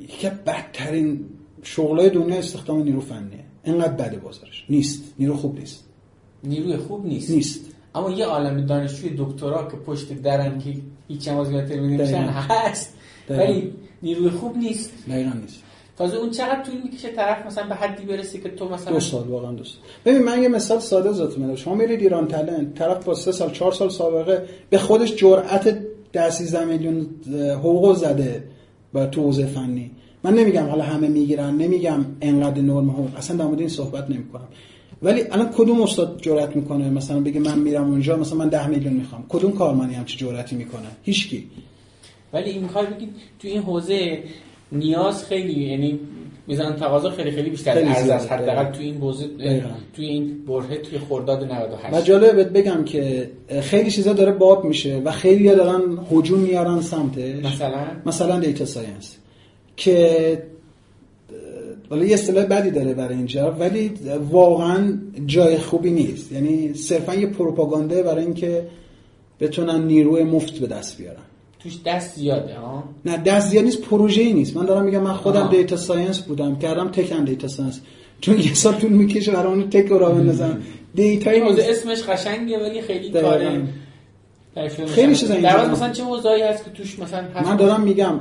یکی 0.00 0.30
بدترین 0.46 1.24
شغلای 1.62 2.10
دنیا 2.10 2.38
استخدام 2.38 2.82
نیرو 2.82 3.00
فنیه. 3.00 3.44
اینقدر 3.64 3.92
بده 3.92 4.16
بازارش. 4.16 4.64
نیست. 4.68 5.04
نیرو 5.18 5.36
خوب 5.36 5.58
نیست. 5.58 5.84
نیروی 6.44 6.76
خوب 6.76 7.06
نیست. 7.06 7.30
نیست. 7.30 7.60
اما 7.94 8.10
یه 8.10 8.24
عالم 8.24 8.66
دانشجوی 8.66 9.14
دکترا 9.18 9.68
که 9.70 9.76
پشت 9.76 10.12
درن 10.22 10.58
که 10.58 10.74
هیچ 11.08 11.28
هم 11.28 11.38
از 11.38 11.50
نمیشن 11.50 12.16
هست. 12.16 12.94
ولی 13.28 13.72
نیروی 14.02 14.30
خوب 14.30 14.56
نیست. 14.56 14.90
دقیقا 15.08 15.32
نیست. 15.40 15.62
تازه 15.98 16.16
اون 16.16 16.30
چقدر 16.30 16.62
طول 16.62 16.74
می‌کشه 16.84 17.08
طرف 17.08 17.46
مثلا 17.46 17.68
به 17.68 17.74
حدی 17.74 18.04
برسه 18.04 18.38
که 18.38 18.48
تو 18.48 18.68
مثلا 18.68 18.92
دو 18.92 19.00
سال 19.00 19.28
واقعا 19.28 19.52
دو 19.52 19.64
سال. 19.64 19.80
ببین 20.04 20.22
من 20.22 20.42
یه 20.42 20.48
مثال 20.48 20.78
ساده 20.78 21.08
ازتون 21.08 21.42
میدم. 21.42 21.56
شما 21.56 21.74
میرید 21.74 22.00
ایران 22.00 22.28
تالنت 22.28 22.74
طرف 22.74 23.04
با 23.04 23.14
سه 23.14 23.32
سال 23.32 23.50
چهار 23.50 23.72
سال 23.72 23.88
سابقه 23.88 24.44
به 24.70 24.78
خودش 24.78 25.16
جرأت 25.16 25.78
10 26.12 26.64
میلیون 26.64 27.06
حقوق 27.54 27.96
زده. 27.96 28.44
با 28.92 29.06
تو 29.06 29.22
حوزه 29.22 29.46
فنی. 29.46 29.90
من 30.24 30.34
نمیگم 30.34 30.66
حالا 30.66 30.84
همه 30.84 31.08
می‌گیرن 31.08 31.56
نمیگم 31.56 32.04
انقدر 32.20 32.62
نرم 32.62 32.90
حقوق 32.90 33.16
اصلا 33.16 33.36
در 33.36 33.44
مورد 33.44 33.60
این 33.60 33.68
صحبت 33.68 34.10
نمی‌کنم. 34.10 34.48
ولی 35.02 35.22
الان 35.30 35.50
کدوم 35.56 35.82
استاد 35.82 36.18
جرأت 36.22 36.56
می‌کنه؟ 36.56 36.90
مثلا 36.90 37.20
بگه 37.20 37.40
من 37.40 37.58
میرم 37.58 37.90
اونجا 37.90 38.16
مثلا 38.16 38.38
من 38.38 38.48
10 38.48 38.66
میلیون 38.66 38.94
می‌خوام. 38.94 39.24
کدوم 39.28 39.52
کارمندی 39.52 39.94
همچی 39.94 40.16
جرأتی 40.16 40.56
می‌کنه؟ 40.56 40.86
هیچکی 41.02 41.50
ولی 42.32 42.50
این 42.50 42.68
کار 42.68 42.86
بگید 42.86 43.08
تو 43.38 43.48
این 43.48 43.62
حوزه 43.62 44.22
نیاز 44.72 45.24
خیلی 45.24 45.60
یعنی 45.64 46.00
میزان 46.46 46.76
تقاضا 46.76 47.10
خیلی 47.10 47.30
خیلی 47.30 47.50
بیشتر. 47.50 47.78
از 47.78 48.10
از 48.10 48.28
حداقل 48.28 48.72
تو 48.72 48.80
این 48.80 48.96
حوزه 48.96 49.26
تو 49.96 50.02
این 50.02 50.44
برهه 50.46 50.76
توی 50.76 50.98
خرداد 50.98 51.44
98 51.52 51.94
و 51.94 52.00
جالبه 52.00 52.44
بگم 52.44 52.84
که 52.84 53.30
خیلی 53.60 53.90
چیزا 53.90 54.12
داره 54.12 54.32
باب 54.32 54.64
میشه 54.64 55.02
و 55.04 55.10
خیلی 55.10 55.48
دارن 55.48 55.98
هجوم 56.12 56.38
میارن 56.38 56.80
سمتش. 56.80 57.44
مثلا؟ 57.44 57.86
مثلا 58.06 58.40
data 58.40 58.64
science. 58.64 59.16
که 59.76 60.42
ولی 61.90 62.06
یه 62.06 62.14
اصطلاح 62.14 62.44
بدی 62.44 62.70
داره 62.70 62.94
برای 62.94 63.16
اینجا 63.16 63.50
ولی 63.50 63.92
واقعا 64.30 64.98
جای 65.26 65.58
خوبی 65.58 65.90
نیست. 65.90 66.32
یعنی 66.32 66.74
صرفا 66.74 67.14
یه 67.14 67.26
پروپاگانده 67.26 68.02
برای 68.02 68.24
اینکه 68.24 68.66
بتونن 69.40 69.84
نیروی 69.86 70.22
مفت 70.22 70.58
به 70.58 70.66
دست 70.66 70.98
بیارن. 70.98 71.22
توش 71.62 71.78
دست 71.86 72.16
زیاده 72.16 72.54
ها؟ 72.54 72.84
نه 73.04 73.16
دست 73.16 73.48
زیاد 73.50 73.64
نیست 73.64 73.80
پروژه 73.80 74.32
نیست. 74.32 74.56
من 74.56 74.66
دارم 74.66 74.84
میگم 74.84 75.02
من 75.02 75.12
خودم 75.12 75.42
آه. 75.42 75.50
دیتا 75.50 75.76
ساینس 75.76 76.18
بودم 76.18 76.58
کردم 76.58 76.88
تکن 76.88 77.24
دیتا 77.24 77.48
ساینس 77.48 77.80
چون 78.20 78.38
یه 78.38 78.54
سال 78.54 78.74
طول 78.74 78.90
می‌کشه 78.92 79.32
برای 79.32 79.52
اون 79.52 79.70
تک 79.70 79.86
رو 79.86 80.12
بندازم. 80.12 80.62
دیتا 80.94 81.30
اسمش 81.30 82.02
قشنگه 82.02 82.58
ولی 82.58 82.82
خیلی 82.82 83.10
کاره 83.10 83.62
خیلی 84.86 85.14
چیزا 85.14 85.34
در 85.34 85.70
مثلا 85.70 85.92
چه 85.92 86.04
موضوعی 86.04 86.42
هست 86.42 86.64
که 86.64 86.70
توش 86.70 86.98
مثلا 86.98 87.24
من 87.44 87.56
دارم 87.56 87.80
میگم 87.80 88.20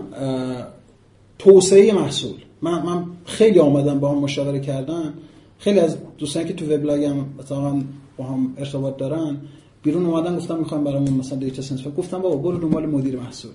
توسعه 1.40 1.94
محصول. 1.94 2.36
من, 2.62 2.82
من 2.82 3.04
خیلی 3.26 3.60
آمدم 3.60 4.00
با 4.00 4.12
هم 4.12 4.18
مشاوره 4.18 4.60
کردن. 4.60 5.14
خیلی 5.60 5.80
از 5.80 5.98
دوستانی 6.18 6.48
که 6.48 6.54
تو 6.54 6.66
وبلاگم 6.66 7.16
مثلا 7.40 7.82
با 8.18 8.26
هم 8.26 8.54
ارتباط 8.58 8.98
دارن 8.98 9.38
بیرون 9.84 10.06
اومدن 10.06 10.36
گفتم 10.36 10.58
می‌خوام 10.58 10.84
برامون 10.84 11.14
مثلا 11.14 11.38
دیتا 11.38 11.62
سنس 11.62 11.88
گفتم 11.98 12.22
بابا 12.22 12.36
برو 12.36 12.58
دنبال 12.58 12.86
مدیر 12.86 13.16
محصول. 13.16 13.52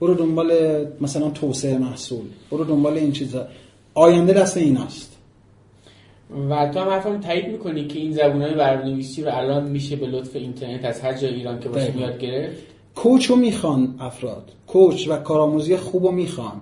برو 0.00 0.14
دنبال 0.14 0.52
مثلا 1.00 1.30
توسعه 1.30 1.78
محصول. 1.78 2.24
برو 2.50 2.64
دنبال 2.64 2.98
این 2.98 3.12
چیزا 3.12 3.46
آینده 3.94 4.32
دست 4.32 4.56
ایناست 4.56 5.16
و 6.50 6.70
تو 6.74 6.80
هم 6.80 6.88
حرفم 6.88 7.20
تایید 7.20 7.48
می‌کنی 7.48 7.86
که 7.86 7.98
این 7.98 8.12
زبونهای 8.12 8.54
برنامه‌نویسی 8.54 9.22
رو 9.22 9.30
الان 9.34 9.70
میشه 9.70 9.96
به 9.96 10.06
لطف 10.06 10.36
اینترنت 10.36 10.84
از 10.84 11.00
هر 11.00 11.14
جای 11.14 11.34
ایران 11.34 11.60
که 11.60 11.68
باشه 11.68 11.92
میاد 11.92 12.18
گرفت؟ 12.18 12.62
کوچ 12.94 13.26
رو 13.26 13.36
می‌خوان 13.36 13.94
افراد. 14.00 14.52
کوچ 14.66 15.08
و 15.08 15.16
کارآموزی 15.16 15.76
خوب 15.76 16.04
رو 16.04 16.10
می‌خوان 16.10 16.60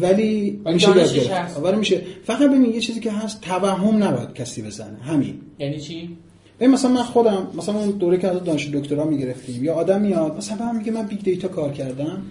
ولی 0.00 0.60
میشه 0.64 0.88
یاد 0.88 1.14
گرفت. 1.14 1.74
میشه. 1.74 2.02
فقط 2.24 2.48
ببین 2.48 2.64
یه 2.64 2.80
چیزی 2.80 3.00
که 3.00 3.12
هست 3.12 3.40
توهم 3.40 4.02
نباید 4.02 4.34
کسی 4.34 4.62
بزنه. 4.62 4.98
همین. 4.98 5.34
یعنی 5.58 5.80
چی؟ 5.80 6.16
ببین 6.60 6.72
مثلا 6.72 6.90
من 6.90 7.02
خودم 7.02 7.46
مثلا 7.58 7.78
اون 7.78 7.90
دوره 7.90 8.18
که 8.18 8.28
از 8.28 8.44
دانش 8.44 8.70
دکترا 8.74 9.04
می‌گرفتیم 9.04 9.64
یا 9.64 9.74
آدم 9.74 10.00
میاد 10.00 10.36
مثلا 10.36 10.66
من 10.66 10.76
میگه 10.76 10.92
من 10.92 11.02
big 11.02 11.22
data 11.22 11.48
کار 11.48 11.72
کردم. 11.72 12.22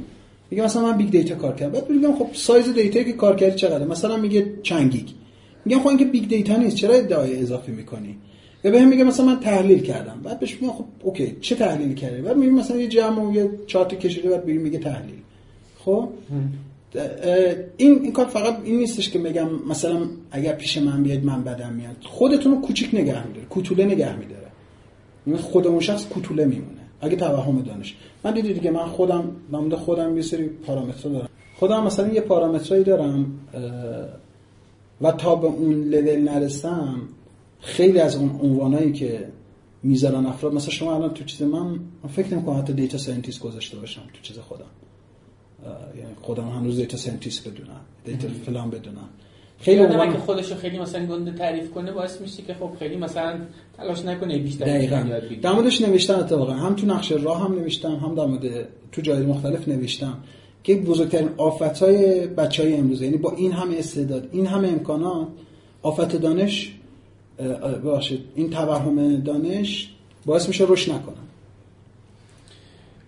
میگه 0.51 0.63
مثلا 0.63 0.81
من 0.81 0.97
big 0.97 1.09
data 1.09 1.35
کار 1.35 1.55
کردم. 1.55 1.71
بعد 1.71 1.89
میگم 1.89 2.15
خب 2.15 2.27
size 2.33 2.73
data 2.73 3.03
که 3.03 3.13
کار 3.13 3.35
کردی 3.35 3.55
چقدره؟ 3.55 3.85
مثلا 3.85 4.17
میگه 4.17 4.53
چند 4.63 4.91
گیگ. 4.91 5.07
میگم 5.65 5.79
خب 5.79 5.87
این 5.87 5.97
که 5.97 6.05
big 6.05 6.27
data 6.27 6.55
نیست 6.55 6.75
چرا 6.75 6.93
ادعای 6.93 7.41
اضافی 7.41 7.71
می‌کنی؟ 7.71 8.15
یا 8.63 8.71
بهم 8.71 8.87
میگه 8.87 9.03
مثلا 9.03 9.25
من 9.25 9.39
تحلیل 9.39 9.79
کردم. 9.79 10.21
بعد 10.23 10.39
بهش 10.39 10.57
میگم 10.61 10.73
خب 10.73 10.85
OK 11.03 11.35
چه 11.41 11.55
تحلیلی 11.55 11.93
کردی؟ 11.93 12.21
بعد 12.21 12.37
میگه 12.37 12.51
مثلا 12.51 12.77
یه 12.77 12.87
جمع 12.87 13.21
و 13.21 13.35
یه 13.35 13.49
چارت 13.67 13.99
کشیده 13.99 14.29
بعد 14.29 14.45
میگه 14.45 14.79
تحلیل. 14.79 15.19
خب؟ 15.85 16.09
این 16.93 17.69
این 17.77 18.13
کار 18.13 18.25
فقط 18.25 18.57
این 18.63 18.77
نیستش 18.77 19.09
که 19.09 19.19
میگم 19.19 19.49
مثلا 19.67 20.07
اگر 20.31 20.53
پیش 20.53 20.77
من 20.77 21.03
بیاید 21.03 21.25
من 21.25 21.43
بدم 21.43 21.73
میاد. 21.73 21.95
خودتون 22.03 22.51
رو 22.51 22.61
کوچیک 22.61 22.89
نگه 22.93 23.27
میداره 23.27 23.45
کوتوله 23.45 23.85
نگه 23.85 24.15
میداره. 24.15 24.47
یعنی 25.27 25.39
خود 25.39 25.67
اون 25.67 25.79
شخص 25.79 26.05
کوتوله 26.05 26.45
میمونه. 26.45 26.81
اگه 27.01 27.15
توهم 27.15 27.61
دانش. 27.61 27.95
من 28.23 28.33
دیدی 28.33 28.53
دیگه 28.53 28.71
من 28.71 28.85
خودم 28.85 29.31
نامده 29.51 29.75
خودم 29.75 30.15
یه 30.15 30.21
سری 30.21 30.47
پارامتر 30.47 31.09
دارم. 31.09 31.29
خودم 31.55 31.83
مثلا 31.83 32.13
یه 32.13 32.21
پارامترایی 32.21 32.83
دارم 32.83 33.39
و 35.01 35.11
تا 35.11 35.35
به 35.35 35.47
اون 35.47 35.73
لول 35.73 36.19
نرسم 36.19 37.01
خیلی 37.59 37.99
از 37.99 38.15
اون 38.15 38.39
عنوانایی 38.43 38.91
که 38.91 39.27
می‌ذارن 39.83 40.25
افراد 40.25 40.53
مثلا 40.53 40.69
شما 40.69 40.95
الان 40.95 41.13
تو 41.13 41.23
چیز 41.23 41.41
من 41.41 41.79
فکر 42.09 42.33
نمی‌کنم 42.33 42.59
حتی 42.59 42.73
data 42.73 42.97
scientist 42.97 43.39
گذاشته 43.39 43.77
باشم 43.77 44.01
تو 44.13 44.21
چیز 44.21 44.37
خودم. 44.37 44.65
یعنی 45.97 46.13
خودم 46.21 46.47
هنوز 46.47 46.75
data 46.75 46.97
scientist 46.97 47.47
بدونم 47.47 47.81
data 48.05 48.27
فلان 48.45 48.69
بدونم. 48.69 49.09
خیلی 49.59 49.81
اون 49.81 50.13
که 50.13 50.19
خودشو 50.19 50.55
خیلی 50.55 50.79
مثلا 50.79 51.05
گنده 51.05 51.31
تعریف 51.31 51.71
کنه 51.71 51.91
باعث 51.91 52.21
میشه 52.21 52.43
که 52.43 52.53
خب 52.53 52.71
خیلی 52.79 52.95
مثلا 52.95 53.39
تلاش 53.77 54.05
نکنه 54.05 54.37
بیشتر 54.37 54.65
دقیقاً. 54.65 55.05
در 55.41 55.51
موردش 55.51 55.81
نوشتم 55.81 56.19
اتفاقا. 56.19 56.53
هم 56.53 56.75
تو 56.75 56.87
نقشه 56.87 57.15
راه 57.15 57.43
هم 57.43 57.53
نوشتم 57.53 57.95
هم 57.95 58.15
در 58.15 58.25
مورد 58.25 58.67
تو 58.91 59.01
جای 59.01 59.25
مختلف 59.25 59.67
نوشتم. 59.67 60.17
که 60.63 60.75
بزرگترین 60.75 61.29
آفتهای 61.37 62.27
بچه 62.27 62.63
های 62.63 62.73
امروزه 62.73 63.05
یعنی 63.05 63.17
با 63.17 63.31
این 63.31 63.51
همه 63.51 63.77
استعداد 63.77 64.29
این 64.31 64.45
همه 64.45 64.67
امکانات 64.67 65.27
آفت 65.81 66.15
دانش 66.15 66.73
باشید 67.83 68.19
این 68.35 68.49
توهم 68.49 69.19
دانش 69.19 69.89
باعث 70.25 70.47
میشه 70.47 70.65
رشد 70.67 70.91
نکنن. 70.91 71.28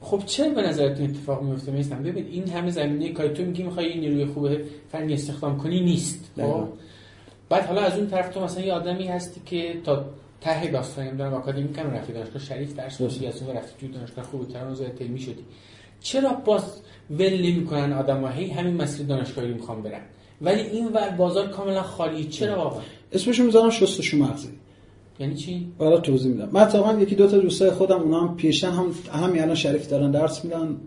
خب 0.02 0.24
چه 0.26 0.49
به 0.49 0.62
نظرتون 0.62 1.06
اتفاق 1.06 1.43
میفته 1.43 1.72
میستم؟ 1.72 2.04
ببین 2.04 2.26
این 2.26 2.49
همه 2.49 2.72
زمینه 2.72 3.10
کاری 3.10 3.30
تو 3.30 3.43
میگی 3.43 3.64
می‌خوای 3.64 3.99
نیروی 3.99 4.26
خوب 4.26 4.49
فنی 4.91 5.14
استخدام 5.14 5.58
کنی 5.58 5.82
نیست 5.82 6.32
خب؟ 6.36 6.68
بعد 7.49 7.66
حالا 7.66 7.82
از 7.82 7.97
اون 7.97 8.08
طرف 8.08 8.34
تو 8.34 8.43
مثلا 8.43 8.64
یه 8.64 8.74
آدمی 8.74 9.08
هستی 9.08 9.41
که 9.45 9.82
تا 9.84 10.06
ته 10.41 10.68
داستان 10.72 11.06
نمی‌دونم 11.06 11.34
آکادمی 11.34 11.74
کم 11.74 11.91
رفتی 11.91 12.14
دانشگاه 12.14 12.41
شریف 12.41 12.76
درس 12.76 12.97
خوندی 12.97 13.28
از 13.28 13.43
اون 13.43 13.58
رفتی 13.58 13.88
تو 13.88 13.93
دانشگاه 13.93 14.26
خوب 14.26 14.47
تران 14.47 14.78
علمی 14.99 15.20
شدی. 15.20 15.45
چرا 15.99 16.34
باز 16.34 16.82
ول 17.10 17.34
نمی‌کنن 17.34 17.93
آدم‌ها؟ 17.93 18.30
هی 18.30 18.49
همین 18.49 18.76
مسیر 18.76 19.06
دانشگاهی 19.06 19.47
رو 19.47 19.54
می‌خوان 19.54 19.82
برن. 19.82 20.02
ولی 20.41 20.62
این 20.62 20.88
ور 20.88 21.10
بازار 21.10 21.47
کاملا 21.47 21.82
خالی 21.82 22.24
چرا 22.24 22.56
واقعا 22.56 22.82
اسمشو 23.12 23.43
می‌ذارن 23.43 23.70
شستشو 23.70 24.18
مغزی 24.18 24.49
یعنی 25.20 25.36
چی؟ 25.36 25.68
برای 25.80 26.01
توضیح 26.01 26.32
میدم. 26.32 26.49
من 26.86 27.01
یکی 27.01 27.16
دو 27.16 27.28
تا 27.28 27.38
دوستای 27.38 27.72
خودم 27.72 27.99
اونا 27.99 28.28
هم 28.28 28.36
پیشن 28.36 28.72
هم 28.72 28.93
همین 29.14 29.41
الان 29.41 29.55
شریف 29.55 29.89
دارن 29.89 30.12
درس 30.12 30.45
میدن 30.45 30.78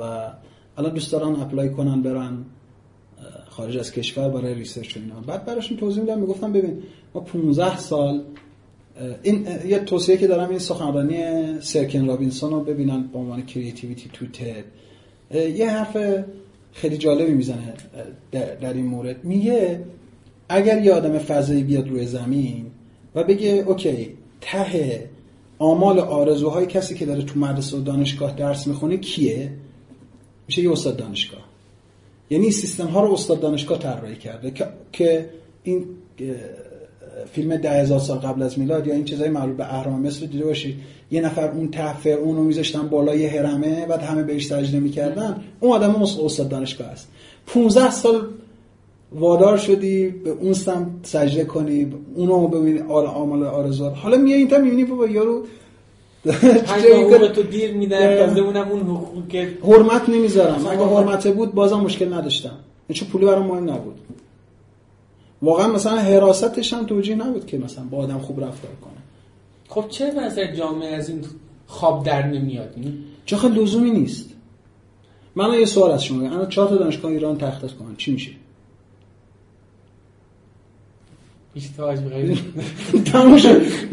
و 0.00 0.30
الان 0.78 0.94
دوست 0.94 1.12
دارن 1.12 1.40
اپلای 1.40 1.70
کنن 1.70 2.02
برن 2.02 2.44
خارج 3.48 3.78
از 3.78 3.92
کشور 3.92 4.28
برای 4.28 4.54
research 4.54 4.96
اینا. 4.96 5.20
بعد 5.26 5.44
براشون 5.44 5.76
توضیح 5.76 6.02
میدم 6.02 6.18
می‌گفتم 6.20 6.52
ببین 6.52 6.82
ما 7.14 7.20
15 7.20 7.78
سال 7.78 8.22
این 9.22 9.46
یه 9.66 9.78
توصیه 9.78 10.16
که 10.16 10.26
دارم 10.26 10.50
این 10.50 10.58
سخنرانی 10.58 11.22
سر 11.60 11.78
کن 11.78 12.06
رابینسون 12.06 12.50
رو 12.50 12.60
ببینن 12.60 13.02
به 13.12 13.18
عنوان 13.18 13.46
creativity 13.46 14.10
تو 14.12 14.26
TED. 14.26 14.64
یه 15.56 15.70
حرف 15.70 16.24
خیلی 16.72 16.96
جالبی 16.96 17.32
می‌زنه 17.32 17.74
در 18.60 18.72
این 18.72 18.86
مورد. 18.86 19.24
میگه 19.24 19.84
اگر 20.48 20.84
یه 20.84 20.92
آدم 20.92 21.18
فضایی 21.18 21.62
بیاد 21.62 21.88
روی 21.88 22.06
زمین 22.06 22.66
و 23.14 23.24
بگه 23.24 23.64
OK 23.66 24.10
ته 24.40 25.08
آمال 25.58 25.98
آرزوهای 25.98 26.66
کسی 26.66 26.94
که 26.94 27.06
داره 27.06 27.22
تو 27.22 27.38
مدرسه 27.38 27.76
و 27.76 27.80
دانشگاه 27.80 28.36
درس 28.36 28.66
می‌خونه 28.66 28.96
کیه؟ 28.96 29.52
میشه 30.46 30.62
یه 30.62 30.72
استاد 30.72 30.96
دانشگاه. 30.96 31.40
یعنی 32.30 32.50
سیستم 32.50 32.86
ها 32.86 33.04
رو 33.04 33.12
استاد 33.12 33.40
دانشگاه 33.40 33.78
طراحی 33.78 34.16
کرده 34.16 34.52
که 34.92 35.30
این 35.62 35.84
فیلم 37.32 37.56
ده 37.56 37.70
هزار 37.70 37.98
سال 37.98 38.18
قبل 38.18 38.42
از 38.42 38.58
میلاد 38.58 38.86
یا 38.86 38.94
این 38.94 39.04
چیزای 39.04 39.28
مربوط 39.28 39.56
به 39.56 39.74
اهرام 39.74 40.00
مصر 40.00 40.26
دیده 40.26 40.44
باشی. 40.44 40.76
یه 41.10 41.20
نفر 41.20 41.50
اون 41.50 41.70
ته 41.70 42.10
اون 42.10 42.36
رو 42.36 42.42
میذاشتن 42.42 42.88
بالای 42.88 43.26
هرمه 43.26 43.86
بعد 43.86 44.02
همه 44.02 44.22
بهش 44.22 44.46
سجده 44.46 44.80
می‌کردن. 44.80 45.44
اون 45.60 45.72
آدم 45.72 46.02
استاد 46.02 46.48
دانشگاه 46.48 46.88
است. 46.88 47.08
15 47.46 47.90
سال 47.90 48.28
وادار 49.12 49.56
شدی 49.56 50.08
به 50.08 50.30
اون 50.30 50.52
سم 50.52 50.90
سجده 51.02 51.44
کنی 51.44 51.92
اونو 52.14 52.48
ببینی 52.48 52.78
آل 52.78 53.06
آمال 53.06 53.44
آرزوات. 53.44 53.96
حالا 53.96 54.16
میای 54.16 54.38
اینتا 54.38 54.58
می‌بینی 54.58 54.84
بابا 54.84 55.06
یارو 55.06 55.44
تو 57.34 57.42
دیر 57.42 57.72
میدن 57.72 58.26
تازه 58.26 58.40
اونم 58.40 58.68
اون 58.68 58.80
حقوق 58.80 59.28
که 59.28 59.58
حرمت 59.62 60.08
نمی‌ذارم. 60.08 60.66
اگه 60.66 60.84
حرمت 60.84 61.28
بود 61.28 61.54
بازم 61.54 61.80
مشکل 61.80 62.12
نداشتم. 62.12 62.56
چون 62.92 63.08
پولی 63.08 63.26
برام 63.26 63.46
مهم 63.46 63.70
نبود. 63.70 63.94
واقعا 65.42 65.68
مثلا 65.68 65.96
حراستش 65.96 66.74
هم 66.74 66.86
توجیه 66.86 67.14
نبود 67.14 67.46
که 67.46 67.58
مثلا 67.58 67.84
با 67.84 67.98
آدم 67.98 68.18
خوب 68.18 68.40
رفتار 68.40 68.70
کنه. 68.82 68.92
خب 69.68 69.84
چه 69.88 70.12
نظر 70.14 70.54
جامعه 70.54 70.94
از 70.94 71.08
این 71.08 71.24
خواب 71.66 72.04
در 72.04 72.26
نمیاد؟ 72.26 72.74
چه 73.26 73.36
خیلی 73.36 73.62
لزومی 73.62 73.90
نیست. 73.90 74.30
من 75.34 75.58
یه 75.58 75.66
سوال 75.66 75.90
از 75.90 76.04
شما 76.04 76.26
انا 76.26 76.46
چهار 76.46 76.68
تا 76.68 76.76
دانشگاه 76.76 77.10
ایران 77.10 77.38
تخصص 77.38 77.72
کنن. 77.72 77.96
چی 77.96 78.12
میشه؟ 78.12 78.30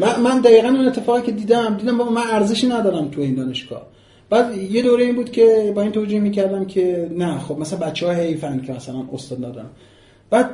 من 0.00 0.20
من 0.20 0.40
دقیقا 0.40 0.68
اون 0.68 0.88
اتفاقی 0.88 1.22
که 1.22 1.32
دیدم 1.32 1.76
دیدم 1.76 1.98
بابا 1.98 2.10
من 2.10 2.22
ارزشی 2.30 2.66
ندارم 2.66 3.08
تو 3.08 3.20
این 3.20 3.34
دانشگاه. 3.34 3.86
بعد 4.30 4.56
یه 4.56 4.82
دوره 4.82 5.04
این 5.04 5.14
بود 5.14 5.30
که 5.30 5.72
با 5.76 5.82
این 5.82 5.92
توجیه 5.92 6.20
می‌کردم 6.20 6.64
که 6.64 7.10
نه 7.16 7.38
خب 7.38 7.58
مثلا 7.58 7.78
بچه 7.78 8.06
ها 8.06 8.12
حیفن 8.12 8.60
که 8.60 8.72
مثلا 8.72 9.04
استاد 9.12 9.44
ندارم 9.44 9.70
بعد 10.30 10.50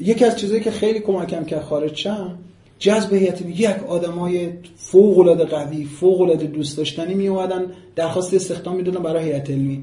یکی 0.00 0.24
از 0.24 0.36
چیزایی 0.36 0.60
که 0.60 0.70
خیلی 0.70 1.00
کمکم 1.00 1.44
کرد 1.44 1.62
خارج 1.62 1.96
شم 1.96 2.38
جذب 2.78 3.14
هیئت 3.14 3.42
یک 3.46 3.84
آدمای 3.88 4.48
فوق 4.76 5.18
العاده 5.18 5.44
قوی 5.44 5.84
فوق 5.84 6.20
العاده 6.20 6.46
دوست 6.46 6.76
داشتنی 6.76 7.14
می 7.14 7.28
اومدن 7.28 7.66
درخواست 7.96 8.34
استخدام 8.34 8.76
می‌دادن 8.76 9.02
برای 9.02 9.24
هیئت 9.24 9.50
علمی. 9.50 9.82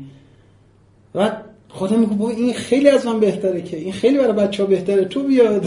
و 1.16 1.32
خودم 1.74 1.99
میگم 1.99 2.17
بابا 2.17 2.32
این 2.32 2.53
خیلی 2.53 2.89
از 2.89 3.05
من 3.05 3.19
بهتره 3.19 3.61
که. 3.61 3.78
این 3.78 3.93
خیلی 3.93 4.17
برای 4.17 4.34
بچه 4.34 4.63
ها 4.63 4.69
بهتره. 4.69 5.05
تو 5.05 5.24
بیاد. 5.24 5.65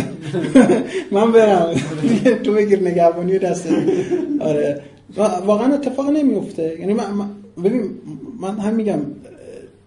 من 1.12 1.32
برم. 1.32 1.74
تو 2.44 2.52
بگیر 2.52 2.80
نگهبانی 2.80 3.38
دست 3.38 3.68
آره. 4.40 4.82
واقعا 5.46 5.74
اتفاق 5.74 6.10
نمیفته 6.10 6.76
یعنی 6.80 6.92
من 6.94 7.04
ببین 7.64 7.90
من 8.40 8.58
هم 8.58 8.74
میگم 8.74 8.98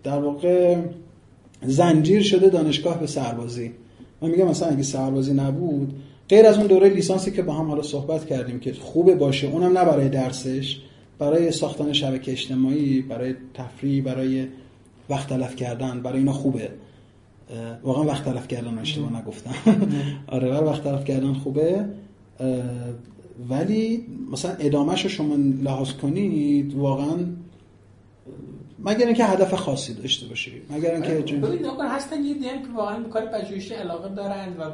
در 0.04 0.20
واقع 0.20 0.76
زنجیر 1.66 2.22
شده 2.22 2.50
دانشگاه 2.50 3.00
به 3.00 3.08
سربازی. 3.08 3.72
من 4.22 4.30
میگم 4.30 4.48
مثلا 4.48 4.70
اگه 4.70 4.84
سربازی 4.84 5.34
نبود 5.34 5.94
غیر 6.30 6.46
از 6.46 6.58
اون 6.58 6.68
دوره 6.68 6.90
لیسانسی 6.90 7.32
که 7.32 7.42
با 7.42 7.54
هم 7.54 7.68
حالا 7.68 7.82
صحبت 7.82 8.26
کردیم 8.26 8.60
که 8.60 8.74
خوبه 8.74 9.16
باشه 9.16 9.48
اونم 9.48 9.78
نه 9.78 9.86
برای 9.86 10.10
درسش 10.10 10.80
برای 11.20 11.52
ساختن 11.52 11.94
شبکه 11.94 12.32
اجتماعی 12.32 13.02
برای 13.02 13.36
تفریح 13.54 14.04
برای 14.04 14.48
وقت 15.10 15.30
تلف 15.30 15.56
کردن 15.56 16.02
برای 16.02 16.20
اینا 16.20 16.34
خوبه. 16.34 16.70
واقعا 17.84 18.04
وقت 18.04 18.26
تلف 18.26 18.48
کردن 18.48 18.78
اشتباه 18.78 19.22
نگفتم. 19.22 19.56
آره 20.28 20.50
برای 20.50 20.70
وقت 20.70 20.84
تلف 20.84 21.04
کردن 21.04 21.34
خوبه. 21.34 21.86
ولی 23.50 24.06
مثلا 24.32 24.52
ادامهش 24.60 25.04
رو 25.04 25.10
شما 25.10 25.36
لحاظ 25.64 25.92
کنید 25.92 26.74
واقعا 26.74 27.16
مگر 28.80 29.06
اینکه 29.06 29.26
هدف 29.26 29.54
خاصی 29.54 29.94
داشته 29.94 30.28
باشی. 30.28 30.62
مگر 30.70 30.94
اینکه 30.94 31.24
جن... 31.24 31.42
ببین 31.42 31.66
هستن 31.66 32.24
یه 32.24 32.34
دیم 32.34 32.42
که 32.62 32.72
واقعا 32.76 33.00
به 33.00 33.10
کار 33.10 33.26
پژوهشی 33.26 33.74
علاقه 33.74 34.16
دارن 34.16 34.58
و 34.58 34.72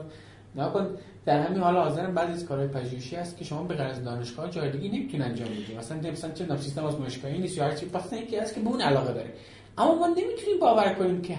نکن 0.62 0.88
در 1.26 1.40
همین 1.40 1.60
حال 1.60 1.76
حاضرن 1.76 2.14
بعضی 2.14 2.34
از 2.34 2.46
کارهای 2.46 2.68
پژوهشی 2.68 3.16
هست 3.16 3.38
که 3.38 3.46
شما 3.46 3.64
به 3.64 3.76
غرض 3.76 4.04
دانشگاه 4.04 4.50
جای 4.50 4.72
دیگه 4.72 4.96
نمی‌تونن 4.96 5.26
انجام 5.26 5.48
بدید 5.48 5.78
مثلا 5.78 6.12
مثلا 6.12 6.32
چه 6.32 6.58
سیستم 6.58 6.84
آزمایشگاهی 6.84 7.38
نیست 7.38 7.58
یا 7.58 7.64
هر 7.64 7.76
چی. 7.76 7.86
پس 7.86 8.14
اینکه 8.14 8.42
هست 8.42 8.56
که 8.56 8.60
به 8.60 8.68
اون 8.68 8.82
علاقه 8.82 9.14
داره 9.14 9.30
اما 9.78 9.96
ما 9.96 10.08
نمی‌تونیم 10.08 10.60
باور 10.62 10.94
کنیم 11.00 11.22
که 11.22 11.36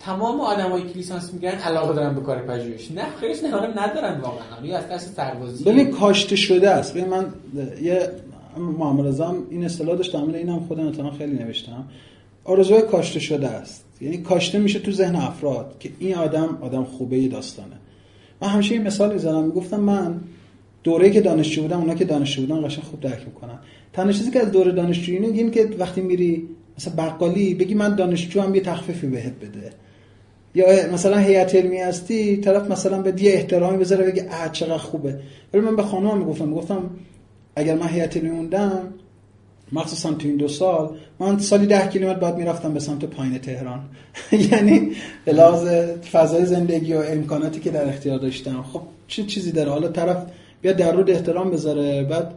تمام 0.00 0.40
آدمایی 0.40 0.84
که 0.84 0.94
لیسانس 0.94 1.32
می‌گیرن 1.32 1.58
علاقه 1.58 1.94
دارن 1.94 2.14
به 2.14 2.20
کار 2.20 2.38
پژوهش. 2.38 2.90
نه 2.90 3.04
خیلیش 3.20 3.42
نه 3.42 3.48
ندارن 3.84 4.20
واقعا. 4.20 4.66
یا 4.66 4.78
از 4.78 4.88
دست 4.88 5.16
سربازی. 5.16 5.64
ببین 5.64 5.90
کاشته 5.90 6.36
شده 6.36 6.70
است. 6.70 6.94
ببین 6.94 7.08
من 7.08 7.26
یه 7.82 8.10
اعظم 8.80 9.36
این 9.50 9.64
اصطلاح 9.64 9.96
داشت 9.96 10.14
عمل 10.14 10.34
اینم 10.34 10.60
خودم 10.60 10.84
مثلا 10.84 11.10
خیلی 11.10 11.32
نوشتم. 11.32 11.84
آرزوی 12.44 12.82
کاشته 12.82 13.20
شده 13.20 13.48
است. 13.48 13.84
یعنی 14.00 14.18
کاشته 14.18 14.58
میشه 14.58 14.78
تو 14.78 14.92
ذهن 14.92 15.16
افراد 15.16 15.76
که 15.80 15.90
این 15.98 16.14
آدم 16.14 16.58
آدم 16.60 16.84
خوبه 16.84 17.28
داستانه. 17.28 17.76
من 18.42 18.48
همیشه 18.48 18.74
این 18.74 18.82
مثال 18.82 19.12
می‌زنم 19.12 19.44
می‌گفتم 19.44 19.80
من 19.80 20.20
دوره 20.84 21.10
که 21.10 21.20
دانشجو 21.20 21.62
بودم 21.62 21.80
اونا 21.80 21.94
که 21.94 22.04
دانشجو 22.04 22.42
بودن 22.42 22.68
قشنگ 22.68 22.84
خوب 22.84 23.00
درک 23.00 23.26
می‌کنن. 23.26 23.58
تنها 23.92 24.12
چیزی 24.12 24.30
که 24.30 24.40
از 24.40 24.52
دوره 24.52 24.72
دانشجویی 24.72 25.18
اینه 25.18 25.50
که 25.50 25.70
وقتی 25.78 26.00
میری 26.00 26.48
مثلا 26.80 26.94
بقالی 26.94 27.54
بگی 27.54 27.74
من 27.74 27.94
دانشجو 27.94 28.40
هم 28.40 28.54
یه 28.54 28.60
تخفیفی 28.60 29.06
بهت 29.06 29.32
بده. 29.32 29.70
یا 30.54 30.92
مثلا 30.92 31.18
هیئت 31.18 31.54
علمی 31.54 31.78
هستی 31.78 32.36
طرف 32.36 32.70
مثلا 32.70 33.02
به 33.02 33.22
یه 33.22 33.32
احترامی 33.32 33.78
بذاره 33.78 34.04
بگه 34.04 34.26
اه 34.30 34.52
چقدر 34.52 34.76
خوبه. 34.76 35.18
ولی 35.54 35.62
من 35.62 35.76
به 35.76 35.82
خانم 35.82 36.18
می‌گفتم 36.18 36.48
می‌گفتم 36.48 36.90
اگر 37.56 37.74
من 37.74 37.88
هیئت 37.88 38.16
علمی 38.16 38.30
موندم 38.30 38.94
مخصوصا 39.72 40.12
تو 40.12 40.28
این 40.28 40.36
دو 40.36 40.48
سال 40.48 40.90
من 41.20 41.38
سالی 41.38 41.66
ده 41.66 41.88
کیلومتر 41.88 42.18
بعد 42.18 42.36
می‌رفتم 42.36 42.74
به 42.74 42.80
سمت 42.80 43.04
پایین 43.04 43.38
تهران. 43.38 43.80
یعنی 44.52 44.92
لحاظ 45.26 45.68
فضای 46.12 46.46
زندگی 46.46 46.92
و 46.92 46.98
امکاناتی 46.98 47.60
که 47.60 47.70
در 47.70 47.88
اختیار 47.88 48.18
داشتم. 48.18 48.62
خب 48.72 48.80
چه 49.06 49.22
چیزی 49.22 49.52
داره؟ 49.52 49.70
حالا 49.70 49.88
طرف 49.88 50.26
بیا 50.62 50.72
در 50.72 50.92
رود 50.92 51.10
احترام 51.10 51.50
بذاره 51.50 52.04
بعد 52.04 52.34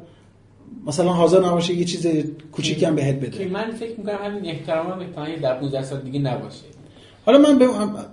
مثلا 0.88 1.10
حاضر 1.10 1.45
نباشه 1.45 1.74
یه 1.74 1.86
چیز 1.86 2.08
کوچیکی 2.52 2.86
هم 2.86 2.95
بهت 2.95 3.16
بده. 3.16 3.38
که 3.38 3.45
من 3.45 3.72
فکر 3.72 3.98
می‌کنم 3.98 4.16
همین 4.24 4.45
احترام 4.45 4.91
هم 4.91 5.00
احتمالاً 5.00 5.36
در 5.41 5.60
15 5.60 5.84
سال 5.84 6.02
دیگه 6.02 6.20
نباشه. 6.20 6.64
حالا 7.26 7.38
من 7.38 7.58
به... 7.58 7.68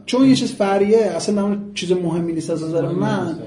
چون 0.06 0.28
یه 0.28 0.34
چیز 0.34 0.52
فریه 0.52 0.98
اصلا 0.98 1.42
نمون 1.42 1.70
چیز 1.74 1.92
مهمی 1.92 2.32
نیست 2.32 2.50
از 2.50 2.62
نظر 2.64 2.88
من 2.88 3.38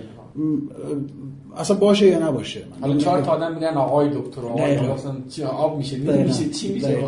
اصلا 1.58 1.78
باشه 1.78 2.08
یا 2.08 2.28
نباشه؟ 2.28 2.60
من 2.60 2.88
حالا 2.88 3.00
چهار 3.00 3.22
تا 3.22 3.32
آدم 3.32 3.54
میگن 3.54 3.68
آقای 3.68 4.10
دکتر 4.10 4.42
آقای. 4.42 4.76
اصلا 4.76 5.16
چی 5.30 5.44
آب 5.44 5.78
میشه. 5.78 5.98
میشه 5.98 6.50
چی 6.50 6.74
میشه؟ 6.74 7.04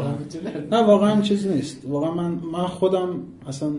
نه 0.71 0.83
واقعا 0.83 1.21
چیز 1.21 1.47
نیست. 1.47 1.77
واقعا 1.87 2.11
من 2.11 2.31
من 2.51 2.67
خودم 2.67 3.19
اصلا 3.47 3.69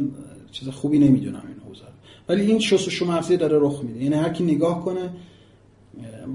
چیز 0.52 0.68
خوبی 0.68 0.98
نمی‌دونم 0.98 1.42
این 1.48 1.68
حوزه. 1.68 1.84
ولی 2.28 2.42
این 2.42 2.58
شستشو 2.58 3.06
مغزی 3.06 3.36
داره 3.36 3.58
رخ 3.60 3.80
میده. 3.84 4.02
یعنی 4.04 4.14
هر 4.14 4.28
کی 4.28 4.44
نگاه 4.44 4.84
کنه 4.84 5.10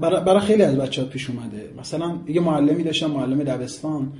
برای, 0.00 0.40
خیلی 0.40 0.62
از 0.62 0.76
بچه‌ها 0.76 1.08
پیش 1.08 1.30
اومده. 1.30 1.70
مثلا 1.80 2.18
یه 2.28 2.40
معلمی 2.40 2.82
داشتم 2.82 3.10
معلم 3.10 3.42
دبستان. 3.42 4.12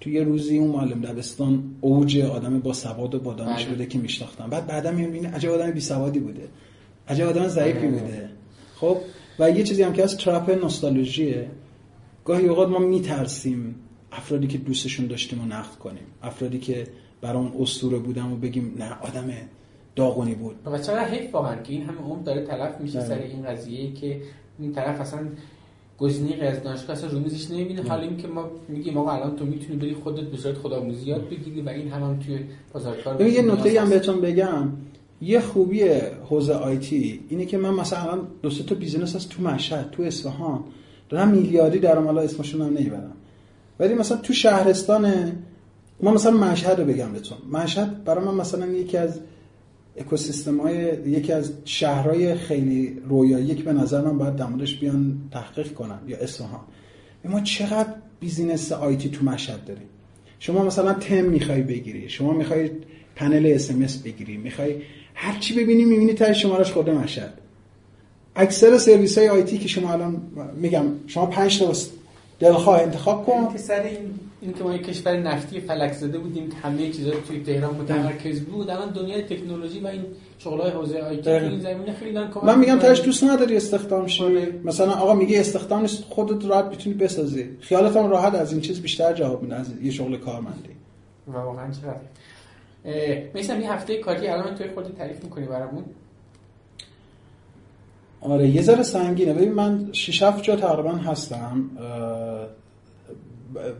تو 0.00 0.10
یه 0.10 0.22
روزی 0.22 0.58
اون 0.58 0.70
معلم 0.70 1.00
دبستان 1.00 1.64
اوج 1.80 2.18
آدم 2.18 2.60
با 2.60 2.72
سواد 2.72 3.14
و 3.14 3.18
با 3.18 3.34
دانش 3.34 3.64
بله. 3.64 3.72
بوده 3.72 3.86
که 3.86 3.98
میشناختم. 3.98 4.50
بعد 4.50 4.66
بعدا 4.66 4.90
می‌بینی 4.90 5.26
عجب 5.26 5.50
آدم 5.50 5.70
بی 5.70 5.80
سوادی 5.80 6.18
بوده. 6.18 6.48
عجب 7.08 7.26
آدم 7.26 7.48
ضعیفی 7.48 7.78
بله. 7.78 7.90
بوده. 7.90 8.28
خب؟ 8.76 8.96
و 9.38 9.50
یه 9.50 9.62
چیزی 9.62 9.82
هم 9.82 9.92
که 9.92 10.02
از 10.02 10.16
تراپ 10.16 10.50
نوستالژیه. 10.50 11.50
گاهی 12.24 12.48
اوقات 12.48 12.68
ما 12.68 12.78
میترسیم 12.78 13.74
افرادی 14.12 14.46
که 14.46 14.58
دوستشون 14.58 15.06
داشتیم 15.06 15.40
و 15.40 15.44
نقد 15.44 15.74
کنیم. 15.78 16.06
افرادی 16.22 16.58
که 16.58 16.86
برای 17.20 17.36
اون 17.36 17.52
اسطوره 17.60 17.98
بودم 17.98 18.32
و 18.32 18.36
بگیم 18.36 18.74
نه 18.78 18.92
آدم 19.02 19.30
داغونی 19.96 20.34
بود. 20.34 20.56
و 20.66 20.78
چقدر 20.78 21.08
حیف 21.08 21.34
واقعا 21.34 21.56
که 21.56 21.72
این 21.72 21.82
همه 21.82 22.00
عمر 22.00 22.22
داره 22.22 22.44
تلف 22.44 22.80
میشه 22.80 22.98
بله. 22.98 23.08
سر 23.08 23.18
این 23.18 23.42
قضیه 23.42 23.92
که 23.92 24.20
این 24.58 24.72
طرف 24.72 25.00
اصلا 25.00 25.20
گزینه 25.98 26.36
غیر 26.36 26.44
از 26.44 26.62
دانشگاه 26.62 26.96
اصلا 26.96 27.10
رو 27.10 27.18
میزش 27.18 27.50
نمی‌بینه. 27.50 27.82
حالا 27.82 28.02
این 28.02 28.16
که 28.16 28.28
ما 28.28 28.50
میگیم 28.68 28.96
آقا 28.98 29.12
الان 29.12 29.36
تو 29.36 29.44
می‌تونی 29.44 29.78
بری 29.78 29.94
خودت 29.94 30.24
به 30.24 30.36
صورت 30.36 30.58
خودآموزی 30.58 31.06
یاد 31.06 31.28
بگیری 31.28 31.62
و 31.62 31.68
این 31.68 31.88
هم, 31.88 32.02
هم 32.02 32.18
توی 32.18 32.38
بازار 32.72 32.96
کار 32.96 33.14
ببین 33.14 33.34
یه 33.34 33.42
نکته 33.42 33.80
هم. 33.80 33.90
بهتون 33.90 34.20
بگم. 34.20 34.68
یه 35.20 35.40
خوبی 35.40 35.82
حوزه 36.28 36.54
آیتی 36.54 37.20
اینه 37.28 37.46
که 37.46 37.58
من 37.58 37.74
مثلا 37.74 37.98
الان 38.00 38.28
دو 38.42 38.50
سه 38.50 38.64
تا 38.64 38.74
بیزینس 38.74 39.16
هست 39.16 39.28
تو 39.28 39.42
مشهد 39.42 39.90
تو 39.90 40.02
اصفهان. 40.02 40.64
دارم 41.08 41.28
میلیاردی 41.28 41.78
دارم 41.78 42.04
حالا 42.04 42.20
اسمشون 42.20 42.60
هم 42.60 42.76
نمی‌برم. 42.78 43.12
ولی 43.80 43.94
مثلا 43.94 44.16
تو 44.16 44.32
شهرستان 44.32 45.32
ما 46.00 46.10
مثلا 46.10 46.32
مشهد 46.32 46.80
رو 46.80 46.86
بگم 46.86 47.12
بهتون. 47.12 47.38
مشهد 47.52 48.04
برای 48.04 48.24
من 48.24 48.34
مثلا 48.34 48.66
یکی 48.66 48.96
از 48.96 49.20
اکوسیستم 49.98 50.60
های 50.60 50.76
یکی 51.06 51.32
از 51.32 51.52
شهرهای 51.64 52.34
خیلی 52.34 53.00
رویایی 53.08 53.54
که 53.54 53.62
به 53.62 53.72
نظر 53.72 54.00
من 54.00 54.18
باید 54.18 54.36
در 54.36 54.46
موردش 54.46 54.78
بیان 54.78 55.18
تحقیق 55.30 55.74
کنن 55.74 55.98
یا 56.06 56.16
اصفهان 56.16 56.60
ما 57.24 57.40
چقدر 57.40 57.88
business 58.20 58.72
IT 58.72 59.08
تو 59.08 59.24
مشهد 59.24 59.64
داریم؟ 59.64 59.88
شما 60.38 60.64
مثلا 60.64 60.92
تم 60.92 61.24
می‌خوای 61.24 61.62
بگیری 61.62 62.08
شما 62.08 62.32
می‌خوای 62.32 62.70
پنل 63.16 63.46
SMS 63.46 64.02
بگیری 64.02 64.36
می‌خوای 64.36 64.76
هر 65.14 65.38
چی 65.38 65.54
ببینی 65.54 65.84
می‌بینی 65.84 66.12
تای 66.12 66.34
شمارش 66.34 66.72
خورده 66.72 66.92
مشهد. 66.92 67.32
اکثر 68.36 68.78
سرویس 68.78 69.18
های 69.18 69.28
آیتی 69.28 69.58
که 69.58 69.68
شما 69.68 69.92
الان 69.92 70.22
میگم 70.56 70.84
شما 71.06 71.26
پنج 71.26 71.58
تا 71.58 71.72
دلخواه 72.40 72.82
انتخاب 72.82 73.26
کن. 73.26 73.52
که 73.52 73.58
سر 73.58 73.82
این 73.82 73.98
این 74.40 74.52
که 74.52 74.64
ما 74.64 74.74
یک 74.74 74.86
کشور 74.86 75.16
نفتی 75.16 75.60
فلک 75.60 75.92
زده 75.92 76.18
بودیم 76.18 76.48
که 76.50 76.56
همه 76.56 76.90
چیزا 76.90 77.10
توی 77.10 77.42
تهران 77.42 77.74
متمرکز 77.74 78.40
بود. 78.40 78.70
الان 78.70 78.90
دنیای 78.90 79.22
تکنولوژی 79.22 79.80
و 79.80 79.86
این 79.86 80.02
شغلای 80.38 80.70
حوزه 80.70 80.98
آیتی 80.98 81.22
تو 81.22 81.30
دقیقا. 81.30 81.48
این 81.48 81.60
زمینه 81.60 81.92
خیلی 81.92 82.12
دارن 82.12 82.30
کمک 82.30 82.44
من 82.44 82.58
میگم. 82.58 82.78
تاش 82.78 83.00
دوست 83.00 83.24
نداری 83.24 83.56
استخدام 83.56 84.06
شی. 84.06 84.24
آره. 84.24 84.60
مثلا 84.64 84.92
آقا 84.92 85.14
میگه 85.14 85.40
استخدام 85.40 85.80
نیست 85.80 86.04
خودت 86.04 86.44
راحت 86.44 86.64
می‌تونی 86.64 86.96
بسازی. 86.96 87.48
خیالت 87.60 87.96
هم 87.96 88.10
راحت 88.10 88.34
از 88.34 88.52
این 88.52 88.60
چیز 88.60 88.82
بیشتر 88.82 89.12
جواب 89.12 89.42
میده 89.42 89.54
از 89.54 89.72
یه 89.82 89.90
شغل 89.90 90.16
کارمندی. 90.16 90.70
و 91.28 91.32
واقعا 91.32 91.70
چقدر 91.70 91.96
مثلا 93.34 93.58
یه 93.58 93.72
هفته 93.72 93.98
کاری 93.98 94.28
الان 94.28 94.54
توی 94.54 94.68
خودت 94.68 94.98
تعریف 94.98 95.24
می‌کنی 95.24 95.46
برامون؟ 95.46 95.84
آره 98.20 98.48
یه 98.48 98.62
ذره 98.62 98.82
سنگینه. 98.82 99.32
ببین 99.32 99.52
من 99.52 99.88
6 99.92 100.22
7 100.22 100.42
جا 100.42 100.56
تقریبا 100.56 100.92
هستم. 100.92 101.70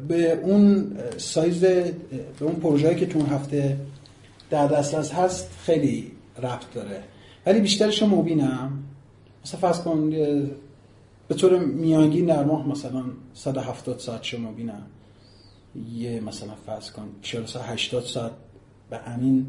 به 0.09 0.33
اون 0.33 0.93
سایز 1.17 1.61
به 1.61 1.95
اون 2.41 2.55
پروژه‌ای 2.55 2.97
که 2.97 3.07
تو 3.07 3.19
اون 3.19 3.29
هفته 3.29 3.77
در 4.51 4.67
دسترس 4.67 5.13
هست 5.13 5.51
خیلی 5.65 6.13
ربط 6.39 6.73
داره. 6.75 7.03
ولی 7.47 7.61
بیشترش 7.61 8.03
رو 8.03 8.09
مبینم 8.09 8.83
مثلا 9.45 9.61
فرض 9.61 9.81
کن 9.81 10.11
به 11.29 11.35
طور 11.37 11.59
میانگین 11.59 12.27
در 12.27 12.45
ماه 12.45 12.69
مثلا 12.69 13.05
170 13.35 13.99
ساعت 13.99 14.23
شو 14.23 14.39
مبینم 14.39 14.83
یه 15.95 16.21
مثلا 16.21 16.53
فرض 16.67 16.91
کن 16.91 17.09
40 17.23 17.47
ساعت 17.47 17.69
80 17.69 18.05
ساعت 18.05 18.33
به 18.91 18.99
همین 18.99 19.47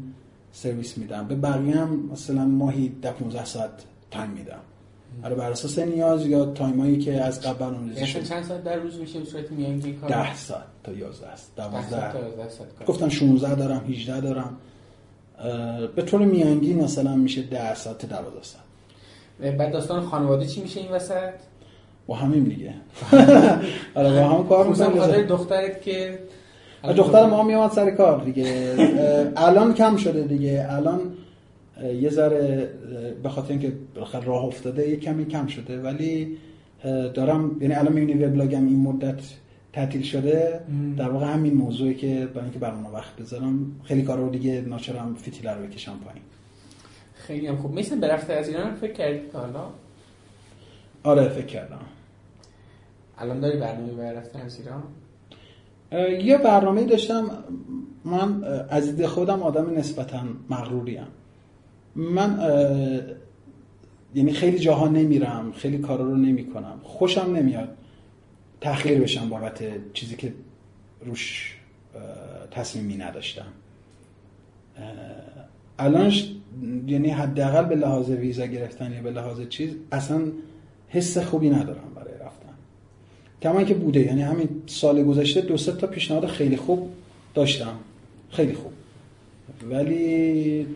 سرویس 0.52 0.98
میدم. 0.98 1.28
به 1.28 1.34
بقیه 1.34 1.76
هم 1.76 2.08
مثلا 2.12 2.44
ماهی 2.44 2.88
10 3.02 3.12
15 3.12 3.44
ساعت 3.44 3.70
time 4.10 4.30
میدم. 4.30 4.60
آره 5.24 5.34
بر 5.34 5.50
اساس 5.50 5.78
نیاز 5.78 6.26
یا 6.26 6.46
time 6.46 6.81
ایی 6.81 6.98
که 6.98 7.22
از 7.22 7.40
قبل 7.40 7.58
برنامه‌ریزی 7.58 8.00
یعنی 8.00 8.12
شده 8.12 8.22
چند 8.24 8.44
ساعت 8.44 8.64
در 8.64 8.76
روز 8.76 8.98
میشه 8.98 9.18
به 9.18 9.24
صورت 9.24 9.50
میانگین 9.50 9.96
کار؟ 10.00 10.10
10 10.10 10.36
ساعت 10.36 10.62
تا 10.84 10.92
11 10.92 11.26
است 11.26 11.52
10 11.56 11.62
ساعت 11.70 11.90
12 11.90 12.12
تا 12.12 12.18
11 12.18 12.48
ساعت 12.48 12.74
کار. 12.78 12.86
گفتم 12.86 13.08
16 13.08 13.54
دارم 13.54 13.84
18 13.88 14.20
دارم. 14.20 14.56
به 15.96 16.02
طور 16.02 16.20
میانگین 16.20 16.84
مثلا 16.84 17.16
میشه 17.16 17.42
10 17.42 17.74
ساعت 17.74 17.98
تا 17.98 18.06
12 18.06 18.42
ساعت. 18.42 19.56
بعد 19.56 19.72
داستان 19.72 20.00
خانواده 20.00 20.46
چی 20.46 20.62
میشه 20.62 20.80
این 20.80 20.90
وسط؟ 20.92 21.32
با 22.06 22.14
همین 22.14 22.44
دیگه. 22.44 22.74
آره 23.94 24.10
با 24.20 24.28
هم 24.28 24.48
کار 24.48 24.68
می‌کنیم. 24.68 24.98
خاطر 24.98 25.22
دخترت 25.22 25.82
که 25.82 26.18
دختر 26.96 27.26
ما 27.26 27.42
میاد 27.42 27.70
سر 27.70 27.90
کار 27.90 28.24
دیگه. 28.24 28.74
الان 29.36 29.74
کم 29.74 29.96
شده 29.96 30.22
دیگه. 30.22 30.66
الان 30.70 31.00
یه 31.84 32.10
ذره 32.10 32.70
به 33.22 33.28
خاطر 33.28 33.50
اینکه 33.50 33.72
بالاخره 33.94 34.24
راه 34.24 34.44
افتاده 34.44 34.88
یه 34.88 34.96
کمی 34.96 35.26
کم 35.26 35.46
شده. 35.46 35.82
ولی 35.82 36.36
دارم 37.14 37.56
یعنی 37.60 37.74
الان 37.74 37.92
می‌بینی 37.92 38.24
وبلاگم 38.24 38.66
این 38.66 38.80
مدت 38.80 39.20
تعطیل 39.72 40.02
شده. 40.02 40.60
مم. 40.68 40.96
در 40.96 41.08
واقع 41.08 41.26
همین 41.26 41.54
موضوعی 41.54 41.94
که 41.94 42.28
برای 42.34 42.44
اینکه 42.44 42.58
برنامه 42.58 42.88
وقت 42.88 43.16
بذارم 43.16 43.80
خیلی 43.84 44.02
کارا 44.02 44.24
رو 44.24 44.30
دیگه 44.30 44.60
ناچارم 44.60 45.14
فتیله 45.14 45.52
رو 45.52 45.66
بکشم 45.66 45.98
پایین. 46.04 46.22
خیلی 47.14 47.46
هم 47.46 47.56
خوب. 47.56 47.78
مثل 47.78 48.00
به 48.00 48.08
رفته 48.08 48.32
از 48.32 48.48
ایران 48.48 48.74
فکر 48.74 48.92
کردی 48.92 49.28
تا 49.32 49.40
حالا؟ 49.40 49.70
آره 51.02 51.28
فکر 51.28 51.46
کردم. 51.46 51.80
الان 53.18 53.40
داری 53.40 53.58
برنامه 53.58 53.92
برای 53.92 54.16
رفتن 54.16 54.40
از 54.40 54.58
ایران؟ 54.60 54.82
یه 56.24 56.38
برنامه 56.38 56.84
داشتم. 56.84 57.30
من 58.04 58.44
از 58.68 58.96
دید 58.96 59.06
خودم 59.06 59.42
آدم 59.42 59.78
نسبتا 59.78 60.20
مغروریم 60.50 61.06
من 61.98 62.38
یعنی 64.14 64.32
خیلی 64.32 64.58
جاها 64.58 64.88
نمیرم 64.88 65.52
خیلی 65.56 65.78
کارا 65.78 66.04
رو 66.04 66.16
نمی‌کنم. 66.16 66.80
خوشم 66.82 67.32
نمیاد 67.36 67.68
تأخیر 68.60 69.00
بشم 69.00 69.28
بابت 69.28 69.62
چیزی 69.92 70.16
که 70.16 70.32
روش 71.06 71.54
تصمیمی 72.50 72.96
نداشتم. 72.96 73.46
الان 75.78 76.12
یعنی 76.86 77.08
حداقل 77.08 77.64
به 77.64 77.74
لحاظ 77.74 78.10
ویزا 78.10 78.46
گرفتن 78.46 78.92
یا 78.92 79.02
به 79.02 79.10
لحاظ 79.10 79.40
چیز 79.48 79.70
اصلا 79.92 80.22
حس 80.88 81.18
خوبی 81.18 81.50
ندارم 81.50 81.92
برای 81.96 82.14
رفتن. 82.14 82.54
کما 83.42 83.64
که 83.64 83.74
بوده 83.74 84.00
یعنی 84.00 84.22
همین 84.22 84.62
سال 84.66 85.04
گذشته 85.04 85.40
دو 85.40 85.56
سه 85.56 85.72
تا 85.72 85.86
پیشنهاد 85.86 86.26
خیلی 86.26 86.56
خوب 86.56 86.90
داشتم. 87.34 87.74
خیلی 88.30 88.52
خوب. 88.52 88.72
ولی 89.70 90.66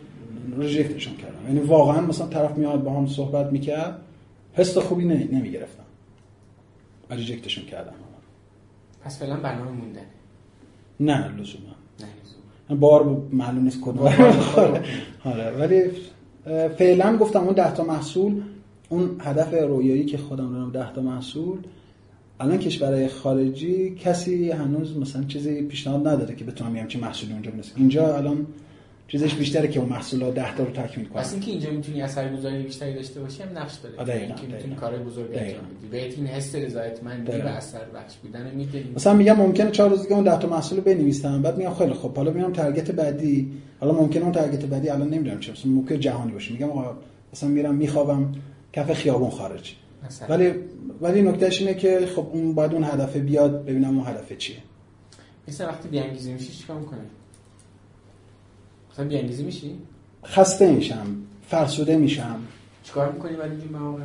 ریجکتشون 0.57 1.15
کردم. 1.15 1.47
یعنی 1.47 1.59
واقعا 1.59 2.01
مثلا 2.01 2.27
طرف 2.27 2.57
میاد 2.57 2.83
با 2.83 2.93
هم 2.93 3.07
صحبت 3.07 3.51
می‌کرد 3.51 4.01
حس 4.53 4.77
خوبی 4.77 5.05
نمی‌گرفتم. 5.05 5.83
ریجکتشون 7.09 7.65
کردم. 7.65 7.93
پس 9.03 9.19
فعلا 9.19 9.35
برنامه 9.35 9.71
موندن 9.71 10.01
نه 10.99 11.27
لزوما. 11.27 11.75
نه. 12.69 12.75
بار 12.75 13.27
معلوم 13.31 13.63
نیست 13.63 13.81
کدوم. 13.81 14.07
آره 15.25 15.51
ولی 15.59 15.81
فعلا 16.69 17.17
گفتم 17.17 17.43
اون 17.43 17.53
ده 17.53 17.73
تا 17.73 17.83
محصول 17.83 18.41
اون 18.89 19.15
هدف 19.19 19.53
رویایی 19.53 20.05
که 20.05 20.17
خودم 20.17 20.53
دارم 20.53 20.71
ده 20.71 20.93
تا 20.93 21.01
محصول 21.01 21.57
الان 22.39 22.57
کشورهای 22.57 23.07
خارجی 23.07 23.95
کسی 23.95 24.51
هنوز 24.51 24.97
مثلا 24.97 25.23
چیزی 25.23 25.61
پیشنهاد 25.61 26.07
نداره 26.07 26.35
که 26.35 26.45
بتونم 26.45 26.75
یه 26.75 26.81
همچین 26.81 27.01
محصولی 27.01 27.33
اونجا 27.33 27.51
بنویسم 27.51 27.73
اینجا 27.75 28.17
الان 28.17 28.47
چیزش 29.07 29.35
بیشتره 29.35 29.67
که 29.67 29.79
اون 29.79 29.89
محصولات 29.89 30.33
10 30.33 30.55
تا 30.55 30.63
رو 30.63 30.71
تکمیل 30.71 31.07
کنه 31.07 31.21
پس 31.21 31.31
اینکه 31.31 31.51
اینجا 31.51 31.71
می‌تونی 31.71 32.01
اثرگذاری 32.01 32.63
بیشتری 32.63 32.93
داشته 32.93 33.19
باشی 33.19 33.43
هم 33.43 33.57
نقش 33.57 33.73
دقیقاً، 33.83 34.13
اینکه 34.13 34.47
می‌تونی. 34.47 34.75
کارهای 34.75 35.03
بزرگ. 35.03 35.29
انجام 35.33 35.47
بدی. 35.47 35.87
بهت 35.91 36.17
این 36.17 36.27
حس 36.27 36.55
رضایتمندی 36.55 37.31
و. 37.31 37.47
اثر 37.47 37.85
بخش 37.95 38.15
بودن 38.15 38.51
میده 38.55 38.83
مثلا 38.95 39.13
میگم 39.13 39.33
ممکنه 39.33 39.71
چهار 39.71 39.89
روز 39.89 40.01
دیگه 40.01 40.13
اون 40.13 40.23
10 40.23 40.39
تا 40.39 40.47
محصول 40.47 40.77
رو 40.77 40.83
بنویسم 40.83 41.41
بعد 41.41 41.57
میگم 41.57 41.73
خیلی 41.73 41.93
خب 41.93 42.15
حالا 42.15 42.31
میام 42.31 42.53
تارگت 42.53 42.91
بعدی. 42.91 43.51
حالا 43.79 43.93
ممکنه 43.93 44.23
اون 44.23 44.31
تارگت 44.31 44.65
بعدی 44.65 44.89
الان 44.89 45.09
نمی‌دونم 45.09 45.39
چه 45.39 45.51
مثلا 45.51 45.71
ممکنه 45.71 45.97
جهانی 45.97 46.31
باشه. 46.31 46.53
میگم 46.53 46.69
آقا 46.69 46.97
مثلا 47.33 47.49
میرم 47.49 47.75
میخوابم 47.75 48.31
کف 48.73 48.93
خیابون 48.93 49.29
خارج 49.29 49.75
مثلا. 50.05 50.27
ولی 50.27 50.53
ولی 51.01 51.21
نکتهش 51.21 51.61
اینه 51.61 51.73
که 51.73 52.07
خب 52.15 52.27
اون 52.33 52.55
بعد 52.55 52.73
اون 52.73 52.83
هدف 52.83 53.17
بیاد 53.17 53.65
ببینم 53.65 53.97
اون 53.97 54.07
هدف 54.07 54.37
چیه. 54.37 54.57
مثلا 55.47 55.67
وقتی 55.67 55.89
بیانگیزی 55.89 56.33
میشی 56.33 56.53
چیکار 56.53 56.79
می‌کنی 56.79 56.99
مثلا 58.93 59.07
بیانگیزی 59.07 59.43
میشی؟ 59.43 59.75
خسته 60.25 60.71
میشم 60.71 61.07
فرسوده 61.47 61.97
میشم. 61.97 62.39
چیکار 62.83 63.11
می‌کنی 63.11 63.35
بعد 63.35 63.51
اینجور 63.51 63.71
مواقع؟ 63.71 64.03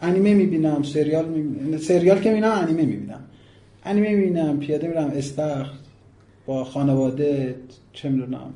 انیمه 0.00 0.34
می‌بینم 0.34 0.82
سریال 0.82 1.28
می‌بینم 1.28 1.78
سریال 1.78 2.20
که 2.20 2.28
می‌بینم 2.28 2.50
انیمه 2.52 2.82
می‌بینم. 2.82 3.20
انیمه 3.84 4.14
می‌بینم 4.14 4.58
پیاده 4.58 4.88
میرم 4.88 5.10
استخر 5.14 5.70
با 6.46 6.64
خانواده 6.64 7.56
چه 7.92 8.08
می‌دونم 8.08 8.54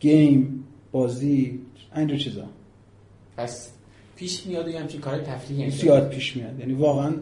گیم 0.00 0.64
بازی 0.92 1.60
اینجور 1.96 2.18
چیزا. 2.18 2.44
پس 3.36 3.68
پیش 4.16 4.46
میاد 4.46 4.68
یه 4.68 4.80
همچین 4.80 5.00
کار 5.00 5.18
تفریحی 5.18 5.70
زیاد 5.70 6.08
پیش 6.08 6.36
میاد. 6.36 6.60
یعنی 6.60 6.72
واقعا 6.72 7.14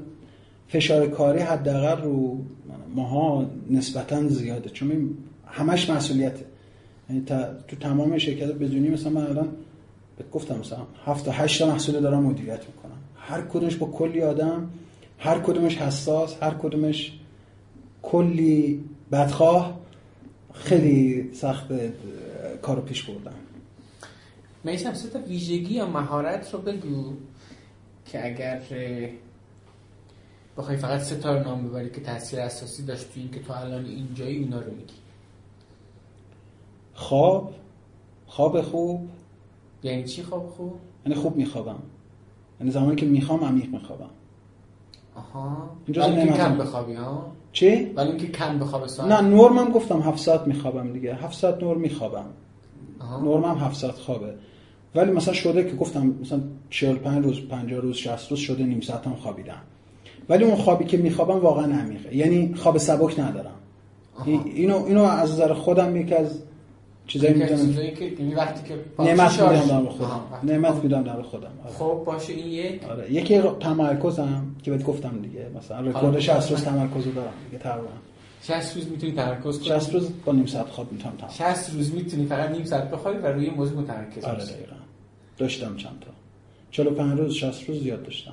فشار 0.68 1.08
کاری 1.08 1.40
حداقل 1.40 2.02
رو 2.02 2.44
ماها 2.94 3.50
نسبتا 3.70 4.28
زیاده. 4.28 4.70
چون 4.70 4.90
این 4.90 5.16
همش 5.46 5.90
مسئولیته. 5.90 6.44
تو 7.68 7.76
تمام 7.80 8.18
شرکت 8.18 8.52
بدونی 8.52 8.88
مثلا 8.88 9.10
من 9.10 9.26
الان 9.26 9.48
بهت 10.18 10.30
گفتم 10.30 10.58
مثلا 10.58 10.78
هفت 11.04 11.24
تا 11.24 11.30
هشت 11.30 11.62
محصول 11.62 12.00
دارم 12.00 12.22
مدیریت 12.22 12.66
می‌کنم. 12.66 12.96
هر 13.16 13.42
کدومش 13.42 13.76
با 13.76 13.86
کلی 13.86 14.22
آدم 14.22 14.70
هر 15.18 15.38
کدومش 15.38 15.76
حساس 15.76 16.36
هر 16.42 16.54
کدومش 16.54 17.12
کلی 18.02 18.84
بدخواه 19.12 19.80
خیلی 20.54 21.30
سخت 21.32 21.66
کارو 22.62 22.82
پیش 22.82 23.02
بردم. 23.02 23.34
میسم 24.64 24.94
سه 24.94 25.08
تا 25.08 25.18
ویژگی 25.18 25.74
یا 25.74 25.86
مهارت 25.86 26.54
رو 26.54 26.58
بگو 26.60 27.12
که 28.06 28.26
اگر 28.26 28.60
بخوای 30.56 30.76
فقط 30.76 31.00
سه 31.00 31.16
تا 31.16 31.36
رو 31.36 31.44
نام 31.44 31.68
ببری 31.68 31.90
که 31.90 32.00
تاثیر 32.00 32.40
اساسی 32.40 32.82
داشت 32.82 33.04
تو 33.14 33.20
این 33.20 33.30
که 33.30 33.40
تو 33.40 33.52
الان 33.52 33.84
اینجایی 33.84 34.38
اونا 34.38 34.60
رو 34.60 34.70
میگی. 34.70 34.94
خواب 36.96 37.52
خواب 38.26 38.60
خوب. 38.60 39.08
یعنی 39.82 40.04
چی 40.04 40.22
خواب 40.22 40.46
خوب؟ 40.56 40.72
یعنی 41.06 41.18
خوب 41.18 41.36
میخوابم. 41.36 41.78
یعنی 42.60 42.72
زمانی 42.72 42.96
که 42.96 43.06
می‌خوام 43.06 43.44
عمیق 43.44 43.68
میخوابم. 43.72 44.10
آها. 45.16 45.70
ولی 45.88 45.94
که 46.26 46.32
کم 46.32 46.42
هم. 46.44 46.58
بخوابی 46.58 46.94
ها؟ 46.94 47.32
چی؟ 47.52 47.84
ولی 47.84 48.08
اینکه 48.08 48.26
کم 48.26 48.58
بخوابه 48.58 48.88
ساعت؟ 48.88 49.12
نه 49.12 49.20
نرمم 49.20 49.70
گفتم 49.70 50.00
هفت 50.00 50.18
ساعت 50.18 50.46
میخوابم 50.46 50.92
دیگه. 50.92 51.14
هفت 51.14 51.38
ساعت 51.38 51.62
نرم 51.62 51.80
میخوابم. 51.80 52.26
آها. 53.00 53.20
نرمم 53.20 53.58
هفت 53.58 53.76
ساعت 53.76 53.94
خوابه. 53.94 54.34
ولی 54.94 55.10
مثلا 55.12 55.34
شده 55.34 55.64
که 55.70 55.76
گفتم 55.76 56.14
مثلا 56.20 56.40
45 56.70 57.24
روز 57.24 57.40
50 57.40 57.80
روز 57.80 57.96
60 57.96 58.30
روز 58.30 58.40
شده 58.40 58.64
نیم 58.64 58.80
ساعت 58.80 59.06
هم 59.06 59.14
خوابیدم. 59.14 59.62
ولی 60.28 60.44
اون 60.44 60.56
خوابی 60.56 60.84
که 60.84 60.96
میخوابم 60.96 61.38
واقعا 61.40 61.80
عمیقه. 61.80 62.16
یعنی 62.16 62.54
خواب 62.54 62.78
سبک 62.78 63.20
ندارم. 63.20 63.54
آها. 64.16 64.24
این- 64.24 64.42
اینو 64.44 64.84
اینو 64.84 65.02
از 65.02 65.32
نظر 65.32 65.54
خودم 65.54 65.96
یکی 65.96 66.14
از 66.14 66.42
چیزایی 67.06 67.34
می‌دونم. 67.34 67.66
چیزایی 67.66 67.94
که 67.94 68.04
یعنی 68.04 68.34
وقتی 68.34 68.68
که 68.68 68.74
نعمت 68.98 69.32
میدم 69.42 69.66
در 69.66 69.90
خودم. 69.90 70.20
نعمت 70.42 70.70
خواب- 70.70 70.82
میدم 70.82 71.02
در 71.02 71.22
خودم. 71.22 71.50
آره. 71.64 71.72
خب 71.74 72.02
باشه 72.06 72.32
این 72.32 72.46
یک. 72.46 72.84
آره. 72.84 73.12
یکی 73.12 73.40
تمرکزم 73.60 74.46
که 74.62 74.70
بهت 74.70 74.82
گفتم 74.84 75.18
دیگه. 75.22 75.46
مثلا 75.58 75.80
رکورد 75.80 76.20
60 76.20 76.50
روز 76.50 76.64
تمرکز 76.64 77.06
رو 77.06 77.12
دارم 77.12 77.32
دیگه 77.50 77.62
تقریبا. 77.62 77.88
60 78.42 78.76
روز 78.76 78.88
می‌تونی 78.88 79.12
تمرکز 79.12 79.58
کنی؟ 79.58 79.68
60 79.68 79.92
روز 79.94 80.08
با 80.24 80.32
نیم 80.32 80.46
ساعت 80.46 80.66
خواب 80.66 80.92
می‌تونم 80.92 81.14
تمام 81.16 81.32
60 81.54 81.74
روز 81.74 81.94
می‌تونی 81.94 82.26
فقط 82.26 82.50
نیم 82.50 82.64
ساعت 82.64 82.90
بخوابی 82.90 83.18
و 83.18 83.26
روی 83.26 83.50
موضوع 83.50 83.78
متمرکز 83.78 84.24
آره 84.24 84.44
دقیقا. 84.44 84.76
داشتم 85.38 85.76
چند 85.76 85.98
تا. 86.00 86.10
45 86.70 87.18
روز 87.18 87.34
60 87.34 87.68
روز 87.68 87.82
زیاد 87.82 88.02
داشتم. 88.02 88.32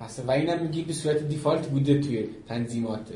هست 0.00 0.24
و 0.26 0.30
اینم 0.30 0.62
میگی 0.62 0.82
به 0.82 0.92
صورت 0.92 1.28
دیفالت 1.28 1.66
بوده 1.66 2.00
توی 2.00 2.24
تنظیماتت. 2.48 3.14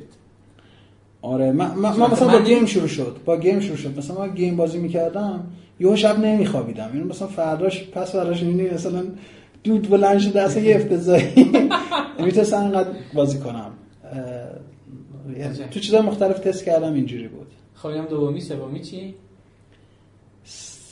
آره 1.25 1.53
من, 1.53 1.75
من, 1.75 1.81
من 1.81 1.91
مثلا 1.91 2.09
مثلا 2.09 2.29
با 2.29 2.45
گیم 2.45 2.67
شروع 2.67 2.87
شد 2.87 3.17
با 3.25 3.37
گیم 3.37 3.61
شروع 3.61 3.77
شد. 3.77 3.99
مثلا 3.99 4.19
من 4.19 4.35
گیم 4.35 4.57
بازی 4.57 4.79
می‌کردم 4.79 5.47
یه 5.81 5.97
شب 5.97 6.19
نمیخوابیدم. 6.19 6.91
یعنی 6.95 7.09
مثلا 7.09 7.29
فرداش 7.29 7.89
پس 7.89 8.13
فرداش 8.13 8.43
می‌بینی 8.43 8.71
مثلا 8.71 9.05
دود 9.65 9.89
بلند 9.91 10.19
شده 10.19 10.43
اصلا 10.43 10.63
یه 10.63 10.77
افتضاحی. 10.77 11.51
می‌تونستم 12.25 12.57
انقدر 12.57 12.89
بازی 13.15 13.39
کنم. 13.39 13.71
یعنی. 15.39 15.55
تو 15.71 15.81
چیزای 15.81 16.01
مختلف 16.01 16.39
تست 16.39 16.65
کردم 16.65 16.95
اینجوری 16.95 17.29
بود. 17.29 17.47
خب 17.75 17.87
اینم 17.87 18.05
دومی 18.05 18.41
سومی 18.41 18.81
چی؟ 18.81 19.15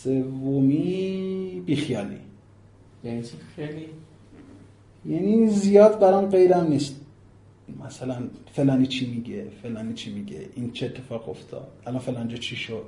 سومی 0.03 1.63
بیخیالی. 1.67 2.19
یعنی 3.05 3.23
چی 3.23 3.33
خیلی؟ 3.57 3.87
یعنی 5.07 5.49
زیاد 5.49 6.01
برام 6.01 6.27
قیدم 6.27 6.67
نیست. 6.71 7.02
مثلا 7.87 8.17
فلانی 8.53 8.87
چی 8.87 9.11
میگه 9.11 9.47
فلانی 9.63 9.95
چی 9.95 10.15
میگه 10.15 10.49
این 10.55 10.73
چه 10.73 10.87
اتفاق 10.87 11.29
افتاد 11.29 11.69
الان 11.87 11.99
فلانجا 12.01 12.37
چی 12.37 12.57
شد 12.57 12.85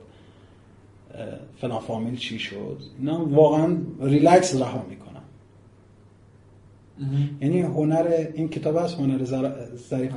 فلان 1.61 1.81
فامیل 1.81 2.17
چی 2.17 2.39
شد 2.39 2.79
اینا 2.99 3.25
واقعا 3.25 3.77
ریلکس 4.01 4.57
رها 4.57 4.87
می‌کنم 4.91 5.05
یعنی 7.41 7.61
هنر 7.61 8.27
این 8.35 8.49
کتاب 8.49 8.77
هست 8.77 8.99
هنر 8.99 9.25
ظریف. 9.25 10.13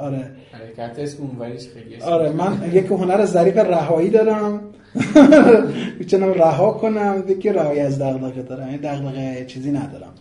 آره. 0.00 0.30
حرکت 0.52 0.98
اسم 0.98 1.22
اونوریش 1.22 1.68
خیلی 1.68 2.02
آره 2.02 2.32
من 2.32 2.70
یک 2.72 2.86
هنر 2.86 3.24
ظریف 3.24 3.56
رهایی 3.56 4.10
دارم. 4.10 4.60
می‌تونم 5.98 6.32
رها 6.32 6.72
کنم 6.72 7.24
یکی 7.28 7.48
رهایی 7.48 7.80
از 7.80 7.98
دغدغه 8.02 8.42
دارم. 8.42 8.68
این 8.68 8.76
دغدغه 8.76 9.44
چیزی 9.44 9.70
ندارم. 9.70 10.12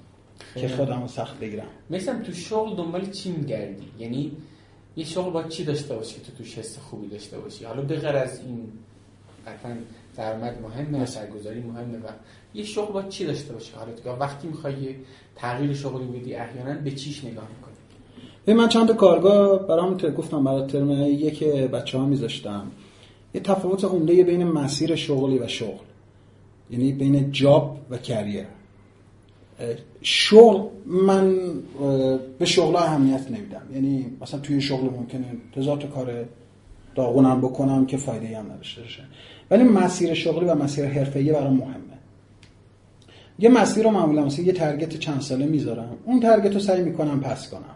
که 0.54 0.60
خیلی. 0.60 0.74
خودم 0.74 1.02
رو 1.02 1.08
سخت 1.08 1.40
بگیرم. 1.40 1.68
مثلا 1.90 2.22
تو 2.22 2.34
شغل 2.34 2.76
دنبال 2.76 3.10
چی 3.10 3.32
میگردی؟ 3.32 3.84
یعنی 4.00 4.32
یه 4.96 5.06
شغل 5.06 5.32
با 5.32 5.44
چی 5.44 5.64
داشته 5.64 5.96
باشی 5.96 6.16
که 6.16 6.22
تو 6.22 6.38
توش 6.38 6.58
حس 6.58 6.78
خوبی 6.78 7.08
داشته 7.08 7.40
باشی؟ 7.40 7.66
حالا 7.66 7.82
به 7.82 7.96
غیر 7.96 8.16
از 8.16 8.40
این 8.40 8.64
قطعا 9.48 9.78
درآمد 10.18 10.62
مهمه 10.62 10.98
اثرگذاری 10.98 11.60
مهمه 11.60 11.98
و 11.98 12.08
یه 12.54 12.64
شغل 12.64 12.94
با 12.94 13.04
چی 13.04 13.26
داشته 13.26 13.54
باشی؟ 13.54 13.72
حالا 13.76 13.92
دیگه 13.92 14.12
وقتی 14.12 14.48
می‌خوای 14.48 14.96
تغییر 15.36 15.74
شغلی 15.74 16.06
بدی 16.06 16.36
احیانا 16.36 16.82
به 16.82 16.92
چیش 16.92 17.24
نگاه 17.24 17.48
می‌کنی؟ 17.56 17.74
ببین 18.48 18.58
من 18.58 18.70
چند 18.70 18.88
تا 18.88 18.94
کارگاه 18.94 19.68
برام 19.68 19.98
گفتم 19.98 20.44
برای 20.44 20.68
ترم 20.68 20.92
یک 21.02 21.44
بچه 21.44 21.98
ها 21.98 22.06
میذاشتم. 22.06 22.72
یه 23.34 23.42
تفاوت 23.42 23.86
عمده 23.86 24.24
بین 24.24 24.44
مسیر 24.44 24.96
شغلی 24.96 25.40
و 25.40 25.48
شغل. 25.48 25.84
یعنی 26.70 26.92
بین 26.92 27.32
جاب 27.32 27.78
و 27.90 27.98
کریر 27.98 28.46
شغل 30.02 30.68
من 30.86 31.38
به 32.40 32.46
شغل 32.46 32.76
اهمیت 32.76 33.32
نمیدم. 33.32 33.62
یعنی 33.74 34.06
مثلا 34.22 34.40
توی 34.40 34.62
شغل 34.62 34.90
ممکنه 34.90 35.26
هزار 35.58 35.78
تا 35.78 35.88
کار 35.88 36.26
داغونم 36.96 37.42
بکنم 37.42 37.86
که 37.86 37.98
فایده 37.98 38.38
هم 38.38 38.52
نداشته 38.52 38.82
ولی 39.52 39.64
مسیر 39.64 40.14
شغلی 40.14 40.46
و 40.46 40.56
مسیر 40.56 40.86
حرفه‌ای 40.86 41.32
برام 41.32 41.54
مهمه. 41.54 41.76
یه 43.40 43.50
مسیر 43.50 43.84
رو 43.84 43.90
معمولا 43.90 44.26
مثلا 44.26 44.46
یه 44.46 44.54
ترگت 44.54 44.98
چند 44.98 45.22
ساله 45.22 45.46
می‌ذارم. 45.46 45.98
اون 46.06 46.20
ترگت 46.20 46.54
رو 46.54 46.60
سعی 46.60 46.84
می‌کنم 46.84 47.20
پس 47.20 47.50
کنم. 47.50 47.76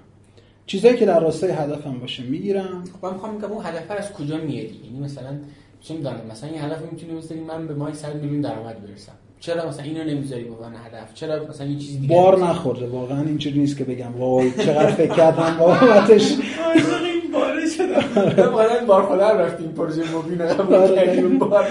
چیزایی 0.66 0.98
که 0.98 1.06
در 1.06 1.20
راستای 1.20 1.52
هدفم 1.52 1.99
باشه 1.99 2.24
می‌گیرم. 2.24 2.84
خب 2.94 3.06
من 3.06 3.14
می‌خوام 3.14 3.38
بگم 3.38 3.52
اون 3.52 3.66
هدف 3.66 3.91
از 3.91 4.14
کجا 4.14 4.38
میادی 4.38 4.80
یعنی 4.86 4.99
مثلا 4.99 5.38
چه 5.82 5.94
می‌دونم؟ 5.94 6.22
مثلا 6.32 6.49
این 6.49 6.62
هدف 6.62 6.91
می‌تونی 6.91 7.14
بذاری 7.14 7.41
من 7.41 7.68
به 7.68 7.74
ماه 7.74 7.94
100 7.94 8.16
میلیون 8.16 8.41
درآمد 8.41 8.84
برسم. 8.84 9.12
چرا 9.45 9.67
مثلا 9.69 9.85
اینو 9.85 10.03
نمی‌ذاری 10.03 10.43
به 10.43 10.53
عنوان 10.53 10.73
هدف 10.73 11.13
چرا 11.13 11.47
مثلا 11.49 11.67
یه 11.67 11.80
چیزی 11.80 11.97
دیگه 11.97 12.15
بار 12.15 12.39
نخورده 12.39 12.88
واقعا 12.88 13.22
اینجوری 13.22 13.59
نیست 13.59 13.77
که 13.77 13.84
بگم 13.84 14.17
وای 14.17 14.51
چقدر 14.51 14.91
فکر 14.91 15.15
کردم 15.15 15.57
بابتش. 15.59 16.31
این 16.31 17.31
باره 17.34 17.69
شدم 17.69 18.43
واقعا 18.51 18.85
بار 18.88 19.03
خودم 19.03 19.38
رفتیم 19.38 19.67
پروژه 19.67 20.03
قبول 20.03 20.73
آره. 20.73 20.95
کردیم 20.95 21.39
بار 21.39 21.65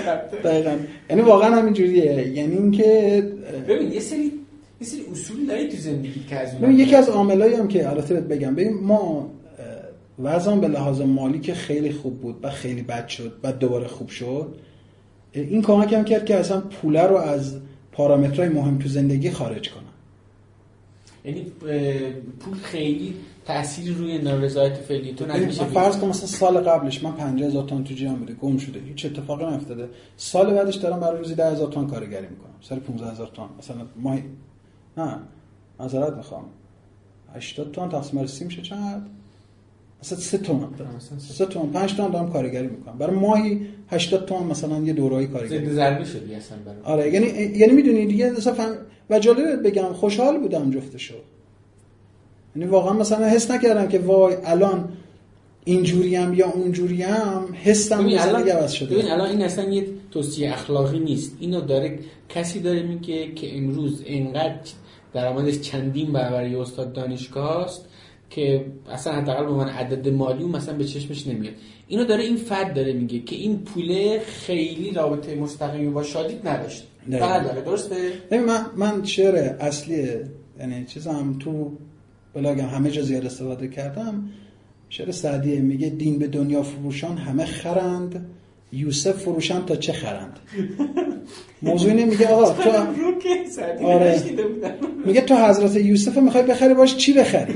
دقیقا. 0.44 0.76
یعنی 1.10 1.22
واقعا 1.22 1.56
همینجوریه. 1.56 2.28
یعنی 2.28 2.56
اینکه 2.56 3.22
ببین 3.68 3.92
یه 3.92 4.00
سری 4.00 4.32
یه 4.80 4.86
سری 4.86 5.00
اصول 5.12 5.46
داری 5.46 5.68
تو 5.68 5.76
زندگی 5.76 6.24
که 6.28 6.36
از 6.36 6.58
ببین 6.58 6.78
یکی 6.78 6.96
از 6.96 7.08
عاملایی 7.08 7.54
هم 7.54 7.68
که 7.68 7.88
البته 7.88 8.20
بگم 8.20 8.54
ببین 8.54 8.80
ما 8.82 9.30
وضعم 10.22 10.60
به 10.60 10.68
لحاظ 10.68 11.00
مالی 11.00 11.40
که 11.40 11.54
خیلی 11.54 11.92
خوب 11.92 12.20
بود 12.20 12.36
و 12.42 12.50
خیلی 12.50 12.82
بد 12.82 13.08
شد 13.08 13.32
بعد 13.42 13.58
دوباره 13.58 13.86
خوب 13.86 14.08
شد 14.08 14.54
این 15.32 15.62
کمک 15.62 15.92
هم 15.92 16.04
کرد 16.04 16.24
که 16.24 16.36
اصلا 16.36 16.60
پوله 16.60 17.02
رو 17.02 17.16
از 17.16 17.56
پارامترهای 17.94 18.48
مهم 18.48 18.78
تو 18.78 18.88
زندگی 18.88 19.30
خارج 19.30 19.70
کنم. 19.70 19.82
یعنی 21.24 21.42
پول 22.40 22.54
خیلی 22.62 23.14
تأثیری 23.44 23.94
روی 23.94 24.18
نارضایت 24.18 24.74
فعلی 24.74 25.12
تو 25.12 25.26
نمیشه 25.26 25.64
فرض 25.64 25.98
کن 25.98 26.08
مثلا 26.08 26.26
سال 26.26 26.60
قبلش 26.60 27.02
من 27.04 27.12
50000 27.12 27.64
تومان 27.68 27.84
تو 27.84 27.94
جیبم 27.94 28.14
بوده 28.14 28.34
گم 28.34 28.58
شده 28.58 28.80
هیچ 28.80 29.06
اتفاقی 29.06 29.46
نیفتاده. 29.46 29.88
سال 30.16 30.54
بعدش 30.54 30.74
دارم 30.74 31.00
برای 31.00 31.18
روزی 31.18 31.34
10000 31.34 31.72
تومان 31.72 31.90
کارگری 31.90 32.26
می‌کنم 32.26 32.54
سال 32.60 32.78
15000 32.78 33.26
تومان 33.26 33.50
مثلا 33.58 33.76
ماه 33.96 34.18
نه 34.96 35.18
معذرت 35.80 36.12
می‌خوام. 36.16 36.44
80 37.34 37.72
تومان 37.72 37.90
تقسیم 37.90 38.20
بر 38.20 38.26
30 38.26 38.44
میشه 38.44 38.62
چند 38.62 39.10
مثلا 40.02 40.18
3 40.18 40.38
تومان 40.38 40.74
3 41.18 41.46
تومان 41.46 41.70
5 41.70 41.96
تومان 41.96 42.12
دارم 42.12 42.32
کارگری 42.32 42.66
می‌کنم. 42.66 42.98
برای 42.98 43.16
ماهی 43.16 43.60
80 43.88 44.26
تومان 44.26 44.46
مثلا 44.46 44.78
یه 44.78 44.92
دورایی 44.92 45.26
کارگری. 45.26 45.58
زنده 45.58 45.72
ضربه 45.72 46.04
شدی 46.04 46.34
اصلا 46.34 46.58
برای. 46.66 46.82
آره 46.84 47.12
یعنی 47.12 47.26
یعنی 47.58 47.72
می‌دونی 47.72 48.06
دیگه 48.06 48.30
مثلا 48.30 48.54
فهم... 48.54 48.72
و 49.10 49.18
جالبه 49.18 49.56
بگم 49.56 49.92
خوشحال 49.92 50.38
بودم 50.38 50.70
جفتشو. 50.70 51.14
یعنی 52.56 52.68
واقعا 52.70 52.92
مثلا 52.92 53.26
حس 53.26 53.50
نکردم 53.50 53.88
که 53.88 53.98
وای 53.98 54.36
الان 54.44 54.88
اینجوریم 55.64 56.34
یا 56.34 56.50
اونجوریم 56.50 57.06
حسم 57.62 58.06
الان 58.06 58.48
عوض 58.48 58.72
شده. 58.72 58.94
ببین 58.94 59.10
الان 59.10 59.30
این 59.30 59.42
اصلا 59.42 59.64
یه 59.64 59.86
توصیه 60.10 60.52
اخلاقی 60.52 60.98
نیست. 60.98 61.36
اینو 61.40 61.60
داره 61.60 61.98
کسی 62.28 62.60
داره 62.60 62.82
میگه 62.82 63.34
که 63.34 63.56
امروز 63.56 64.02
اینقدر 64.06 64.54
درآمدش 65.12 65.60
چندین 65.60 66.12
برابر 66.12 66.48
یه 66.48 66.60
استاد 66.60 66.92
دانشگاه 66.92 67.64
است 67.64 67.84
که 68.34 68.64
اصلا 68.90 69.12
حداقل 69.12 69.44
به 69.44 69.52
من 69.52 69.68
عدد 69.68 70.08
مالی 70.08 70.42
اون 70.42 70.56
مثلا 70.56 70.76
به 70.76 70.84
چشمش 70.84 71.26
نمیاد. 71.26 71.54
اینو 71.88 72.04
داره 72.04 72.22
این 72.24 72.36
فرد 72.36 72.74
داره 72.74 72.92
میگه 72.92 73.20
که 73.20 73.36
این 73.36 73.58
پوله 73.58 74.20
خیلی 74.20 74.90
رابطه 74.90 75.34
مستقیمی 75.34 75.90
با 75.90 76.02
شادیت 76.02 76.46
نداشت. 76.46 76.86
فقط 77.10 77.44
داره 77.44 77.60
درسته؟ 77.60 78.12
من 78.30 78.66
من 78.76 79.04
شعر 79.04 79.34
اصلی 79.60 80.08
یعنی 80.60 80.84
چیزم 80.84 81.36
تو 81.40 81.72
بلاگم 82.34 82.66
همه 82.66 82.90
جا 82.90 83.02
زیاد 83.02 83.26
استفاده 83.26 83.68
کردم. 83.68 84.28
شعر 84.88 85.10
سعدیه 85.10 85.60
میگه 85.60 85.88
دین 85.88 86.18
به 86.18 86.26
دنیا 86.26 86.62
فروشان 86.62 87.16
همه 87.16 87.44
خرند. 87.44 88.26
یوسف 88.74 89.12
فروشان 89.12 89.66
تا 89.66 89.76
چه 89.76 89.92
خرند؟ 89.92 90.38
موضوع 91.62 91.90
اینه 91.90 92.04
میگه 92.04 92.28
آقا 92.28 92.52
تو 92.62 92.70
آره. 93.86 94.22
میگه 95.06 95.20
تو 95.20 95.36
حضرت 95.36 95.76
یوسف 95.76 96.18
می‌خوای 96.18 96.42
بخری 96.42 96.74
باش 96.74 96.96
چی 96.96 97.12
بخری؟ 97.12 97.54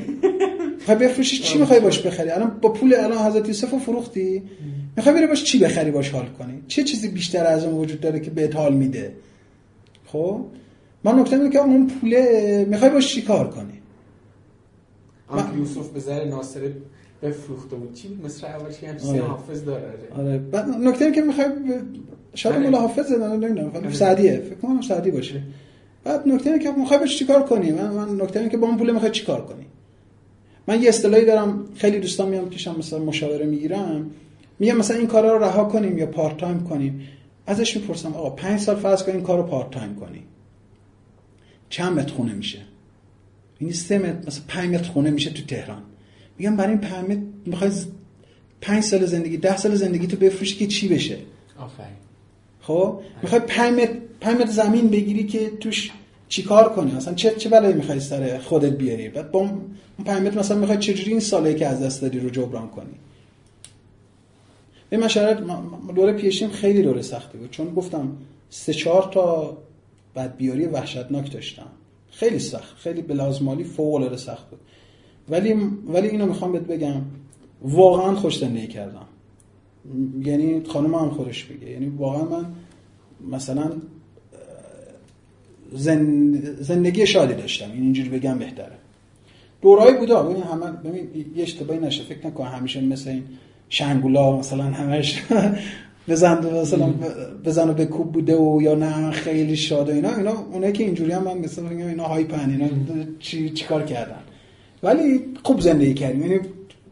می‌خوای 0.78 0.98
بفروشی 0.98 1.38
چی 1.38 1.58
می‌خوای 1.58 1.80
باش 1.80 2.06
بخری؟ 2.06 2.30
الان 2.30 2.58
با 2.60 2.72
پول 2.72 2.94
الان 2.94 3.26
حضرت 3.26 3.48
یوسف 3.48 3.70
رو 3.70 3.78
فروختی؟ 3.78 4.42
می‌خوای 4.96 5.14
بری 5.14 5.26
باش 5.26 5.44
چی 5.44 5.58
بخری 5.58 5.90
باش 5.90 6.10
حال 6.10 6.26
کنی؟ 6.26 6.62
چه 6.68 6.84
چیزی 6.84 7.08
بیشتر 7.08 7.46
از 7.46 7.64
اون 7.64 7.74
وجود 7.74 8.00
داره 8.00 8.20
که 8.20 8.30
بهت 8.30 8.56
حال 8.56 8.74
میده؟ 8.74 9.12
خب؟ 10.06 10.44
من 11.04 11.18
نکته 11.18 11.36
اینه 11.36 11.50
که 11.50 11.58
اون 11.58 11.86
پوله 11.86 12.66
می‌خوای 12.68 12.90
باش 12.90 13.14
چی 13.14 13.22
کار 13.22 13.50
کنی؟ 13.50 13.78
من... 15.34 15.58
یوسف 15.58 15.88
به 15.88 16.24
ناصر 16.24 16.60
بفروخته 17.22 17.76
بود 17.76 17.94
چی 17.94 18.18
مصرع 18.24 18.46
اولش 18.46 18.78
که 18.78 18.88
همچین 18.88 19.08
آره. 19.08 19.22
حافظ 19.22 19.64
داره. 19.64 19.98
آره. 20.16 20.38
بعد 20.38 20.68
نکته 20.68 21.12
که 21.12 21.20
می‌خوای 21.20 21.46
شاید 22.34 22.54
آره. 22.56 22.64
مولا 22.64 22.80
حافظ 22.80 23.06
زدن 23.06 23.36
نمی‌دونم 23.36 23.70
آره. 23.76 23.92
سعدیه. 23.92 24.36
فکر 24.36 24.54
کنم 24.54 24.80
سعدی 24.80 25.10
باشه. 25.10 25.42
بعد 26.04 26.28
نکته 26.28 26.58
که 26.58 26.70
می‌خوای 26.72 27.00
بهش 27.00 27.18
چیکار 27.18 27.42
کنی؟ 27.42 27.70
من 27.70 27.90
من 27.90 28.20
نکته 28.20 28.48
که 28.48 28.56
با 28.56 28.66
اون 28.66 28.76
پول 28.76 28.90
می‌خوای 28.90 29.10
چیکار 29.10 29.44
کنی؟ 29.44 29.66
من 30.66 30.82
یه 30.82 30.88
اصطلاحی 30.88 31.24
دارم 31.24 31.64
خیلی 31.74 31.98
دوستان 31.98 32.28
میام 32.28 32.48
پیشم 32.48 32.78
مثلا 32.78 32.98
مشاوره 32.98 33.46
می‌گیرم 33.46 34.10
میگم 34.58 34.76
مثلا 34.76 34.96
این 34.96 35.06
کارا 35.06 35.36
رو 35.36 35.44
رها 35.44 35.64
کنیم 35.64 35.98
یا 35.98 36.06
part 36.06 36.36
time 36.36 36.64
کنیم. 36.64 37.08
ازش 37.46 37.76
می‌پرسم 37.76 38.14
آقا 38.14 38.30
5 38.30 38.60
سال 38.60 38.76
فرض 38.76 39.02
کن 39.02 39.12
این 39.12 39.22
کارو 39.22 39.42
part 39.42 39.70
time 39.70 39.94
کنی. 39.94 40.22
چند 41.68 41.98
متر 41.98 42.12
خونه 42.12 42.32
میشه؟ 42.34 42.58
این 43.58 43.72
سه 43.72 43.98
متر 43.98 44.26
مثلا 44.26 44.44
5 44.48 44.74
متر 44.74 44.88
خونه 44.88 45.10
میشه 45.10 45.30
تو 45.30 45.42
تهران. 45.42 45.82
میگم 46.38 46.56
برای 46.56 46.70
این 46.70 46.80
5 46.80 47.10
متر 47.10 47.20
می‌خوای 47.46 47.70
5 48.60 48.82
سال 48.82 49.06
زندگی 49.06 49.36
10 49.36 49.56
سال 49.56 49.74
زندگی 49.74 50.06
تو 50.06 50.16
بفروشی 50.16 50.56
که 50.56 50.66
چی 50.66 50.88
بشه؟ 50.88 51.18
آفرین. 51.58 51.96
خب؟ 52.60 53.00
می‌خوای 53.22 53.40
5 53.40 53.80
متر 53.80 53.92
5 54.20 54.40
متر 54.40 54.50
زمین 54.50 54.88
بگیری 54.88 55.26
که 55.26 55.50
توش 55.60 55.90
چیکار 56.28 56.72
کنی؟ 56.72 56.92
مثلا 56.92 57.14
چه 57.14 57.30
چه 57.30 57.48
بلایی 57.48 57.74
می‌خوای 57.74 58.00
سر 58.00 58.38
خودت 58.38 58.72
بیاری؟ 58.72 59.08
بعد 59.08 59.30
با 59.30 59.40
اون 59.40 59.60
5 60.04 60.26
متر 60.26 60.38
مثلا 60.38 60.58
می‌خوای 60.58 60.78
چجوری 60.78 61.10
این 61.10 61.20
سالی 61.20 61.54
که 61.54 61.66
از 61.66 61.82
دست 61.82 62.02
دادی 62.02 62.20
رو 62.20 62.30
جبران 62.30 62.68
کنی؟ 62.68 62.94
به 64.90 64.96
مشارت 64.96 65.42
دوره 65.94 66.12
پیشیم 66.12 66.50
خیلی 66.50 66.82
دوره 66.82 67.02
سختی 67.02 67.38
بود. 67.38 67.50
چون 67.50 67.74
گفتم 67.74 68.16
سه 68.50 68.74
چهار 68.74 69.10
تا 69.12 69.56
بعد 70.14 70.36
بیاری 70.36 70.66
وحشتناک 70.66 71.32
داشتم. 71.32 71.66
خیلی 72.10 72.38
سخت. 72.38 72.76
خیلی 72.76 73.02
بلازمالی 73.02 73.64
فوق 73.64 73.94
العاده 73.94 74.16
سخت 74.16 74.50
بود. 74.50 74.60
ولی 75.30 75.54
ولی 75.86 76.08
اینو 76.08 76.26
می‌خوام 76.26 76.52
بهت 76.52 76.62
بگم 76.62 77.02
واقعا 77.62 78.14
خوش 78.14 78.38
زندگی 78.38 78.66
کردم. 78.66 79.06
یعنی 80.24 80.62
خانم 80.64 80.94
هم 80.94 81.10
خودش 81.10 81.44
بگه 81.44 81.70
یعنی 81.70 81.86
واقعا 81.86 82.24
من 82.24 82.46
مثلا 83.30 83.72
زندگی 86.60 87.06
شادی 87.06 87.34
داشتم. 87.34 87.72
این 87.72 87.82
اینجوری 87.82 88.08
بگم 88.08 88.38
بهتره. 88.38 88.72
دورایی 89.62 89.96
بودا 89.96 90.22
ببین 90.22 90.42
همه 90.42 90.70
ببین 90.70 91.08
یه 91.36 91.42
اشتباهی 91.42 91.80
نشه. 91.80 92.04
فکر 92.04 92.26
نکن 92.26 92.46
همیشه 92.46 92.80
مثل 92.80 93.10
این 93.10 93.22
شنگولا 93.68 94.36
مثلا 94.36 94.64
همش 94.64 95.22
بزن 96.08 96.60
مثلا 96.60 96.94
بزن 97.44 97.70
و 97.70 97.72
به 97.72 97.86
کوب 97.86 98.12
بوده 98.12 98.36
و 98.36 98.62
یا 98.62 98.74
نه 98.74 99.10
خیلی 99.10 99.56
شاد 99.56 99.88
و 99.88 99.92
اینا. 99.92 100.16
اینا 100.16 100.44
اونایی 100.52 100.72
که 100.72 100.84
اینجوری 100.84 101.12
هم 101.12 101.24
من 101.24 101.38
مثلا 101.38 101.68
میگم 101.68 101.86
اینا 101.86 102.04
هایپن. 102.04 102.50
اینا 102.50 102.68
چی 103.18 103.50
چیکار 103.50 103.82
کردن؟ 103.82 104.20
ولی 104.82 105.24
خوب 105.42 105.60
زندگی 105.60 105.94
کردیم. 105.94 106.22
یعنی 106.22 106.40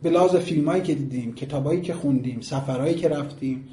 به 0.03 0.11
لحاظ 0.11 0.37
فیلمایی 0.37 0.83
که 0.83 0.95
دیدیم 0.95 1.35
کتابایی 1.35 1.81
که 1.81 1.95
خوندیم 1.95 2.41
سفرهایی 2.41 2.95
که 2.95 3.09
رفتیم 3.09 3.69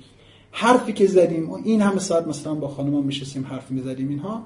حرفی 0.51 0.93
که 0.93 1.07
زدیم 1.07 1.53
این 1.53 1.81
همه 1.81 1.99
ساعت 1.99 2.27
مثلا 2.27 2.55
با 2.55 2.67
خانمم 2.67 3.03
میشستیم 3.03 3.45
حرف 3.45 3.71
می‌زدیم 3.71 4.09
اینها 4.09 4.45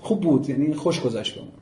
خوب 0.00 0.20
بود. 0.20 0.48
یعنی 0.48 0.74
خوش 0.74 1.00
گذشت 1.00 1.34
بهمون 1.34 1.52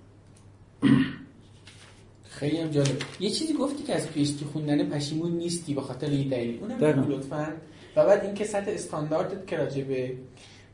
خیلی 2.25 2.57
هم 2.57 2.71
جالب. 2.71 2.97
یه 3.21 3.31
چیزی 3.31 3.55
گفتی 3.55 3.83
که 3.83 3.95
از 3.95 4.09
پیشتی 4.09 4.45
خوندن 4.45 4.89
پشیمون 4.89 5.33
نیستی 5.33 5.75
به 5.75 5.81
خاطر 5.81 6.07
این 6.07 6.29
دلیل. 6.29 6.59
اونم 6.61 7.09
لطفا. 7.09 7.49
و 7.97 8.07
بعد 8.07 8.25
اینکه 8.25 8.45
سطح 8.45 8.71
استانداردت 8.71 9.47
که 9.47 9.57
راجع 9.57 9.83
به 9.83 10.13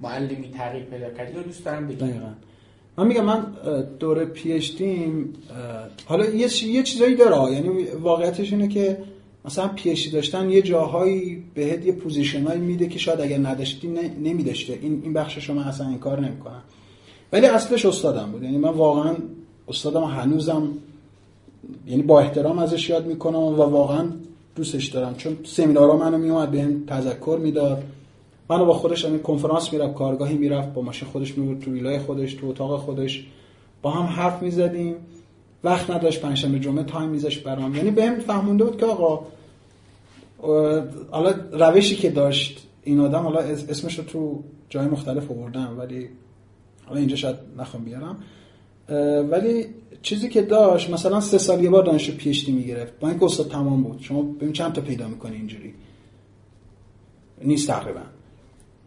معلمی 0.00 0.50
تغییر 0.50 0.84
پیدا 0.84 1.10
کردی 1.10 1.32
رو 1.32 1.42
دوست 1.42 1.64
دارم 1.64 1.86
بگم 1.86 2.06
من 2.98 3.06
میگم 3.06 3.24
من 3.24 3.46
دوره 3.98 4.24
PhD 4.24 4.76
م 4.76 5.34
حالا 6.04 6.24
یه 6.24 6.64
یه 6.64 6.82
چیزایی 6.82 7.14
داره 7.14 7.52
یعنی 7.52 7.84
واقعیتش 7.84 8.52
اینه 8.52 8.68
که 8.68 8.98
مثلا 9.44 9.68
PhD 9.68 10.12
داشتن 10.12 10.50
یه 10.50 10.62
جاهایی 10.62 11.44
بهت 11.54 11.86
یه 11.86 11.92
position 11.92 12.47
ایی 12.47 12.60
میده 12.60 12.88
که 12.88 12.98
شاید 12.98 13.20
اگر 13.20 13.38
نداشتی 13.38 13.88
نمیداشته 14.22 14.78
این 14.82 15.00
این 15.04 15.12
بخش 15.12 15.38
شما 15.38 15.62
اصلا 15.62 15.88
این 15.88 15.98
کار 15.98 16.20
نمی‌کنن. 16.20 16.62
ولی 17.32 17.46
اصلش 17.46 17.86
استادم 17.86 18.30
بود. 18.32 18.42
یعنی 18.42 18.58
من 18.58 18.68
واقعا 18.68 19.14
استادم 19.68 20.04
هنوزم 20.04 20.68
یعنی 21.86 22.02
با 22.02 22.20
احترام 22.20 22.58
ازش 22.58 22.90
یاد 22.90 23.06
می‌کنم 23.06 23.38
و 23.38 23.56
واقعا 23.56 24.06
دوستش 24.56 24.86
دارم. 24.86 25.14
چون 25.14 25.36
سمینارها 25.44 25.96
منو 25.96 26.18
میومد 26.18 26.50
بهم 26.50 26.86
تذکر 26.86 27.38
می‌داد. 27.42 27.82
منو 28.52 28.64
با 28.64 28.74
خودش 28.74 29.04
همین 29.04 29.18
کنفرانس 29.18 29.72
می‌رفت 29.72 29.94
کارگاهی 29.94 30.36
می‌رفت 30.36 30.72
با 30.72 30.82
ماشین 30.82 31.08
خودش 31.08 31.38
می‌برد 31.38 31.60
تو 31.60 31.70
ویلای 31.70 31.98
خودش 31.98 32.34
تو 32.34 32.46
اتاق 32.46 32.80
خودش. 32.80 33.26
با 33.82 33.90
هم 33.90 34.02
حرف 34.02 34.42
می‌زدیم. 34.42 34.94
وقت 35.64 35.90
نداشت 35.90 36.20
پنجشنبه 36.20 36.58
جمعه 36.58 36.84
تایم 36.84 37.08
میذاش 37.08 37.38
برام 37.38 37.76
یعنی 37.76 37.90
بهم 37.90 38.20
فهمونده 38.20 38.64
بود 38.64 38.76
که 38.76 38.86
آقا 38.86 39.26
حالا 41.10 41.34
روشی 41.52 41.96
که 41.96 42.10
داشت 42.10 42.66
این 42.82 43.00
آدم 43.00 43.22
حالا 43.22 43.40
اسمش 43.40 43.98
رو 43.98 44.04
تو 44.04 44.42
جای 44.68 44.86
مختلف 44.86 45.30
آوردم 45.30 45.78
ولی 45.78 46.08
حالا 46.86 46.98
اینجا 47.00 47.16
شاید 47.16 47.36
نخوام 47.58 47.84
بیارم. 47.84 48.16
ولی 49.30 49.66
چیزی 50.02 50.28
که 50.28 50.42
داشت 50.42 50.90
مثلا 50.90 51.20
سه 51.20 51.38
سال 51.38 51.64
یه 51.64 51.70
بار 51.70 51.84
دانشجو 51.84 52.12
PhD 52.12 52.52
می‌گرفت. 52.52 52.98
با 53.00 53.08
اینکه 53.08 53.24
استاد 53.24 53.48
تمام 53.48 53.82
بود. 53.82 54.00
شما 54.00 54.22
ببین 54.22 54.52
چند 54.52 54.72
تا 54.72 54.80
پیدا 54.80 55.08
می‌کنی 55.08 55.36
اینجوری. 55.36 55.74
نیست 57.44 57.68
تقریبا. 57.68 58.00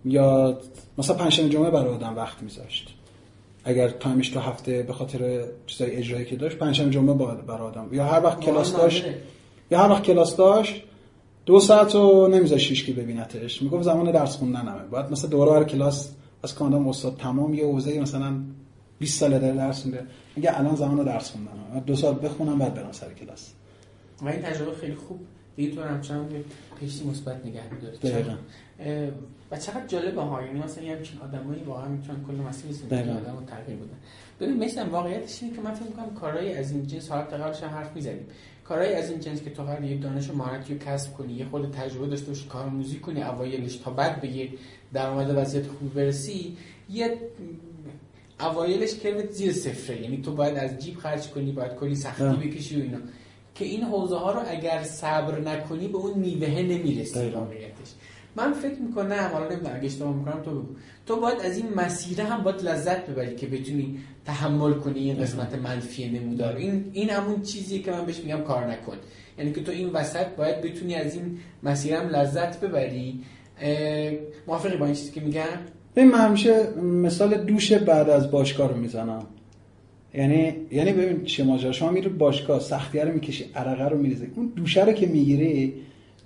یا 0.05 0.59
مثلا 0.97 1.15
پنجشنبه 1.15 1.49
جمعه 1.49 1.69
برای 1.69 1.93
آدم 1.93 2.15
وقت 2.15 2.43
میذاشت. 2.43 2.95
اگر 3.63 3.89
تایمش 3.89 4.29
تو 4.29 4.39
هفته 4.39 4.83
به 4.83 4.93
خاطر 4.93 5.45
چیزای 5.65 5.91
اجرایی 5.91 6.25
که 6.25 6.35
داشت 6.35 6.57
پنجشنبه 6.57 6.91
جمعه 6.91 7.13
برای 7.13 7.67
آدم. 7.67 7.89
یا 7.91 8.05
هر 8.05 8.23
وقت 8.23 8.39
کلاس 8.39 8.73
داشت 8.75 9.05
یا 9.71 9.79
هر 9.79 9.89
وقت 9.89 10.03
کلاس 10.03 10.35
داشت 10.35 10.81
دو 11.45 11.59
ساعت 11.59 11.95
رو 11.95 12.27
نمیذاشت 12.27 12.69
هیچ 12.69 12.85
کی 12.85 12.93
ببینتش. 12.93 13.61
می‌گفت 13.61 13.83
زمان 13.83 14.11
درس 14.11 14.37
خوندنمه. 14.37 14.83
بعد 14.91 15.11
مثلا 15.11 15.29
دوباره 15.29 15.51
هر 15.51 15.63
کلاس 15.63 16.09
از 16.43 16.55
کاندام 16.55 16.87
استاد 16.87 17.17
تمام 17.17 17.53
یه 17.53 17.65
حوزه 17.65 17.99
مثلا 17.99 18.33
20 18.99 19.19
ساله 19.19 19.39
داره 19.39 19.55
درس 19.55 19.85
میده. 19.85 20.05
میگه 20.35 20.59
الان 20.59 20.75
زمان 20.75 21.05
درس 21.05 21.31
خوندنم 21.31 21.83
دو 21.85 21.95
سال 21.95 22.15
بخونم 22.23 22.59
بعد 22.59 22.73
برم 22.73 22.91
سر 22.91 23.13
کلاس. 23.13 23.51
و 24.21 24.27
این 24.27 24.41
تجربه 24.41 24.75
خیلی 24.75 24.95
خوب. 24.95 25.19
دیگه 25.55 25.75
تو 25.75 25.81
همچنان 25.81 26.29
پیشی 26.79 27.03
مثبت 27.03 27.45
نگه 27.45 27.61
می‌داری 27.73 28.25
و 29.51 29.57
چقدر 29.57 29.87
جالبه 29.87 30.21
ها 30.21 30.43
یعنی 30.43 30.59
مثلا 30.59 30.83
یه 30.83 30.95
همچین 30.95 31.21
آدمایی 31.21 31.63
واقعا 31.63 31.87
می‌تونن 31.87 32.23
کل 32.27 32.33
مسیر 32.33 32.71
زندگی 32.71 33.09
آدمو 33.09 33.45
تغییر 33.45 33.77
بدن. 33.77 33.97
ببین 34.39 34.63
مثلا 34.63 34.89
واقعیتش 34.89 35.43
اینه 35.43 35.55
که 35.55 35.61
من 35.61 35.73
فکر 35.73 35.87
می‌کنم 35.87 36.13
کارهای 36.13 36.53
از 36.53 36.71
این 36.71 36.87
جنس 36.87 37.11
حالت 37.11 37.33
قبلش 37.33 37.63
حرف 37.63 37.95
می‌زدیم 37.95 38.25
کارهای 38.63 38.93
از 38.93 39.09
این 39.11 39.19
جنس 39.19 39.43
که 39.43 39.49
تو 39.49 39.63
قرار 39.63 39.83
یک 39.83 40.01
دانش 40.01 40.29
و 40.29 40.35
مهارتی 40.35 40.73
رو 40.73 40.79
کسب 40.79 41.13
کنی 41.13 41.33
یه 41.33 41.45
خود 41.45 41.71
تجربه 41.71 42.07
داشته 42.07 42.27
باشی 42.27 42.47
کار 42.47 42.69
موزیک 42.69 43.01
کنی 43.01 43.23
اوایلش 43.23 43.75
تا 43.75 43.91
بعد 43.91 44.23
یه 44.23 44.49
درآمد 44.93 45.37
وضعیت 45.37 45.67
خوب 45.67 45.93
برسی 45.93 46.57
یه 46.89 47.17
اوایلش 48.39 48.95
کروت 48.95 49.31
زیر 49.31 49.53
صفره. 49.53 50.01
یعنی 50.01 50.21
تو 50.21 50.35
باید 50.35 50.57
از 50.57 50.79
جیب 50.79 50.97
خرج 50.97 51.27
کنی 51.27 51.51
باید 51.51 51.75
کلی 51.75 51.95
سختی 51.95 52.23
بکشی 52.23 52.79
و 52.79 52.83
اینا. 52.83 52.97
که 53.55 53.65
این 53.65 53.83
حوزه 53.83 54.15
ها 54.15 54.31
رو 54.31 54.41
اگر 54.47 54.83
صبر 54.83 55.39
نکنی 55.39 55.87
به 55.87 55.97
اون 55.97 56.19
میوه 56.19 56.49
نمی‌رسی 56.49 57.29
واقعیتش. 57.29 57.91
من 58.35 58.53
فکر 58.53 58.79
می‌کنم 58.87 59.29
حالا 59.33 59.49
نمی‌دونم 59.49 59.75
اگه 59.75 59.85
اشتباه 59.85 60.15
می‌کنم 60.15 60.41
تو 60.43 60.51
بگو. 60.51 60.75
تو 61.05 61.19
باید 61.19 61.39
از 61.39 61.57
این 61.57 61.65
مسیره 61.75 62.23
هم 62.23 62.43
باید 62.43 62.61
لذت 62.61 63.09
ببری 63.09 63.35
که 63.35 63.47
بتونی 63.47 63.99
تحمل 64.25 64.73
کنی 64.73 64.99
این 64.99 65.17
قسمت 65.17 65.55
منفی 65.55 66.09
نمودار. 66.09 66.55
این 66.55 66.85
این 66.93 67.09
همون 67.09 67.41
چیزیه 67.41 67.79
که 67.79 67.91
من 67.91 68.05
بهش 68.05 68.19
میگم 68.19 68.41
کار 68.41 68.71
نکن. 68.71 68.97
یعنی 69.37 69.53
که 69.53 69.61
تو 69.61 69.71
این 69.71 69.89
وسط 69.89 70.27
باید 70.37 70.61
بتونی 70.61 70.95
از 70.95 71.13
این 71.15 71.37
مسیر 71.63 71.93
هم 71.93 72.09
لذت 72.09 72.59
ببری. 72.59 73.19
موافقی 74.47 74.77
با 74.77 74.85
این 74.85 74.95
چیزی 74.95 75.11
که 75.11 75.21
میگم؟ 75.21 75.43
ببین 75.95 76.11
من 76.11 76.19
همیشه 76.19 76.69
مثال 76.81 77.37
دوش 77.37 77.73
بعد 77.73 78.09
از 78.09 78.31
باشگاه 78.31 78.69
رو 78.69 78.77
می‌زنم. 78.77 79.27
یعنی 80.13 80.55
یعنی 80.71 80.91
ببین 80.91 81.45
ماجرا. 81.45 81.71
شما 81.71 81.91
میری 81.91 82.09
باشگاه 82.09 82.59
سختی 82.59 82.99
رو 82.99 83.13
می‌کشی 83.13 83.45
عرقه 83.55 83.89
رو 83.89 83.97
میریزی. 83.97 84.27
اون 84.35 84.53
دوشه 84.55 84.85
رو 84.85 84.91
که 84.91 85.05
می‌گیری 85.05 85.73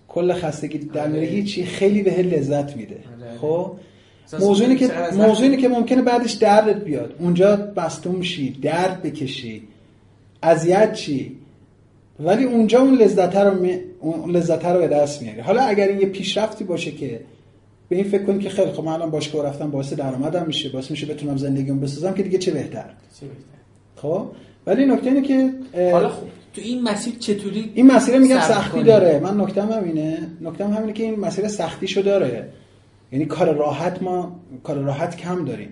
کل 0.09 0.33
خستگی 0.33 0.77
در 0.77 1.07
آره. 1.07 1.19
هیچی 1.19 1.65
خیلی 1.65 2.03
به 2.03 2.21
لذت 2.21 2.77
میده. 2.77 2.97
آره. 3.21 3.37
خب؟ 3.37 3.71
موضوعی 4.39 4.75
که 4.75 4.89
موضوعی 5.13 5.57
که 5.57 5.67
ممکنه 5.67 6.01
بعدش 6.01 6.31
دردت 6.31 6.83
بیاد. 6.83 7.15
اونجا 7.19 7.55
بستون 7.55 8.21
شی 8.21 8.49
درد 8.51 9.01
بکشی 9.01 9.63
اذیت 10.43 10.93
چی؟ 10.93 11.37
ولی 12.19 12.43
اونجا 12.43 12.79
اون 12.79 12.93
لذت 12.93 13.35
رو 13.35 13.61
می... 13.61 13.79
اون 13.99 14.31
لذت 14.31 14.65
رو 14.65 14.79
به 14.79 14.87
دست 14.87 15.21
میاری. 15.21 15.39
حالا 15.39 15.61
اگر 15.61 15.87
این 15.87 15.99
یه 15.99 16.05
پیشرفتی 16.05 16.63
باشه 16.63 16.91
که 16.91 17.19
به 17.89 17.95
این 17.95 18.05
فکر 18.05 18.23
کنی 18.23 18.39
که 18.39 18.49
خیلی 18.49 18.71
خب 18.71 18.83
من 18.83 18.91
الان 18.91 19.11
باشگاه 19.11 19.45
رفتم 19.45 19.71
باعث 19.71 19.93
درآمدم 19.93 20.45
میشه 20.47 20.69
باعث 20.69 20.91
میشه 20.91 21.05
بتونم 21.05 21.37
زندگیمو 21.37 21.79
بسازم 21.79 22.13
که 22.13 22.23
دیگه 22.23 22.37
چه 22.37 22.51
بهتر؟ 22.51 22.89
چه 23.19 23.25
بهتر؟ 23.25 23.59
خب؟ 23.95 24.25
ولی 24.67 24.85
نکته 24.85 25.07
اینه 25.07 25.21
که 25.21 25.53
حالا 25.91 26.09
خب 26.09 26.23
تو 26.53 26.61
این 26.61 26.83
مسیر 26.83 27.15
چطوری 27.15 27.71
این 27.75 27.91
مسیر 27.91 28.17
میگم 28.17 28.39
سختی 28.39 28.83
داره. 28.83 29.19
من 29.19 29.41
نکتم 29.41 29.71
همینه. 29.71 30.27
نکتم 30.41 30.73
همینه 30.73 30.93
که 30.93 31.03
این 31.03 31.19
مسیر 31.19 31.47
سختیشو 31.47 32.01
داره. 32.01 32.49
یعنی 33.11 33.25
کار 33.25 33.53
راحت 33.53 34.03
ما 34.03 34.39
کار 34.63 34.77
راحت 34.77 35.17
کم 35.17 35.45
داریم. 35.45 35.69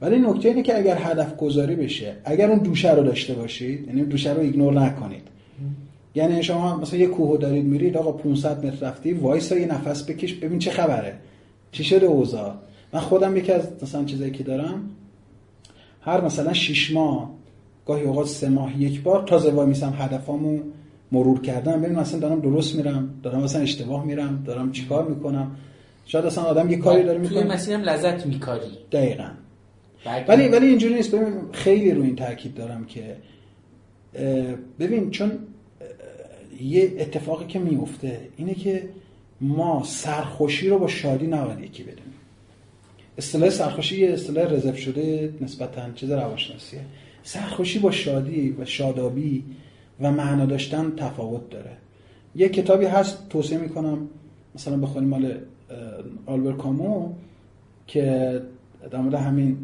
ولی 0.00 0.18
نکته 0.18 0.48
اینه 0.48 0.62
که 0.62 0.78
اگر 0.78 0.98
هدف 1.00 1.36
گذاری 1.36 1.76
بشه 1.76 2.16
اگر 2.24 2.50
اون 2.50 2.58
دوشه 2.58 2.94
رو 2.94 3.02
داشته 3.02 3.34
باشید 3.34 3.86
یعنی 3.86 4.02
دوشه 4.02 4.32
رو 4.32 4.40
ایگنور 4.40 4.80
نکنید. 4.80 5.22
یعنی 6.14 6.42
شما 6.42 6.76
مثلا 6.76 6.98
یه 6.98 7.06
کوهو 7.06 7.36
دارید 7.36 7.64
میرید 7.64 7.96
آقا 7.96 8.12
500 8.12 8.66
متر 8.66 8.86
رفتی 8.86 9.12
وایسا 9.12 9.56
یه 9.56 9.66
نفس 9.66 10.10
بکش 10.10 10.34
ببین 10.34 10.58
چه 10.58 10.70
خبره. 10.70 11.14
چی 11.72 11.84
شده 11.84 12.06
اوضاع؟ 12.06 12.54
من 12.92 13.00
خودم 13.00 13.36
یکی 13.36 13.52
از 13.52 13.62
مثلا 13.82 14.04
چیزایی 14.04 14.30
که 14.30 14.44
دارم 14.44 14.90
هر 16.00 16.20
مثلا 16.20 16.52
6 16.52 16.92
ماه 16.92 17.30
گاهی 17.88 18.02
اوقات 18.02 18.26
سه 18.26 18.48
ماه 18.48 18.82
یک 18.82 19.02
بار 19.02 19.22
تازه 19.22 19.50
وای 19.50 19.66
میسم 19.66 19.94
هدفامو 19.98 20.60
مرور 21.12 21.40
کردم 21.40 21.82
ببین 21.82 21.98
مثلا 21.98 22.20
دارم 22.20 22.40
درست 22.40 22.74
میرم 22.74 23.20
دارم 23.22 23.42
مثلا 23.42 23.62
اشتباه 23.62 24.04
میرم 24.04 24.42
دارم 24.46 24.72
چیکار 24.72 25.08
می‌کنم؟ 25.08 25.56
شاید 26.06 26.24
اصلا 26.24 26.44
آدم 26.44 26.70
یه 26.70 26.76
کاری 26.76 27.02
داره 27.02 27.18
می‌کنه. 27.18 27.42
توی 27.42 27.52
مسیرم 27.52 27.82
لذت 27.82 28.26
میکاری. 28.26 28.70
دقیقا. 28.92 29.28
ولی 30.28 30.48
ولی 30.48 30.66
اینجوری 30.66 30.94
نیست. 30.94 31.14
ببین 31.14 31.34
خیلی 31.52 31.90
رو 31.90 32.02
این 32.02 32.16
تاکید 32.16 32.54
دارم 32.54 32.84
که 32.84 33.16
ببین 34.78 35.10
چون 35.10 35.32
یه 36.60 36.92
اتفاقی 36.98 37.46
که 37.46 37.58
میفته 37.58 38.20
اینه 38.36 38.54
که 38.54 38.88
ما 39.40 39.82
سرخوشی 39.84 40.68
رو 40.68 40.78
با 40.78 40.88
شادی 40.88 41.26
نباید 41.26 41.60
یکی 41.60 41.82
بدیم 41.82 42.14
اصطلاح 43.18 43.50
سرخوشی 43.50 44.00
یه 44.00 44.12
اصطلاح 44.12 44.52
رزرو 44.52 44.76
شده 44.76 45.32
نسبتا 45.40 45.92
چیز 45.94 46.10
روانشناسیه. 46.10 46.80
سرخوشی 47.28 47.78
با 47.78 47.90
شادی 47.90 48.56
و 48.58 48.64
شادابی 48.64 49.44
و 50.00 50.12
معنا 50.12 50.46
داشتن 50.46 50.92
تفاوت 50.96 51.50
داره. 51.50 51.70
یه 52.34 52.48
کتابی 52.48 52.86
هست 52.86 53.28
توصیه 53.28 53.58
می‌کنم 53.58 54.08
مثلا 54.54 54.76
بخونیم 54.76 55.08
مال 55.08 55.34
آلبر 56.26 56.52
کامو 56.52 57.12
که 57.86 58.40
در 58.90 58.98
مورد 58.98 59.14
همین 59.14 59.56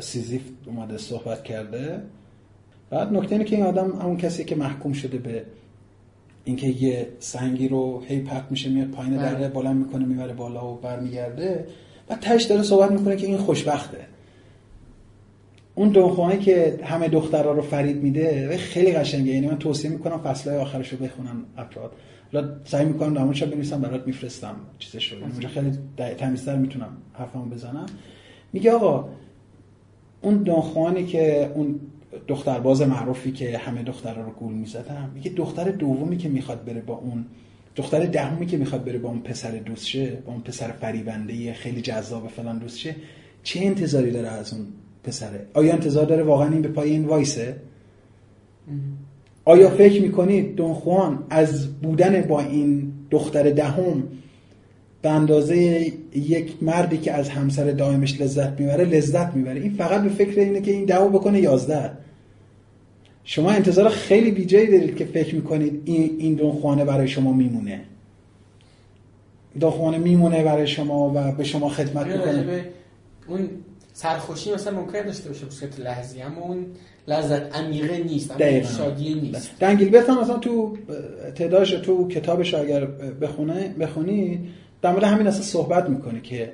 سیزیف 0.00 0.42
اومده 0.66 0.98
صحبت 0.98 1.44
کرده. 1.44 2.02
بعد 2.90 3.12
نکته 3.12 3.32
اینه 3.32 3.44
که 3.44 3.56
این 3.56 3.64
آدم 3.64 3.98
همون 4.02 4.16
کسی 4.16 4.44
که 4.44 4.56
محکوم 4.56 4.92
شده 4.92 5.18
به 5.18 5.44
اینکه 6.44 6.66
یه 6.66 7.08
سنگی 7.18 7.68
رو 7.68 8.02
هی 8.06 8.20
پرت 8.20 8.44
میشه 8.50 8.70
میاد 8.70 8.88
پایین 8.88 9.16
بله. 9.16 9.32
دره 9.32 9.48
بلند 9.48 9.76
می‌کنه 9.76 10.04
می‌بره 10.04 10.32
بالا 10.32 10.72
و 10.72 10.76
برمیگرده. 10.76 11.66
و 12.08 12.14
تش 12.14 12.42
داره 12.42 12.62
صحبت 12.62 12.90
می‌کنه 12.90 13.16
که 13.16 13.26
این 13.26 13.36
خوشبخته. 13.36 13.98
اون 15.80 15.88
دونخوانی 15.88 16.38
که 16.38 16.78
همه 16.84 17.08
دخترها 17.08 17.52
رو 17.52 17.62
فرید 17.62 18.02
میده 18.02 18.56
خیلی 18.56 18.92
قشنگه. 18.92 19.32
یعنی 19.32 19.46
من 19.46 19.58
توصیه 19.58 19.90
می‌کنم 19.90 20.18
فصلهای 20.18 20.58
آخرش 20.58 20.88
رو 20.88 20.98
بخونم 20.98 21.44
افراد. 21.56 21.92
حالا 22.32 22.48
سعی 22.64 22.84
می‌کنم 22.84 23.22
موردش 23.22 23.42
بنویسم 23.42 23.80
برات 23.80 24.06
میفرستم 24.06 24.56
چیزش 24.78 25.12
رو. 25.12 25.22
اونجا 25.22 25.48
خیلی 25.48 25.72
تمیزتر 26.18 26.56
می‌تونم 26.56 26.88
حرفمو 27.12 27.44
بزنم. 27.44 27.86
میگه 28.52 28.72
آقا 28.72 29.08
اون 30.22 30.36
دونخوانی 30.36 31.06
که 31.06 31.50
اون 31.54 31.80
دخترباز 32.28 32.82
معروفی 32.82 33.32
که 33.32 33.58
همه 33.58 33.82
دخترها 33.82 34.22
رو 34.22 34.30
گول 34.30 34.52
می‌زدم 34.52 35.10
میگه 35.14 35.30
دختر 35.30 35.70
دومی 35.70 36.16
که 36.16 36.28
می‌خواد 36.28 36.64
بره 36.64 36.80
با 36.80 36.94
اون 36.94 37.26
دختر 37.76 38.06
دهمی 38.06 38.46
که 38.46 38.56
می‌خواد 38.56 38.84
بره 38.84 38.98
با 38.98 39.08
اون 39.08 39.20
پسر 39.20 39.50
دوست 39.50 39.86
شه 39.86 40.06
با 40.26 40.32
اون 40.32 40.42
پسر 40.42 40.70
فریبنده 40.70 41.52
خیلی 41.52 41.80
جذاب 41.80 42.28
فلان 42.28 42.58
دوست 42.58 42.78
شه 42.78 42.96
چه 43.42 43.60
انتظاری 43.60 44.10
داره 44.10 44.28
از 44.28 44.52
اون 44.52 44.66
پسره. 45.04 45.46
آیا 45.54 45.72
انتظار 45.72 46.04
داره 46.04 46.22
واقعا 46.22 46.52
این 46.52 46.62
به 46.62 46.68
پای 46.68 46.90
این 46.90 47.04
وایسه؟ 47.04 47.56
آیا 49.44 49.70
فکر 49.70 50.02
می‌کنید 50.02 50.54
دون 50.54 50.74
خوان 50.74 51.24
از 51.30 51.80
بودن 51.80 52.22
با 52.22 52.40
این 52.40 52.92
دختر 53.10 53.50
دهم 53.50 54.02
به 55.02 55.10
اندازه 55.10 55.56
یک 56.14 56.62
مردی 56.62 56.98
که 56.98 57.12
از 57.12 57.28
همسر 57.28 57.64
دائمش 57.64 58.20
لذت 58.20 58.60
می‌بره 58.60 58.84
لذت 58.84 59.34
می‌بره؟ 59.34 59.60
این 59.60 59.72
فقط 59.72 60.02
به 60.02 60.08
فکر 60.08 60.40
اینه 60.40 60.60
که 60.60 60.70
این 60.70 60.84
دهو 60.84 61.08
بکنه 61.08 61.40
یازده. 61.40 61.90
شما 63.24 63.50
انتظار 63.50 63.88
خیلی 63.88 64.30
بیجایی 64.30 64.66
دارید 64.66 64.96
که 64.96 65.04
فکر 65.04 65.34
می‌کنید 65.34 65.82
این, 65.84 66.16
این 66.18 66.34
دون 66.34 66.84
برای 66.84 67.08
شما 67.08 67.32
میمونه. 67.32 67.80
دون 69.60 69.98
میمونه 69.98 70.44
برای 70.44 70.66
شما 70.66 71.12
و 71.14 71.32
به 71.32 71.44
شما 71.44 71.68
خدمت 71.68 72.06
می‌کنه. 72.06 72.64
اون 73.28 73.48
سرخوشی 73.92 74.52
مثلا 74.52 74.80
ممکن 74.80 75.02
داشته 75.02 75.28
باشه 75.28 75.44
به 75.44 75.50
صورت 75.50 75.80
لحظی 75.80 76.22
اما 76.22 76.40
اون 76.40 76.66
لذت 77.08 77.56
عمیقه 77.56 77.98
نیست 77.98 78.30
اما 78.30 78.62
شادی 78.62 79.14
نیست. 79.14 79.50
دنگیلبرت 79.60 80.08
هم 80.08 80.20
مثلا 80.20 80.38
تو 80.38 80.76
تعدادش 81.34 81.70
تو 81.70 82.08
کتابش 82.08 82.54
اگر 82.54 82.86
بخونه 83.20 83.74
بخونی 83.80 84.48
در 84.82 84.92
مورد 84.92 85.04
همین 85.04 85.26
اصلا 85.26 85.42
صحبت 85.42 85.88
می‌کنه 85.88 86.20
که 86.20 86.52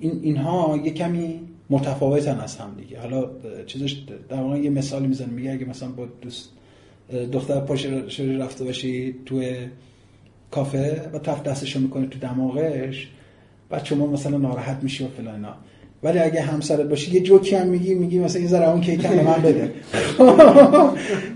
این 0.00 0.20
اینها 0.22 0.80
یه 0.84 0.92
کمی 0.92 1.40
متفاوتن 1.70 2.40
از 2.40 2.56
هم 2.56 2.74
دیگه. 2.76 3.00
حالا 3.00 3.30
چیزش 3.66 3.92
در 4.28 4.40
واقع 4.40 4.58
یه 4.58 4.70
مثالی 4.70 5.06
می‌زنه 5.06 5.28
میگه 5.32 5.52
اگه 5.52 5.64
مثلا 5.64 5.88
با 5.88 6.06
دوست 6.22 6.50
دختر 7.32 7.60
پاش 7.60 7.86
رفته 8.38 8.64
باشی 8.64 9.14
توی 9.26 9.56
کافه 10.50 11.10
و 11.12 11.18
تف 11.18 11.42
دستشو 11.42 11.80
می‌کنه 11.80 12.06
تو 12.06 12.18
دماغش 12.18 13.08
بعد 13.70 13.84
شما 13.84 14.06
مثلا 14.06 14.38
ناراحت 14.38 14.82
میشی 14.82 15.04
و 15.04 15.08
فلان 15.08 15.48
ولی 16.04 16.18
اگه 16.18 16.40
همسرت 16.40 16.88
باشی 16.88 17.12
یه 17.12 17.20
جوکی 17.20 17.56
هم 17.56 17.66
میگی 17.66 17.94
میگی 17.94 18.18
مثلا 18.18 18.40
این 18.40 18.48
ذره 18.48 18.70
اون 18.70 18.80
کیک 18.80 19.04
هم 19.04 19.14
من 19.14 19.42
بده. 19.42 19.72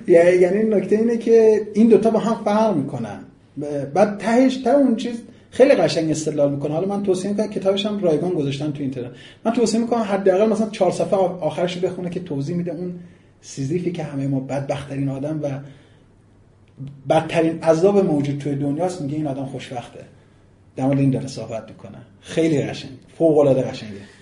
یعنی 0.43 0.63
نکته 0.63 0.97
اینه 0.97 1.17
که 1.17 1.67
این 1.75 1.89
دوتا 1.89 2.11
با 2.11 2.19
هم 2.19 2.45
فرق 2.45 2.77
می‌کنن. 2.77 3.21
بعد 3.95 4.19
تهش 4.19 4.57
تا 4.57 4.71
اون 4.71 4.97
چیز 4.97 5.17
خیلی 5.51 5.75
قشنگ 5.75 6.11
استدلال 6.11 6.51
می‌کنه. 6.51 6.75
حالا 6.75 6.89
من 6.89 7.03
توصیه 7.03 7.31
می‌کنم 7.31 7.47
کتابش 7.47 7.87
هم 7.87 8.01
رایگان 8.01 8.31
گذاشتن 8.31 8.73
تو 8.73 8.83
اینترنت. 8.83 9.11
من 9.45 9.53
توصیه 9.53 9.81
می‌کنم 9.81 10.01
حداقل 10.03 10.49
مثلا 10.49 10.69
چهار 10.71 10.91
صفحه 10.91 11.17
آخرش 11.17 11.77
بخونه 11.77 12.11
که 12.11 12.21
توضیح 12.21 12.57
میده 12.57 12.73
اون 12.73 12.95
سیزیفی 13.41 13.93
که 13.93 14.03
همه 14.03 14.27
ما 14.27 14.41
بدبختترین 14.41 15.09
آدم 15.09 15.41
و 15.43 15.49
بدترین 17.09 17.63
عذاب 17.63 17.99
موجود 17.99 18.39
توی 18.39 18.55
دنیاست. 18.55 19.01
میگه 19.01 19.17
این 19.17 19.27
آدم 19.27 19.45
خوشبخته. 19.45 20.01
در 20.77 20.85
مورد 20.85 20.99
این 20.99 21.11
داره 21.11 21.27
صحبت 21.27 21.69
می‌کنه. 21.69 21.99
خیلی 22.21 22.63
قشنگ. 22.63 22.91
فوق 23.19 23.39
العاده 23.39 23.63
قشنگه. 23.63 24.18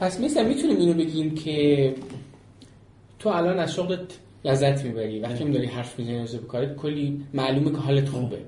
پس 0.00 0.20
مثلا 0.20 0.48
می‌تونیم 0.48 0.76
اینو 0.76 0.94
بگیم 0.94 1.34
که 1.34 1.94
تو 3.18 3.28
الان 3.28 3.58
از 3.58 3.74
شغلت 3.74 4.18
لذت 4.44 4.84
می‌بری. 4.84 5.20
وقتی 5.20 5.44
داری 5.44 5.66
حرف 5.66 5.98
می‌زنی 5.98 6.18
راجع 6.18 6.38
به 6.38 6.46
کارت 6.46 6.76
کلی 6.76 7.20
معلومه 7.34 7.70
که 7.70 7.76
حالت 7.76 8.08
خوبه. 8.08 8.38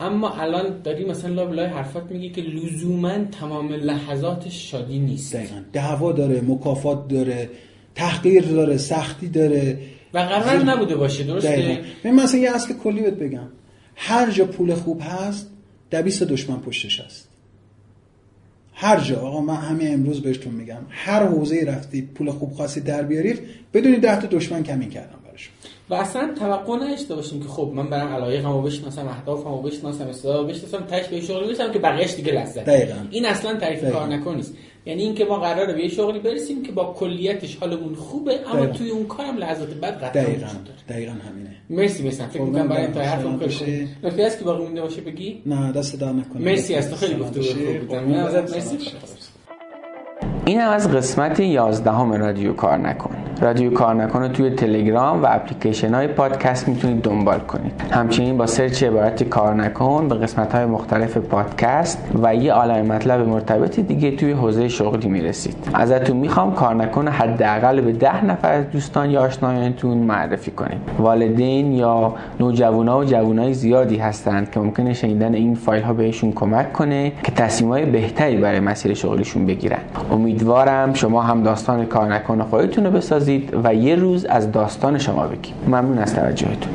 اما 0.00 0.30
الان 0.30 0.82
داری 0.82 1.04
مثلا 1.04 1.34
لابلای 1.34 1.66
حرفات 1.66 2.10
میگی 2.10 2.30
که 2.30 2.40
لزوما 2.40 3.24
تمام 3.24 3.72
لحظات 3.72 4.48
شادی 4.48 4.98
نیست. 4.98 5.36
دعوا 5.72 6.12
داره 6.12 6.40
مکافات 6.40 7.08
داره 7.08 7.50
تحقیر 7.94 8.44
داره 8.44 8.76
سختی 8.76 9.28
داره. 9.28 9.78
و 10.14 10.18
قرار 10.18 10.64
نبوده 10.64 10.96
باشه 10.96 11.24
درسته؟ 11.24 11.80
من 12.04 12.10
مثلا 12.10 12.40
یه 12.40 12.54
اصل 12.54 12.74
کلی 12.74 13.02
بهت 13.02 13.14
بگم. 13.14 13.48
هر 13.96 14.30
جا 14.30 14.44
پول 14.44 14.74
خوب 14.74 15.00
هست 15.04 15.50
دویست 15.90 16.22
دشمن 16.22 16.60
پشتش 16.60 17.00
هست. 17.00 17.27
هر 18.80 19.00
جا 19.00 19.20
آقا 19.20 19.40
من 19.40 19.54
همین 19.54 19.94
امروز 19.94 20.22
بهتون 20.22 20.52
میگم 20.54 20.80
هر 20.88 21.22
حوزه 21.24 21.64
رفتی 21.64 22.02
پول 22.02 22.30
خوب 22.30 22.52
خاصی 22.52 22.80
در 22.80 23.02
بیارید 23.02 23.40
بدونید 23.74 24.00
ده 24.00 24.20
تا 24.20 24.26
دشمن 24.26 24.62
کمی 24.62 24.88
کردم 24.88 25.18
براشون 25.24 25.52
و 25.90 25.94
اصلا 25.94 26.34
توقع 26.38 26.76
نداشته 26.76 27.14
باشیم 27.14 27.42
که 27.42 27.48
خب 27.48 27.72
من 27.74 27.90
برم 27.90 28.08
علایقمو 28.08 28.62
بشناسم 28.62 29.08
اهدافمو 29.08 29.62
بشناسم 29.62 30.04
استعدادمو 30.04 30.48
بشناسم 30.48 30.86
تاش 30.86 31.08
به 31.08 31.20
شغلی 31.20 31.46
برسم 31.46 31.72
که 31.72 31.78
بقیه‌اش 31.78 32.14
دیگه 32.14 32.32
لذت 32.32 32.64
دقیقاً. 32.64 32.94
این 33.10 33.26
اصلا 33.26 33.54
تعریف. 33.54 33.92
کار 33.92 34.08
نکن 34.08 34.34
نیست 34.34 34.54
یعنی 34.88 35.02
اینکه 35.02 35.24
ما 35.24 35.36
قراره 35.38 35.72
به 35.72 35.82
یه 35.82 35.88
شغلی 35.88 36.18
برسیم 36.18 36.62
که 36.62 36.72
با 36.72 36.84
کلیتش 36.98 37.56
حالمون 37.56 37.94
خوبه 37.94 38.40
اما 38.46 38.56
دقیقاً. 38.56 38.72
توی 38.78 38.90
اون 38.90 39.06
کارم 39.06 39.36
لحظات 39.36 39.68
بد 39.74 39.94
قطعا 40.04 40.22
دقیقا 40.22 40.46
دقیقا 40.88 41.12
همینه 41.12 41.50
مرسی 41.70 42.08
مثلا 42.08 42.26
فکر 42.28 42.38
قربان 42.38 42.52
می‌کنم 42.52 42.68
برای. 42.68 42.84
انتهای 42.84 43.06
حرفم 43.06 43.36
باشی. 43.36 43.88
نکته 44.02 44.26
هست 44.26 44.38
که 44.38 44.44
باقی 44.44 44.62
مونده 44.62 44.80
باشه 44.82 45.00
بگی 45.00 45.42
نه 45.46 45.72
دست 45.72 46.00
در 46.00 46.12
نکنه 46.12 46.42
مرسی 46.42 46.74
از 46.74 46.90
تو 46.90 46.96
خیلی 46.96 47.14
باشی. 47.14 47.54
خوب 47.54 47.88
برم. 47.88 48.12
ازت 48.12 48.54
مرسی. 48.56 48.78
این 50.48 50.60
از 50.60 50.92
قسمت 50.92 51.40
11 51.40 51.90
همه 51.90 52.16
رادیو 52.16 52.52
کار 52.52 52.78
نکن. 52.78 53.10
رادیو 53.40 53.72
کار 53.72 53.94
نکن 53.94 54.28
توی 54.28 54.50
تلگرام 54.50 55.22
و 55.22 55.26
اپلیکیشن 55.30 55.94
های 55.94 56.06
پادکست 56.06 56.68
می‌تونید 56.68 57.02
دنبال 57.02 57.38
کنید. 57.38 57.72
همچنین 57.90 58.36
با 58.36 58.46
سرچ 58.46 58.82
عبارت 58.82 59.22
کار 59.22 59.54
نکن 59.54 60.08
به 60.08 60.14
قسمت 60.14 60.54
های 60.54 60.66
مختلف 60.66 61.16
پادکست 61.16 61.98
و 62.22 62.34
یه 62.34 62.52
عالم 62.52 62.86
مطلب 62.86 63.28
مرتبط 63.28 63.80
دیگه 63.80 64.10
توی 64.10 64.32
حوزه 64.32 64.68
شغلی 64.68 65.08
می‌رسید. 65.08 65.56
ازتون 65.74 66.16
می‌خوام 66.16 66.54
کار 66.54 66.74
نکن 66.74 67.08
حداقل 67.08 67.80
به 67.80 67.92
ده 67.92 68.24
نفر 68.24 68.52
از 68.52 68.70
دوستان 68.70 69.10
یا 69.10 69.20
آشنایانتون 69.20 69.98
معرفی 69.98 70.50
کنید. 70.50 70.78
والدین 70.98 71.72
یا 71.72 72.14
نوجوانا 72.40 72.98
و 72.98 73.04
جوانای 73.04 73.54
زیادی 73.54 73.96
هستند 73.96 74.50
که 74.50 74.60
ممکنه 74.60 74.92
شنیدن 74.92 75.34
این 75.34 75.54
فایل 75.54 75.82
ها 75.82 75.92
بهشون 75.92 76.32
کمک 76.32 76.72
کنه 76.72 77.12
که 77.22 77.32
تصمیم 77.32 77.70
های 77.70 77.84
بهتری 77.84 78.36
برای 78.36 78.60
مسیر 78.60 78.94
شغلیشون 78.94 79.46
بگیرن. 79.46 79.80
امیدوارم 80.38 80.94
شما 80.94 81.22
هم 81.22 81.42
داستان 81.42 81.86
کار 81.86 82.14
نکن 82.14 82.42
خودتون 82.42 82.84
رو 82.84 82.90
بسازید 82.90 83.50
و 83.64 83.74
یه 83.74 83.94
روز 83.94 84.24
از 84.24 84.52
داستان 84.52 84.98
شما 84.98 85.26
بگید 85.26 85.54
ممنون 85.66 85.98
از 85.98 86.14
توجهتون. 86.14 86.72